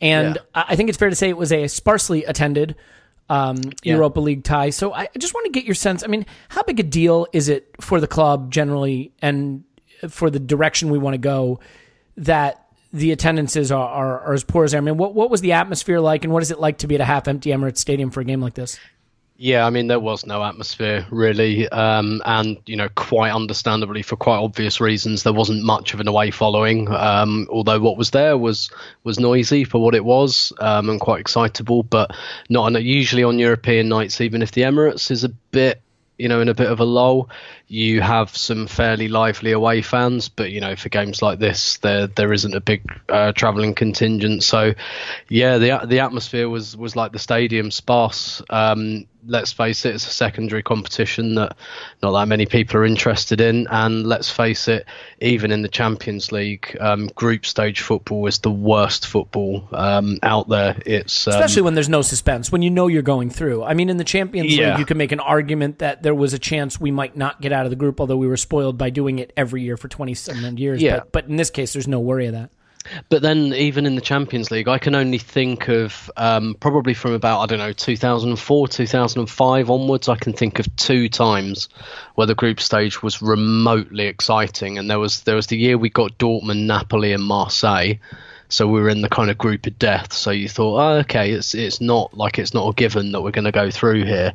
and 0.00 0.34
Yeah. 0.36 0.42
I 0.54 0.64
I 0.74 0.76
think 0.76 0.88
it's 0.90 0.98
fair 0.98 1.10
to 1.10 1.16
say 1.16 1.30
it 1.30 1.36
was 1.38 1.52
a 1.52 1.68
sparsely 1.68 2.24
attended 2.24 2.76
um, 3.28 3.56
Europa 3.82 4.20
League 4.20 4.44
tie. 4.44 4.70
So 4.70 4.92
I 4.92 5.02
I 5.02 5.18
just 5.18 5.34
want 5.34 5.46
to 5.46 5.52
get 5.52 5.64
your 5.64 5.74
sense. 5.74 6.02
I 6.02 6.06
mean, 6.06 6.26
how 6.48 6.62
big 6.62 6.80
a 6.80 6.82
deal 6.82 7.26
is 7.32 7.48
it 7.48 7.74
for 7.80 8.00
the 8.00 8.06
club 8.06 8.50
generally 8.50 9.12
and 9.22 9.64
for 10.08 10.30
the 10.30 10.40
direction 10.40 10.90
we 10.90 10.98
want 10.98 11.14
to 11.14 11.18
go 11.18 11.60
that 12.16 12.60
the 12.92 13.10
attendances 13.10 13.72
are, 13.72 13.88
are, 13.88 14.20
are 14.20 14.32
as 14.34 14.44
poor 14.44 14.64
as 14.64 14.72
they 14.72 14.78
are? 14.78 14.80
I 14.80 14.84
mean, 14.84 14.96
what, 14.96 15.14
what 15.14 15.30
was 15.30 15.40
the 15.40 15.52
atmosphere 15.52 16.00
like 16.00 16.24
and 16.24 16.32
what 16.32 16.42
is 16.42 16.50
it 16.50 16.60
like 16.60 16.78
to 16.78 16.86
be 16.86 16.94
at 16.94 17.00
a 17.00 17.04
half 17.04 17.26
empty 17.26 17.50
Emirates 17.50 17.78
Stadium 17.78 18.10
for 18.10 18.20
a 18.20 18.24
game 18.24 18.40
like 18.40 18.54
this? 18.54 18.78
Yeah, 19.36 19.66
I 19.66 19.70
mean 19.70 19.88
there 19.88 19.98
was 19.98 20.26
no 20.26 20.44
atmosphere 20.44 21.06
really, 21.10 21.68
um, 21.68 22.22
and 22.24 22.56
you 22.66 22.76
know 22.76 22.88
quite 22.94 23.32
understandably 23.32 24.02
for 24.02 24.14
quite 24.14 24.36
obvious 24.38 24.80
reasons 24.80 25.24
there 25.24 25.32
wasn't 25.32 25.64
much 25.64 25.92
of 25.92 25.98
an 25.98 26.06
away 26.06 26.30
following. 26.30 26.88
Um, 26.88 27.48
although 27.50 27.80
what 27.80 27.96
was 27.96 28.10
there 28.10 28.38
was 28.38 28.70
was 29.02 29.18
noisy 29.18 29.64
for 29.64 29.82
what 29.82 29.96
it 29.96 30.04
was 30.04 30.52
um, 30.60 30.88
and 30.88 31.00
quite 31.00 31.20
excitable, 31.20 31.82
but 31.82 32.12
not 32.48 32.80
usually 32.80 33.24
on 33.24 33.40
European 33.40 33.88
nights. 33.88 34.20
Even 34.20 34.40
if 34.40 34.52
the 34.52 34.62
Emirates 34.62 35.10
is 35.10 35.24
a 35.24 35.30
bit 35.30 35.80
you 36.16 36.28
know 36.28 36.40
in 36.40 36.48
a 36.48 36.54
bit 36.54 36.70
of 36.70 36.78
a 36.78 36.84
lull, 36.84 37.28
you 37.66 38.00
have 38.02 38.36
some 38.36 38.68
fairly 38.68 39.08
lively 39.08 39.50
away 39.50 39.82
fans. 39.82 40.28
But 40.28 40.52
you 40.52 40.60
know 40.60 40.76
for 40.76 40.90
games 40.90 41.22
like 41.22 41.40
this 41.40 41.78
there 41.78 42.06
there 42.06 42.32
isn't 42.32 42.54
a 42.54 42.60
big 42.60 42.82
uh, 43.08 43.32
travelling 43.32 43.74
contingent. 43.74 44.44
So 44.44 44.74
yeah, 45.28 45.58
the 45.58 45.84
the 45.86 45.98
atmosphere 45.98 46.48
was 46.48 46.76
was 46.76 46.94
like 46.94 47.10
the 47.10 47.18
stadium 47.18 47.72
sparse. 47.72 48.40
Um, 48.48 49.06
let's 49.26 49.52
face 49.52 49.84
it, 49.84 49.94
it's 49.94 50.06
a 50.06 50.10
secondary 50.10 50.62
competition 50.62 51.34
that 51.34 51.56
not 52.02 52.12
that 52.12 52.28
many 52.28 52.46
people 52.46 52.76
are 52.78 52.84
interested 52.84 53.40
in. 53.40 53.66
And 53.70 54.06
let's 54.06 54.30
face 54.30 54.68
it, 54.68 54.86
even 55.20 55.50
in 55.50 55.62
the 55.62 55.68
Champions 55.68 56.32
League, 56.32 56.76
um, 56.80 57.08
group 57.14 57.46
stage 57.46 57.80
football 57.80 58.26
is 58.26 58.38
the 58.38 58.50
worst 58.50 59.06
football 59.06 59.68
um, 59.72 60.18
out 60.22 60.48
there. 60.48 60.76
It's 60.86 61.26
um, 61.26 61.34
Especially 61.34 61.62
when 61.62 61.74
there's 61.74 61.88
no 61.88 62.02
suspense, 62.02 62.52
when 62.52 62.62
you 62.62 62.70
know 62.70 62.86
you're 62.86 63.02
going 63.02 63.30
through. 63.30 63.64
I 63.64 63.74
mean, 63.74 63.88
in 63.88 63.96
the 63.96 64.04
Champions 64.04 64.54
Yeah. 64.54 64.70
League, 64.70 64.80
you 64.80 64.86
can 64.86 64.98
make 64.98 65.12
an 65.12 65.20
argument 65.20 65.78
that 65.78 66.02
there 66.02 66.14
was 66.14 66.32
a 66.32 66.38
chance 66.38 66.80
we 66.80 66.90
might 66.90 67.16
not 67.16 67.40
get 67.40 67.52
out 67.52 67.66
of 67.66 67.70
the 67.70 67.76
group, 67.76 68.00
although 68.00 68.16
we 68.16 68.26
were 68.26 68.36
spoiled 68.36 68.78
by 68.78 68.90
doing 68.90 69.18
it 69.18 69.32
every 69.36 69.62
year 69.62 69.76
for 69.76 69.88
27 69.88 70.56
years. 70.56 70.82
Yeah. 70.82 70.98
But, 70.98 71.12
but 71.12 71.24
in 71.26 71.36
this 71.36 71.50
case, 71.50 71.72
there's 71.72 71.88
no 71.88 72.00
worry 72.00 72.26
of 72.26 72.32
that. 72.32 72.50
But 73.08 73.22
then, 73.22 73.52
even 73.54 73.86
in 73.86 73.94
the 73.94 74.00
Champions 74.00 74.50
League, 74.50 74.68
I 74.68 74.78
can 74.78 74.94
only 74.94 75.18
think 75.18 75.68
of 75.68 76.10
um, 76.16 76.54
probably 76.58 76.94
from 76.94 77.12
about 77.12 77.40
I 77.40 77.46
don't 77.46 77.58
know 77.58 77.72
2004, 77.72 78.68
2005 78.68 79.70
onwards. 79.70 80.08
I 80.08 80.16
can 80.16 80.32
think 80.32 80.58
of 80.58 80.76
two 80.76 81.08
times 81.08 81.68
where 82.14 82.26
the 82.26 82.34
group 82.34 82.60
stage 82.60 83.02
was 83.02 83.22
remotely 83.22 84.06
exciting, 84.06 84.78
and 84.78 84.90
there 84.90 84.98
was 84.98 85.22
there 85.22 85.36
was 85.36 85.46
the 85.46 85.56
year 85.56 85.78
we 85.78 85.90
got 85.90 86.18
Dortmund, 86.18 86.66
Napoli, 86.66 87.12
and 87.12 87.24
Marseille. 87.24 87.94
So 88.48 88.68
we 88.68 88.80
were 88.80 88.88
in 88.88 89.00
the 89.00 89.08
kind 89.08 89.30
of 89.30 89.38
group 89.38 89.66
of 89.66 89.78
death. 89.78 90.12
So 90.12 90.30
you 90.30 90.48
thought, 90.48 90.78
oh, 90.78 90.98
okay, 91.00 91.32
it's 91.32 91.54
it's 91.54 91.80
not 91.80 92.14
like 92.14 92.38
it's 92.38 92.54
not 92.54 92.68
a 92.68 92.74
given 92.74 93.12
that 93.12 93.22
we're 93.22 93.30
going 93.30 93.44
to 93.44 93.52
go 93.52 93.70
through 93.70 94.04
here. 94.04 94.32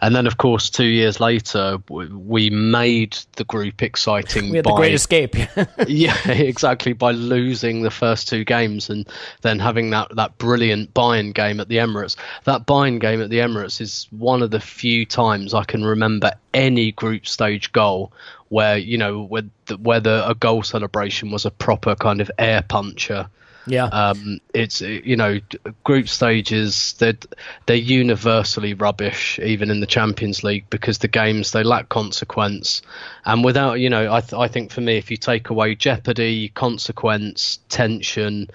And 0.00 0.14
then, 0.14 0.26
of 0.26 0.38
course, 0.38 0.70
two 0.70 0.84
years 0.84 1.20
later, 1.20 1.78
we 1.88 2.50
made 2.50 3.18
the 3.36 3.44
group 3.44 3.82
exciting. 3.82 4.50
We 4.50 4.56
had 4.56 4.64
by, 4.64 4.70
the 4.70 4.76
great 4.76 4.94
escape. 4.94 5.34
yeah, 5.86 6.16
exactly. 6.28 6.92
By 6.92 7.12
losing 7.12 7.82
the 7.82 7.90
first 7.90 8.28
two 8.28 8.44
games 8.44 8.90
and 8.90 9.08
then 9.42 9.58
having 9.58 9.90
that, 9.90 10.14
that 10.16 10.38
brilliant 10.38 10.94
Bayern 10.94 11.34
game 11.34 11.60
at 11.60 11.68
the 11.68 11.76
Emirates. 11.76 12.16
That 12.44 12.66
Bayern 12.66 13.00
game 13.00 13.20
at 13.20 13.30
the 13.30 13.38
Emirates 13.38 13.80
is 13.80 14.06
one 14.10 14.42
of 14.42 14.50
the 14.50 14.60
few 14.60 15.04
times 15.04 15.54
I 15.54 15.64
can 15.64 15.84
remember 15.84 16.32
any 16.54 16.92
group 16.92 17.26
stage 17.26 17.72
goal 17.72 18.12
where 18.48 18.78
you 18.78 18.96
know 18.98 19.22
where 19.22 19.42
the, 19.66 19.76
where 19.76 20.00
the, 20.00 20.28
a 20.28 20.34
goal 20.34 20.62
celebration 20.62 21.30
was 21.30 21.44
a 21.44 21.50
proper 21.50 21.94
kind 21.94 22.20
of 22.20 22.30
air 22.38 22.62
puncher. 22.62 23.28
Yeah. 23.68 23.84
Um, 23.84 24.40
it's 24.54 24.80
you 24.80 25.16
know 25.16 25.40
group 25.84 26.08
stages 26.08 26.94
they're 26.98 27.18
they're 27.66 27.76
universally 27.76 28.74
rubbish 28.74 29.38
even 29.38 29.70
in 29.70 29.80
the 29.80 29.86
Champions 29.86 30.42
League 30.42 30.68
because 30.70 30.98
the 30.98 31.08
games 31.08 31.52
they 31.52 31.62
lack 31.62 31.88
consequence 31.88 32.82
and 33.24 33.44
without 33.44 33.74
you 33.74 33.90
know 33.90 34.12
I 34.12 34.20
th- 34.20 34.34
I 34.34 34.48
think 34.48 34.72
for 34.72 34.80
me 34.80 34.96
if 34.96 35.10
you 35.10 35.16
take 35.16 35.50
away 35.50 35.74
jeopardy 35.74 36.48
consequence 36.48 37.58
tension 37.68 38.48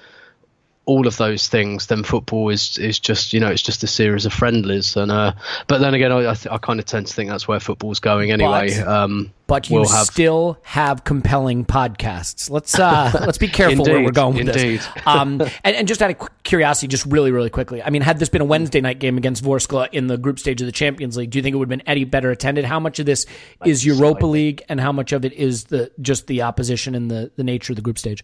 all 0.86 1.08
of 1.08 1.16
those 1.18 1.48
things 1.48 1.88
then 1.88 2.04
football 2.04 2.50
is 2.50 2.78
is 2.78 3.00
just 3.00 3.32
you 3.34 3.40
know 3.40 3.48
it's 3.50 3.62
just 3.62 3.84
a 3.84 3.88
series 3.88 4.26
of 4.26 4.34
friendlies 4.34 4.98
and 4.98 5.12
uh 5.12 5.32
but 5.68 5.80
then 5.80 5.94
again 5.94 6.12
I 6.12 6.32
I, 6.32 6.34
th- 6.34 6.48
I 6.52 6.58
kind 6.58 6.78
of 6.80 6.86
tend 6.86 7.08
to 7.08 7.14
think 7.14 7.30
that's 7.30 7.48
where 7.48 7.60
football's 7.60 8.00
going 8.02 8.32
anyway 8.32 8.70
But- 8.78 8.88
um 8.88 9.34
but 9.48 9.70
you 9.70 9.76
we'll 9.76 9.90
have 9.90 10.06
still 10.08 10.58
have 10.64 11.04
compelling 11.04 11.66
podcasts. 11.66 12.50
Let's 12.50 12.80
uh, 12.80 13.12
let's 13.26 13.38
be 13.38 13.50
careful 13.50 13.84
where 13.86 14.02
we're 14.02 14.12
going 14.12 14.36
with 14.36 14.48
indeed. 14.48 14.80
this. 14.80 14.88
Um, 15.06 15.42
and, 15.64 15.76
and 15.76 15.88
just 15.88 16.02
out 16.02 16.10
of 16.12 16.44
curiosity, 16.44 16.88
just 16.88 17.06
really, 17.06 17.30
really 17.30 17.50
quickly, 17.50 17.84
I 17.84 17.90
mean, 17.90 18.02
had 18.02 18.20
this 18.20 18.30
been 18.30 18.42
a 18.42 18.46
Wednesday 18.46 18.80
night 18.80 19.00
game 19.00 19.18
against 19.18 19.44
Vorskla 19.44 19.90
in 19.92 20.08
the 20.08 20.18
group 20.18 20.40
stage 20.40 20.62
of 20.62 20.66
the 20.66 20.72
Champions 20.72 21.18
League, 21.18 21.30
do 21.30 21.38
you 21.38 21.44
think 21.44 21.54
it 21.54 21.58
would 21.58 21.66
have 21.70 21.78
been 21.78 21.88
any 21.88 22.06
better 22.06 22.32
attended? 22.32 22.64
How 22.64 22.80
much 22.80 23.00
of 23.00 23.06
this 23.06 23.26
is 23.66 23.86
Europa 23.86 24.26
League, 24.26 24.64
and 24.70 24.80
how 24.80 24.94
much 24.94 25.12
of 25.12 25.26
it 25.26 25.34
is 25.34 25.66
the 25.66 25.92
just 26.02 26.28
the 26.28 26.42
opposition 26.42 26.96
and 26.96 27.12
the 27.12 27.32
the 27.36 27.44
nature 27.44 27.74
of 27.74 27.76
the 27.76 27.82
group 27.82 28.00
stage? 28.00 28.24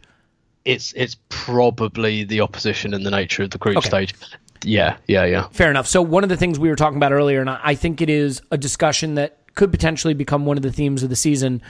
It's 0.74 0.94
it's 0.94 1.16
probably 1.30 2.24
the 2.24 2.42
opposition 2.42 2.94
and 2.94 3.06
the 3.06 3.12
nature 3.12 3.44
of 3.44 3.50
the 3.52 3.58
group 3.58 3.78
Okay. 3.78 3.90
stage 3.90 4.14
yeah 4.64 4.98
yeah 5.08 5.26
yeah 5.26 5.48
Fair 5.52 5.70
enough. 5.70 5.88
So 5.88 6.02
one 6.02 6.24
of 6.24 6.30
the 6.30 6.38
things 6.38 6.60
we 6.60 6.70
were 6.70 6.76
talking 6.76 6.98
about 6.98 7.12
earlier, 7.14 7.40
and 7.42 7.50
I 7.50 7.76
think 7.76 8.02
it 8.02 8.10
is 8.10 8.42
a 8.52 8.58
discussion 8.58 9.16
that 9.16 9.38
could 9.56 9.72
potentially 9.72 10.14
become 10.14 10.46
one 10.46 10.58
of 10.58 10.64
the 10.64 10.72
themes 10.72 11.02
of 11.04 11.10
the 11.10 11.16
season, 11.16 11.62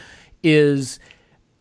is 0.44 1.00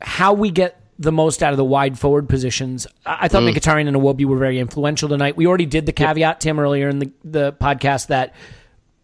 how 0.01 0.33
we 0.33 0.51
get 0.51 0.81
the 0.99 1.13
most 1.13 1.43
out 1.43 1.53
of 1.53 1.57
the 1.59 1.65
wide 1.65 1.99
forward 1.99 2.29
positions. 2.29 2.87
I 3.07 3.29
thought 3.29 3.43
Mkhitaryan 3.45 3.87
and 3.89 3.97
Iwobi 3.97 4.25
were 4.25 4.37
very 4.39 4.59
influential 4.59 5.09
tonight. 5.09 5.37
We 5.37 5.47
already 5.47 5.67
did 5.67 5.87
the 5.87 5.93
caveat, 5.93 6.41
Tim, 6.41 6.59
earlier 6.59 6.89
in 6.89 6.99
the, 6.99 7.13
the 7.25 7.53
podcast 7.53 8.09
that, 8.09 8.35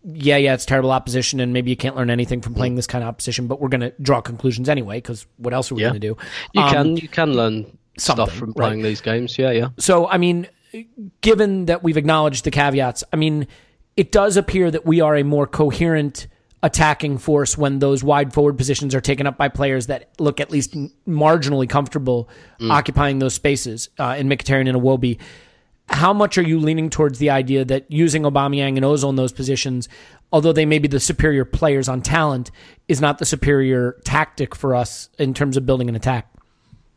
yeah, 0.02 0.36
yeah, 0.36 0.54
it's 0.54 0.64
terrible 0.66 0.90
opposition, 0.90 1.38
and 1.40 1.52
maybe 1.52 1.70
you 1.70 1.76
can't 1.76 1.94
learn 1.94 2.10
anything 2.10 2.40
from 2.40 2.54
playing 2.54 2.74
this 2.74 2.86
kind 2.86 3.04
of 3.04 3.08
opposition, 3.08 3.46
but 3.46 3.60
we're 3.60 3.68
going 3.68 3.80
to 3.82 3.92
draw 4.02 4.20
conclusions 4.20 4.68
anyway, 4.68 4.96
because 4.98 5.24
what 5.36 5.54
else 5.54 5.70
are 5.70 5.76
we 5.76 5.82
Yeah. 5.82 5.90
going 5.90 6.00
to 6.00 6.08
do? 6.08 6.16
you 6.52 6.62
Um, 6.62 6.72
can 6.72 6.96
you 6.96 7.08
can 7.08 7.32
learn 7.34 7.78
something, 7.98 8.26
stuff 8.26 8.36
from 8.36 8.48
right. 8.50 8.68
playing 8.68 8.82
these 8.82 9.00
games 9.00 9.38
yeah 9.38 9.50
yeah 9.50 9.68
So, 9.78 10.08
I 10.08 10.18
mean, 10.18 10.48
given 11.20 11.66
that 11.66 11.82
we've 11.82 11.96
acknowledged 11.96 12.44
the 12.44 12.50
caveats, 12.50 13.04
I 13.12 13.16
mean, 13.16 13.46
it 13.96 14.12
does 14.12 14.36
appear 14.36 14.70
that 14.70 14.84
we 14.84 15.00
are 15.00 15.16
a 15.16 15.22
more 15.22 15.46
coherent 15.46 16.26
attacking 16.62 17.18
force 17.18 17.58
when 17.58 17.78
those 17.78 18.02
wide 18.02 18.32
forward 18.32 18.56
positions 18.56 18.94
are 18.94 19.00
taken 19.00 19.26
up 19.26 19.36
by 19.36 19.48
players 19.48 19.86
that 19.88 20.08
look 20.18 20.40
at 20.40 20.50
least 20.50 20.74
marginally 21.06 21.68
comfortable 21.68 22.28
occupying 22.70 23.18
those 23.18 23.34
spaces 23.34 23.90
uh, 23.98 24.16
in 24.18 24.28
Mkhitaryan 24.28 24.68
and 24.68 24.78
Iwobi. 24.78 25.20
How 25.88 26.14
much 26.14 26.38
are 26.38 26.42
you 26.42 26.58
leaning 26.58 26.88
towards 26.88 27.18
the 27.18 27.28
idea 27.28 27.66
that 27.66 27.90
using 27.90 28.22
Aubameyang 28.22 28.76
and 28.76 28.84
Ozil 28.86 29.10
in 29.10 29.16
those 29.16 29.32
positions, 29.32 29.90
although 30.32 30.54
they 30.54 30.64
may 30.64 30.78
be 30.78 30.88
the 30.88 30.98
superior 30.98 31.44
players 31.44 31.86
on 31.86 32.00
talent, 32.00 32.50
is 32.88 33.02
not 33.02 33.18
the 33.18 33.26
superior 33.26 34.00
tactic 34.04 34.54
for 34.54 34.74
us 34.74 35.10
in 35.18 35.34
terms 35.34 35.58
of 35.58 35.66
building 35.66 35.90
an 35.90 35.94
attack? 35.94 36.32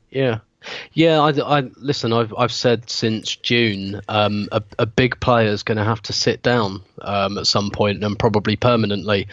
Yeah, 0.10 0.39
yeah. 0.93 1.20
I, 1.20 1.57
I 1.57 1.61
listen. 1.78 2.13
I've 2.13 2.34
I've 2.38 2.51
said 2.51 2.89
since 2.89 3.36
June, 3.36 4.01
um, 4.07 4.47
a, 4.51 4.61
a 4.80 4.86
big 4.86 5.20
player 5.20 5.49
is 5.49 5.63
going 5.63 5.78
to 5.78 5.84
have 5.84 6.01
to 6.03 6.13
sit 6.13 6.41
down 6.41 6.82
um, 7.01 7.38
at 7.38 7.47
some 7.47 7.72
point 7.72 8.03
and 8.03 8.18
probably 8.18 8.55
permanently. 8.55 9.28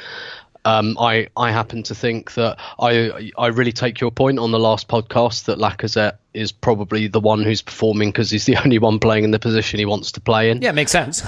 Um, 0.67 0.97
I 0.99 1.29
I 1.37 1.53
happen 1.53 1.83
to 1.85 1.95
think 1.95 2.35
that 2.35 2.59
I 2.79 3.33
I 3.37 3.49
really 3.49 3.73
take 3.73 4.01
your 4.01 4.11
point 4.11 4.39
on 4.39 4.51
the 4.51 4.59
last 4.59 4.89
podcast 4.89 5.45
that 5.45 5.59
Lacazette 5.59 6.17
is 6.33 6.53
probably 6.53 7.07
the 7.07 7.21
one 7.21 7.43
who's 7.43 7.61
performing 7.63 8.11
because 8.11 8.31
he's 8.31 8.47
the 8.47 8.57
only 8.65 8.79
one 8.79 8.99
playing 8.99 9.25
in 9.25 9.31
the 9.31 9.39
position 9.39 9.79
he 9.79 9.85
wants 9.85 10.13
to 10.13 10.21
play 10.21 10.51
in. 10.51 10.63
Yeah, 10.63 10.71
it 10.71 10.75
makes 10.75 10.93
sense. 10.93 11.23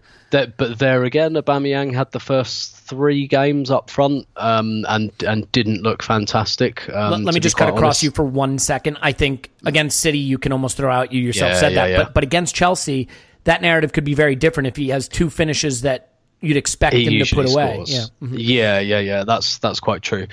That, 0.36 0.58
but 0.58 0.78
there 0.78 1.04
again, 1.04 1.32
Aubameyang 1.32 1.94
had 1.94 2.12
the 2.12 2.20
first 2.20 2.76
three 2.76 3.26
games 3.26 3.70
up 3.70 3.88
front 3.88 4.26
um, 4.36 4.84
and 4.86 5.10
and 5.26 5.50
didn't 5.50 5.82
look 5.82 6.02
fantastic. 6.02 6.86
Um, 6.90 7.10
let, 7.10 7.20
let 7.22 7.34
me 7.34 7.40
just 7.40 7.56
cut 7.56 7.70
across 7.70 7.82
honest. 7.82 8.02
you 8.02 8.10
for 8.10 8.24
one 8.24 8.58
second. 8.58 8.98
I 9.00 9.12
think 9.12 9.50
against 9.64 9.98
City, 9.98 10.18
you 10.18 10.36
can 10.36 10.52
almost 10.52 10.76
throw 10.76 10.92
out. 10.92 11.10
You 11.10 11.22
yourself 11.22 11.52
Yeah, 11.52 11.60
said 11.60 11.72
yeah, 11.72 11.84
that, 11.86 11.90
yeah. 11.90 11.96
but 12.04 12.14
but 12.14 12.22
against 12.22 12.54
Chelsea, 12.54 13.08
that 13.44 13.62
narrative 13.62 13.94
could 13.94 14.04
be 14.04 14.12
very 14.12 14.36
different 14.36 14.66
if 14.66 14.76
he 14.76 14.90
has 14.90 15.08
two 15.08 15.30
finishes 15.30 15.80
that 15.82 16.10
you'd 16.46 16.56
expect 16.56 16.94
he 16.94 17.04
him 17.04 17.24
to 17.24 17.34
put 17.34 17.50
away. 17.50 17.72
scores. 17.74 17.92
Yeah. 17.92 18.26
Mhm. 18.26 18.34
yeah, 18.38 18.78
yeah, 18.80 19.00
yeah. 19.00 19.24
That's 19.24 19.58
that's 19.58 19.80
quite 19.80 20.02
true. 20.02 20.26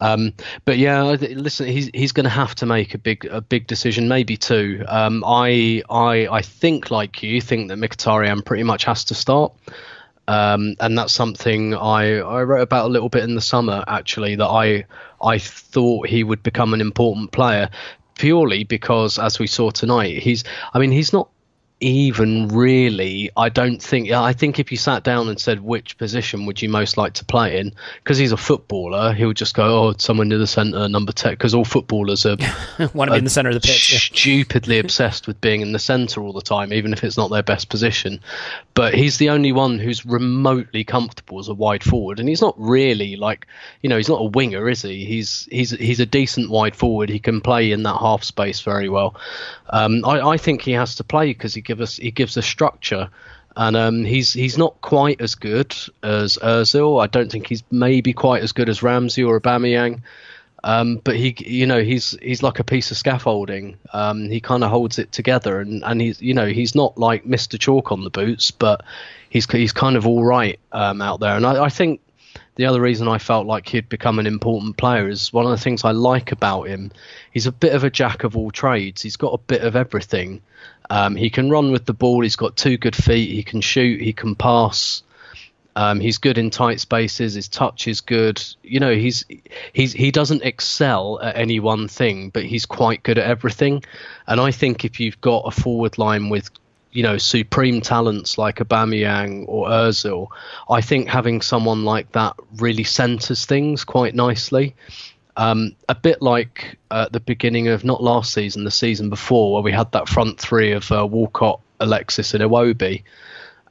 Um, 0.00 0.32
but 0.64 0.78
yeah, 0.78 1.02
listen, 1.02 1.66
he's 1.66 1.90
he's 1.92 2.12
going 2.12 2.24
to 2.24 2.30
have 2.30 2.54
to 2.56 2.66
make 2.66 2.94
a 2.94 2.98
big 2.98 3.24
a 3.26 3.40
big 3.40 3.66
decision, 3.66 4.08
maybe 4.08 4.36
two. 4.36 4.84
Um, 4.88 5.22
I 5.26 5.82
I 5.90 6.26
I 6.28 6.42
think 6.42 6.90
like 6.90 7.22
you 7.22 7.40
think 7.40 7.68
that 7.68 7.78
Mkhitaryan 7.78 8.44
pretty 8.44 8.64
much 8.64 8.84
has 8.84 9.04
to 9.06 9.14
start. 9.14 9.52
Um, 10.28 10.76
and 10.78 10.96
that's 10.96 11.12
something 11.12 11.74
I, 11.74 12.18
I 12.18 12.42
wrote 12.42 12.62
about 12.62 12.86
a 12.86 12.88
little 12.88 13.08
bit 13.08 13.24
in 13.24 13.34
the 13.34 13.40
summer 13.40 13.82
actually 13.88 14.36
that 14.36 14.46
I 14.46 14.84
I 15.20 15.38
thought 15.38 16.06
he 16.06 16.22
would 16.22 16.42
become 16.44 16.72
an 16.72 16.80
important 16.80 17.32
player 17.32 17.68
purely 18.16 18.62
because 18.62 19.18
as 19.18 19.40
we 19.40 19.48
saw 19.48 19.70
tonight 19.70 20.18
he's 20.22 20.44
I 20.72 20.78
mean 20.78 20.92
he's 20.92 21.12
not 21.12 21.30
even 21.80 22.48
really 22.48 23.30
i 23.38 23.48
don't 23.48 23.82
think 23.82 24.10
i 24.10 24.34
think 24.34 24.58
if 24.58 24.70
you 24.70 24.76
sat 24.76 25.02
down 25.02 25.28
and 25.28 25.40
said 25.40 25.60
which 25.60 25.96
position 25.96 26.44
would 26.44 26.60
you 26.60 26.68
most 26.68 26.98
like 26.98 27.14
to 27.14 27.24
play 27.24 27.58
in 27.58 27.72
because 28.02 28.18
he's 28.18 28.32
a 28.32 28.36
footballer 28.36 29.14
he 29.14 29.24
would 29.24 29.36
just 29.36 29.54
go 29.54 29.88
oh 29.88 29.94
someone 29.96 30.28
near 30.28 30.36
the 30.36 30.46
centre 30.46 30.88
number 30.90 31.10
10 31.10 31.32
because 31.32 31.54
all 31.54 31.64
footballers 31.64 32.26
are 32.26 32.36
Want 32.94 33.08
to 33.08 33.12
be 33.12 33.18
in 33.18 33.24
the 33.24 33.30
center 33.30 33.48
of 33.48 33.54
the 33.54 33.60
pitch. 33.60 33.92
yeah. 33.92 33.98
stupidly 33.98 34.78
obsessed 34.80 35.26
with 35.26 35.40
being 35.40 35.62
in 35.62 35.72
the 35.72 35.78
centre 35.78 36.20
all 36.20 36.34
the 36.34 36.42
time 36.42 36.72
even 36.72 36.92
if 36.92 37.02
it's 37.02 37.16
not 37.16 37.30
their 37.30 37.42
best 37.42 37.70
position 37.70 38.20
but 38.74 38.92
he's 38.94 39.16
the 39.16 39.30
only 39.30 39.52
one 39.52 39.78
who's 39.78 40.04
remotely 40.04 40.84
comfortable 40.84 41.38
as 41.38 41.48
a 41.48 41.54
wide 41.54 41.82
forward 41.82 42.20
and 42.20 42.28
he's 42.28 42.42
not 42.42 42.54
really 42.58 43.16
like 43.16 43.46
you 43.80 43.88
know 43.88 43.96
he's 43.96 44.08
not 44.08 44.20
a 44.20 44.24
winger 44.24 44.68
is 44.68 44.82
he 44.82 45.06
he's 45.06 45.48
he's 45.50 45.70
he's 45.70 46.00
a 46.00 46.06
decent 46.06 46.50
wide 46.50 46.76
forward 46.76 47.08
he 47.08 47.18
can 47.18 47.40
play 47.40 47.72
in 47.72 47.84
that 47.84 47.96
half 47.96 48.22
space 48.22 48.60
very 48.60 48.90
well 48.90 49.18
um, 49.70 50.04
I, 50.04 50.30
I 50.30 50.36
think 50.36 50.62
he 50.62 50.72
has 50.72 50.96
to 50.96 51.04
play 51.04 51.28
because 51.28 51.54
he 51.54 51.62
gives 51.70 51.80
us 51.80 51.96
he 51.96 52.10
gives 52.10 52.36
us 52.36 52.46
structure, 52.46 53.08
and 53.56 53.76
um, 53.76 54.04
he's 54.04 54.32
he's 54.32 54.58
not 54.58 54.80
quite 54.80 55.20
as 55.20 55.34
good 55.34 55.74
as 56.02 56.36
Özil. 56.42 57.02
I 57.02 57.06
don't 57.06 57.30
think 57.30 57.46
he's 57.46 57.62
maybe 57.70 58.12
quite 58.12 58.42
as 58.42 58.52
good 58.52 58.68
as 58.68 58.82
Ramsey 58.82 59.22
or 59.22 59.40
Aubameyang. 59.40 60.00
Um, 60.62 61.00
but 61.02 61.16
he, 61.16 61.34
you 61.38 61.66
know, 61.66 61.82
he's 61.82 62.18
he's 62.20 62.42
like 62.42 62.58
a 62.58 62.64
piece 62.64 62.90
of 62.90 62.96
scaffolding. 62.98 63.78
Um, 63.92 64.28
he 64.28 64.40
kind 64.40 64.62
of 64.62 64.70
holds 64.70 64.98
it 64.98 65.10
together, 65.10 65.60
and, 65.60 65.82
and 65.84 66.00
he's, 66.00 66.20
you 66.20 66.34
know, 66.34 66.46
he's 66.46 66.74
not 66.74 66.98
like 66.98 67.24
Mr. 67.24 67.58
Chalk 67.58 67.92
on 67.92 68.04
the 68.04 68.10
boots, 68.10 68.50
but 68.50 68.82
he's 69.30 69.50
he's 69.50 69.72
kind 69.72 69.96
of 69.96 70.06
all 70.06 70.22
right 70.22 70.58
um, 70.72 71.00
out 71.00 71.20
there. 71.20 71.34
And 71.34 71.46
I, 71.46 71.64
I 71.64 71.68
think 71.70 72.00
the 72.56 72.66
other 72.66 72.80
reason 72.80 73.08
I 73.08 73.18
felt 73.18 73.46
like 73.46 73.68
he'd 73.68 73.88
become 73.88 74.18
an 74.18 74.26
important 74.26 74.76
player 74.76 75.08
is 75.08 75.32
one 75.32 75.44
of 75.44 75.50
the 75.50 75.62
things 75.62 75.84
I 75.84 75.92
like 75.92 76.32
about 76.32 76.64
him. 76.64 76.92
He's 77.32 77.46
a 77.46 77.52
bit 77.52 77.74
of 77.74 77.84
a 77.84 77.90
jack 77.90 78.24
of 78.24 78.36
all 78.36 78.50
trades. 78.50 79.02
He's 79.02 79.16
got 79.16 79.34
a 79.34 79.38
bit 79.38 79.62
of 79.62 79.76
everything. 79.76 80.42
Um, 80.90 81.14
he 81.16 81.30
can 81.30 81.50
run 81.50 81.70
with 81.70 81.86
the 81.86 81.94
ball. 81.94 82.22
He's 82.22 82.36
got 82.36 82.56
two 82.56 82.76
good 82.76 82.96
feet. 82.96 83.30
He 83.30 83.42
can 83.42 83.60
shoot. 83.60 84.00
He 84.00 84.12
can 84.12 84.34
pass. 84.34 85.02
Um, 85.76 86.00
he's 86.00 86.18
good 86.18 86.36
in 86.36 86.50
tight 86.50 86.80
spaces. 86.80 87.34
His 87.34 87.48
touch 87.48 87.86
is 87.86 88.00
good. 88.00 88.42
You 88.62 88.80
know, 88.80 88.94
he's 88.94 89.24
he's 89.72 89.92
he 89.92 90.10
doesn't 90.10 90.42
excel 90.42 91.20
at 91.22 91.36
any 91.36 91.60
one 91.60 91.86
thing, 91.86 92.30
but 92.30 92.44
he's 92.44 92.66
quite 92.66 93.04
good 93.04 93.18
at 93.18 93.24
everything. 93.26 93.84
And 94.26 94.40
I 94.40 94.50
think 94.50 94.84
if 94.84 94.98
you've 94.98 95.20
got 95.20 95.44
a 95.46 95.52
forward 95.52 95.96
line 95.96 96.28
with 96.28 96.50
you 96.92 97.02
know 97.02 97.18
supreme 97.18 97.80
talents 97.80 98.38
like 98.38 98.56
Aubameyang 98.56 99.44
or 99.48 99.68
Özil, 99.68 100.28
I 100.68 100.80
think 100.80 101.08
having 101.08 101.40
someone 101.40 101.84
like 101.84 102.12
that 102.12 102.34
really 102.56 102.84
centres 102.84 103.44
things 103.44 103.84
quite 103.84 104.14
nicely. 104.14 104.74
Um, 105.36 105.76
a 105.88 105.94
bit 105.94 106.20
like 106.20 106.76
uh, 106.90 107.08
the 107.10 107.20
beginning 107.20 107.68
of 107.68 107.84
not 107.84 108.02
last 108.02 108.32
season, 108.34 108.64
the 108.64 108.70
season 108.70 109.08
before, 109.08 109.54
where 109.54 109.62
we 109.62 109.72
had 109.72 109.90
that 109.92 110.08
front 110.08 110.38
three 110.38 110.72
of 110.72 110.90
uh, 110.92 111.06
Walcott, 111.06 111.60
Alexis, 111.78 112.34
and 112.34 112.42
Iwobi. 112.42 113.04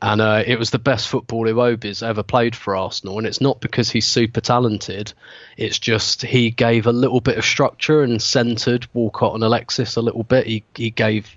And 0.01 0.21
uh, 0.21 0.43
it 0.47 0.57
was 0.57 0.69
the 0.71 0.79
best 0.79 1.09
football 1.09 1.45
Iwobi's 1.45 2.01
ever 2.01 2.23
played 2.23 2.55
for 2.55 2.75
Arsenal. 2.75 3.17
And 3.17 3.27
it's 3.27 3.41
not 3.41 3.59
because 3.59 3.89
he's 3.89 4.07
super 4.07 4.39
talented, 4.39 5.11
it's 5.57 5.77
just 5.77 6.21
he 6.21 6.51
gave 6.51 6.87
a 6.87 6.93
little 6.93 7.19
bit 7.19 7.37
of 7.37 7.43
structure 7.43 8.01
and 8.01 8.21
centred 8.21 8.87
Walcott 8.93 9.35
and 9.35 9.43
Alexis 9.43 9.97
a 9.97 10.01
little 10.01 10.23
bit. 10.23 10.47
He, 10.47 10.63
he 10.75 10.89
gave 10.89 11.35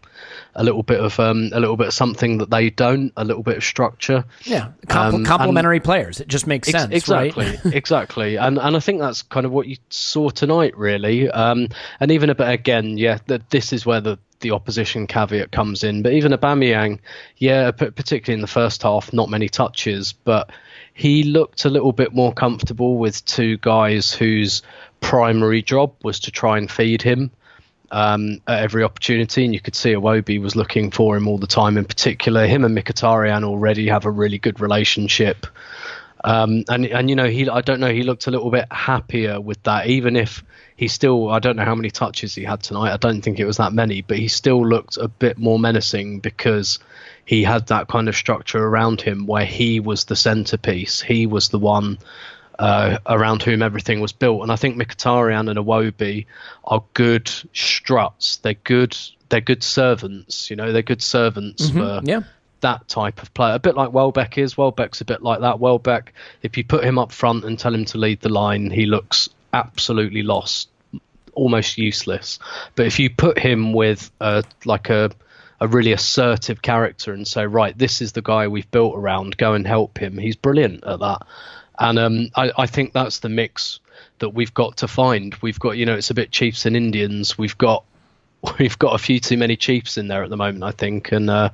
a 0.54 0.62
little 0.62 0.82
bit 0.82 1.00
of 1.00 1.18
um, 1.18 1.50
a 1.52 1.58
little 1.58 1.76
bit 1.76 1.88
of 1.88 1.94
something 1.94 2.38
that 2.38 2.50
they 2.50 2.70
don't, 2.70 3.12
a 3.16 3.24
little 3.24 3.42
bit 3.42 3.56
of 3.56 3.64
structure. 3.64 4.24
Yeah, 4.44 4.68
Com- 4.86 5.14
Um, 5.16 5.24
complementary 5.24 5.80
players. 5.80 6.20
It 6.20 6.28
just 6.28 6.46
makes 6.46 6.68
Ex- 6.68 6.78
sense, 6.78 6.94
exactly, 6.94 7.46
right? 7.46 7.60
exactly, 7.74 8.36
and 8.36 8.58
and 8.58 8.76
I 8.76 8.80
think 8.80 9.00
that's 9.00 9.22
kind 9.22 9.46
of 9.46 9.52
what 9.52 9.66
you 9.66 9.76
saw 9.90 10.30
tonight, 10.30 10.76
really. 10.76 11.28
Um, 11.30 11.68
and 11.98 12.12
even 12.12 12.30
a 12.30 12.34
bit 12.34 12.48
again, 12.48 12.98
yeah, 12.98 13.18
that 13.26 13.50
this 13.50 13.72
is 13.72 13.84
where 13.86 14.00
the 14.00 14.18
the 14.42 14.50
opposition 14.50 15.06
caveat 15.06 15.50
comes 15.50 15.82
in. 15.82 16.02
But 16.02 16.12
even 16.12 16.32
Aubameyang, 16.32 16.98
yeah, 17.38 17.70
particularly 17.70 18.34
in 18.34 18.42
the 18.42 18.46
first 18.46 18.82
half, 18.82 19.12
not 19.12 19.30
many 19.30 19.48
touches, 19.48 20.12
but 20.12 20.50
he 20.94 21.22
looked 21.22 21.64
a 21.64 21.70
little 21.70 21.92
bit 21.92 22.14
more 22.14 22.32
comfortable 22.32 22.98
with 22.98 23.24
two 23.24 23.56
guys 23.58 24.12
whose 24.12 24.62
primary 25.00 25.62
job 25.62 25.94
was 26.02 26.20
to 26.20 26.30
try 26.30 26.58
and 26.58 26.70
feed 26.70 27.00
him 27.02 27.30
um, 27.90 28.40
at 28.46 28.60
every 28.60 28.82
opportunity, 28.82 29.44
and 29.44 29.54
you 29.54 29.60
could 29.60 29.76
see 29.76 29.92
Iwobi 29.92 30.40
was 30.40 30.56
looking 30.56 30.90
for 30.90 31.16
him 31.16 31.28
all 31.28 31.38
the 31.38 31.46
time. 31.46 31.76
In 31.76 31.84
particular, 31.84 32.46
him 32.46 32.64
and 32.64 32.76
Mkhitaryan 32.76 33.44
already 33.44 33.88
have 33.88 34.06
a 34.06 34.10
really 34.10 34.38
good 34.38 34.60
relationship. 34.60 35.46
Um, 36.24 36.64
and 36.68 36.86
and 36.86 37.10
you 37.10 37.16
know 37.16 37.28
he 37.28 37.48
I 37.48 37.62
don't 37.62 37.80
know 37.80 37.92
he 37.92 38.02
looked 38.02 38.26
a 38.26 38.30
little 38.30 38.50
bit 38.50 38.66
happier 38.70 39.40
with 39.40 39.62
that 39.64 39.86
even 39.88 40.16
if 40.16 40.44
he 40.76 40.88
still 40.88 41.28
I 41.30 41.40
don't 41.40 41.56
know 41.56 41.64
how 41.64 41.74
many 41.74 41.90
touches 41.90 42.34
he 42.34 42.44
had 42.44 42.62
tonight. 42.62 42.92
I 42.92 42.96
don't 42.96 43.22
think 43.22 43.40
it 43.40 43.44
was 43.44 43.56
that 43.56 43.72
many 43.72 44.02
but 44.02 44.18
he 44.18 44.28
still 44.28 44.66
looked 44.66 44.96
a 44.96 45.08
bit 45.08 45.38
more 45.38 45.58
menacing 45.58 46.20
because 46.20 46.78
he 47.24 47.42
had 47.42 47.68
that 47.68 47.88
kind 47.88 48.08
of 48.08 48.16
structure 48.16 48.64
around 48.64 49.00
him 49.00 49.26
where 49.26 49.44
he 49.44 49.80
was 49.80 50.04
the 50.04 50.16
centerpiece. 50.16 51.00
He 51.00 51.26
was 51.26 51.48
the 51.48 51.58
one 51.58 51.98
uh, 52.58 52.98
around 53.06 53.42
whom 53.42 53.62
everything 53.62 54.00
was 54.00 54.12
built. 54.12 54.42
And 54.42 54.52
I 54.52 54.56
think 54.56 54.76
Mkhitaryan 54.76 55.48
and 55.48 55.58
Iwobi 55.58 56.26
are 56.64 56.84
good 56.94 57.30
struts. 57.52 58.36
They're 58.36 58.54
good 58.54 58.96
they're 59.28 59.40
good 59.40 59.62
servants 59.62 60.50
you 60.50 60.56
know 60.56 60.72
they're 60.72 60.82
good 60.82 61.00
servants 61.00 61.70
for 61.70 62.02
yeah. 62.04 62.20
That 62.62 62.88
type 62.88 63.22
of 63.22 63.32
player. 63.34 63.54
A 63.54 63.58
bit 63.58 63.76
like 63.76 63.92
Welbeck 63.92 64.38
is. 64.38 64.56
Welbeck's 64.56 65.00
a 65.00 65.04
bit 65.04 65.22
like 65.22 65.40
that. 65.40 65.60
Welbeck, 65.60 66.12
if 66.42 66.56
you 66.56 66.64
put 66.64 66.82
him 66.82 66.98
up 66.98 67.12
front 67.12 67.44
and 67.44 67.58
tell 67.58 67.74
him 67.74 67.84
to 67.86 67.98
lead 67.98 68.20
the 68.20 68.28
line, 68.28 68.70
he 68.70 68.86
looks 68.86 69.28
absolutely 69.52 70.22
lost, 70.22 70.68
almost 71.34 71.78
useless. 71.78 72.38
But 72.74 72.86
if 72.86 72.98
you 72.98 73.10
put 73.10 73.38
him 73.38 73.72
with 73.72 74.10
a, 74.20 74.44
like 74.64 74.90
a 74.90 75.10
a 75.60 75.68
really 75.68 75.92
assertive 75.92 76.60
character 76.60 77.12
and 77.12 77.26
say, 77.26 77.46
right, 77.46 77.78
this 77.78 78.02
is 78.02 78.10
the 78.10 78.20
guy 78.20 78.48
we've 78.48 78.68
built 78.72 78.96
around, 78.96 79.36
go 79.36 79.54
and 79.54 79.64
help 79.64 79.96
him. 79.96 80.18
He's 80.18 80.34
brilliant 80.34 80.82
at 80.82 80.98
that. 80.98 81.22
And 81.78 82.00
um, 82.00 82.28
I, 82.34 82.50
I 82.58 82.66
think 82.66 82.92
that's 82.92 83.20
the 83.20 83.28
mix 83.28 83.78
that 84.18 84.30
we've 84.30 84.52
got 84.52 84.78
to 84.78 84.88
find. 84.88 85.36
We've 85.36 85.60
got, 85.60 85.76
you 85.76 85.86
know, 85.86 85.94
it's 85.94 86.10
a 86.10 86.14
bit 86.14 86.32
Chiefs 86.32 86.66
and 86.66 86.76
Indians. 86.76 87.38
We've 87.38 87.56
got 87.56 87.84
we've 88.58 88.78
got 88.78 88.94
a 88.94 88.98
few 88.98 89.20
too 89.20 89.36
many 89.36 89.56
Chiefs 89.56 89.96
in 89.96 90.08
there 90.08 90.24
at 90.24 90.30
the 90.30 90.36
moment, 90.36 90.64
I 90.64 90.72
think. 90.72 91.12
And 91.12 91.30
uh, 91.30 91.50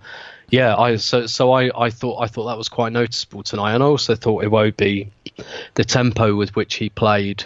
yeah, 0.50 0.76
I 0.76 0.96
so 0.96 1.26
so 1.26 1.52
I, 1.52 1.70
I 1.76 1.90
thought 1.90 2.20
I 2.20 2.26
thought 2.26 2.46
that 2.46 2.58
was 2.58 2.68
quite 2.68 2.92
noticeable 2.92 3.42
tonight, 3.42 3.74
and 3.74 3.82
I 3.82 3.86
also 3.86 4.14
thought 4.14 4.44
Iwobi, 4.44 5.10
the 5.74 5.84
tempo 5.84 6.34
with 6.34 6.56
which 6.56 6.76
he 6.76 6.88
played. 6.88 7.44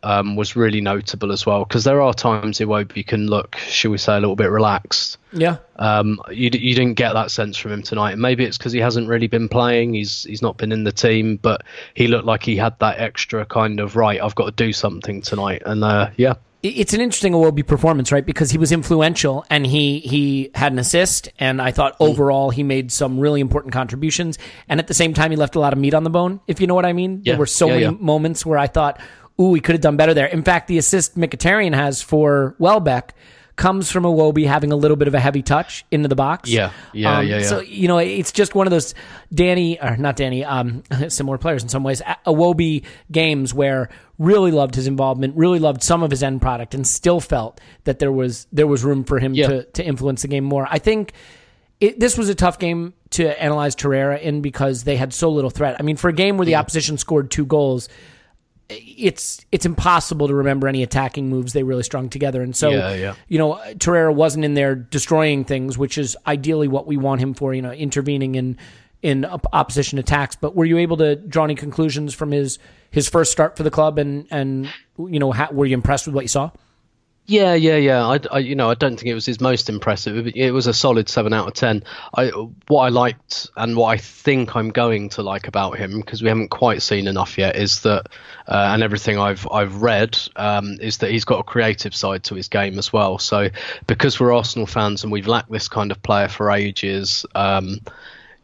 Um, 0.00 0.36
was 0.36 0.54
really 0.54 0.80
notable 0.80 1.32
as 1.32 1.44
well 1.44 1.64
because 1.64 1.82
there 1.82 2.00
are 2.00 2.14
times 2.14 2.60
Iwobi 2.60 3.04
can 3.04 3.26
look, 3.26 3.56
shall 3.56 3.90
we 3.90 3.98
say, 3.98 4.16
a 4.16 4.20
little 4.20 4.36
bit 4.36 4.48
relaxed. 4.48 5.18
Yeah. 5.32 5.56
Um, 5.74 6.20
you, 6.30 6.50
you 6.52 6.76
didn't 6.76 6.94
get 6.94 7.14
that 7.14 7.32
sense 7.32 7.56
from 7.56 7.72
him 7.72 7.82
tonight. 7.82 8.12
And 8.12 8.22
maybe 8.22 8.44
it's 8.44 8.56
because 8.56 8.70
he 8.72 8.78
hasn't 8.78 9.08
really 9.08 9.26
been 9.26 9.48
playing. 9.48 9.94
He's 9.94 10.22
he's 10.22 10.40
not 10.40 10.56
been 10.56 10.70
in 10.70 10.84
the 10.84 10.92
team, 10.92 11.36
but 11.36 11.64
he 11.94 12.06
looked 12.06 12.26
like 12.26 12.44
he 12.44 12.56
had 12.56 12.78
that 12.78 13.00
extra 13.00 13.44
kind 13.44 13.80
of 13.80 13.96
right. 13.96 14.22
I've 14.22 14.36
got 14.36 14.44
to 14.44 14.52
do 14.52 14.72
something 14.72 15.20
tonight, 15.20 15.64
and 15.66 15.82
uh, 15.82 16.10
yeah, 16.16 16.34
it's 16.62 16.92
an 16.92 17.00
interesting 17.00 17.34
Iwobi 17.34 17.64
performance, 17.66 18.10
right? 18.10 18.26
Because 18.26 18.50
he 18.50 18.58
was 18.58 18.72
influential 18.72 19.44
and 19.48 19.64
he 19.66 20.00
he 20.00 20.50
had 20.54 20.72
an 20.72 20.78
assist, 20.78 21.28
and 21.38 21.62
I 21.62 21.70
thought 21.70 21.98
Mm. 21.98 22.08
overall 22.08 22.50
he 22.50 22.62
made 22.62 22.90
some 22.90 23.18
really 23.20 23.40
important 23.40 23.72
contributions. 23.72 24.38
And 24.68 24.80
at 24.80 24.88
the 24.88 24.94
same 24.94 25.14
time, 25.14 25.30
he 25.30 25.36
left 25.36 25.54
a 25.54 25.60
lot 25.60 25.72
of 25.72 25.78
meat 25.78 25.94
on 25.94 26.02
the 26.04 26.10
bone, 26.10 26.40
if 26.48 26.60
you 26.60 26.66
know 26.66 26.74
what 26.74 26.84
I 26.86 26.92
mean. 26.92 27.20
Yeah. 27.24 27.32
There 27.34 27.38
were 27.38 27.46
so 27.46 27.66
Yeah, 27.66 27.72
many 27.74 27.84
yeah. 27.84 27.90
moments 28.00 28.44
where 28.44 28.58
I 28.58 28.66
thought, 28.66 29.00
"Ooh, 29.40 29.54
he 29.54 29.60
could 29.60 29.74
have 29.74 29.82
done 29.82 29.96
better 29.96 30.14
there." 30.14 30.26
In 30.26 30.42
fact, 30.42 30.66
the 30.68 30.78
assist 30.78 31.16
Mkhitaryan 31.16 31.74
has 31.74 32.02
for 32.02 32.56
Welbeck 32.58 33.14
comes 33.58 33.90
from 33.90 34.04
Iwobi 34.04 34.46
having 34.46 34.72
a 34.72 34.76
little 34.76 34.96
bit 34.96 35.08
of 35.08 35.14
a 35.14 35.20
heavy 35.20 35.42
touch 35.42 35.84
into 35.90 36.08
the 36.08 36.14
box. 36.16 36.48
Yeah. 36.48 36.70
Yeah, 36.94 37.20
yeah, 37.20 37.38
yeah. 37.40 37.46
So 37.46 37.60
you 37.60 37.88
know, 37.88 37.98
it's 37.98 38.32
just 38.32 38.54
one 38.54 38.66
of 38.66 38.70
those 38.70 38.94
Danny 39.34 39.78
or 39.80 39.96
not 39.98 40.16
Danny, 40.16 40.44
um, 40.44 40.82
similar 41.08 41.36
players 41.36 41.62
in 41.62 41.68
some 41.68 41.82
ways. 41.82 42.00
Iwobi 42.26 42.84
games 43.12 43.52
where 43.52 43.90
really 44.18 44.50
loved 44.50 44.74
his 44.74 44.86
involvement, 44.86 45.36
really 45.36 45.58
loved 45.58 45.82
some 45.82 46.02
of 46.02 46.10
his 46.10 46.22
end 46.22 46.40
product, 46.40 46.74
and 46.74 46.86
still 46.86 47.20
felt 47.20 47.60
that 47.84 47.98
there 47.98 48.12
was 48.12 48.46
there 48.52 48.66
was 48.66 48.82
room 48.82 49.04
for 49.04 49.18
him 49.18 49.34
Yeah. 49.34 49.48
to 49.48 49.62
to 49.64 49.84
influence 49.84 50.22
the 50.22 50.28
game 50.28 50.44
more. 50.44 50.66
I 50.70 50.78
think. 50.78 51.12
It, 51.80 52.00
this 52.00 52.18
was 52.18 52.28
a 52.28 52.34
tough 52.34 52.58
game 52.58 52.92
to 53.10 53.40
analyze 53.40 53.76
Torreira 53.76 54.20
in 54.20 54.42
because 54.42 54.82
they 54.82 54.96
had 54.96 55.14
so 55.14 55.30
little 55.30 55.48
threat. 55.48 55.76
I 55.78 55.84
mean, 55.84 55.94
for 55.94 56.08
a 56.08 56.12
game 56.12 56.36
where 56.36 56.44
the 56.44 56.56
opposition 56.56 56.98
scored 56.98 57.30
two 57.30 57.46
goals, 57.46 57.88
it's 58.70 59.44
it's 59.50 59.64
impossible 59.64 60.28
to 60.28 60.34
remember 60.34 60.68
any 60.68 60.82
attacking 60.82 61.28
moves 61.28 61.52
they 61.52 61.62
really 61.62 61.82
strung 61.82 62.08
together. 62.08 62.42
And 62.42 62.54
so, 62.54 62.70
Yeah, 62.70 62.94
yeah. 62.94 63.14
you 63.28 63.38
know, 63.38 63.54
Torreira 63.74 64.14
wasn't 64.14 64.44
in 64.44 64.54
there 64.54 64.74
destroying 64.74 65.44
things, 65.44 65.78
which 65.78 65.96
is 65.96 66.16
ideally 66.26 66.68
what 66.68 66.86
we 66.86 66.96
want 66.96 67.20
him 67.20 67.34
for. 67.34 67.54
You 67.54 67.62
know, 67.62 67.72
intervening 67.72 68.34
in 68.34 68.58
in 69.02 69.24
opposition 69.24 69.98
attacks. 69.98 70.36
But 70.36 70.54
were 70.54 70.64
you 70.64 70.78
able 70.78 70.98
to 70.98 71.16
draw 71.16 71.44
any 71.44 71.54
conclusions 71.54 72.14
from 72.14 72.30
his 72.30 72.58
his 72.90 73.08
first 73.08 73.32
start 73.32 73.56
for 73.56 73.62
the 73.62 73.70
club? 73.70 73.98
And 73.98 74.26
and 74.30 74.68
you 74.98 75.18
know, 75.18 75.32
how, 75.32 75.50
were 75.50 75.66
you 75.66 75.74
impressed 75.74 76.06
with 76.06 76.14
what 76.14 76.24
you 76.24 76.28
saw? 76.28 76.50
Yeah, 77.30 77.52
yeah, 77.52 77.76
yeah. 77.76 78.06
I, 78.06 78.20
I, 78.32 78.38
you 78.38 78.54
know, 78.54 78.70
I 78.70 78.74
don't 78.74 78.96
think 78.96 79.08
it 79.08 79.14
was 79.14 79.26
his 79.26 79.38
most 79.38 79.68
impressive. 79.68 80.28
It, 80.34 80.50
was 80.50 80.66
a 80.66 80.72
solid 80.72 81.10
seven 81.10 81.34
out 81.34 81.46
of 81.46 81.52
ten. 81.52 81.84
I, 82.16 82.28
what 82.68 82.84
I 82.84 82.88
liked 82.88 83.50
and 83.54 83.76
what 83.76 83.88
I 83.88 83.98
think 83.98 84.56
I'm 84.56 84.70
going 84.70 85.10
to 85.10 85.22
like 85.22 85.46
about 85.46 85.76
him 85.76 86.00
because 86.00 86.22
we 86.22 86.30
haven't 86.30 86.48
quite 86.48 86.80
seen 86.80 87.06
enough 87.06 87.36
yet 87.36 87.54
is 87.54 87.82
that, 87.82 88.06
uh, 88.46 88.70
and 88.72 88.82
everything 88.82 89.18
I've 89.18 89.46
I've 89.52 89.82
read 89.82 90.18
um, 90.36 90.78
is 90.80 90.98
that 90.98 91.10
he's 91.10 91.26
got 91.26 91.40
a 91.40 91.42
creative 91.42 91.94
side 91.94 92.24
to 92.24 92.34
his 92.34 92.48
game 92.48 92.78
as 92.78 92.94
well. 92.94 93.18
So 93.18 93.50
because 93.86 94.18
we're 94.18 94.34
Arsenal 94.34 94.66
fans 94.66 95.02
and 95.02 95.12
we've 95.12 95.28
lacked 95.28 95.52
this 95.52 95.68
kind 95.68 95.90
of 95.90 96.02
player 96.02 96.28
for 96.28 96.50
ages. 96.50 97.26
Um, 97.34 97.80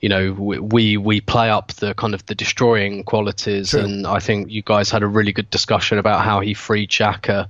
you 0.00 0.10
know 0.10 0.32
we 0.34 0.98
we 0.98 1.22
play 1.22 1.48
up 1.48 1.72
the 1.74 1.94
kind 1.94 2.12
of 2.12 2.26
the 2.26 2.34
destroying 2.34 3.04
qualities 3.04 3.72
and 3.72 4.06
I 4.06 4.18
think 4.18 4.50
you 4.50 4.60
guys 4.60 4.90
had 4.90 5.02
a 5.02 5.06
really 5.06 5.32
good 5.32 5.48
discussion 5.48 5.96
about 5.96 6.22
how 6.22 6.40
he 6.40 6.52
freed 6.52 6.90
Xhaka 6.90 7.48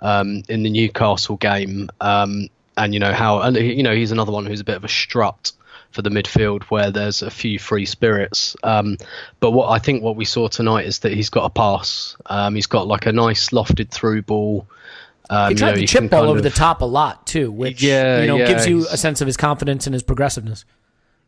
um, 0.00 0.42
in 0.48 0.62
the 0.62 0.70
Newcastle 0.70 1.36
game. 1.36 1.88
Um, 2.00 2.48
and 2.76 2.94
you 2.94 3.00
know 3.00 3.12
how 3.12 3.40
and 3.40 3.56
you 3.56 3.82
know 3.82 3.94
he's 3.94 4.12
another 4.12 4.32
one 4.32 4.46
who's 4.46 4.60
a 4.60 4.64
bit 4.64 4.76
of 4.76 4.84
a 4.84 4.88
strut 4.88 5.52
for 5.90 6.02
the 6.02 6.10
midfield 6.10 6.62
where 6.64 6.90
there's 6.90 7.20
a 7.20 7.30
few 7.30 7.58
free 7.58 7.84
spirits. 7.84 8.56
Um, 8.62 8.96
but 9.40 9.50
what 9.50 9.70
I 9.70 9.78
think 9.78 10.02
what 10.02 10.16
we 10.16 10.24
saw 10.24 10.48
tonight 10.48 10.86
is 10.86 11.00
that 11.00 11.12
he's 11.12 11.30
got 11.30 11.44
a 11.44 11.50
pass. 11.50 12.16
Um, 12.26 12.54
he's 12.54 12.66
got 12.68 12.86
like 12.86 13.06
a 13.06 13.12
nice 13.12 13.48
lofted 13.50 13.90
through 13.90 14.22
ball. 14.22 14.66
Um, 15.28 15.50
He 15.50 15.54
tried 15.56 15.68
you 15.70 15.74
know, 15.74 15.80
to 15.80 15.86
chip 15.86 16.10
ball 16.10 16.24
over 16.28 16.38
of- 16.38 16.42
the 16.42 16.50
top 16.50 16.80
a 16.80 16.84
lot 16.84 17.26
too, 17.26 17.50
which 17.52 17.82
Yeah, 17.82 18.20
you 18.20 18.26
know 18.26 18.36
yeah, 18.36 18.46
gives 18.46 18.66
you 18.66 18.86
a 18.90 18.96
sense 18.96 19.20
of 19.20 19.26
his 19.26 19.36
confidence 19.36 19.86
and 19.86 19.94
his 19.94 20.02
progressiveness. 20.02 20.64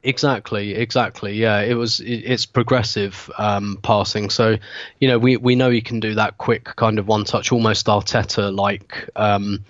Exactly, 0.05 0.75
exactly. 0.75 1.35
Yeah, 1.35 1.61
it 1.61 1.75
was. 1.75 2.01
It, 2.01 2.25
it's 2.25 2.45
progressive 2.45 3.31
um, 3.39 3.79
passing, 3.83 4.31
so 4.31 4.57
you 4.99 5.09
know 5.09 5.19
we 5.19 5.37
we 5.37 5.55
know 5.55 5.71
he 5.71 5.81
can 5.81 6.01
do 6.01 6.15
that 6.17 6.39
quick 6.39 6.65
kind 6.77 6.99
of 6.99 7.07
one 7.07 7.25
touch, 7.25 7.53
almost 7.53 7.87
Arteta 7.87 8.55
like. 8.55 9.09
Um, 9.15 9.65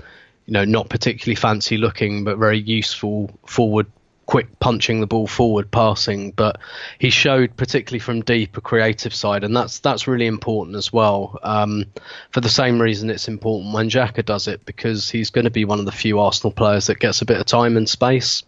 you 0.47 0.53
know, 0.55 0.65
not 0.65 0.89
particularly 0.89 1.37
fancy 1.37 1.77
looking, 1.77 2.25
but 2.25 2.37
very 2.37 2.59
useful 2.59 3.31
forward, 3.47 3.87
quick 4.27 4.59
punching 4.59 5.01
the 5.01 5.07
ball 5.07 5.29
forward 5.29 5.71
passing. 5.71 6.33
But 6.33 6.59
he 6.99 7.11
showed 7.11 7.57
particularly 7.57 8.01
from 8.01 8.23
deep 8.23 8.57
a 8.57 8.61
creative 8.61 9.15
side, 9.15 9.45
and 9.45 9.55
that's 9.55 9.81
that's 9.81 10.09
really 10.09 10.27
important 10.27 10.77
as 10.77 10.93
well. 10.93 11.39
Um, 11.43 11.85
for 12.31 12.41
the 12.41 12.49
same 12.49 12.81
reason, 12.81 13.11
it's 13.11 13.29
important 13.29 13.75
when 13.75 13.91
Xhaka 13.91 14.25
does 14.25 14.49
it 14.49 14.65
because 14.65 15.11
he's 15.11 15.31
going 15.31 15.45
to 15.45 15.51
be 15.51 15.67
one 15.67 15.79
of 15.79 15.85
the 15.85 15.93
few 15.93 16.19
Arsenal 16.19 16.53
players 16.53 16.87
that 16.87 16.99
gets 16.99 17.21
a 17.21 17.27
bit 17.27 17.39
of 17.39 17.45
time 17.47 17.77
and 17.77 17.89
space 17.89 18.43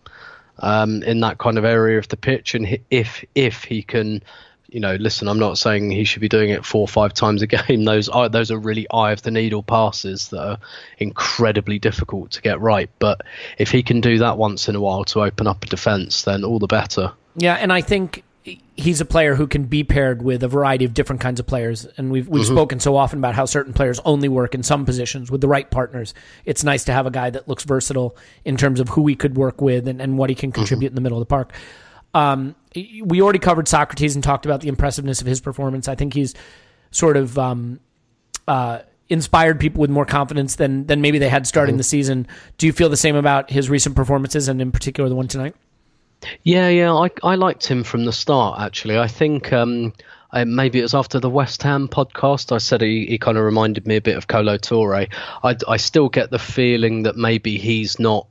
um, 0.58 1.02
in 1.02 1.20
that 1.20 1.38
kind 1.38 1.58
of 1.58 1.64
area 1.64 1.98
of 1.98 2.08
the 2.08 2.16
pitch. 2.16 2.54
And 2.54 2.78
if 2.90 3.24
if 3.34 3.64
he 3.64 3.82
can, 3.82 4.22
you 4.68 4.80
know, 4.80 4.96
listen, 4.96 5.28
I'm 5.28 5.38
not 5.38 5.58
saying 5.58 5.90
he 5.90 6.04
should 6.04 6.20
be 6.20 6.28
doing 6.28 6.50
it 6.50 6.64
four 6.64 6.82
or 6.82 6.88
five 6.88 7.14
times 7.14 7.42
a 7.42 7.46
game. 7.68 7.84
Those 7.84 8.08
are 8.08 8.28
those 8.28 8.50
are 8.50 8.58
really 8.58 8.86
eye 8.90 9.12
of 9.12 9.22
the 9.22 9.30
needle 9.30 9.62
passes 9.62 10.28
that 10.28 10.44
are 10.44 10.58
incredibly 10.98 11.78
difficult 11.78 12.32
to 12.32 12.42
get 12.42 12.60
right. 12.60 12.90
But 12.98 13.22
if 13.58 13.70
he 13.70 13.82
can 13.82 14.00
do 14.00 14.18
that 14.18 14.38
once 14.38 14.68
in 14.68 14.76
a 14.76 14.80
while 14.80 15.04
to 15.04 15.22
open 15.22 15.46
up 15.46 15.62
a 15.62 15.66
defence, 15.66 16.22
then 16.22 16.44
all 16.44 16.58
the 16.58 16.66
better. 16.66 17.12
Yeah, 17.36 17.54
and 17.54 17.72
I 17.72 17.80
think 17.80 18.23
he's 18.44 19.00
a 19.00 19.04
player 19.04 19.34
who 19.34 19.46
can 19.46 19.64
be 19.64 19.84
paired 19.84 20.22
with 20.22 20.42
a 20.42 20.48
variety 20.48 20.84
of 20.84 20.92
different 20.92 21.20
kinds 21.20 21.40
of 21.40 21.46
players. 21.46 21.86
And 21.96 22.10
we've 22.10 22.28
we've 22.28 22.44
spoken 22.44 22.78
so 22.78 22.96
often 22.96 23.18
about 23.18 23.34
how 23.34 23.46
certain 23.46 23.72
players 23.72 24.00
only 24.04 24.28
work 24.28 24.54
in 24.54 24.62
some 24.62 24.84
positions 24.84 25.30
with 25.30 25.40
the 25.40 25.48
right 25.48 25.70
partners. 25.70 26.12
It's 26.44 26.62
nice 26.62 26.84
to 26.84 26.92
have 26.92 27.06
a 27.06 27.10
guy 27.10 27.30
that 27.30 27.48
looks 27.48 27.64
versatile 27.64 28.16
in 28.44 28.56
terms 28.56 28.80
of 28.80 28.90
who 28.90 29.06
he 29.06 29.14
could 29.14 29.36
work 29.36 29.60
with 29.60 29.88
and, 29.88 30.00
and 30.00 30.18
what 30.18 30.28
he 30.28 30.36
can 30.36 30.52
contribute 30.52 30.88
in 30.88 30.94
the 30.94 31.00
middle 31.00 31.16
of 31.18 31.22
the 31.22 31.30
park. 31.30 31.52
Um, 32.12 32.54
we 32.74 33.22
already 33.22 33.38
covered 33.38 33.66
Sokratis 33.66 34.14
and 34.14 34.22
talked 34.22 34.46
about 34.46 34.60
the 34.60 34.68
impressiveness 34.68 35.20
of 35.20 35.26
his 35.26 35.40
performance. 35.40 35.88
I 35.88 35.94
think 35.94 36.12
he's 36.12 36.34
sort 36.90 37.16
of 37.16 37.38
um, 37.38 37.80
uh, 38.46 38.80
inspired 39.08 39.58
people 39.58 39.80
with 39.80 39.90
more 39.90 40.04
confidence 40.04 40.56
than 40.56 40.86
than 40.86 41.00
maybe 41.00 41.18
they 41.18 41.28
had 41.28 41.46
starting 41.46 41.76
the 41.78 41.82
season. 41.82 42.26
Do 42.58 42.66
you 42.66 42.72
feel 42.72 42.90
the 42.90 42.96
same 42.96 43.16
about 43.16 43.50
his 43.50 43.70
recent 43.70 43.96
performances 43.96 44.48
and 44.48 44.60
in 44.60 44.70
particular 44.70 45.08
the 45.08 45.16
one 45.16 45.28
tonight? 45.28 45.56
Yeah, 46.42 46.68
yeah, 46.68 46.92
I 46.94 47.10
I 47.22 47.34
liked 47.34 47.66
him 47.66 47.84
from 47.84 48.04
the 48.04 48.12
start. 48.12 48.60
Actually, 48.60 48.98
I 48.98 49.06
think 49.08 49.52
um, 49.52 49.92
I, 50.32 50.44
maybe 50.44 50.78
it 50.78 50.82
was 50.82 50.94
after 50.94 51.20
the 51.20 51.30
West 51.30 51.62
Ham 51.62 51.86
podcast. 51.88 52.50
I 52.52 52.58
said 52.58 52.80
he, 52.80 53.06
he 53.06 53.18
kind 53.18 53.36
of 53.38 53.44
reminded 53.44 53.86
me 53.86 53.96
a 53.96 54.00
bit 54.00 54.16
of 54.16 54.26
Kolo 54.26 54.56
Touré. 54.56 55.12
I 55.42 55.56
I 55.68 55.76
still 55.76 56.08
get 56.08 56.30
the 56.30 56.38
feeling 56.38 57.02
that 57.02 57.16
maybe 57.16 57.58
he's 57.58 57.98
not, 57.98 58.26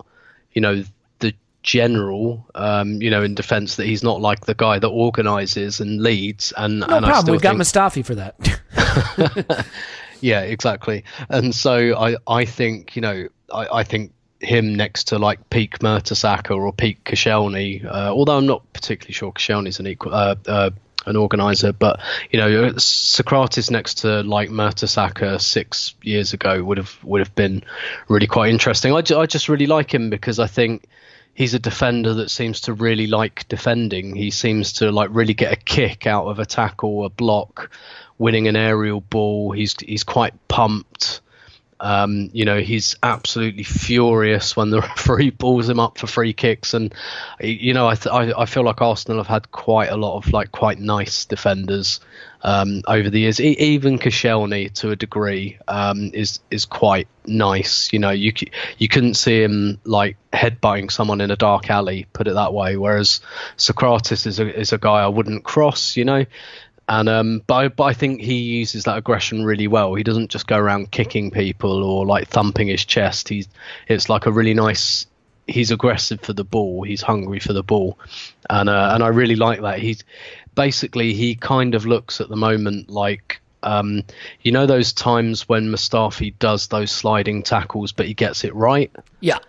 you 0.54 0.62
know, 0.62 0.84
the 1.20 1.34
general, 1.62 2.46
um, 2.56 3.02
you 3.02 3.10
know, 3.12 3.22
in 3.24 3.36
defence 3.36 3.76
that 3.76 3.86
he's 3.86 4.04
not 4.04 4.20
like 4.22 4.46
the 4.48 4.56
guy 4.56 4.80
that 4.80 4.88
organises 4.88 5.80
and 5.80 6.02
leads. 6.02 6.52
And 6.58 6.80
No 6.80 6.88
and 6.88 7.06
I 7.06 7.10
problem. 7.10 7.22
still 7.22 7.34
We've 7.34 7.42
got 7.42 7.58
think- 7.58 8.04
Mustafi 8.04 8.06
for 8.06 8.16
that. 8.16 9.68
yeah, 10.22 10.42
exactly. 10.42 11.04
And 11.30 11.54
so 11.54 11.96
I, 11.98 12.16
I 12.28 12.46
think, 12.46 12.96
you 12.96 13.02
know, 13.02 13.28
I, 13.54 13.68
I 13.80 13.84
think 13.84 14.12
him 14.44 14.76
next 14.76 15.06
to 15.06 15.20
like 15.20 15.50
peak 15.50 15.80
Mertesacker 15.80 16.56
or 16.56 16.74
peak 16.74 17.04
Koscielny, 17.04 17.86
uh, 17.86 18.12
although 18.12 18.38
I'm 18.38 18.46
not 18.46 18.72
particularly 18.74 19.14
sure 19.14 19.32
Koscielny's 19.32 19.80
an 19.80 19.88
equal, 19.88 20.14
uh, 20.14 20.36
uh, 20.48 20.70
an 21.06 21.16
organizer, 21.16 21.74
but 21.74 22.00
you 22.32 22.40
know, 22.40 22.50
Sokratis 22.74 23.70
next 23.70 24.00
to 24.00 24.22
like 24.24 24.50
Mertesacker 24.50 25.40
six 25.42 25.96
years 26.02 26.34
ago 26.34 26.64
would 26.64 26.78
have 26.78 26.98
would 27.04 27.20
have 27.20 27.36
been 27.36 27.64
really 28.08 28.28
quite 28.28 28.52
interesting. 28.52 28.94
I, 28.94 29.02
ju- 29.02 29.20
I 29.20 29.26
just 29.26 29.50
really 29.50 29.68
like 29.68 29.94
him 29.94 30.10
because 30.10 30.40
I 30.40 30.48
think 30.48 30.86
he's 31.34 31.54
a 31.54 31.60
defender 31.60 32.14
that 32.16 32.30
seems 32.30 32.62
to 32.62 32.74
really 32.74 33.08
like 33.08 33.48
defending. 33.48 34.16
He 34.16 34.32
seems 34.32 34.74
to 34.74 34.92
like 34.92 35.10
really 35.12 35.34
get 35.34 35.52
a 35.52 35.58
kick 35.58 36.08
out 36.08 36.28
of 36.28 36.40
a 36.40 36.46
tackle, 36.46 37.06
a 37.06 37.10
block, 37.10 37.72
winning 38.18 38.48
an 38.48 38.56
aerial 38.56 39.02
ball. 39.02 39.52
He's 39.52 39.76
he's 39.80 40.04
quite 40.04 40.48
pumped. 40.48 41.22
Um, 41.84 42.30
you 42.32 42.46
know, 42.46 42.62
he's 42.62 42.96
absolutely 43.04 43.64
furious 43.64 44.56
when 44.56 44.70
the 44.70 44.80
referee 44.82 45.32
balls 45.32 45.68
him 45.68 45.82
up 45.82 45.98
for 45.98 46.08
free 46.08 46.32
kicks, 46.32 46.74
and 46.74 46.96
you 47.42 47.74
know, 47.74 47.88
I 47.90 47.96
th- 47.96 48.14
I, 48.14 48.42
I 48.42 48.46
feel 48.46 48.64
like 48.64 48.82
Arsenal 48.82 49.18
have 49.18 49.28
had 49.28 49.52
quite 49.52 49.90
a 49.90 49.98
lot 49.98 50.16
of 50.16 50.32
like 50.32 50.54
quite 50.54 50.80
nice 50.80 51.26
defenders 51.26 52.00
um, 52.42 52.84
over 52.88 53.10
the 53.10 53.20
years. 53.20 53.42
E- 53.42 53.58
even 53.60 54.00
Koscielny, 54.00 54.74
to 54.76 54.92
a 54.92 54.96
degree, 54.96 55.58
um, 55.68 56.12
is 56.14 56.40
is 56.50 56.64
quite 56.64 57.10
nice. 57.26 57.92
You 57.92 58.00
know, 58.00 58.12
you 58.12 58.32
c- 58.34 58.52
you 58.78 58.88
couldn't 58.88 59.16
see 59.16 59.44
him 59.44 59.82
like 59.84 60.16
headbutting 60.32 60.90
someone 60.90 61.20
in 61.20 61.32
a 61.32 61.36
dark 61.36 61.70
alley, 61.70 62.08
put 62.14 62.30
it 62.30 62.34
that 62.36 62.54
way. 62.54 62.78
Whereas 62.78 63.20
Sokratis 63.58 64.26
is 64.26 64.40
a 64.40 64.58
is 64.60 64.72
a 64.72 64.78
guy 64.78 65.04
I 65.04 65.08
wouldn't 65.08 65.44
cross. 65.44 65.98
You 65.98 66.06
know, 66.06 66.26
and 66.90 67.08
um, 67.08 67.42
but 67.48 67.54
I, 67.54 67.68
but 67.70 67.84
I 67.84 67.94
think 67.94 68.22
he 68.22 68.36
uses 68.36 68.84
that 68.84 68.98
aggression 68.98 69.46
really 69.46 69.68
well. 69.68 69.96
He 69.96 70.04
doesn't 70.04 70.32
just 70.32 70.48
go 70.48 70.58
around 70.58 70.92
kicking 70.92 71.32
people 71.32 71.84
or 71.84 72.06
like 72.06 72.28
thumping 72.28 72.68
his 72.68 72.84
chest. 72.84 73.30
He's 73.30 73.48
it's 73.88 74.10
like 74.10 74.26
a 74.26 74.32
really 74.32 74.54
nice. 74.54 75.06
He's 75.48 75.72
aggressive 75.72 76.22
for 76.22 76.34
the 76.34 76.44
ball. 76.44 76.84
He's 76.84 77.02
hungry 77.02 77.40
for 77.40 77.54
the 77.54 77.64
ball, 77.64 77.98
and 78.50 78.70
uh, 78.70 78.92
and 78.94 79.04
I 79.04 79.08
really 79.08 79.36
like 79.36 79.62
that. 79.62 79.80
He's 79.80 80.04
basically 80.56 81.14
he 81.14 81.36
kind 81.36 81.76
of 81.76 81.86
looks 81.86 82.22
at 82.22 82.30
the 82.30 82.36
moment 82.36 82.90
like. 82.90 83.40
Um, 83.64 84.04
you 84.42 84.52
know 84.52 84.66
those 84.66 84.94
times 84.94 85.48
when 85.50 85.70
Mustafi 85.70 86.38
does 86.40 86.68
those 86.68 86.92
sliding 86.92 87.44
tackles, 87.44 87.92
but 87.92 88.06
he 88.06 88.14
gets 88.14 88.44
it 88.44 88.54
right. 88.54 88.92
yeah. 89.22 89.40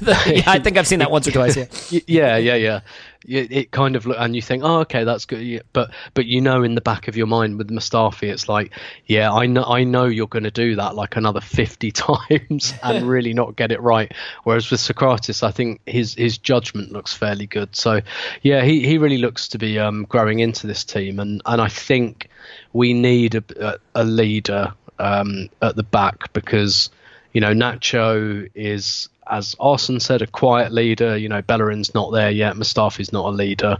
yeah, 0.00 0.42
I 0.46 0.58
think 0.58 0.76
I've 0.76 0.86
seen 0.86 0.98
that 0.98 1.10
once 1.10 1.26
or 1.26 1.32
twice. 1.32 1.56
Yeah. 1.56 1.66
Yeah, 2.06 2.36
yeah, 2.36 2.56
yeah. 2.56 2.80
It, 3.26 3.52
it 3.52 3.70
kind 3.70 3.96
of 3.96 4.04
look, 4.04 4.16
and 4.20 4.36
you 4.36 4.42
think, 4.42 4.62
oh, 4.64 4.80
okay, 4.80 5.04
that's 5.04 5.24
good. 5.24 5.62
But 5.72 5.90
but 6.12 6.26
you 6.26 6.40
know, 6.40 6.62
in 6.62 6.74
the 6.74 6.80
back 6.82 7.08
of 7.08 7.16
your 7.16 7.26
mind 7.26 7.56
with 7.56 7.70
Mustafi, 7.70 8.24
it's 8.24 8.48
like, 8.48 8.72
yeah, 9.06 9.32
I 9.32 9.46
know, 9.46 9.64
I 9.64 9.84
know 9.84 10.04
you're 10.04 10.26
going 10.26 10.44
to 10.44 10.50
do 10.50 10.76
that 10.76 10.94
like 10.94 11.16
another 11.16 11.40
fifty 11.40 11.90
times 11.92 12.74
and 12.82 13.08
really 13.08 13.32
not 13.32 13.56
get 13.56 13.72
it 13.72 13.80
right. 13.80 14.12
Whereas 14.42 14.70
with 14.70 14.80
Sokratis, 14.80 15.42
I 15.42 15.52
think 15.52 15.80
his 15.86 16.14
his 16.14 16.36
judgment 16.36 16.92
looks 16.92 17.14
fairly 17.14 17.46
good. 17.46 17.74
So 17.74 18.00
yeah, 18.42 18.62
he, 18.62 18.86
he 18.86 18.98
really 18.98 19.18
looks 19.18 19.48
to 19.48 19.58
be 19.58 19.78
um, 19.78 20.04
growing 20.04 20.40
into 20.40 20.66
this 20.66 20.84
team, 20.84 21.18
and 21.18 21.40
and 21.46 21.62
I 21.62 21.68
think 21.68 22.28
we 22.74 22.92
need 22.92 23.36
a, 23.36 23.78
a, 23.94 24.04
leader 24.04 24.74
um, 24.98 25.48
at 25.62 25.76
the 25.76 25.82
back 25.82 26.30
because 26.34 26.90
you 27.32 27.40
know 27.40 27.54
Nacho 27.54 28.50
is 28.54 29.08
as 29.26 29.56
Arsene 29.58 30.00
said 30.00 30.20
a 30.20 30.26
quiet 30.26 30.72
leader. 30.72 31.16
You 31.16 31.30
know 31.30 31.40
Bellerin's 31.40 31.94
not 31.94 32.12
there 32.12 32.30
yet. 32.30 32.56
Mustafi's 32.56 33.12
not 33.12 33.26
a 33.26 33.30
leader. 33.30 33.78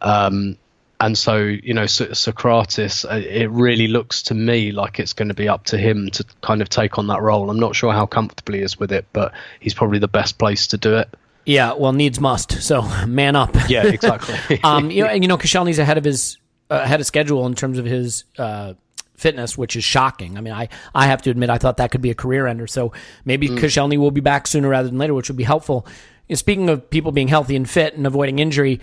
Um, 0.00 0.56
and 0.98 1.16
so 1.16 1.36
you 1.36 1.74
know 1.74 1.86
so- 1.86 2.06
Sokratis 2.06 3.04
uh, 3.04 3.16
it 3.16 3.50
really 3.50 3.86
looks 3.86 4.22
to 4.24 4.34
me 4.34 4.72
like 4.72 4.98
it's 4.98 5.12
going 5.12 5.28
to 5.28 5.34
be 5.34 5.48
up 5.48 5.64
to 5.64 5.78
him 5.78 6.10
to 6.12 6.24
kind 6.40 6.62
of 6.62 6.68
take 6.68 6.98
on 6.98 7.08
that 7.08 7.20
role. 7.20 7.50
I'm 7.50 7.60
not 7.60 7.76
sure 7.76 7.92
how 7.92 8.06
comfortable 8.06 8.54
he 8.54 8.60
is 8.60 8.80
with 8.80 8.92
it 8.92 9.06
but 9.12 9.32
he's 9.60 9.74
probably 9.74 9.98
the 9.98 10.08
best 10.08 10.38
place 10.38 10.68
to 10.68 10.78
do 10.78 10.96
it. 10.96 11.08
Yeah, 11.44 11.72
well, 11.72 11.92
needs 11.92 12.20
must. 12.20 12.62
So 12.62 12.82
man 13.06 13.36
up. 13.36 13.54
yeah 13.68 13.86
exactly. 13.86 14.60
Um, 14.64 14.90
you 14.90 15.02
know, 15.02 15.08
and 15.08 15.24
you 15.24 15.28
know, 15.28 15.38
Koscielny's 15.38 15.78
ahead 15.80 15.98
of 15.98 16.04
his 16.04 16.38
uh, 16.72 16.82
ahead 16.84 17.00
of 17.00 17.06
schedule 17.06 17.46
in 17.46 17.54
terms 17.54 17.78
of 17.78 17.84
his 17.84 18.24
uh, 18.38 18.74
fitness, 19.14 19.56
which 19.56 19.76
is 19.76 19.84
shocking. 19.84 20.36
I 20.36 20.40
mean, 20.40 20.54
I 20.54 20.68
I 20.94 21.06
have 21.06 21.22
to 21.22 21.30
admit, 21.30 21.50
I 21.50 21.58
thought 21.58 21.76
that 21.76 21.90
could 21.90 22.02
be 22.02 22.10
a 22.10 22.14
career 22.14 22.46
ender. 22.46 22.66
So 22.66 22.92
maybe 23.24 23.48
mm. 23.48 23.58
Koscielny 23.58 23.98
will 23.98 24.10
be 24.10 24.20
back 24.20 24.46
sooner 24.46 24.68
rather 24.68 24.88
than 24.88 24.98
later, 24.98 25.14
which 25.14 25.28
would 25.28 25.36
be 25.36 25.44
helpful. 25.44 25.86
Know, 26.28 26.34
speaking 26.36 26.68
of 26.68 26.88
people 26.88 27.12
being 27.12 27.28
healthy 27.28 27.56
and 27.56 27.68
fit 27.68 27.94
and 27.94 28.06
avoiding 28.06 28.38
injury, 28.38 28.80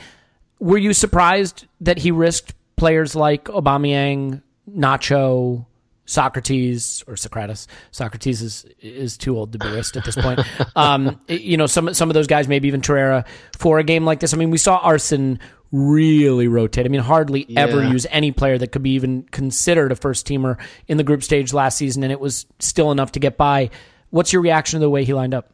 were 0.60 0.78
you 0.78 0.94
surprised 0.94 1.66
that 1.82 1.98
he 1.98 2.12
risked 2.12 2.54
players 2.76 3.16
like 3.16 3.46
Aubameyang, 3.46 4.42
Nacho, 4.70 5.66
Sokratis 6.10 7.08
or 7.08 7.16
Socrates. 7.16 7.68
Socrates 7.92 8.42
is 8.42 8.66
is 8.82 9.18
too 9.18 9.38
old 9.38 9.52
to 9.54 9.60
be 9.60 9.68
risked 9.68 9.96
at 9.96 10.04
this 10.04 10.16
point. 10.16 10.40
um, 10.76 11.20
you 11.28 11.56
know, 11.56 11.68
some 11.68 11.94
some 11.94 12.10
of 12.10 12.16
those 12.16 12.28
guys, 12.28 12.48
maybe 12.48 12.68
even 12.68 12.82
Torreira, 12.82 13.26
for 13.58 13.78
a 13.78 13.84
game 13.84 14.06
like 14.06 14.20
this. 14.20 14.34
I 14.34 14.38
mean, 14.38 14.50
we 14.50 14.58
saw 14.58 14.78
Arsene 14.78 15.40
really 15.72 16.48
rotate. 16.48 16.86
I 16.86 16.90
mean, 16.90 17.02
hardly 17.02 17.46
ever 17.56 17.84
use 17.84 18.08
any 18.10 18.32
player 18.32 18.58
that 18.58 18.72
could 18.72 18.84
be 18.84 18.92
even 18.92 19.24
considered 19.24 19.92
a 19.92 19.96
first 19.96 20.28
teamer 20.28 20.60
in 20.88 20.98
the 20.98 21.04
group 21.04 21.24
stage 21.24 21.54
last 21.54 21.78
season, 21.78 22.04
and 22.04 22.12
it 22.12 22.20
was 22.20 22.46
still 22.60 22.92
enough 22.92 23.12
to 23.14 23.20
get 23.20 23.38
by. 23.38 23.70
What's 24.10 24.34
your 24.34 24.42
reaction 24.42 24.80
to 24.80 24.84
the 24.84 24.90
way 24.90 25.04
he 25.04 25.14
lined 25.14 25.34
up? 25.34 25.52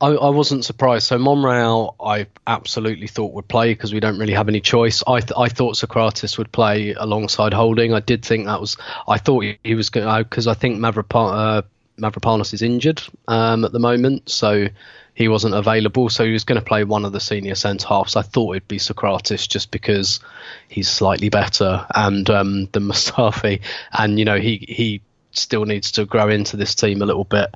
I, 0.00 0.08
I 0.08 0.28
wasn't 0.30 0.64
surprised. 0.64 1.06
So 1.08 1.18
Monreal, 1.18 1.96
I 2.00 2.26
absolutely 2.46 3.08
thought 3.08 3.32
would 3.32 3.48
play 3.48 3.72
because 3.72 3.92
we 3.92 4.00
don't 4.00 4.18
really 4.18 4.34
have 4.34 4.48
any 4.48 4.60
choice. 4.60 5.02
I 5.06 5.20
th- 5.20 5.32
I 5.36 5.48
thought 5.48 5.74
Sokratis 5.74 6.38
would 6.38 6.52
play 6.52 6.94
alongside 6.94 7.52
Holding. 7.52 7.92
I 7.92 8.00
did 8.00 8.24
think 8.24 8.46
that 8.46 8.60
was. 8.60 8.76
I 9.08 9.18
thought 9.18 9.40
he, 9.40 9.58
he 9.64 9.74
was 9.74 9.90
going 9.90 10.06
to 10.06 10.24
because 10.24 10.46
I 10.46 10.54
think 10.54 10.78
Mavropa- 10.78 11.58
uh, 11.58 11.62
Mavropanos 11.98 12.54
is 12.54 12.62
injured 12.62 13.02
um, 13.26 13.64
at 13.64 13.72
the 13.72 13.80
moment, 13.80 14.28
so 14.30 14.68
he 15.18 15.26
wasn't 15.26 15.52
available. 15.52 16.08
So 16.08 16.24
he 16.24 16.30
was 16.30 16.44
going 16.44 16.60
to 16.60 16.64
play 16.64 16.84
one 16.84 17.04
of 17.04 17.10
the 17.10 17.18
senior 17.18 17.56
centre 17.56 17.88
halves. 17.88 18.14
I 18.14 18.22
thought 18.22 18.54
it'd 18.54 18.68
be 18.68 18.78
Sokratis 18.78 19.48
just 19.48 19.72
because 19.72 20.20
he's 20.68 20.88
slightly 20.88 21.28
better 21.28 21.84
and 21.92 22.30
um, 22.30 22.66
than 22.66 22.84
Mustafi, 22.88 23.60
and 23.92 24.16
you 24.16 24.24
know 24.24 24.38
he 24.38 24.64
he 24.68 25.02
still 25.32 25.64
needs 25.64 25.90
to 25.92 26.04
grow 26.04 26.28
into 26.28 26.56
this 26.56 26.76
team 26.76 27.02
a 27.02 27.04
little 27.04 27.24
bit. 27.24 27.52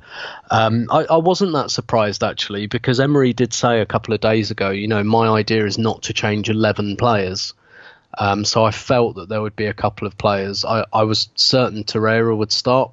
Um, 0.51 0.87
I, 0.91 1.05
I 1.05 1.17
wasn't 1.17 1.53
that 1.53 1.71
surprised 1.71 2.21
actually 2.21 2.67
because 2.67 2.99
Emery 2.99 3.31
did 3.31 3.53
say 3.53 3.79
a 3.79 3.85
couple 3.85 4.13
of 4.13 4.19
days 4.19 4.51
ago, 4.51 4.69
you 4.69 4.89
know, 4.89 5.03
my 5.03 5.29
idea 5.29 5.65
is 5.65 5.77
not 5.77 6.03
to 6.03 6.13
change 6.13 6.49
11 6.49 6.97
players. 6.97 7.53
Um, 8.17 8.43
so 8.43 8.65
I 8.65 8.71
felt 8.71 9.15
that 9.15 9.29
there 9.29 9.41
would 9.41 9.55
be 9.55 9.65
a 9.65 9.73
couple 9.73 10.05
of 10.05 10.17
players. 10.17 10.65
I, 10.65 10.85
I 10.91 11.03
was 11.03 11.29
certain 11.35 11.85
Torreira 11.85 12.35
would 12.37 12.51
start. 12.51 12.91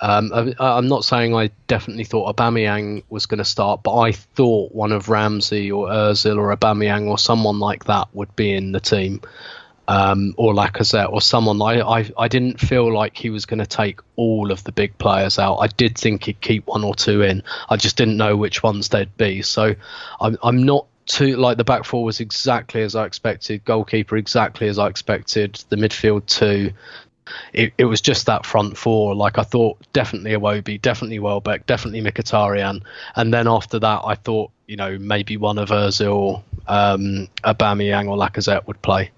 Um, 0.00 0.32
I, 0.32 0.54
I'm 0.58 0.88
not 0.88 1.04
saying 1.04 1.34
I 1.34 1.50
definitely 1.66 2.04
thought 2.04 2.36
Aubameyang 2.36 3.02
was 3.08 3.26
going 3.26 3.38
to 3.38 3.44
start, 3.44 3.82
but 3.82 3.98
I 3.98 4.12
thought 4.12 4.72
one 4.72 4.92
of 4.92 5.08
Ramsey 5.08 5.70
or 5.72 5.88
Özil 5.88 6.38
or 6.38 6.56
Aubameyang 6.56 7.08
or 7.08 7.18
someone 7.18 7.58
like 7.58 7.84
that 7.84 8.08
would 8.12 8.34
be 8.36 8.52
in 8.52 8.72
the 8.72 8.80
team 8.80 9.20
um, 9.88 10.34
or 10.36 10.52
Lacazette 10.52 11.10
or 11.10 11.20
someone. 11.20 11.60
I, 11.62 11.80
I 11.80 12.10
I 12.16 12.28
didn't 12.28 12.60
feel 12.60 12.92
like 12.92 13.16
he 13.16 13.30
was 13.30 13.46
going 13.46 13.58
to 13.58 13.66
take 13.66 14.00
all 14.16 14.52
of 14.52 14.62
the 14.62 14.72
big 14.72 14.96
players 14.98 15.38
out. 15.38 15.56
I 15.56 15.66
did 15.66 15.96
think 15.98 16.24
he'd 16.24 16.40
keep 16.40 16.66
one 16.66 16.84
or 16.84 16.94
two 16.94 17.22
in. 17.22 17.42
I 17.68 17.76
just 17.76 17.96
didn't 17.96 18.18
know 18.18 18.36
which 18.36 18.62
ones 18.62 18.90
they'd 18.90 19.16
be. 19.16 19.42
So 19.42 19.74
I'm 20.20 20.36
I'm 20.42 20.62
not 20.62 20.86
too 21.06 21.36
like 21.36 21.56
the 21.56 21.64
back 21.64 21.84
four 21.84 22.04
was 22.04 22.20
exactly 22.20 22.82
as 22.82 22.94
I 22.94 23.06
expected. 23.06 23.64
Goalkeeper 23.64 24.16
exactly 24.18 24.68
as 24.68 24.78
I 24.78 24.88
expected. 24.88 25.64
The 25.70 25.76
midfield 25.76 26.26
too. 26.26 26.72
It, 27.52 27.72
it 27.78 27.84
was 27.86 28.00
just 28.00 28.26
that 28.26 28.44
front 28.46 28.76
four. 28.76 29.14
Like 29.14 29.38
I 29.38 29.42
thought, 29.42 29.78
definitely 29.92 30.32
Iwobi, 30.32 30.80
definitely 30.80 31.18
Welbeck, 31.18 31.66
definitely 31.66 32.00
Mkhitaryan, 32.02 32.82
and 33.16 33.34
then 33.34 33.48
after 33.48 33.78
that, 33.78 34.02
I 34.04 34.14
thought 34.14 34.50
you 34.66 34.76
know 34.76 34.98
maybe 34.98 35.36
one 35.36 35.58
of 35.58 35.70
Özil, 35.70 36.42
um, 36.66 37.28
Aubameyang 37.44 38.08
or 38.08 38.16
Lacazette 38.16 38.66
would 38.66 38.80
play. 38.82 39.10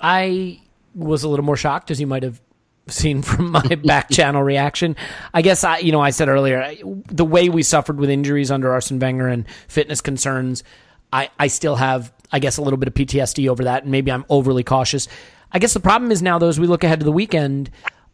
I 0.00 0.60
was 0.94 1.22
a 1.22 1.28
little 1.28 1.44
more 1.44 1.56
shocked, 1.56 1.90
as 1.90 2.00
you 2.00 2.06
might 2.06 2.22
have 2.22 2.40
seen 2.88 3.22
from 3.22 3.50
my 3.52 3.62
back 3.84 4.10
channel 4.10 4.42
reaction. 4.42 4.96
I 5.34 5.42
guess 5.42 5.64
I, 5.64 5.78
you 5.78 5.92
know, 5.92 6.00
I 6.00 6.10
said 6.10 6.28
earlier 6.28 6.62
I- 6.62 6.82
the 7.08 7.24
way 7.24 7.48
we 7.48 7.62
suffered 7.62 7.98
with 7.98 8.10
injuries 8.10 8.50
under 8.50 8.72
Arsene 8.72 8.98
Wenger 8.98 9.28
and 9.28 9.44
fitness 9.68 10.00
concerns. 10.00 10.64
I, 11.12 11.30
I 11.38 11.46
still 11.46 11.76
have, 11.76 12.12
I 12.32 12.38
guess, 12.38 12.58
a 12.58 12.62
little 12.62 12.76
bit 12.76 12.88
of 12.88 12.94
PTSD 12.94 13.48
over 13.48 13.64
that, 13.64 13.82
and 13.84 13.92
maybe 13.92 14.12
I'm 14.12 14.24
overly 14.28 14.62
cautious. 14.62 15.08
I 15.52 15.58
guess 15.58 15.74
the 15.74 15.80
problem 15.80 16.10
is 16.10 16.22
now, 16.22 16.38
though, 16.38 16.48
as 16.48 16.60
we 16.60 16.66
look 16.66 16.84
ahead 16.84 17.00
to 17.00 17.04
the 17.04 17.12
weekend, 17.12 17.70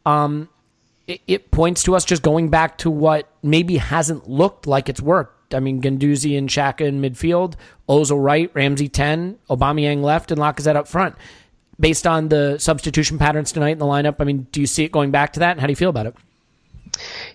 um, 0.06 0.48
it, 1.06 1.20
it 1.26 1.50
points 1.50 1.82
to 1.84 1.94
us 1.94 2.04
just 2.04 2.22
going 2.22 2.48
back 2.48 2.78
to 2.78 2.90
what 2.90 3.28
maybe 3.42 3.76
hasn't 3.76 4.28
looked 4.28 4.66
like 4.66 4.88
it's 4.88 5.00
worked. 5.00 5.54
I 5.54 5.60
mean, 5.60 5.80
Guendouzi 5.80 6.36
and 6.38 6.48
Xhaka 6.48 6.82
in 6.82 7.00
midfield, 7.00 7.54
Ozil 7.88 8.22
right, 8.22 8.50
Ramsey 8.54 8.88
10, 8.88 9.38
Aubameyang 9.50 10.02
left, 10.02 10.30
and 10.30 10.40
Lacazette 10.40 10.76
up 10.76 10.88
front. 10.88 11.14
Based 11.78 12.06
on 12.06 12.28
the 12.28 12.58
substitution 12.58 13.18
patterns 13.18 13.52
tonight 13.52 13.70
in 13.70 13.78
the 13.78 13.84
lineup, 13.84 14.16
I 14.20 14.24
mean, 14.24 14.46
do 14.52 14.60
you 14.60 14.66
see 14.66 14.84
it 14.84 14.92
going 14.92 15.10
back 15.10 15.32
to 15.34 15.40
that? 15.40 15.52
And 15.52 15.60
how 15.60 15.66
do 15.66 15.72
you 15.72 15.76
feel 15.76 15.90
about 15.90 16.06
it? 16.06 16.14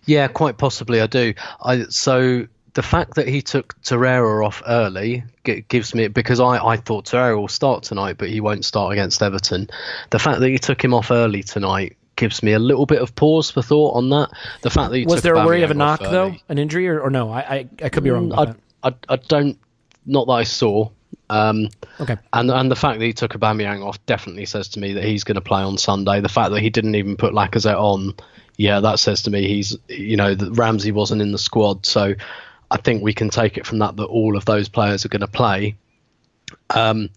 Yeah, 0.05 0.27
quite 0.27 0.57
possibly 0.57 1.01
I 1.01 1.07
do. 1.07 1.33
I 1.61 1.83
so 1.89 2.47
the 2.79 2.83
fact 2.83 3.15
that 3.15 3.27
he 3.27 3.41
took 3.41 3.75
Torreira 3.81 4.45
off 4.45 4.63
early 4.65 5.21
gives 5.67 5.93
me 5.93 6.07
because 6.07 6.39
I, 6.39 6.65
I 6.65 6.77
thought 6.77 7.03
Torreira 7.03 7.37
will 7.37 7.49
start 7.49 7.83
tonight, 7.83 8.15
but 8.17 8.29
he 8.29 8.39
won't 8.39 8.63
start 8.63 8.93
against 8.93 9.21
Everton. 9.21 9.67
The 10.11 10.19
fact 10.19 10.39
that 10.39 10.47
he 10.47 10.57
took 10.57 10.81
him 10.81 10.93
off 10.93 11.11
early 11.11 11.43
tonight 11.43 11.97
gives 12.15 12.41
me 12.41 12.53
a 12.53 12.59
little 12.59 12.85
bit 12.85 13.01
of 13.01 13.13
pause 13.17 13.51
for 13.51 13.61
thought 13.61 13.97
on 13.97 14.09
that. 14.11 14.29
The 14.61 14.69
fact 14.69 14.91
that 14.91 14.97
he 14.97 15.03
Was 15.03 15.15
took 15.15 15.23
there 15.23 15.33
a 15.33 15.45
worry 15.45 15.63
of 15.63 15.71
a 15.71 15.73
knock, 15.73 16.01
off 16.01 16.09
though? 16.09 16.33
An 16.47 16.57
injury, 16.57 16.87
or, 16.87 17.01
or 17.01 17.09
no? 17.09 17.29
I, 17.29 17.39
I, 17.39 17.69
I 17.83 17.89
could 17.89 18.05
be 18.05 18.11
wrong 18.11 18.31
I, 18.31 18.45
that. 18.45 18.55
I, 18.81 18.95
I 19.09 19.15
don't, 19.17 19.59
not 20.05 20.27
that 20.27 20.31
I 20.31 20.43
saw. 20.43 20.89
Um, 21.29 21.67
Okay. 21.99 22.15
and 22.31 22.49
and 22.49 22.71
the 22.71 22.77
fact 22.77 22.99
that 22.99 23.05
he 23.05 23.11
took 23.11 23.33
Aubameyang 23.33 23.85
off 23.85 24.03
definitely 24.05 24.45
says 24.45 24.69
to 24.69 24.79
me 24.79 24.93
that 24.93 25.03
he's 25.03 25.25
going 25.25 25.35
to 25.35 25.41
play 25.41 25.63
on 25.63 25.77
Sunday. 25.77 26.21
The 26.21 26.29
fact 26.29 26.51
that 26.51 26.61
he 26.61 26.69
didn't 26.69 26.95
even 26.95 27.17
put 27.17 27.33
Lacazette 27.33 27.77
on, 27.77 28.13
yeah, 28.55 28.79
that 28.79 28.99
says 28.99 29.23
to 29.23 29.31
me 29.31 29.49
he's 29.49 29.75
you 29.89 30.15
know 30.15 30.33
that 30.33 30.51
Ramsey 30.53 30.93
wasn't 30.93 31.21
in 31.21 31.33
the 31.33 31.37
squad. 31.37 31.85
So 31.85 32.15
I 32.71 32.77
think 32.77 33.01
we 33.01 33.13
can 33.13 33.29
take 33.29 33.57
it 33.57 33.65
from 33.65 33.79
that 33.79 33.95
that 33.97 34.05
all 34.05 34.37
of 34.37 34.45
those 34.45 34.69
players 34.69 35.05
are 35.05 35.09
going 35.09 35.21
to 35.21 35.27
play. 35.27 35.75
Um, 36.69 37.09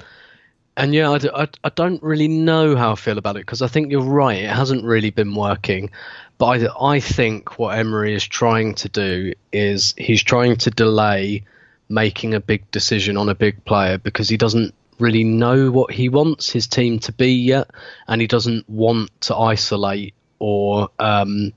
and 0.76 0.94
yeah, 0.94 1.18
I, 1.34 1.70
don't 1.74 2.02
really 2.02 2.28
know 2.28 2.76
how 2.76 2.92
I 2.92 2.94
feel 2.94 3.18
about 3.18 3.36
it 3.36 3.40
because 3.40 3.60
I 3.60 3.66
think 3.66 3.92
you're 3.92 4.02
right. 4.02 4.42
It 4.42 4.50
hasn't 4.50 4.84
really 4.84 5.10
been 5.10 5.34
working. 5.34 5.90
But 6.38 6.46
I, 6.46 6.94
I 6.94 7.00
think 7.00 7.58
what 7.58 7.76
Emery 7.76 8.14
is 8.14 8.26
trying 8.26 8.74
to 8.76 8.88
do 8.88 9.34
is 9.52 9.94
he's 9.98 10.22
trying 10.22 10.56
to 10.56 10.70
delay 10.70 11.44
making 11.90 12.32
a 12.32 12.40
big 12.40 12.70
decision 12.70 13.18
on 13.18 13.28
a 13.28 13.34
big 13.34 13.62
player 13.66 13.98
because 13.98 14.30
he 14.30 14.38
doesn't 14.38 14.74
really 14.98 15.24
know 15.24 15.70
what 15.70 15.92
he 15.92 16.08
wants 16.08 16.50
his 16.50 16.66
team 16.66 16.98
to 17.00 17.12
be 17.12 17.34
yet. 17.34 17.70
And 18.08 18.22
he 18.22 18.26
doesn't 18.26 18.66
want 18.66 19.10
to 19.22 19.36
isolate 19.36 20.14
or 20.38 20.88
um, 20.98 21.52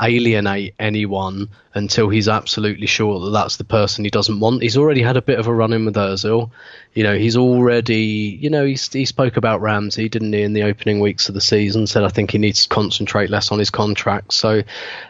alienate 0.00 0.74
anyone 0.78 1.48
until 1.74 2.08
he's 2.08 2.28
absolutely 2.28 2.86
sure 2.86 3.20
that 3.20 3.30
that's 3.30 3.56
the 3.56 3.64
person 3.64 4.04
he 4.04 4.10
doesn't 4.10 4.40
want. 4.40 4.62
He's 4.62 4.76
already 4.76 5.02
had 5.02 5.16
a 5.16 5.22
bit 5.22 5.38
of 5.38 5.46
a 5.46 5.54
run 5.54 5.72
in 5.72 5.84
with 5.84 5.96
Ozil. 5.96 6.50
You 6.94 7.04
know, 7.04 7.16
he's 7.16 7.36
already, 7.36 8.38
you 8.40 8.50
know, 8.50 8.64
he's, 8.64 8.92
he 8.92 9.04
spoke 9.04 9.36
about 9.36 9.60
Ramsey, 9.60 10.08
didn't 10.08 10.32
he, 10.32 10.42
in 10.42 10.52
the 10.52 10.64
opening 10.64 11.00
weeks 11.00 11.28
of 11.28 11.34
the 11.34 11.40
season? 11.40 11.86
Said 11.86 12.04
I 12.04 12.08
think 12.08 12.30
he 12.30 12.38
needs 12.38 12.64
to 12.64 12.68
concentrate 12.68 13.30
less 13.30 13.52
on 13.52 13.58
his 13.58 13.70
contract. 13.70 14.32
So 14.32 14.62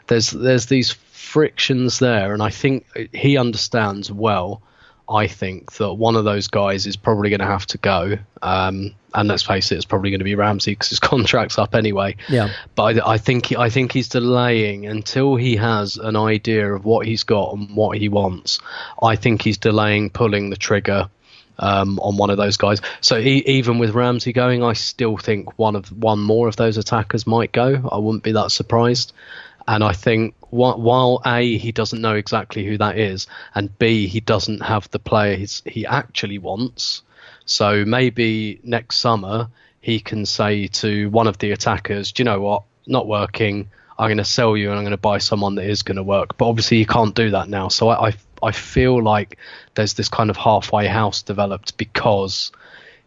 there's 0.06 0.30
there's 0.30 0.66
these 0.66 0.92
frictions 0.92 1.98
there, 1.98 2.32
and 2.32 2.42
I 2.42 2.50
think 2.50 2.86
he 3.12 3.36
understands 3.36 4.10
well. 4.10 4.62
I 5.08 5.26
think 5.26 5.72
that 5.74 5.94
one 5.94 6.16
of 6.16 6.24
those 6.24 6.48
guys 6.48 6.86
is 6.86 6.96
probably 6.96 7.30
going 7.30 7.40
to 7.40 7.46
have 7.46 7.66
to 7.66 7.78
go. 7.78 8.18
Um, 8.42 8.94
and 9.14 9.28
let's 9.28 9.42
face 9.42 9.72
it, 9.72 9.76
it's 9.76 9.86
probably 9.86 10.10
going 10.10 10.20
to 10.20 10.24
be 10.24 10.34
Ramsey 10.34 10.72
because 10.72 10.90
his 10.90 11.00
contract's 11.00 11.58
up 11.58 11.74
anyway. 11.74 12.16
Yeah. 12.28 12.52
But 12.74 12.98
I, 12.98 13.14
I 13.14 13.18
think 13.18 13.56
I 13.56 13.70
think 13.70 13.92
he's 13.92 14.08
delaying 14.08 14.86
until 14.86 15.36
he 15.36 15.56
has 15.56 15.96
an 15.96 16.16
idea 16.16 16.74
of 16.74 16.84
what 16.84 17.06
he's 17.06 17.22
got 17.22 17.54
and 17.54 17.74
what 17.74 17.96
he 17.96 18.08
wants. 18.08 18.58
I 19.02 19.16
think 19.16 19.42
he's 19.42 19.58
delaying 19.58 20.10
pulling 20.10 20.50
the 20.50 20.56
trigger 20.56 21.08
um, 21.58 21.98
on 22.00 22.16
one 22.16 22.30
of 22.30 22.36
those 22.36 22.56
guys. 22.56 22.80
So 23.00 23.16
e- 23.16 23.44
even 23.46 23.78
with 23.78 23.94
Ramsey 23.94 24.32
going, 24.32 24.62
I 24.62 24.74
still 24.74 25.16
think 25.16 25.58
one 25.58 25.76
of 25.76 25.90
one 25.90 26.20
more 26.20 26.48
of 26.48 26.56
those 26.56 26.76
attackers 26.76 27.26
might 27.26 27.52
go. 27.52 27.88
I 27.90 27.98
wouldn't 27.98 28.22
be 28.22 28.32
that 28.32 28.50
surprised. 28.50 29.12
And 29.66 29.84
I 29.84 29.92
think 29.92 30.34
while 30.50 31.20
A, 31.26 31.58
he 31.58 31.72
doesn't 31.72 32.00
know 32.00 32.14
exactly 32.14 32.64
who 32.64 32.78
that 32.78 32.98
is, 32.98 33.26
and 33.54 33.76
B, 33.78 34.06
he 34.06 34.20
doesn't 34.20 34.60
have 34.60 34.90
the 34.90 34.98
player 34.98 35.36
he 35.36 35.86
actually 35.86 36.38
wants. 36.38 37.02
So 37.44 37.84
maybe 37.84 38.60
next 38.62 38.96
summer 38.96 39.48
he 39.80 40.00
can 40.00 40.26
say 40.26 40.66
to 40.66 41.08
one 41.10 41.26
of 41.26 41.38
the 41.38 41.52
attackers, 41.52 42.12
Do 42.12 42.22
you 42.22 42.24
know 42.24 42.40
what? 42.40 42.64
Not 42.86 43.06
working. 43.06 43.70
I'm 43.98 44.08
going 44.08 44.18
to 44.18 44.24
sell 44.24 44.56
you 44.56 44.70
and 44.70 44.78
I'm 44.78 44.84
going 44.84 44.92
to 44.92 44.96
buy 44.96 45.18
someone 45.18 45.56
that 45.56 45.64
is 45.64 45.82
going 45.82 45.96
to 45.96 46.02
work. 46.02 46.36
But 46.36 46.48
obviously, 46.48 46.78
he 46.78 46.84
can't 46.84 47.14
do 47.14 47.30
that 47.30 47.48
now. 47.48 47.68
So 47.68 47.88
I, 47.88 48.08
I, 48.08 48.14
I 48.42 48.52
feel 48.52 49.02
like 49.02 49.38
there's 49.74 49.94
this 49.94 50.08
kind 50.08 50.30
of 50.30 50.36
halfway 50.36 50.86
house 50.86 51.22
developed 51.22 51.76
because 51.76 52.52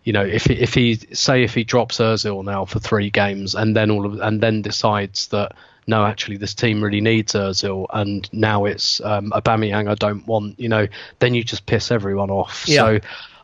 you 0.04 0.14
know, 0.14 0.26
if 0.26 0.50
if 0.50 0.74
he 0.74 0.96
say 1.14 1.44
if 1.44 1.54
he 1.54 1.64
drops 1.64 2.00
Özil 2.00 2.44
now 2.44 2.66
for 2.66 2.80
three 2.80 3.10
games 3.10 3.54
and 3.54 3.76
then 3.76 3.92
all 3.92 4.06
of 4.06 4.20
and 4.20 4.42
then 4.42 4.64
decides 4.64 5.28
that 5.28 5.56
no, 5.92 6.06
actually 6.06 6.38
this 6.38 6.54
team 6.54 6.82
really 6.82 7.02
needs 7.02 7.34
Özil 7.34 7.86
and 7.94 8.28
now 8.34 8.66
it's 8.66 9.02
um, 9.02 9.32
Aubameyang 9.32 9.90
I 9.90 9.96
don't 9.96 10.26
want, 10.26 10.60
you 10.60 10.70
know, 10.70 10.88
then 11.20 11.34
you 11.34 11.44
just 11.44 11.66
piss 11.66 11.92
everyone 11.92 12.32
off. 12.32 12.64
Yeah. 12.68 12.82
So. 12.82 13.00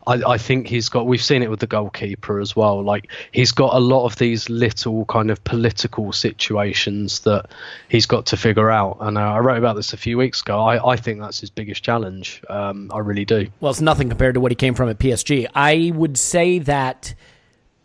I, 0.07 0.21
I 0.25 0.37
think 0.37 0.69
he's 0.69 0.87
got. 0.87 1.05
We've 1.05 1.21
seen 1.21 1.43
it 1.43 1.49
with 1.49 1.59
the 1.59 1.67
goalkeeper 1.67 2.39
as 2.39 2.55
well. 2.55 2.81
Like 2.81 3.11
he's 3.33 3.51
got 3.51 3.73
a 3.73 3.79
lot 3.79 4.05
of 4.05 4.15
these 4.15 4.49
little 4.49 5.03
kind 5.03 5.29
of 5.29 5.43
political 5.43 6.13
situations 6.13 7.19
that 7.21 7.47
he's 7.89 8.05
got 8.05 8.25
to 8.27 8.37
figure 8.37 8.71
out. 8.71 8.99
And 9.01 9.17
uh, 9.17 9.21
I 9.21 9.39
wrote 9.39 9.57
about 9.57 9.75
this 9.75 9.91
a 9.91 9.97
few 9.97 10.17
weeks 10.17 10.39
ago. 10.39 10.61
I, 10.61 10.93
I 10.93 10.95
think 10.95 11.19
that's 11.19 11.41
his 11.41 11.49
biggest 11.49 11.83
challenge. 11.83 12.41
Um, 12.49 12.89
I 12.93 12.99
really 12.99 13.25
do. 13.25 13.49
Well, 13.59 13.69
it's 13.69 13.81
nothing 13.81 14.07
compared 14.07 14.35
to 14.35 14.39
what 14.39 14.49
he 14.49 14.55
came 14.55 14.75
from 14.75 14.87
at 14.87 14.97
PSG. 14.97 15.45
I 15.53 15.91
would 15.93 16.17
say 16.17 16.59
that 16.59 17.13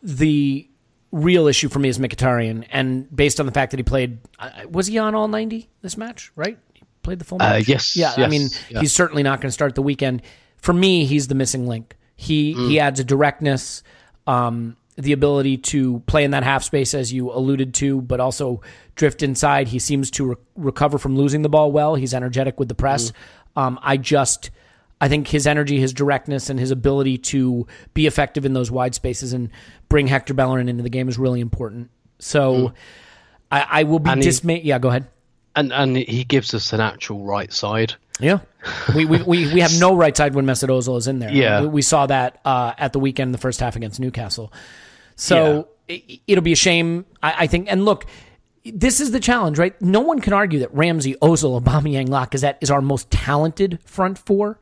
the 0.00 0.68
real 1.12 1.46
issue 1.46 1.68
for 1.68 1.78
me 1.78 1.88
is 1.88 1.98
Mkhitaryan, 1.98 2.66
and 2.70 3.14
based 3.14 3.38
on 3.38 3.46
the 3.46 3.52
fact 3.52 3.70
that 3.70 3.78
he 3.78 3.84
played, 3.84 4.18
uh, 4.38 4.50
was 4.70 4.86
he 4.88 4.98
on 4.98 5.14
all 5.14 5.28
ninety 5.28 5.68
this 5.82 5.96
match? 5.96 6.32
Right, 6.34 6.58
he 6.74 6.82
played 7.02 7.18
the 7.18 7.24
full 7.24 7.36
Uh, 7.40 7.50
match. 7.50 7.68
yes, 7.68 7.96
Yeah, 7.96 8.14
I 8.16 8.26
mean, 8.28 8.48
yeah. 8.70 8.80
he's 8.80 8.92
certainly 8.92 9.22
not 9.22 9.40
going 9.40 9.48
to 9.48 9.52
start 9.52 9.74
the 9.74 9.82
weekend. 9.82 10.22
For 10.56 10.72
me, 10.72 11.04
he's 11.04 11.28
the 11.28 11.34
missing 11.34 11.66
link. 11.66 11.96
He 12.16 12.54
Mm. 12.54 12.68
he 12.68 12.80
adds 12.80 12.98
a 13.00 13.04
directness, 13.04 13.82
um, 14.26 14.76
the 14.96 15.12
ability 15.12 15.56
to 15.56 16.00
play 16.06 16.22
in 16.24 16.30
that 16.32 16.44
half 16.44 16.62
space 16.62 16.94
as 16.94 17.12
you 17.12 17.30
alluded 17.32 17.72
to, 17.74 18.00
but 18.02 18.20
also 18.20 18.60
drift 18.94 19.22
inside. 19.22 19.68
He 19.68 19.78
seems 19.78 20.10
to 20.12 20.24
re- 20.26 20.34
recover 20.56 20.98
from 20.98 21.16
losing 21.16 21.42
the 21.42 21.48
ball 21.48 21.72
well. 21.72 21.94
He's 21.94 22.12
energetic 22.14 22.58
with 22.60 22.68
the 22.68 22.74
press. 22.74 23.10
Mm. 23.56 23.62
Um, 23.62 23.78
I 23.82 23.96
just. 23.96 24.50
I 25.02 25.08
think 25.08 25.26
his 25.26 25.46
energy, 25.48 25.80
his 25.80 25.92
directness, 25.92 26.48
and 26.48 26.58
his 26.60 26.70
ability 26.70 27.18
to 27.18 27.66
be 27.92 28.06
effective 28.06 28.44
in 28.46 28.52
those 28.52 28.70
wide 28.70 28.94
spaces 28.94 29.32
and 29.32 29.50
bring 29.88 30.06
Hector 30.06 30.32
Bellerin 30.32 30.68
into 30.68 30.84
the 30.84 30.88
game 30.90 31.08
is 31.08 31.18
really 31.18 31.40
important. 31.40 31.90
So 32.20 32.72
I, 33.50 33.66
I 33.68 33.82
will 33.82 33.98
be 33.98 34.10
Mm. 34.10 34.16
He- 34.18 34.22
dismayed. 34.22 34.64
Yeah, 34.64 34.78
go 34.78 34.88
ahead. 34.90 35.08
And 35.56 35.72
and 35.72 35.96
he 35.96 36.22
gives 36.24 36.54
us 36.54 36.72
an 36.72 36.80
actual 36.80 37.24
right 37.24 37.52
side. 37.52 37.94
Yeah, 38.20 38.38
we, 38.94 39.04
we, 39.04 39.22
we, 39.22 39.52
we 39.52 39.60
have 39.60 39.78
no 39.80 39.94
right 39.96 40.16
side 40.16 40.34
when 40.34 40.46
Mesut 40.46 40.68
Ozil 40.68 40.96
is 40.96 41.08
in 41.08 41.18
there. 41.18 41.32
Yeah. 41.32 41.62
we, 41.62 41.66
we 41.66 41.82
saw 41.82 42.06
that 42.06 42.40
uh, 42.44 42.72
at 42.78 42.92
the 42.92 43.00
weekend, 43.00 43.34
the 43.34 43.38
first 43.38 43.58
half 43.60 43.74
against 43.76 43.98
Newcastle. 44.00 44.52
So 45.16 45.68
it, 45.88 46.20
it'll 46.26 46.44
be 46.44 46.52
a 46.52 46.56
shame, 46.56 47.04
I, 47.22 47.34
I 47.40 47.46
think. 47.48 47.66
And 47.70 47.84
look, 47.84 48.06
this 48.64 49.00
is 49.00 49.10
the 49.10 49.20
challenge, 49.20 49.58
right? 49.58 49.78
No 49.82 50.00
one 50.00 50.20
can 50.20 50.32
argue 50.32 50.60
that 50.60 50.72
Ramsey, 50.72 51.16
Ozil, 51.20 51.60
Aubameyang, 51.60 52.08
Lacazette 52.08 52.56
is 52.60 52.70
our 52.70 52.80
most 52.80 53.10
talented 53.10 53.80
front 53.84 54.18
four. 54.18 54.58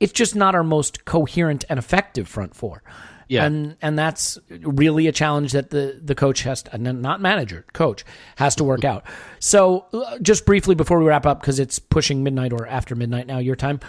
It's 0.00 0.12
just 0.12 0.34
not 0.34 0.54
our 0.54 0.64
most 0.64 1.04
coherent 1.04 1.64
and 1.68 1.78
effective 1.78 2.28
front 2.28 2.54
four. 2.54 2.82
Yeah. 3.28 3.44
And 3.44 3.76
and 3.80 3.98
that's 3.98 4.38
really 4.48 5.06
a 5.06 5.12
challenge 5.12 5.52
that 5.52 5.70
the 5.70 5.98
the 6.02 6.14
coach 6.14 6.42
has 6.42 6.62
to, 6.64 6.78
not 6.78 7.20
manager, 7.20 7.64
coach 7.72 8.04
has 8.36 8.54
to 8.56 8.64
work 8.64 8.84
out. 8.84 9.04
So 9.38 9.86
uh, 9.92 10.18
just 10.18 10.44
briefly 10.44 10.74
before 10.74 10.98
we 10.98 11.06
wrap 11.06 11.26
up 11.26 11.40
because 11.40 11.58
it's 11.58 11.78
pushing 11.78 12.22
midnight 12.22 12.52
or 12.52 12.66
after 12.66 12.94
midnight 12.94 13.26
now 13.26 13.38
your 13.38 13.56
time. 13.56 13.80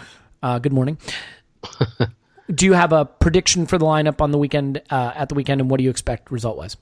Uh, 0.42 0.58
good 0.58 0.72
morning. 0.72 0.98
do 2.54 2.64
you 2.64 2.72
have 2.72 2.92
a 2.92 3.04
prediction 3.04 3.66
for 3.66 3.78
the 3.78 3.84
lineup 3.84 4.20
on 4.20 4.30
the 4.30 4.38
weekend 4.38 4.82
uh, 4.90 5.12
at 5.14 5.28
the 5.28 5.34
weekend 5.34 5.60
and 5.60 5.70
what 5.70 5.78
do 5.78 5.84
you 5.84 5.90
expect 5.90 6.30
result 6.30 6.56
wise? 6.56 6.76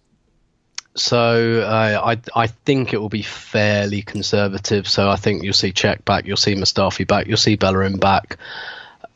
So 0.97 1.61
uh, 1.61 2.01
I 2.05 2.21
I 2.41 2.47
think 2.47 2.93
it 2.93 2.99
will 2.99 3.09
be 3.09 3.23
fairly 3.23 4.03
conservative. 4.03 4.89
So 4.89 5.09
I 5.09 5.17
think 5.17 5.43
you'll 5.43 5.53
see 5.53 5.73
Cech 5.73 6.05
back, 6.05 6.27
you'll 6.27 6.37
see 6.37 6.55
Mustafi 6.55 7.07
back, 7.07 7.27
you'll 7.27 7.37
see 7.37 7.57
Bellerin 7.57 7.99
back. 7.99 8.39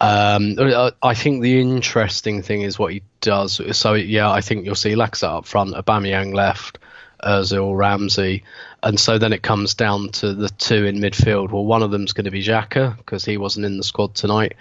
Um, 0.01 0.55
I- 0.59 0.93
I 1.03 1.15
think 1.15 1.43
the 1.43 1.61
interesting 1.61 2.43
thing 2.43 2.63
is 2.63 2.79
what 2.79 2.93
he 2.93 3.03
does. 3.21 3.61
So 3.77 3.95
yeah, 3.95 4.31
I 4.31 4.41
think 4.41 4.65
you'll 4.65 4.75
see 4.75 4.95
Lacazette 4.95 5.39
up 5.39 5.47
front, 5.47 5.75
Aubameyang 5.75 6.35
left, 6.35 6.79
Özil, 7.23 7.77
Ramsey, 7.77 8.45
and 8.83 8.99
so 8.99 9.19
then 9.19 9.33
it 9.33 9.43
comes 9.43 9.75
down 9.75 10.11
to 10.11 10.35
the 10.35 10.49
two 10.51 10.87
in 10.87 10.99
midfield. 10.99 11.51
Well, 11.51 11.65
one 11.65 11.83
of 11.83 11.91
them's 11.91 12.13
going 12.13 12.27
to 12.27 12.31
be 12.31 12.45
Xhaka 12.45 12.97
because 12.97 13.25
he 13.25 13.37
wasn't 13.37 13.67
in 13.67 13.77
the 13.77 13.83
squad 13.83 14.15
tonight. 14.15 14.55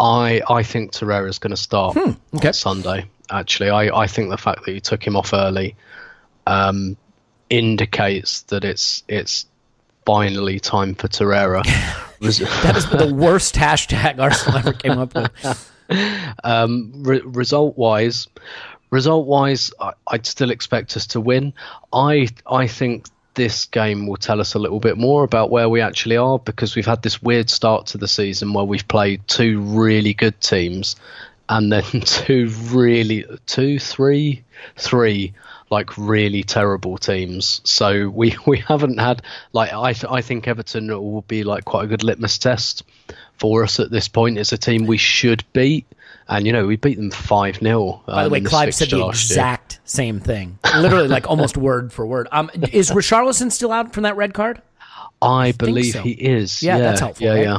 I 0.00 0.42
I 0.48 0.64
think 0.64 0.92
Torreira's 0.92 1.38
going 1.38 1.52
to 1.52 1.56
start 1.56 1.96
okay. 1.96 2.48
on 2.48 2.52
Sunday. 2.52 3.06
Actually, 3.30 3.70
I, 3.70 3.96
I 4.02 4.06
think 4.08 4.30
the 4.30 4.36
fact 4.36 4.64
that 4.66 4.72
you 4.72 4.80
took 4.80 5.06
him 5.06 5.16
off 5.16 5.32
early 5.32 5.76
um, 6.46 6.96
indicates 7.48 8.42
that 8.42 8.64
it's 8.64 9.04
it's 9.08 9.46
finally 10.04 10.60
time 10.60 10.94
for 10.94 11.08
Torreira. 11.08 11.62
That 12.20 12.76
is 12.76 12.88
the 12.88 13.12
worst 13.14 13.54
hashtag 13.54 14.18
Arsenal 14.18 14.58
ever 14.58 14.72
came 14.72 14.98
up 14.98 15.14
with. 15.14 15.72
um, 16.44 16.90
re- 17.04 17.20
result 17.20 17.76
wise, 17.76 18.28
result 18.90 19.26
wise, 19.26 19.72
I, 19.78 19.92
I'd 20.06 20.24
still 20.24 20.50
expect 20.50 20.96
us 20.96 21.06
to 21.08 21.20
win. 21.20 21.52
I 21.92 22.28
I 22.46 22.66
think 22.66 23.08
this 23.34 23.66
game 23.66 24.06
will 24.06 24.16
tell 24.16 24.40
us 24.40 24.54
a 24.54 24.58
little 24.58 24.80
bit 24.80 24.96
more 24.96 25.24
about 25.24 25.50
where 25.50 25.68
we 25.68 25.80
actually 25.80 26.16
are 26.16 26.38
because 26.38 26.76
we've 26.76 26.86
had 26.86 27.02
this 27.02 27.20
weird 27.20 27.50
start 27.50 27.86
to 27.88 27.98
the 27.98 28.08
season 28.08 28.52
where 28.52 28.64
we've 28.64 28.88
played 28.88 29.26
two 29.26 29.60
really 29.60 30.14
good 30.14 30.40
teams 30.40 30.96
and 31.48 31.72
then 31.72 31.82
two 32.04 32.48
really 32.70 33.24
two 33.46 33.78
three 33.78 34.42
three 34.76 35.34
like 35.74 35.96
really 35.98 36.42
terrible 36.42 36.96
teams 36.98 37.60
so 37.64 38.08
we 38.08 38.34
we 38.46 38.58
haven't 38.58 38.98
had 38.98 39.22
like 39.52 39.72
i 39.72 39.92
th- 39.92 40.10
i 40.10 40.20
think 40.22 40.46
everton 40.48 40.88
will 40.88 41.22
be 41.22 41.42
like 41.44 41.64
quite 41.64 41.84
a 41.84 41.86
good 41.88 42.02
litmus 42.04 42.38
test 42.38 42.82
for 43.38 43.62
us 43.64 43.78
at 43.80 43.90
this 43.90 44.08
point 44.08 44.38
it's 44.38 44.52
a 44.52 44.58
team 44.58 44.86
we 44.86 44.96
should 44.96 45.44
beat 45.52 45.84
and 46.28 46.46
you 46.46 46.52
know 46.52 46.66
we 46.66 46.76
beat 46.76 46.96
them 46.96 47.10
5 47.10 47.56
0 47.58 48.02
By 48.06 48.24
the 48.24 48.30
way, 48.30 48.40
Clive 48.40 48.74
said 48.74 48.88
the 48.90 49.06
exact 49.08 49.80
same 49.84 50.20
thing, 50.20 50.58
literally 50.78 51.08
like 51.08 51.28
almost 51.28 51.56
word 51.68 51.92
for 51.92 52.06
word. 52.06 52.28
Um, 52.32 52.50
is 52.72 52.90
Richarlison 52.90 53.52
still 53.52 53.70
out 53.72 53.92
from 53.92 54.04
that 54.04 54.16
red 54.16 54.32
card? 54.32 54.62
i 55.20 55.52
believe 55.52 55.92
so. 55.92 56.02
he 56.02 56.12
is 56.12 56.62
Yeah, 56.62 56.78
that's 56.78 57.00
helpful, 57.00 57.26
yeah 57.26 57.32
right? 57.34 57.42
yeah 57.42 57.58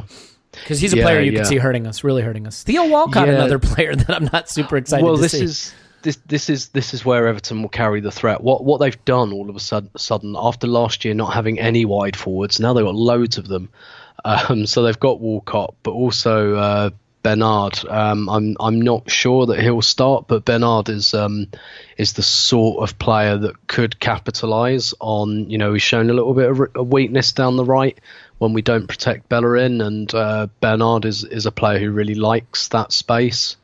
Because 0.64 0.80
he's 0.80 0.94
a 0.94 0.98
Yeah, 0.98 1.04
player 1.04 1.20
you 1.22 1.32
yeah. 1.34 1.40
can 1.40 1.46
see 1.46 1.58
hurting 1.58 1.86
us, 1.86 2.04
really 2.04 2.22
hurting 2.24 2.48
us. 2.48 2.64
Theo 2.64 2.86
Walcott, 2.88 3.28
Yeah. 3.28 3.34
another 3.36 3.60
player 3.60 3.96
that 3.96 4.10
I'm 4.10 4.30
not 4.34 4.50
super 4.50 4.78
excited 4.78 5.04
well 5.06 5.16
to 5.18 5.22
this 5.22 5.34
see. 5.34 5.44
is 5.44 5.74
this 6.06 6.18
this 6.28 6.50
is 6.50 6.70
this 6.70 6.94
is 6.94 7.04
where 7.04 7.28
Everton 7.28 7.62
will 7.62 7.70
carry 7.70 8.00
the 8.00 8.12
threat. 8.12 8.42
What 8.42 8.64
what 8.64 8.80
they've 8.80 9.04
done 9.04 9.34
all 9.34 9.50
of 9.50 9.56
a 9.56 9.60
sudden, 9.60 9.90
sudden 9.98 10.36
after 10.38 10.68
last 10.68 11.04
year 11.04 11.14
not 11.14 11.34
having 11.34 11.60
any 11.60 11.84
wide 11.84 12.16
forwards, 12.16 12.60
now 12.60 12.74
they've 12.74 12.86
got 12.86 12.96
loads 12.96 13.38
of 13.38 13.48
them. 13.50 13.70
Um, 14.24 14.66
so 14.66 14.82
they've 14.82 15.00
got 15.00 15.20
Walcott, 15.20 15.76
but 15.84 15.92
also 15.92 16.56
uh, 16.56 16.90
Bernard. 17.22 17.78
Um, 17.88 18.28
I'm 18.28 18.56
I'm 18.60 18.82
not 18.82 19.12
sure 19.12 19.46
that 19.48 19.60
he'll 19.60 19.84
start, 19.84 20.28
but 20.28 20.46
Bernard 20.46 20.90
is 20.90 21.14
um, 21.14 21.48
is 21.98 22.14
the 22.14 22.24
sort 22.24 22.82
of 22.82 22.98
player 22.98 23.38
that 23.38 23.68
could 23.68 24.00
capitalise 24.00 24.96
on. 25.00 25.50
You 25.50 25.60
know, 25.60 25.74
he's 25.74 25.84
shown 25.84 26.10
a 26.10 26.14
little 26.14 26.34
bit 26.34 26.50
of 26.50 26.62
of 26.76 26.88
weakness 26.88 27.34
down 27.34 27.56
the 27.56 27.66
right 27.66 28.00
when 28.40 28.54
we 28.54 28.64
don't 28.64 28.88
protect 28.88 29.30
Bellerin, 29.30 29.82
and 29.82 30.12
uh, 30.16 30.48
Bernard 30.60 31.06
is 31.06 31.24
is 31.24 31.46
a 31.46 31.52
player 31.52 31.78
who 31.78 31.92
really 31.92 32.16
likes 32.16 32.70
that 32.70 32.92
space. 32.92 33.58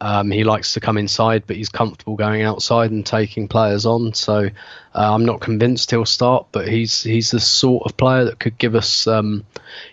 Um, 0.00 0.30
he 0.30 0.44
likes 0.44 0.74
to 0.74 0.80
come 0.80 0.96
inside, 0.96 1.44
but 1.46 1.56
he's 1.56 1.68
comfortable 1.68 2.14
going 2.14 2.42
outside 2.42 2.90
and 2.90 3.04
taking 3.04 3.48
players 3.48 3.84
on. 3.84 4.14
So 4.14 4.48
uh, 4.94 5.14
I'm 5.14 5.24
not 5.24 5.40
convinced 5.40 5.90
he'll 5.90 6.04
start, 6.04 6.46
but 6.52 6.68
he's 6.68 7.02
he's 7.02 7.32
the 7.32 7.40
sort 7.40 7.84
of 7.84 7.96
player 7.96 8.24
that 8.24 8.38
could 8.38 8.58
give 8.58 8.74
us 8.74 9.06
um, 9.06 9.44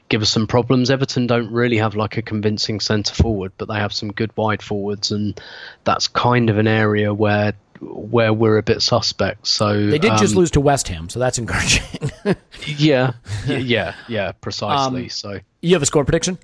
give 0.10 0.22
us 0.22 0.30
some 0.30 0.45
problems. 0.45 0.91
Everton 0.91 1.26
don't 1.26 1.52
really 1.52 1.77
have 1.77 1.95
like 1.95 2.18
a 2.18 2.22
convincing 2.22 2.80
centre 2.80 3.15
forward, 3.15 3.52
but 3.57 3.68
they 3.68 3.76
have 3.76 3.94
some 3.94 4.11
good 4.11 4.36
wide 4.38 4.61
forwards, 4.61 5.11
and 5.11 5.40
that's 5.86 6.07
kind 6.07 6.49
of 6.49 6.57
an 6.57 6.68
area 6.68 7.14
where 7.14 7.53
where 7.82 8.34
we're 8.34 8.57
a 8.57 8.64
bit 8.64 8.82
suspect. 8.82 9.48
So 9.48 9.88
they 9.88 9.99
did 9.99 10.18
just 10.18 10.34
um, 10.34 10.40
lose 10.40 10.52
to 10.52 10.61
West 10.61 10.88
Ham, 10.88 11.10
so 11.10 11.19
that's 11.19 11.38
encouraging. 11.40 12.11
Yeah, 12.77 13.11
yeah, 13.45 13.94
yeah, 14.07 14.32
precisely. 14.32 15.03
Um, 15.03 15.10
so. 15.10 15.40
you 15.61 15.73
have 15.73 15.84
a 15.84 15.86
score 15.86 16.03
prediction? 16.03 16.40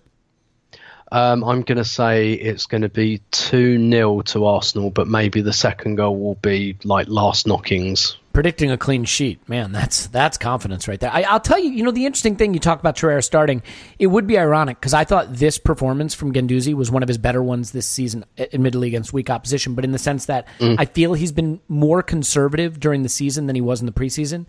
Um, 1.14 1.44
I'm 1.44 1.62
going 1.64 1.78
to 1.78 1.84
say 1.86 2.32
it's 2.34 2.66
going 2.66 2.84
to 2.84 2.90
be 2.90 3.22
2 3.32 3.90
0 3.92 4.22
to 4.22 4.46
Arsenal, 4.46 4.90
but 4.92 5.08
maybe 5.08 5.42
the 5.42 5.52
second 5.52 5.96
goal 5.96 6.18
will 6.18 6.36
be 6.36 6.78
like 6.86 7.08
last 7.10 7.46
knockings. 7.46 8.16
Predicting 8.32 8.72
a 8.72 8.78
clean 8.78 9.04
sheet, 9.04 9.48
man, 9.50 9.74
that's 9.74 10.08
that's 10.08 10.38
confidence 10.38 10.88
right 10.88 10.98
there. 11.02 11.12
I, 11.14 11.24
I'll 11.24 11.42
tell 11.42 11.60
you, 11.60 11.70
you 11.70 11.84
know, 11.84 11.92
the 11.92 12.06
interesting 12.06 12.38
thing 12.38 12.54
you 12.54 12.62
talk 12.62 12.80
about 12.80 12.96
Torreira 12.96 13.22
starting, 13.22 13.62
it 14.00 14.08
would 14.08 14.26
be 14.26 14.40
ironic 14.40 14.80
because 14.80 14.94
I 14.94 15.04
thought 15.04 15.34
this 15.34 15.58
performance 15.58 16.14
from 16.14 16.32
Guendouzi 16.32 16.74
was 16.74 16.90
one 16.90 17.04
of 17.04 17.10
his 17.10 17.18
better 17.18 17.44
ones 17.44 17.72
this 17.72 17.86
season, 17.86 18.24
admittedly 18.40 18.88
against 18.88 19.12
weak 19.12 19.30
opposition, 19.30 19.76
but 19.76 19.84
in 19.84 19.92
the 19.92 20.00
sense 20.00 20.28
that 20.28 20.48
Mm. 20.60 20.76
I 20.80 20.86
feel 20.86 21.14
he's 21.14 21.34
been 21.34 21.60
more 21.68 22.02
conservative 22.02 22.80
during 22.80 23.04
the 23.04 23.10
season 23.10 23.48
than 23.48 23.56
he 23.58 23.62
was 23.62 23.82
in 23.82 23.86
the 23.86 23.92
preseason. 23.92 24.46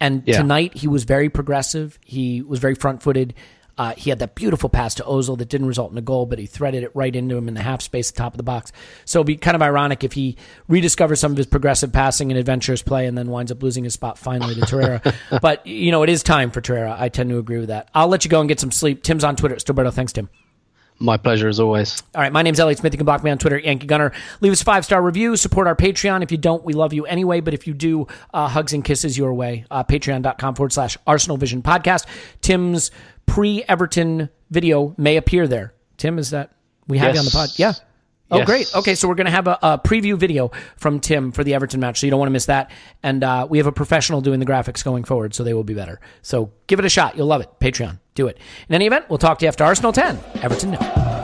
And 0.00 0.22
Yeah. 0.26 0.36
tonight 0.40 0.76
he 0.76 0.86
was 0.86 1.02
very 1.02 1.28
progressive. 1.28 1.98
He 2.04 2.40
was 2.40 2.60
very 2.60 2.76
front 2.76 3.02
footed. 3.02 3.34
Uh, 3.76 3.94
he 3.96 4.10
had 4.10 4.20
that 4.20 4.34
beautiful 4.34 4.68
pass 4.68 4.94
to 4.94 5.02
Ozil 5.02 5.36
that 5.38 5.48
didn't 5.48 5.66
result 5.66 5.90
in 5.90 5.98
a 5.98 6.02
goal, 6.02 6.26
but 6.26 6.38
he 6.38 6.46
threaded 6.46 6.84
it 6.84 6.90
right 6.94 7.14
into 7.14 7.36
him 7.36 7.48
in 7.48 7.54
the 7.54 7.62
half 7.62 7.82
space 7.82 8.10
at 8.10 8.14
the 8.14 8.18
top 8.18 8.32
of 8.32 8.36
the 8.36 8.44
box. 8.44 8.72
So 9.04 9.20
it'd 9.20 9.26
be 9.26 9.36
kind 9.36 9.54
of 9.54 9.62
ironic 9.62 10.04
if 10.04 10.12
he 10.12 10.36
rediscovers 10.68 11.18
some 11.18 11.32
of 11.32 11.38
his 11.38 11.46
progressive 11.46 11.92
passing 11.92 12.30
and 12.30 12.38
adventurous 12.38 12.82
play 12.82 13.06
and 13.06 13.18
then 13.18 13.28
winds 13.28 13.50
up 13.50 13.62
losing 13.62 13.84
his 13.84 13.94
spot 13.94 14.18
finally 14.18 14.54
to 14.54 14.60
Torreira. 14.62 15.14
but, 15.42 15.66
you 15.66 15.90
know, 15.90 16.02
it 16.02 16.08
is 16.08 16.22
time 16.22 16.50
for 16.50 16.60
Torreira. 16.60 16.96
I 16.98 17.08
tend 17.08 17.30
to 17.30 17.38
agree 17.38 17.58
with 17.58 17.68
that. 17.68 17.88
I'll 17.94 18.08
let 18.08 18.24
you 18.24 18.30
go 18.30 18.40
and 18.40 18.48
get 18.48 18.60
some 18.60 18.70
sleep. 18.70 19.02
Tim's 19.02 19.24
on 19.24 19.36
Twitter. 19.36 19.56
Stillberto. 19.56 19.92
Thanks, 19.92 20.12
Tim. 20.12 20.28
My 21.00 21.16
pleasure 21.16 21.48
as 21.48 21.58
always. 21.58 22.02
All 22.14 22.20
right, 22.22 22.32
my 22.32 22.42
name's 22.42 22.60
Elliot 22.60 22.78
Smith. 22.78 22.94
You 22.94 22.98
can 22.98 23.04
block 23.04 23.24
me 23.24 23.30
on 23.30 23.38
Twitter, 23.38 23.58
Yankee 23.58 23.86
Gunner. 23.86 24.12
Leave 24.40 24.52
us 24.52 24.62
a 24.62 24.64
five 24.64 24.84
star 24.84 25.02
review. 25.02 25.36
Support 25.36 25.66
our 25.66 25.74
Patreon. 25.74 26.22
If 26.22 26.30
you 26.30 26.38
don't, 26.38 26.64
we 26.64 26.72
love 26.72 26.92
you 26.92 27.04
anyway. 27.04 27.40
But 27.40 27.52
if 27.52 27.66
you 27.66 27.74
do, 27.74 28.06
uh, 28.32 28.46
hugs 28.46 28.72
and 28.72 28.84
kisses 28.84 29.18
your 29.18 29.34
way. 29.34 29.64
Uh, 29.72 29.82
Patreon.com 29.82 30.54
forward 30.54 30.72
slash 30.72 30.96
Arsenal 31.04 31.36
Vision 31.36 31.62
Podcast. 31.62 32.06
Tim's 32.42 32.92
pre 33.26 33.62
Everton 33.68 34.28
video 34.50 34.94
may 34.96 35.16
appear 35.16 35.46
there. 35.48 35.74
Tim, 35.96 36.18
is 36.18 36.30
that 36.30 36.52
we 36.88 36.98
have 36.98 37.14
you 37.14 37.18
on 37.20 37.24
the 37.24 37.30
pod? 37.30 37.50
Yeah. 37.56 37.72
Oh, 38.30 38.38
Yes. 38.38 38.46
great. 38.46 38.74
Okay, 38.74 38.94
so 38.94 39.06
we're 39.06 39.14
going 39.16 39.26
to 39.26 39.30
have 39.30 39.46
a, 39.46 39.58
a 39.62 39.78
preview 39.78 40.16
video 40.18 40.50
from 40.76 40.98
Tim 40.98 41.30
for 41.30 41.44
the 41.44 41.54
Everton 41.54 41.78
match, 41.78 42.00
so 42.00 42.06
you 42.06 42.10
don't 42.10 42.18
want 42.18 42.28
to 42.28 42.32
miss 42.32 42.46
that. 42.46 42.70
And 43.02 43.22
uh, 43.22 43.46
we 43.48 43.58
have 43.58 43.66
a 43.66 43.72
professional 43.72 44.22
doing 44.22 44.40
the 44.40 44.46
graphics 44.46 44.82
going 44.82 45.04
forward, 45.04 45.34
so 45.34 45.44
they 45.44 45.52
will 45.54 45.62
be 45.62 45.74
better. 45.74 46.00
So 46.22 46.50
give 46.66 46.78
it 46.78 46.84
a 46.84 46.88
shot. 46.88 47.16
You'll 47.16 47.26
love 47.26 47.42
it. 47.42 47.50
Patreon. 47.60 48.00
Do 48.14 48.26
it. 48.26 48.38
In 48.68 48.74
any 48.74 48.86
event, 48.86 49.06
we'll 49.08 49.18
talk 49.18 49.38
to 49.40 49.44
you 49.44 49.48
after 49.48 49.62
Arsenal 49.62 49.92
10. 49.92 50.18
Everton 50.42 50.72
no. 50.72 51.23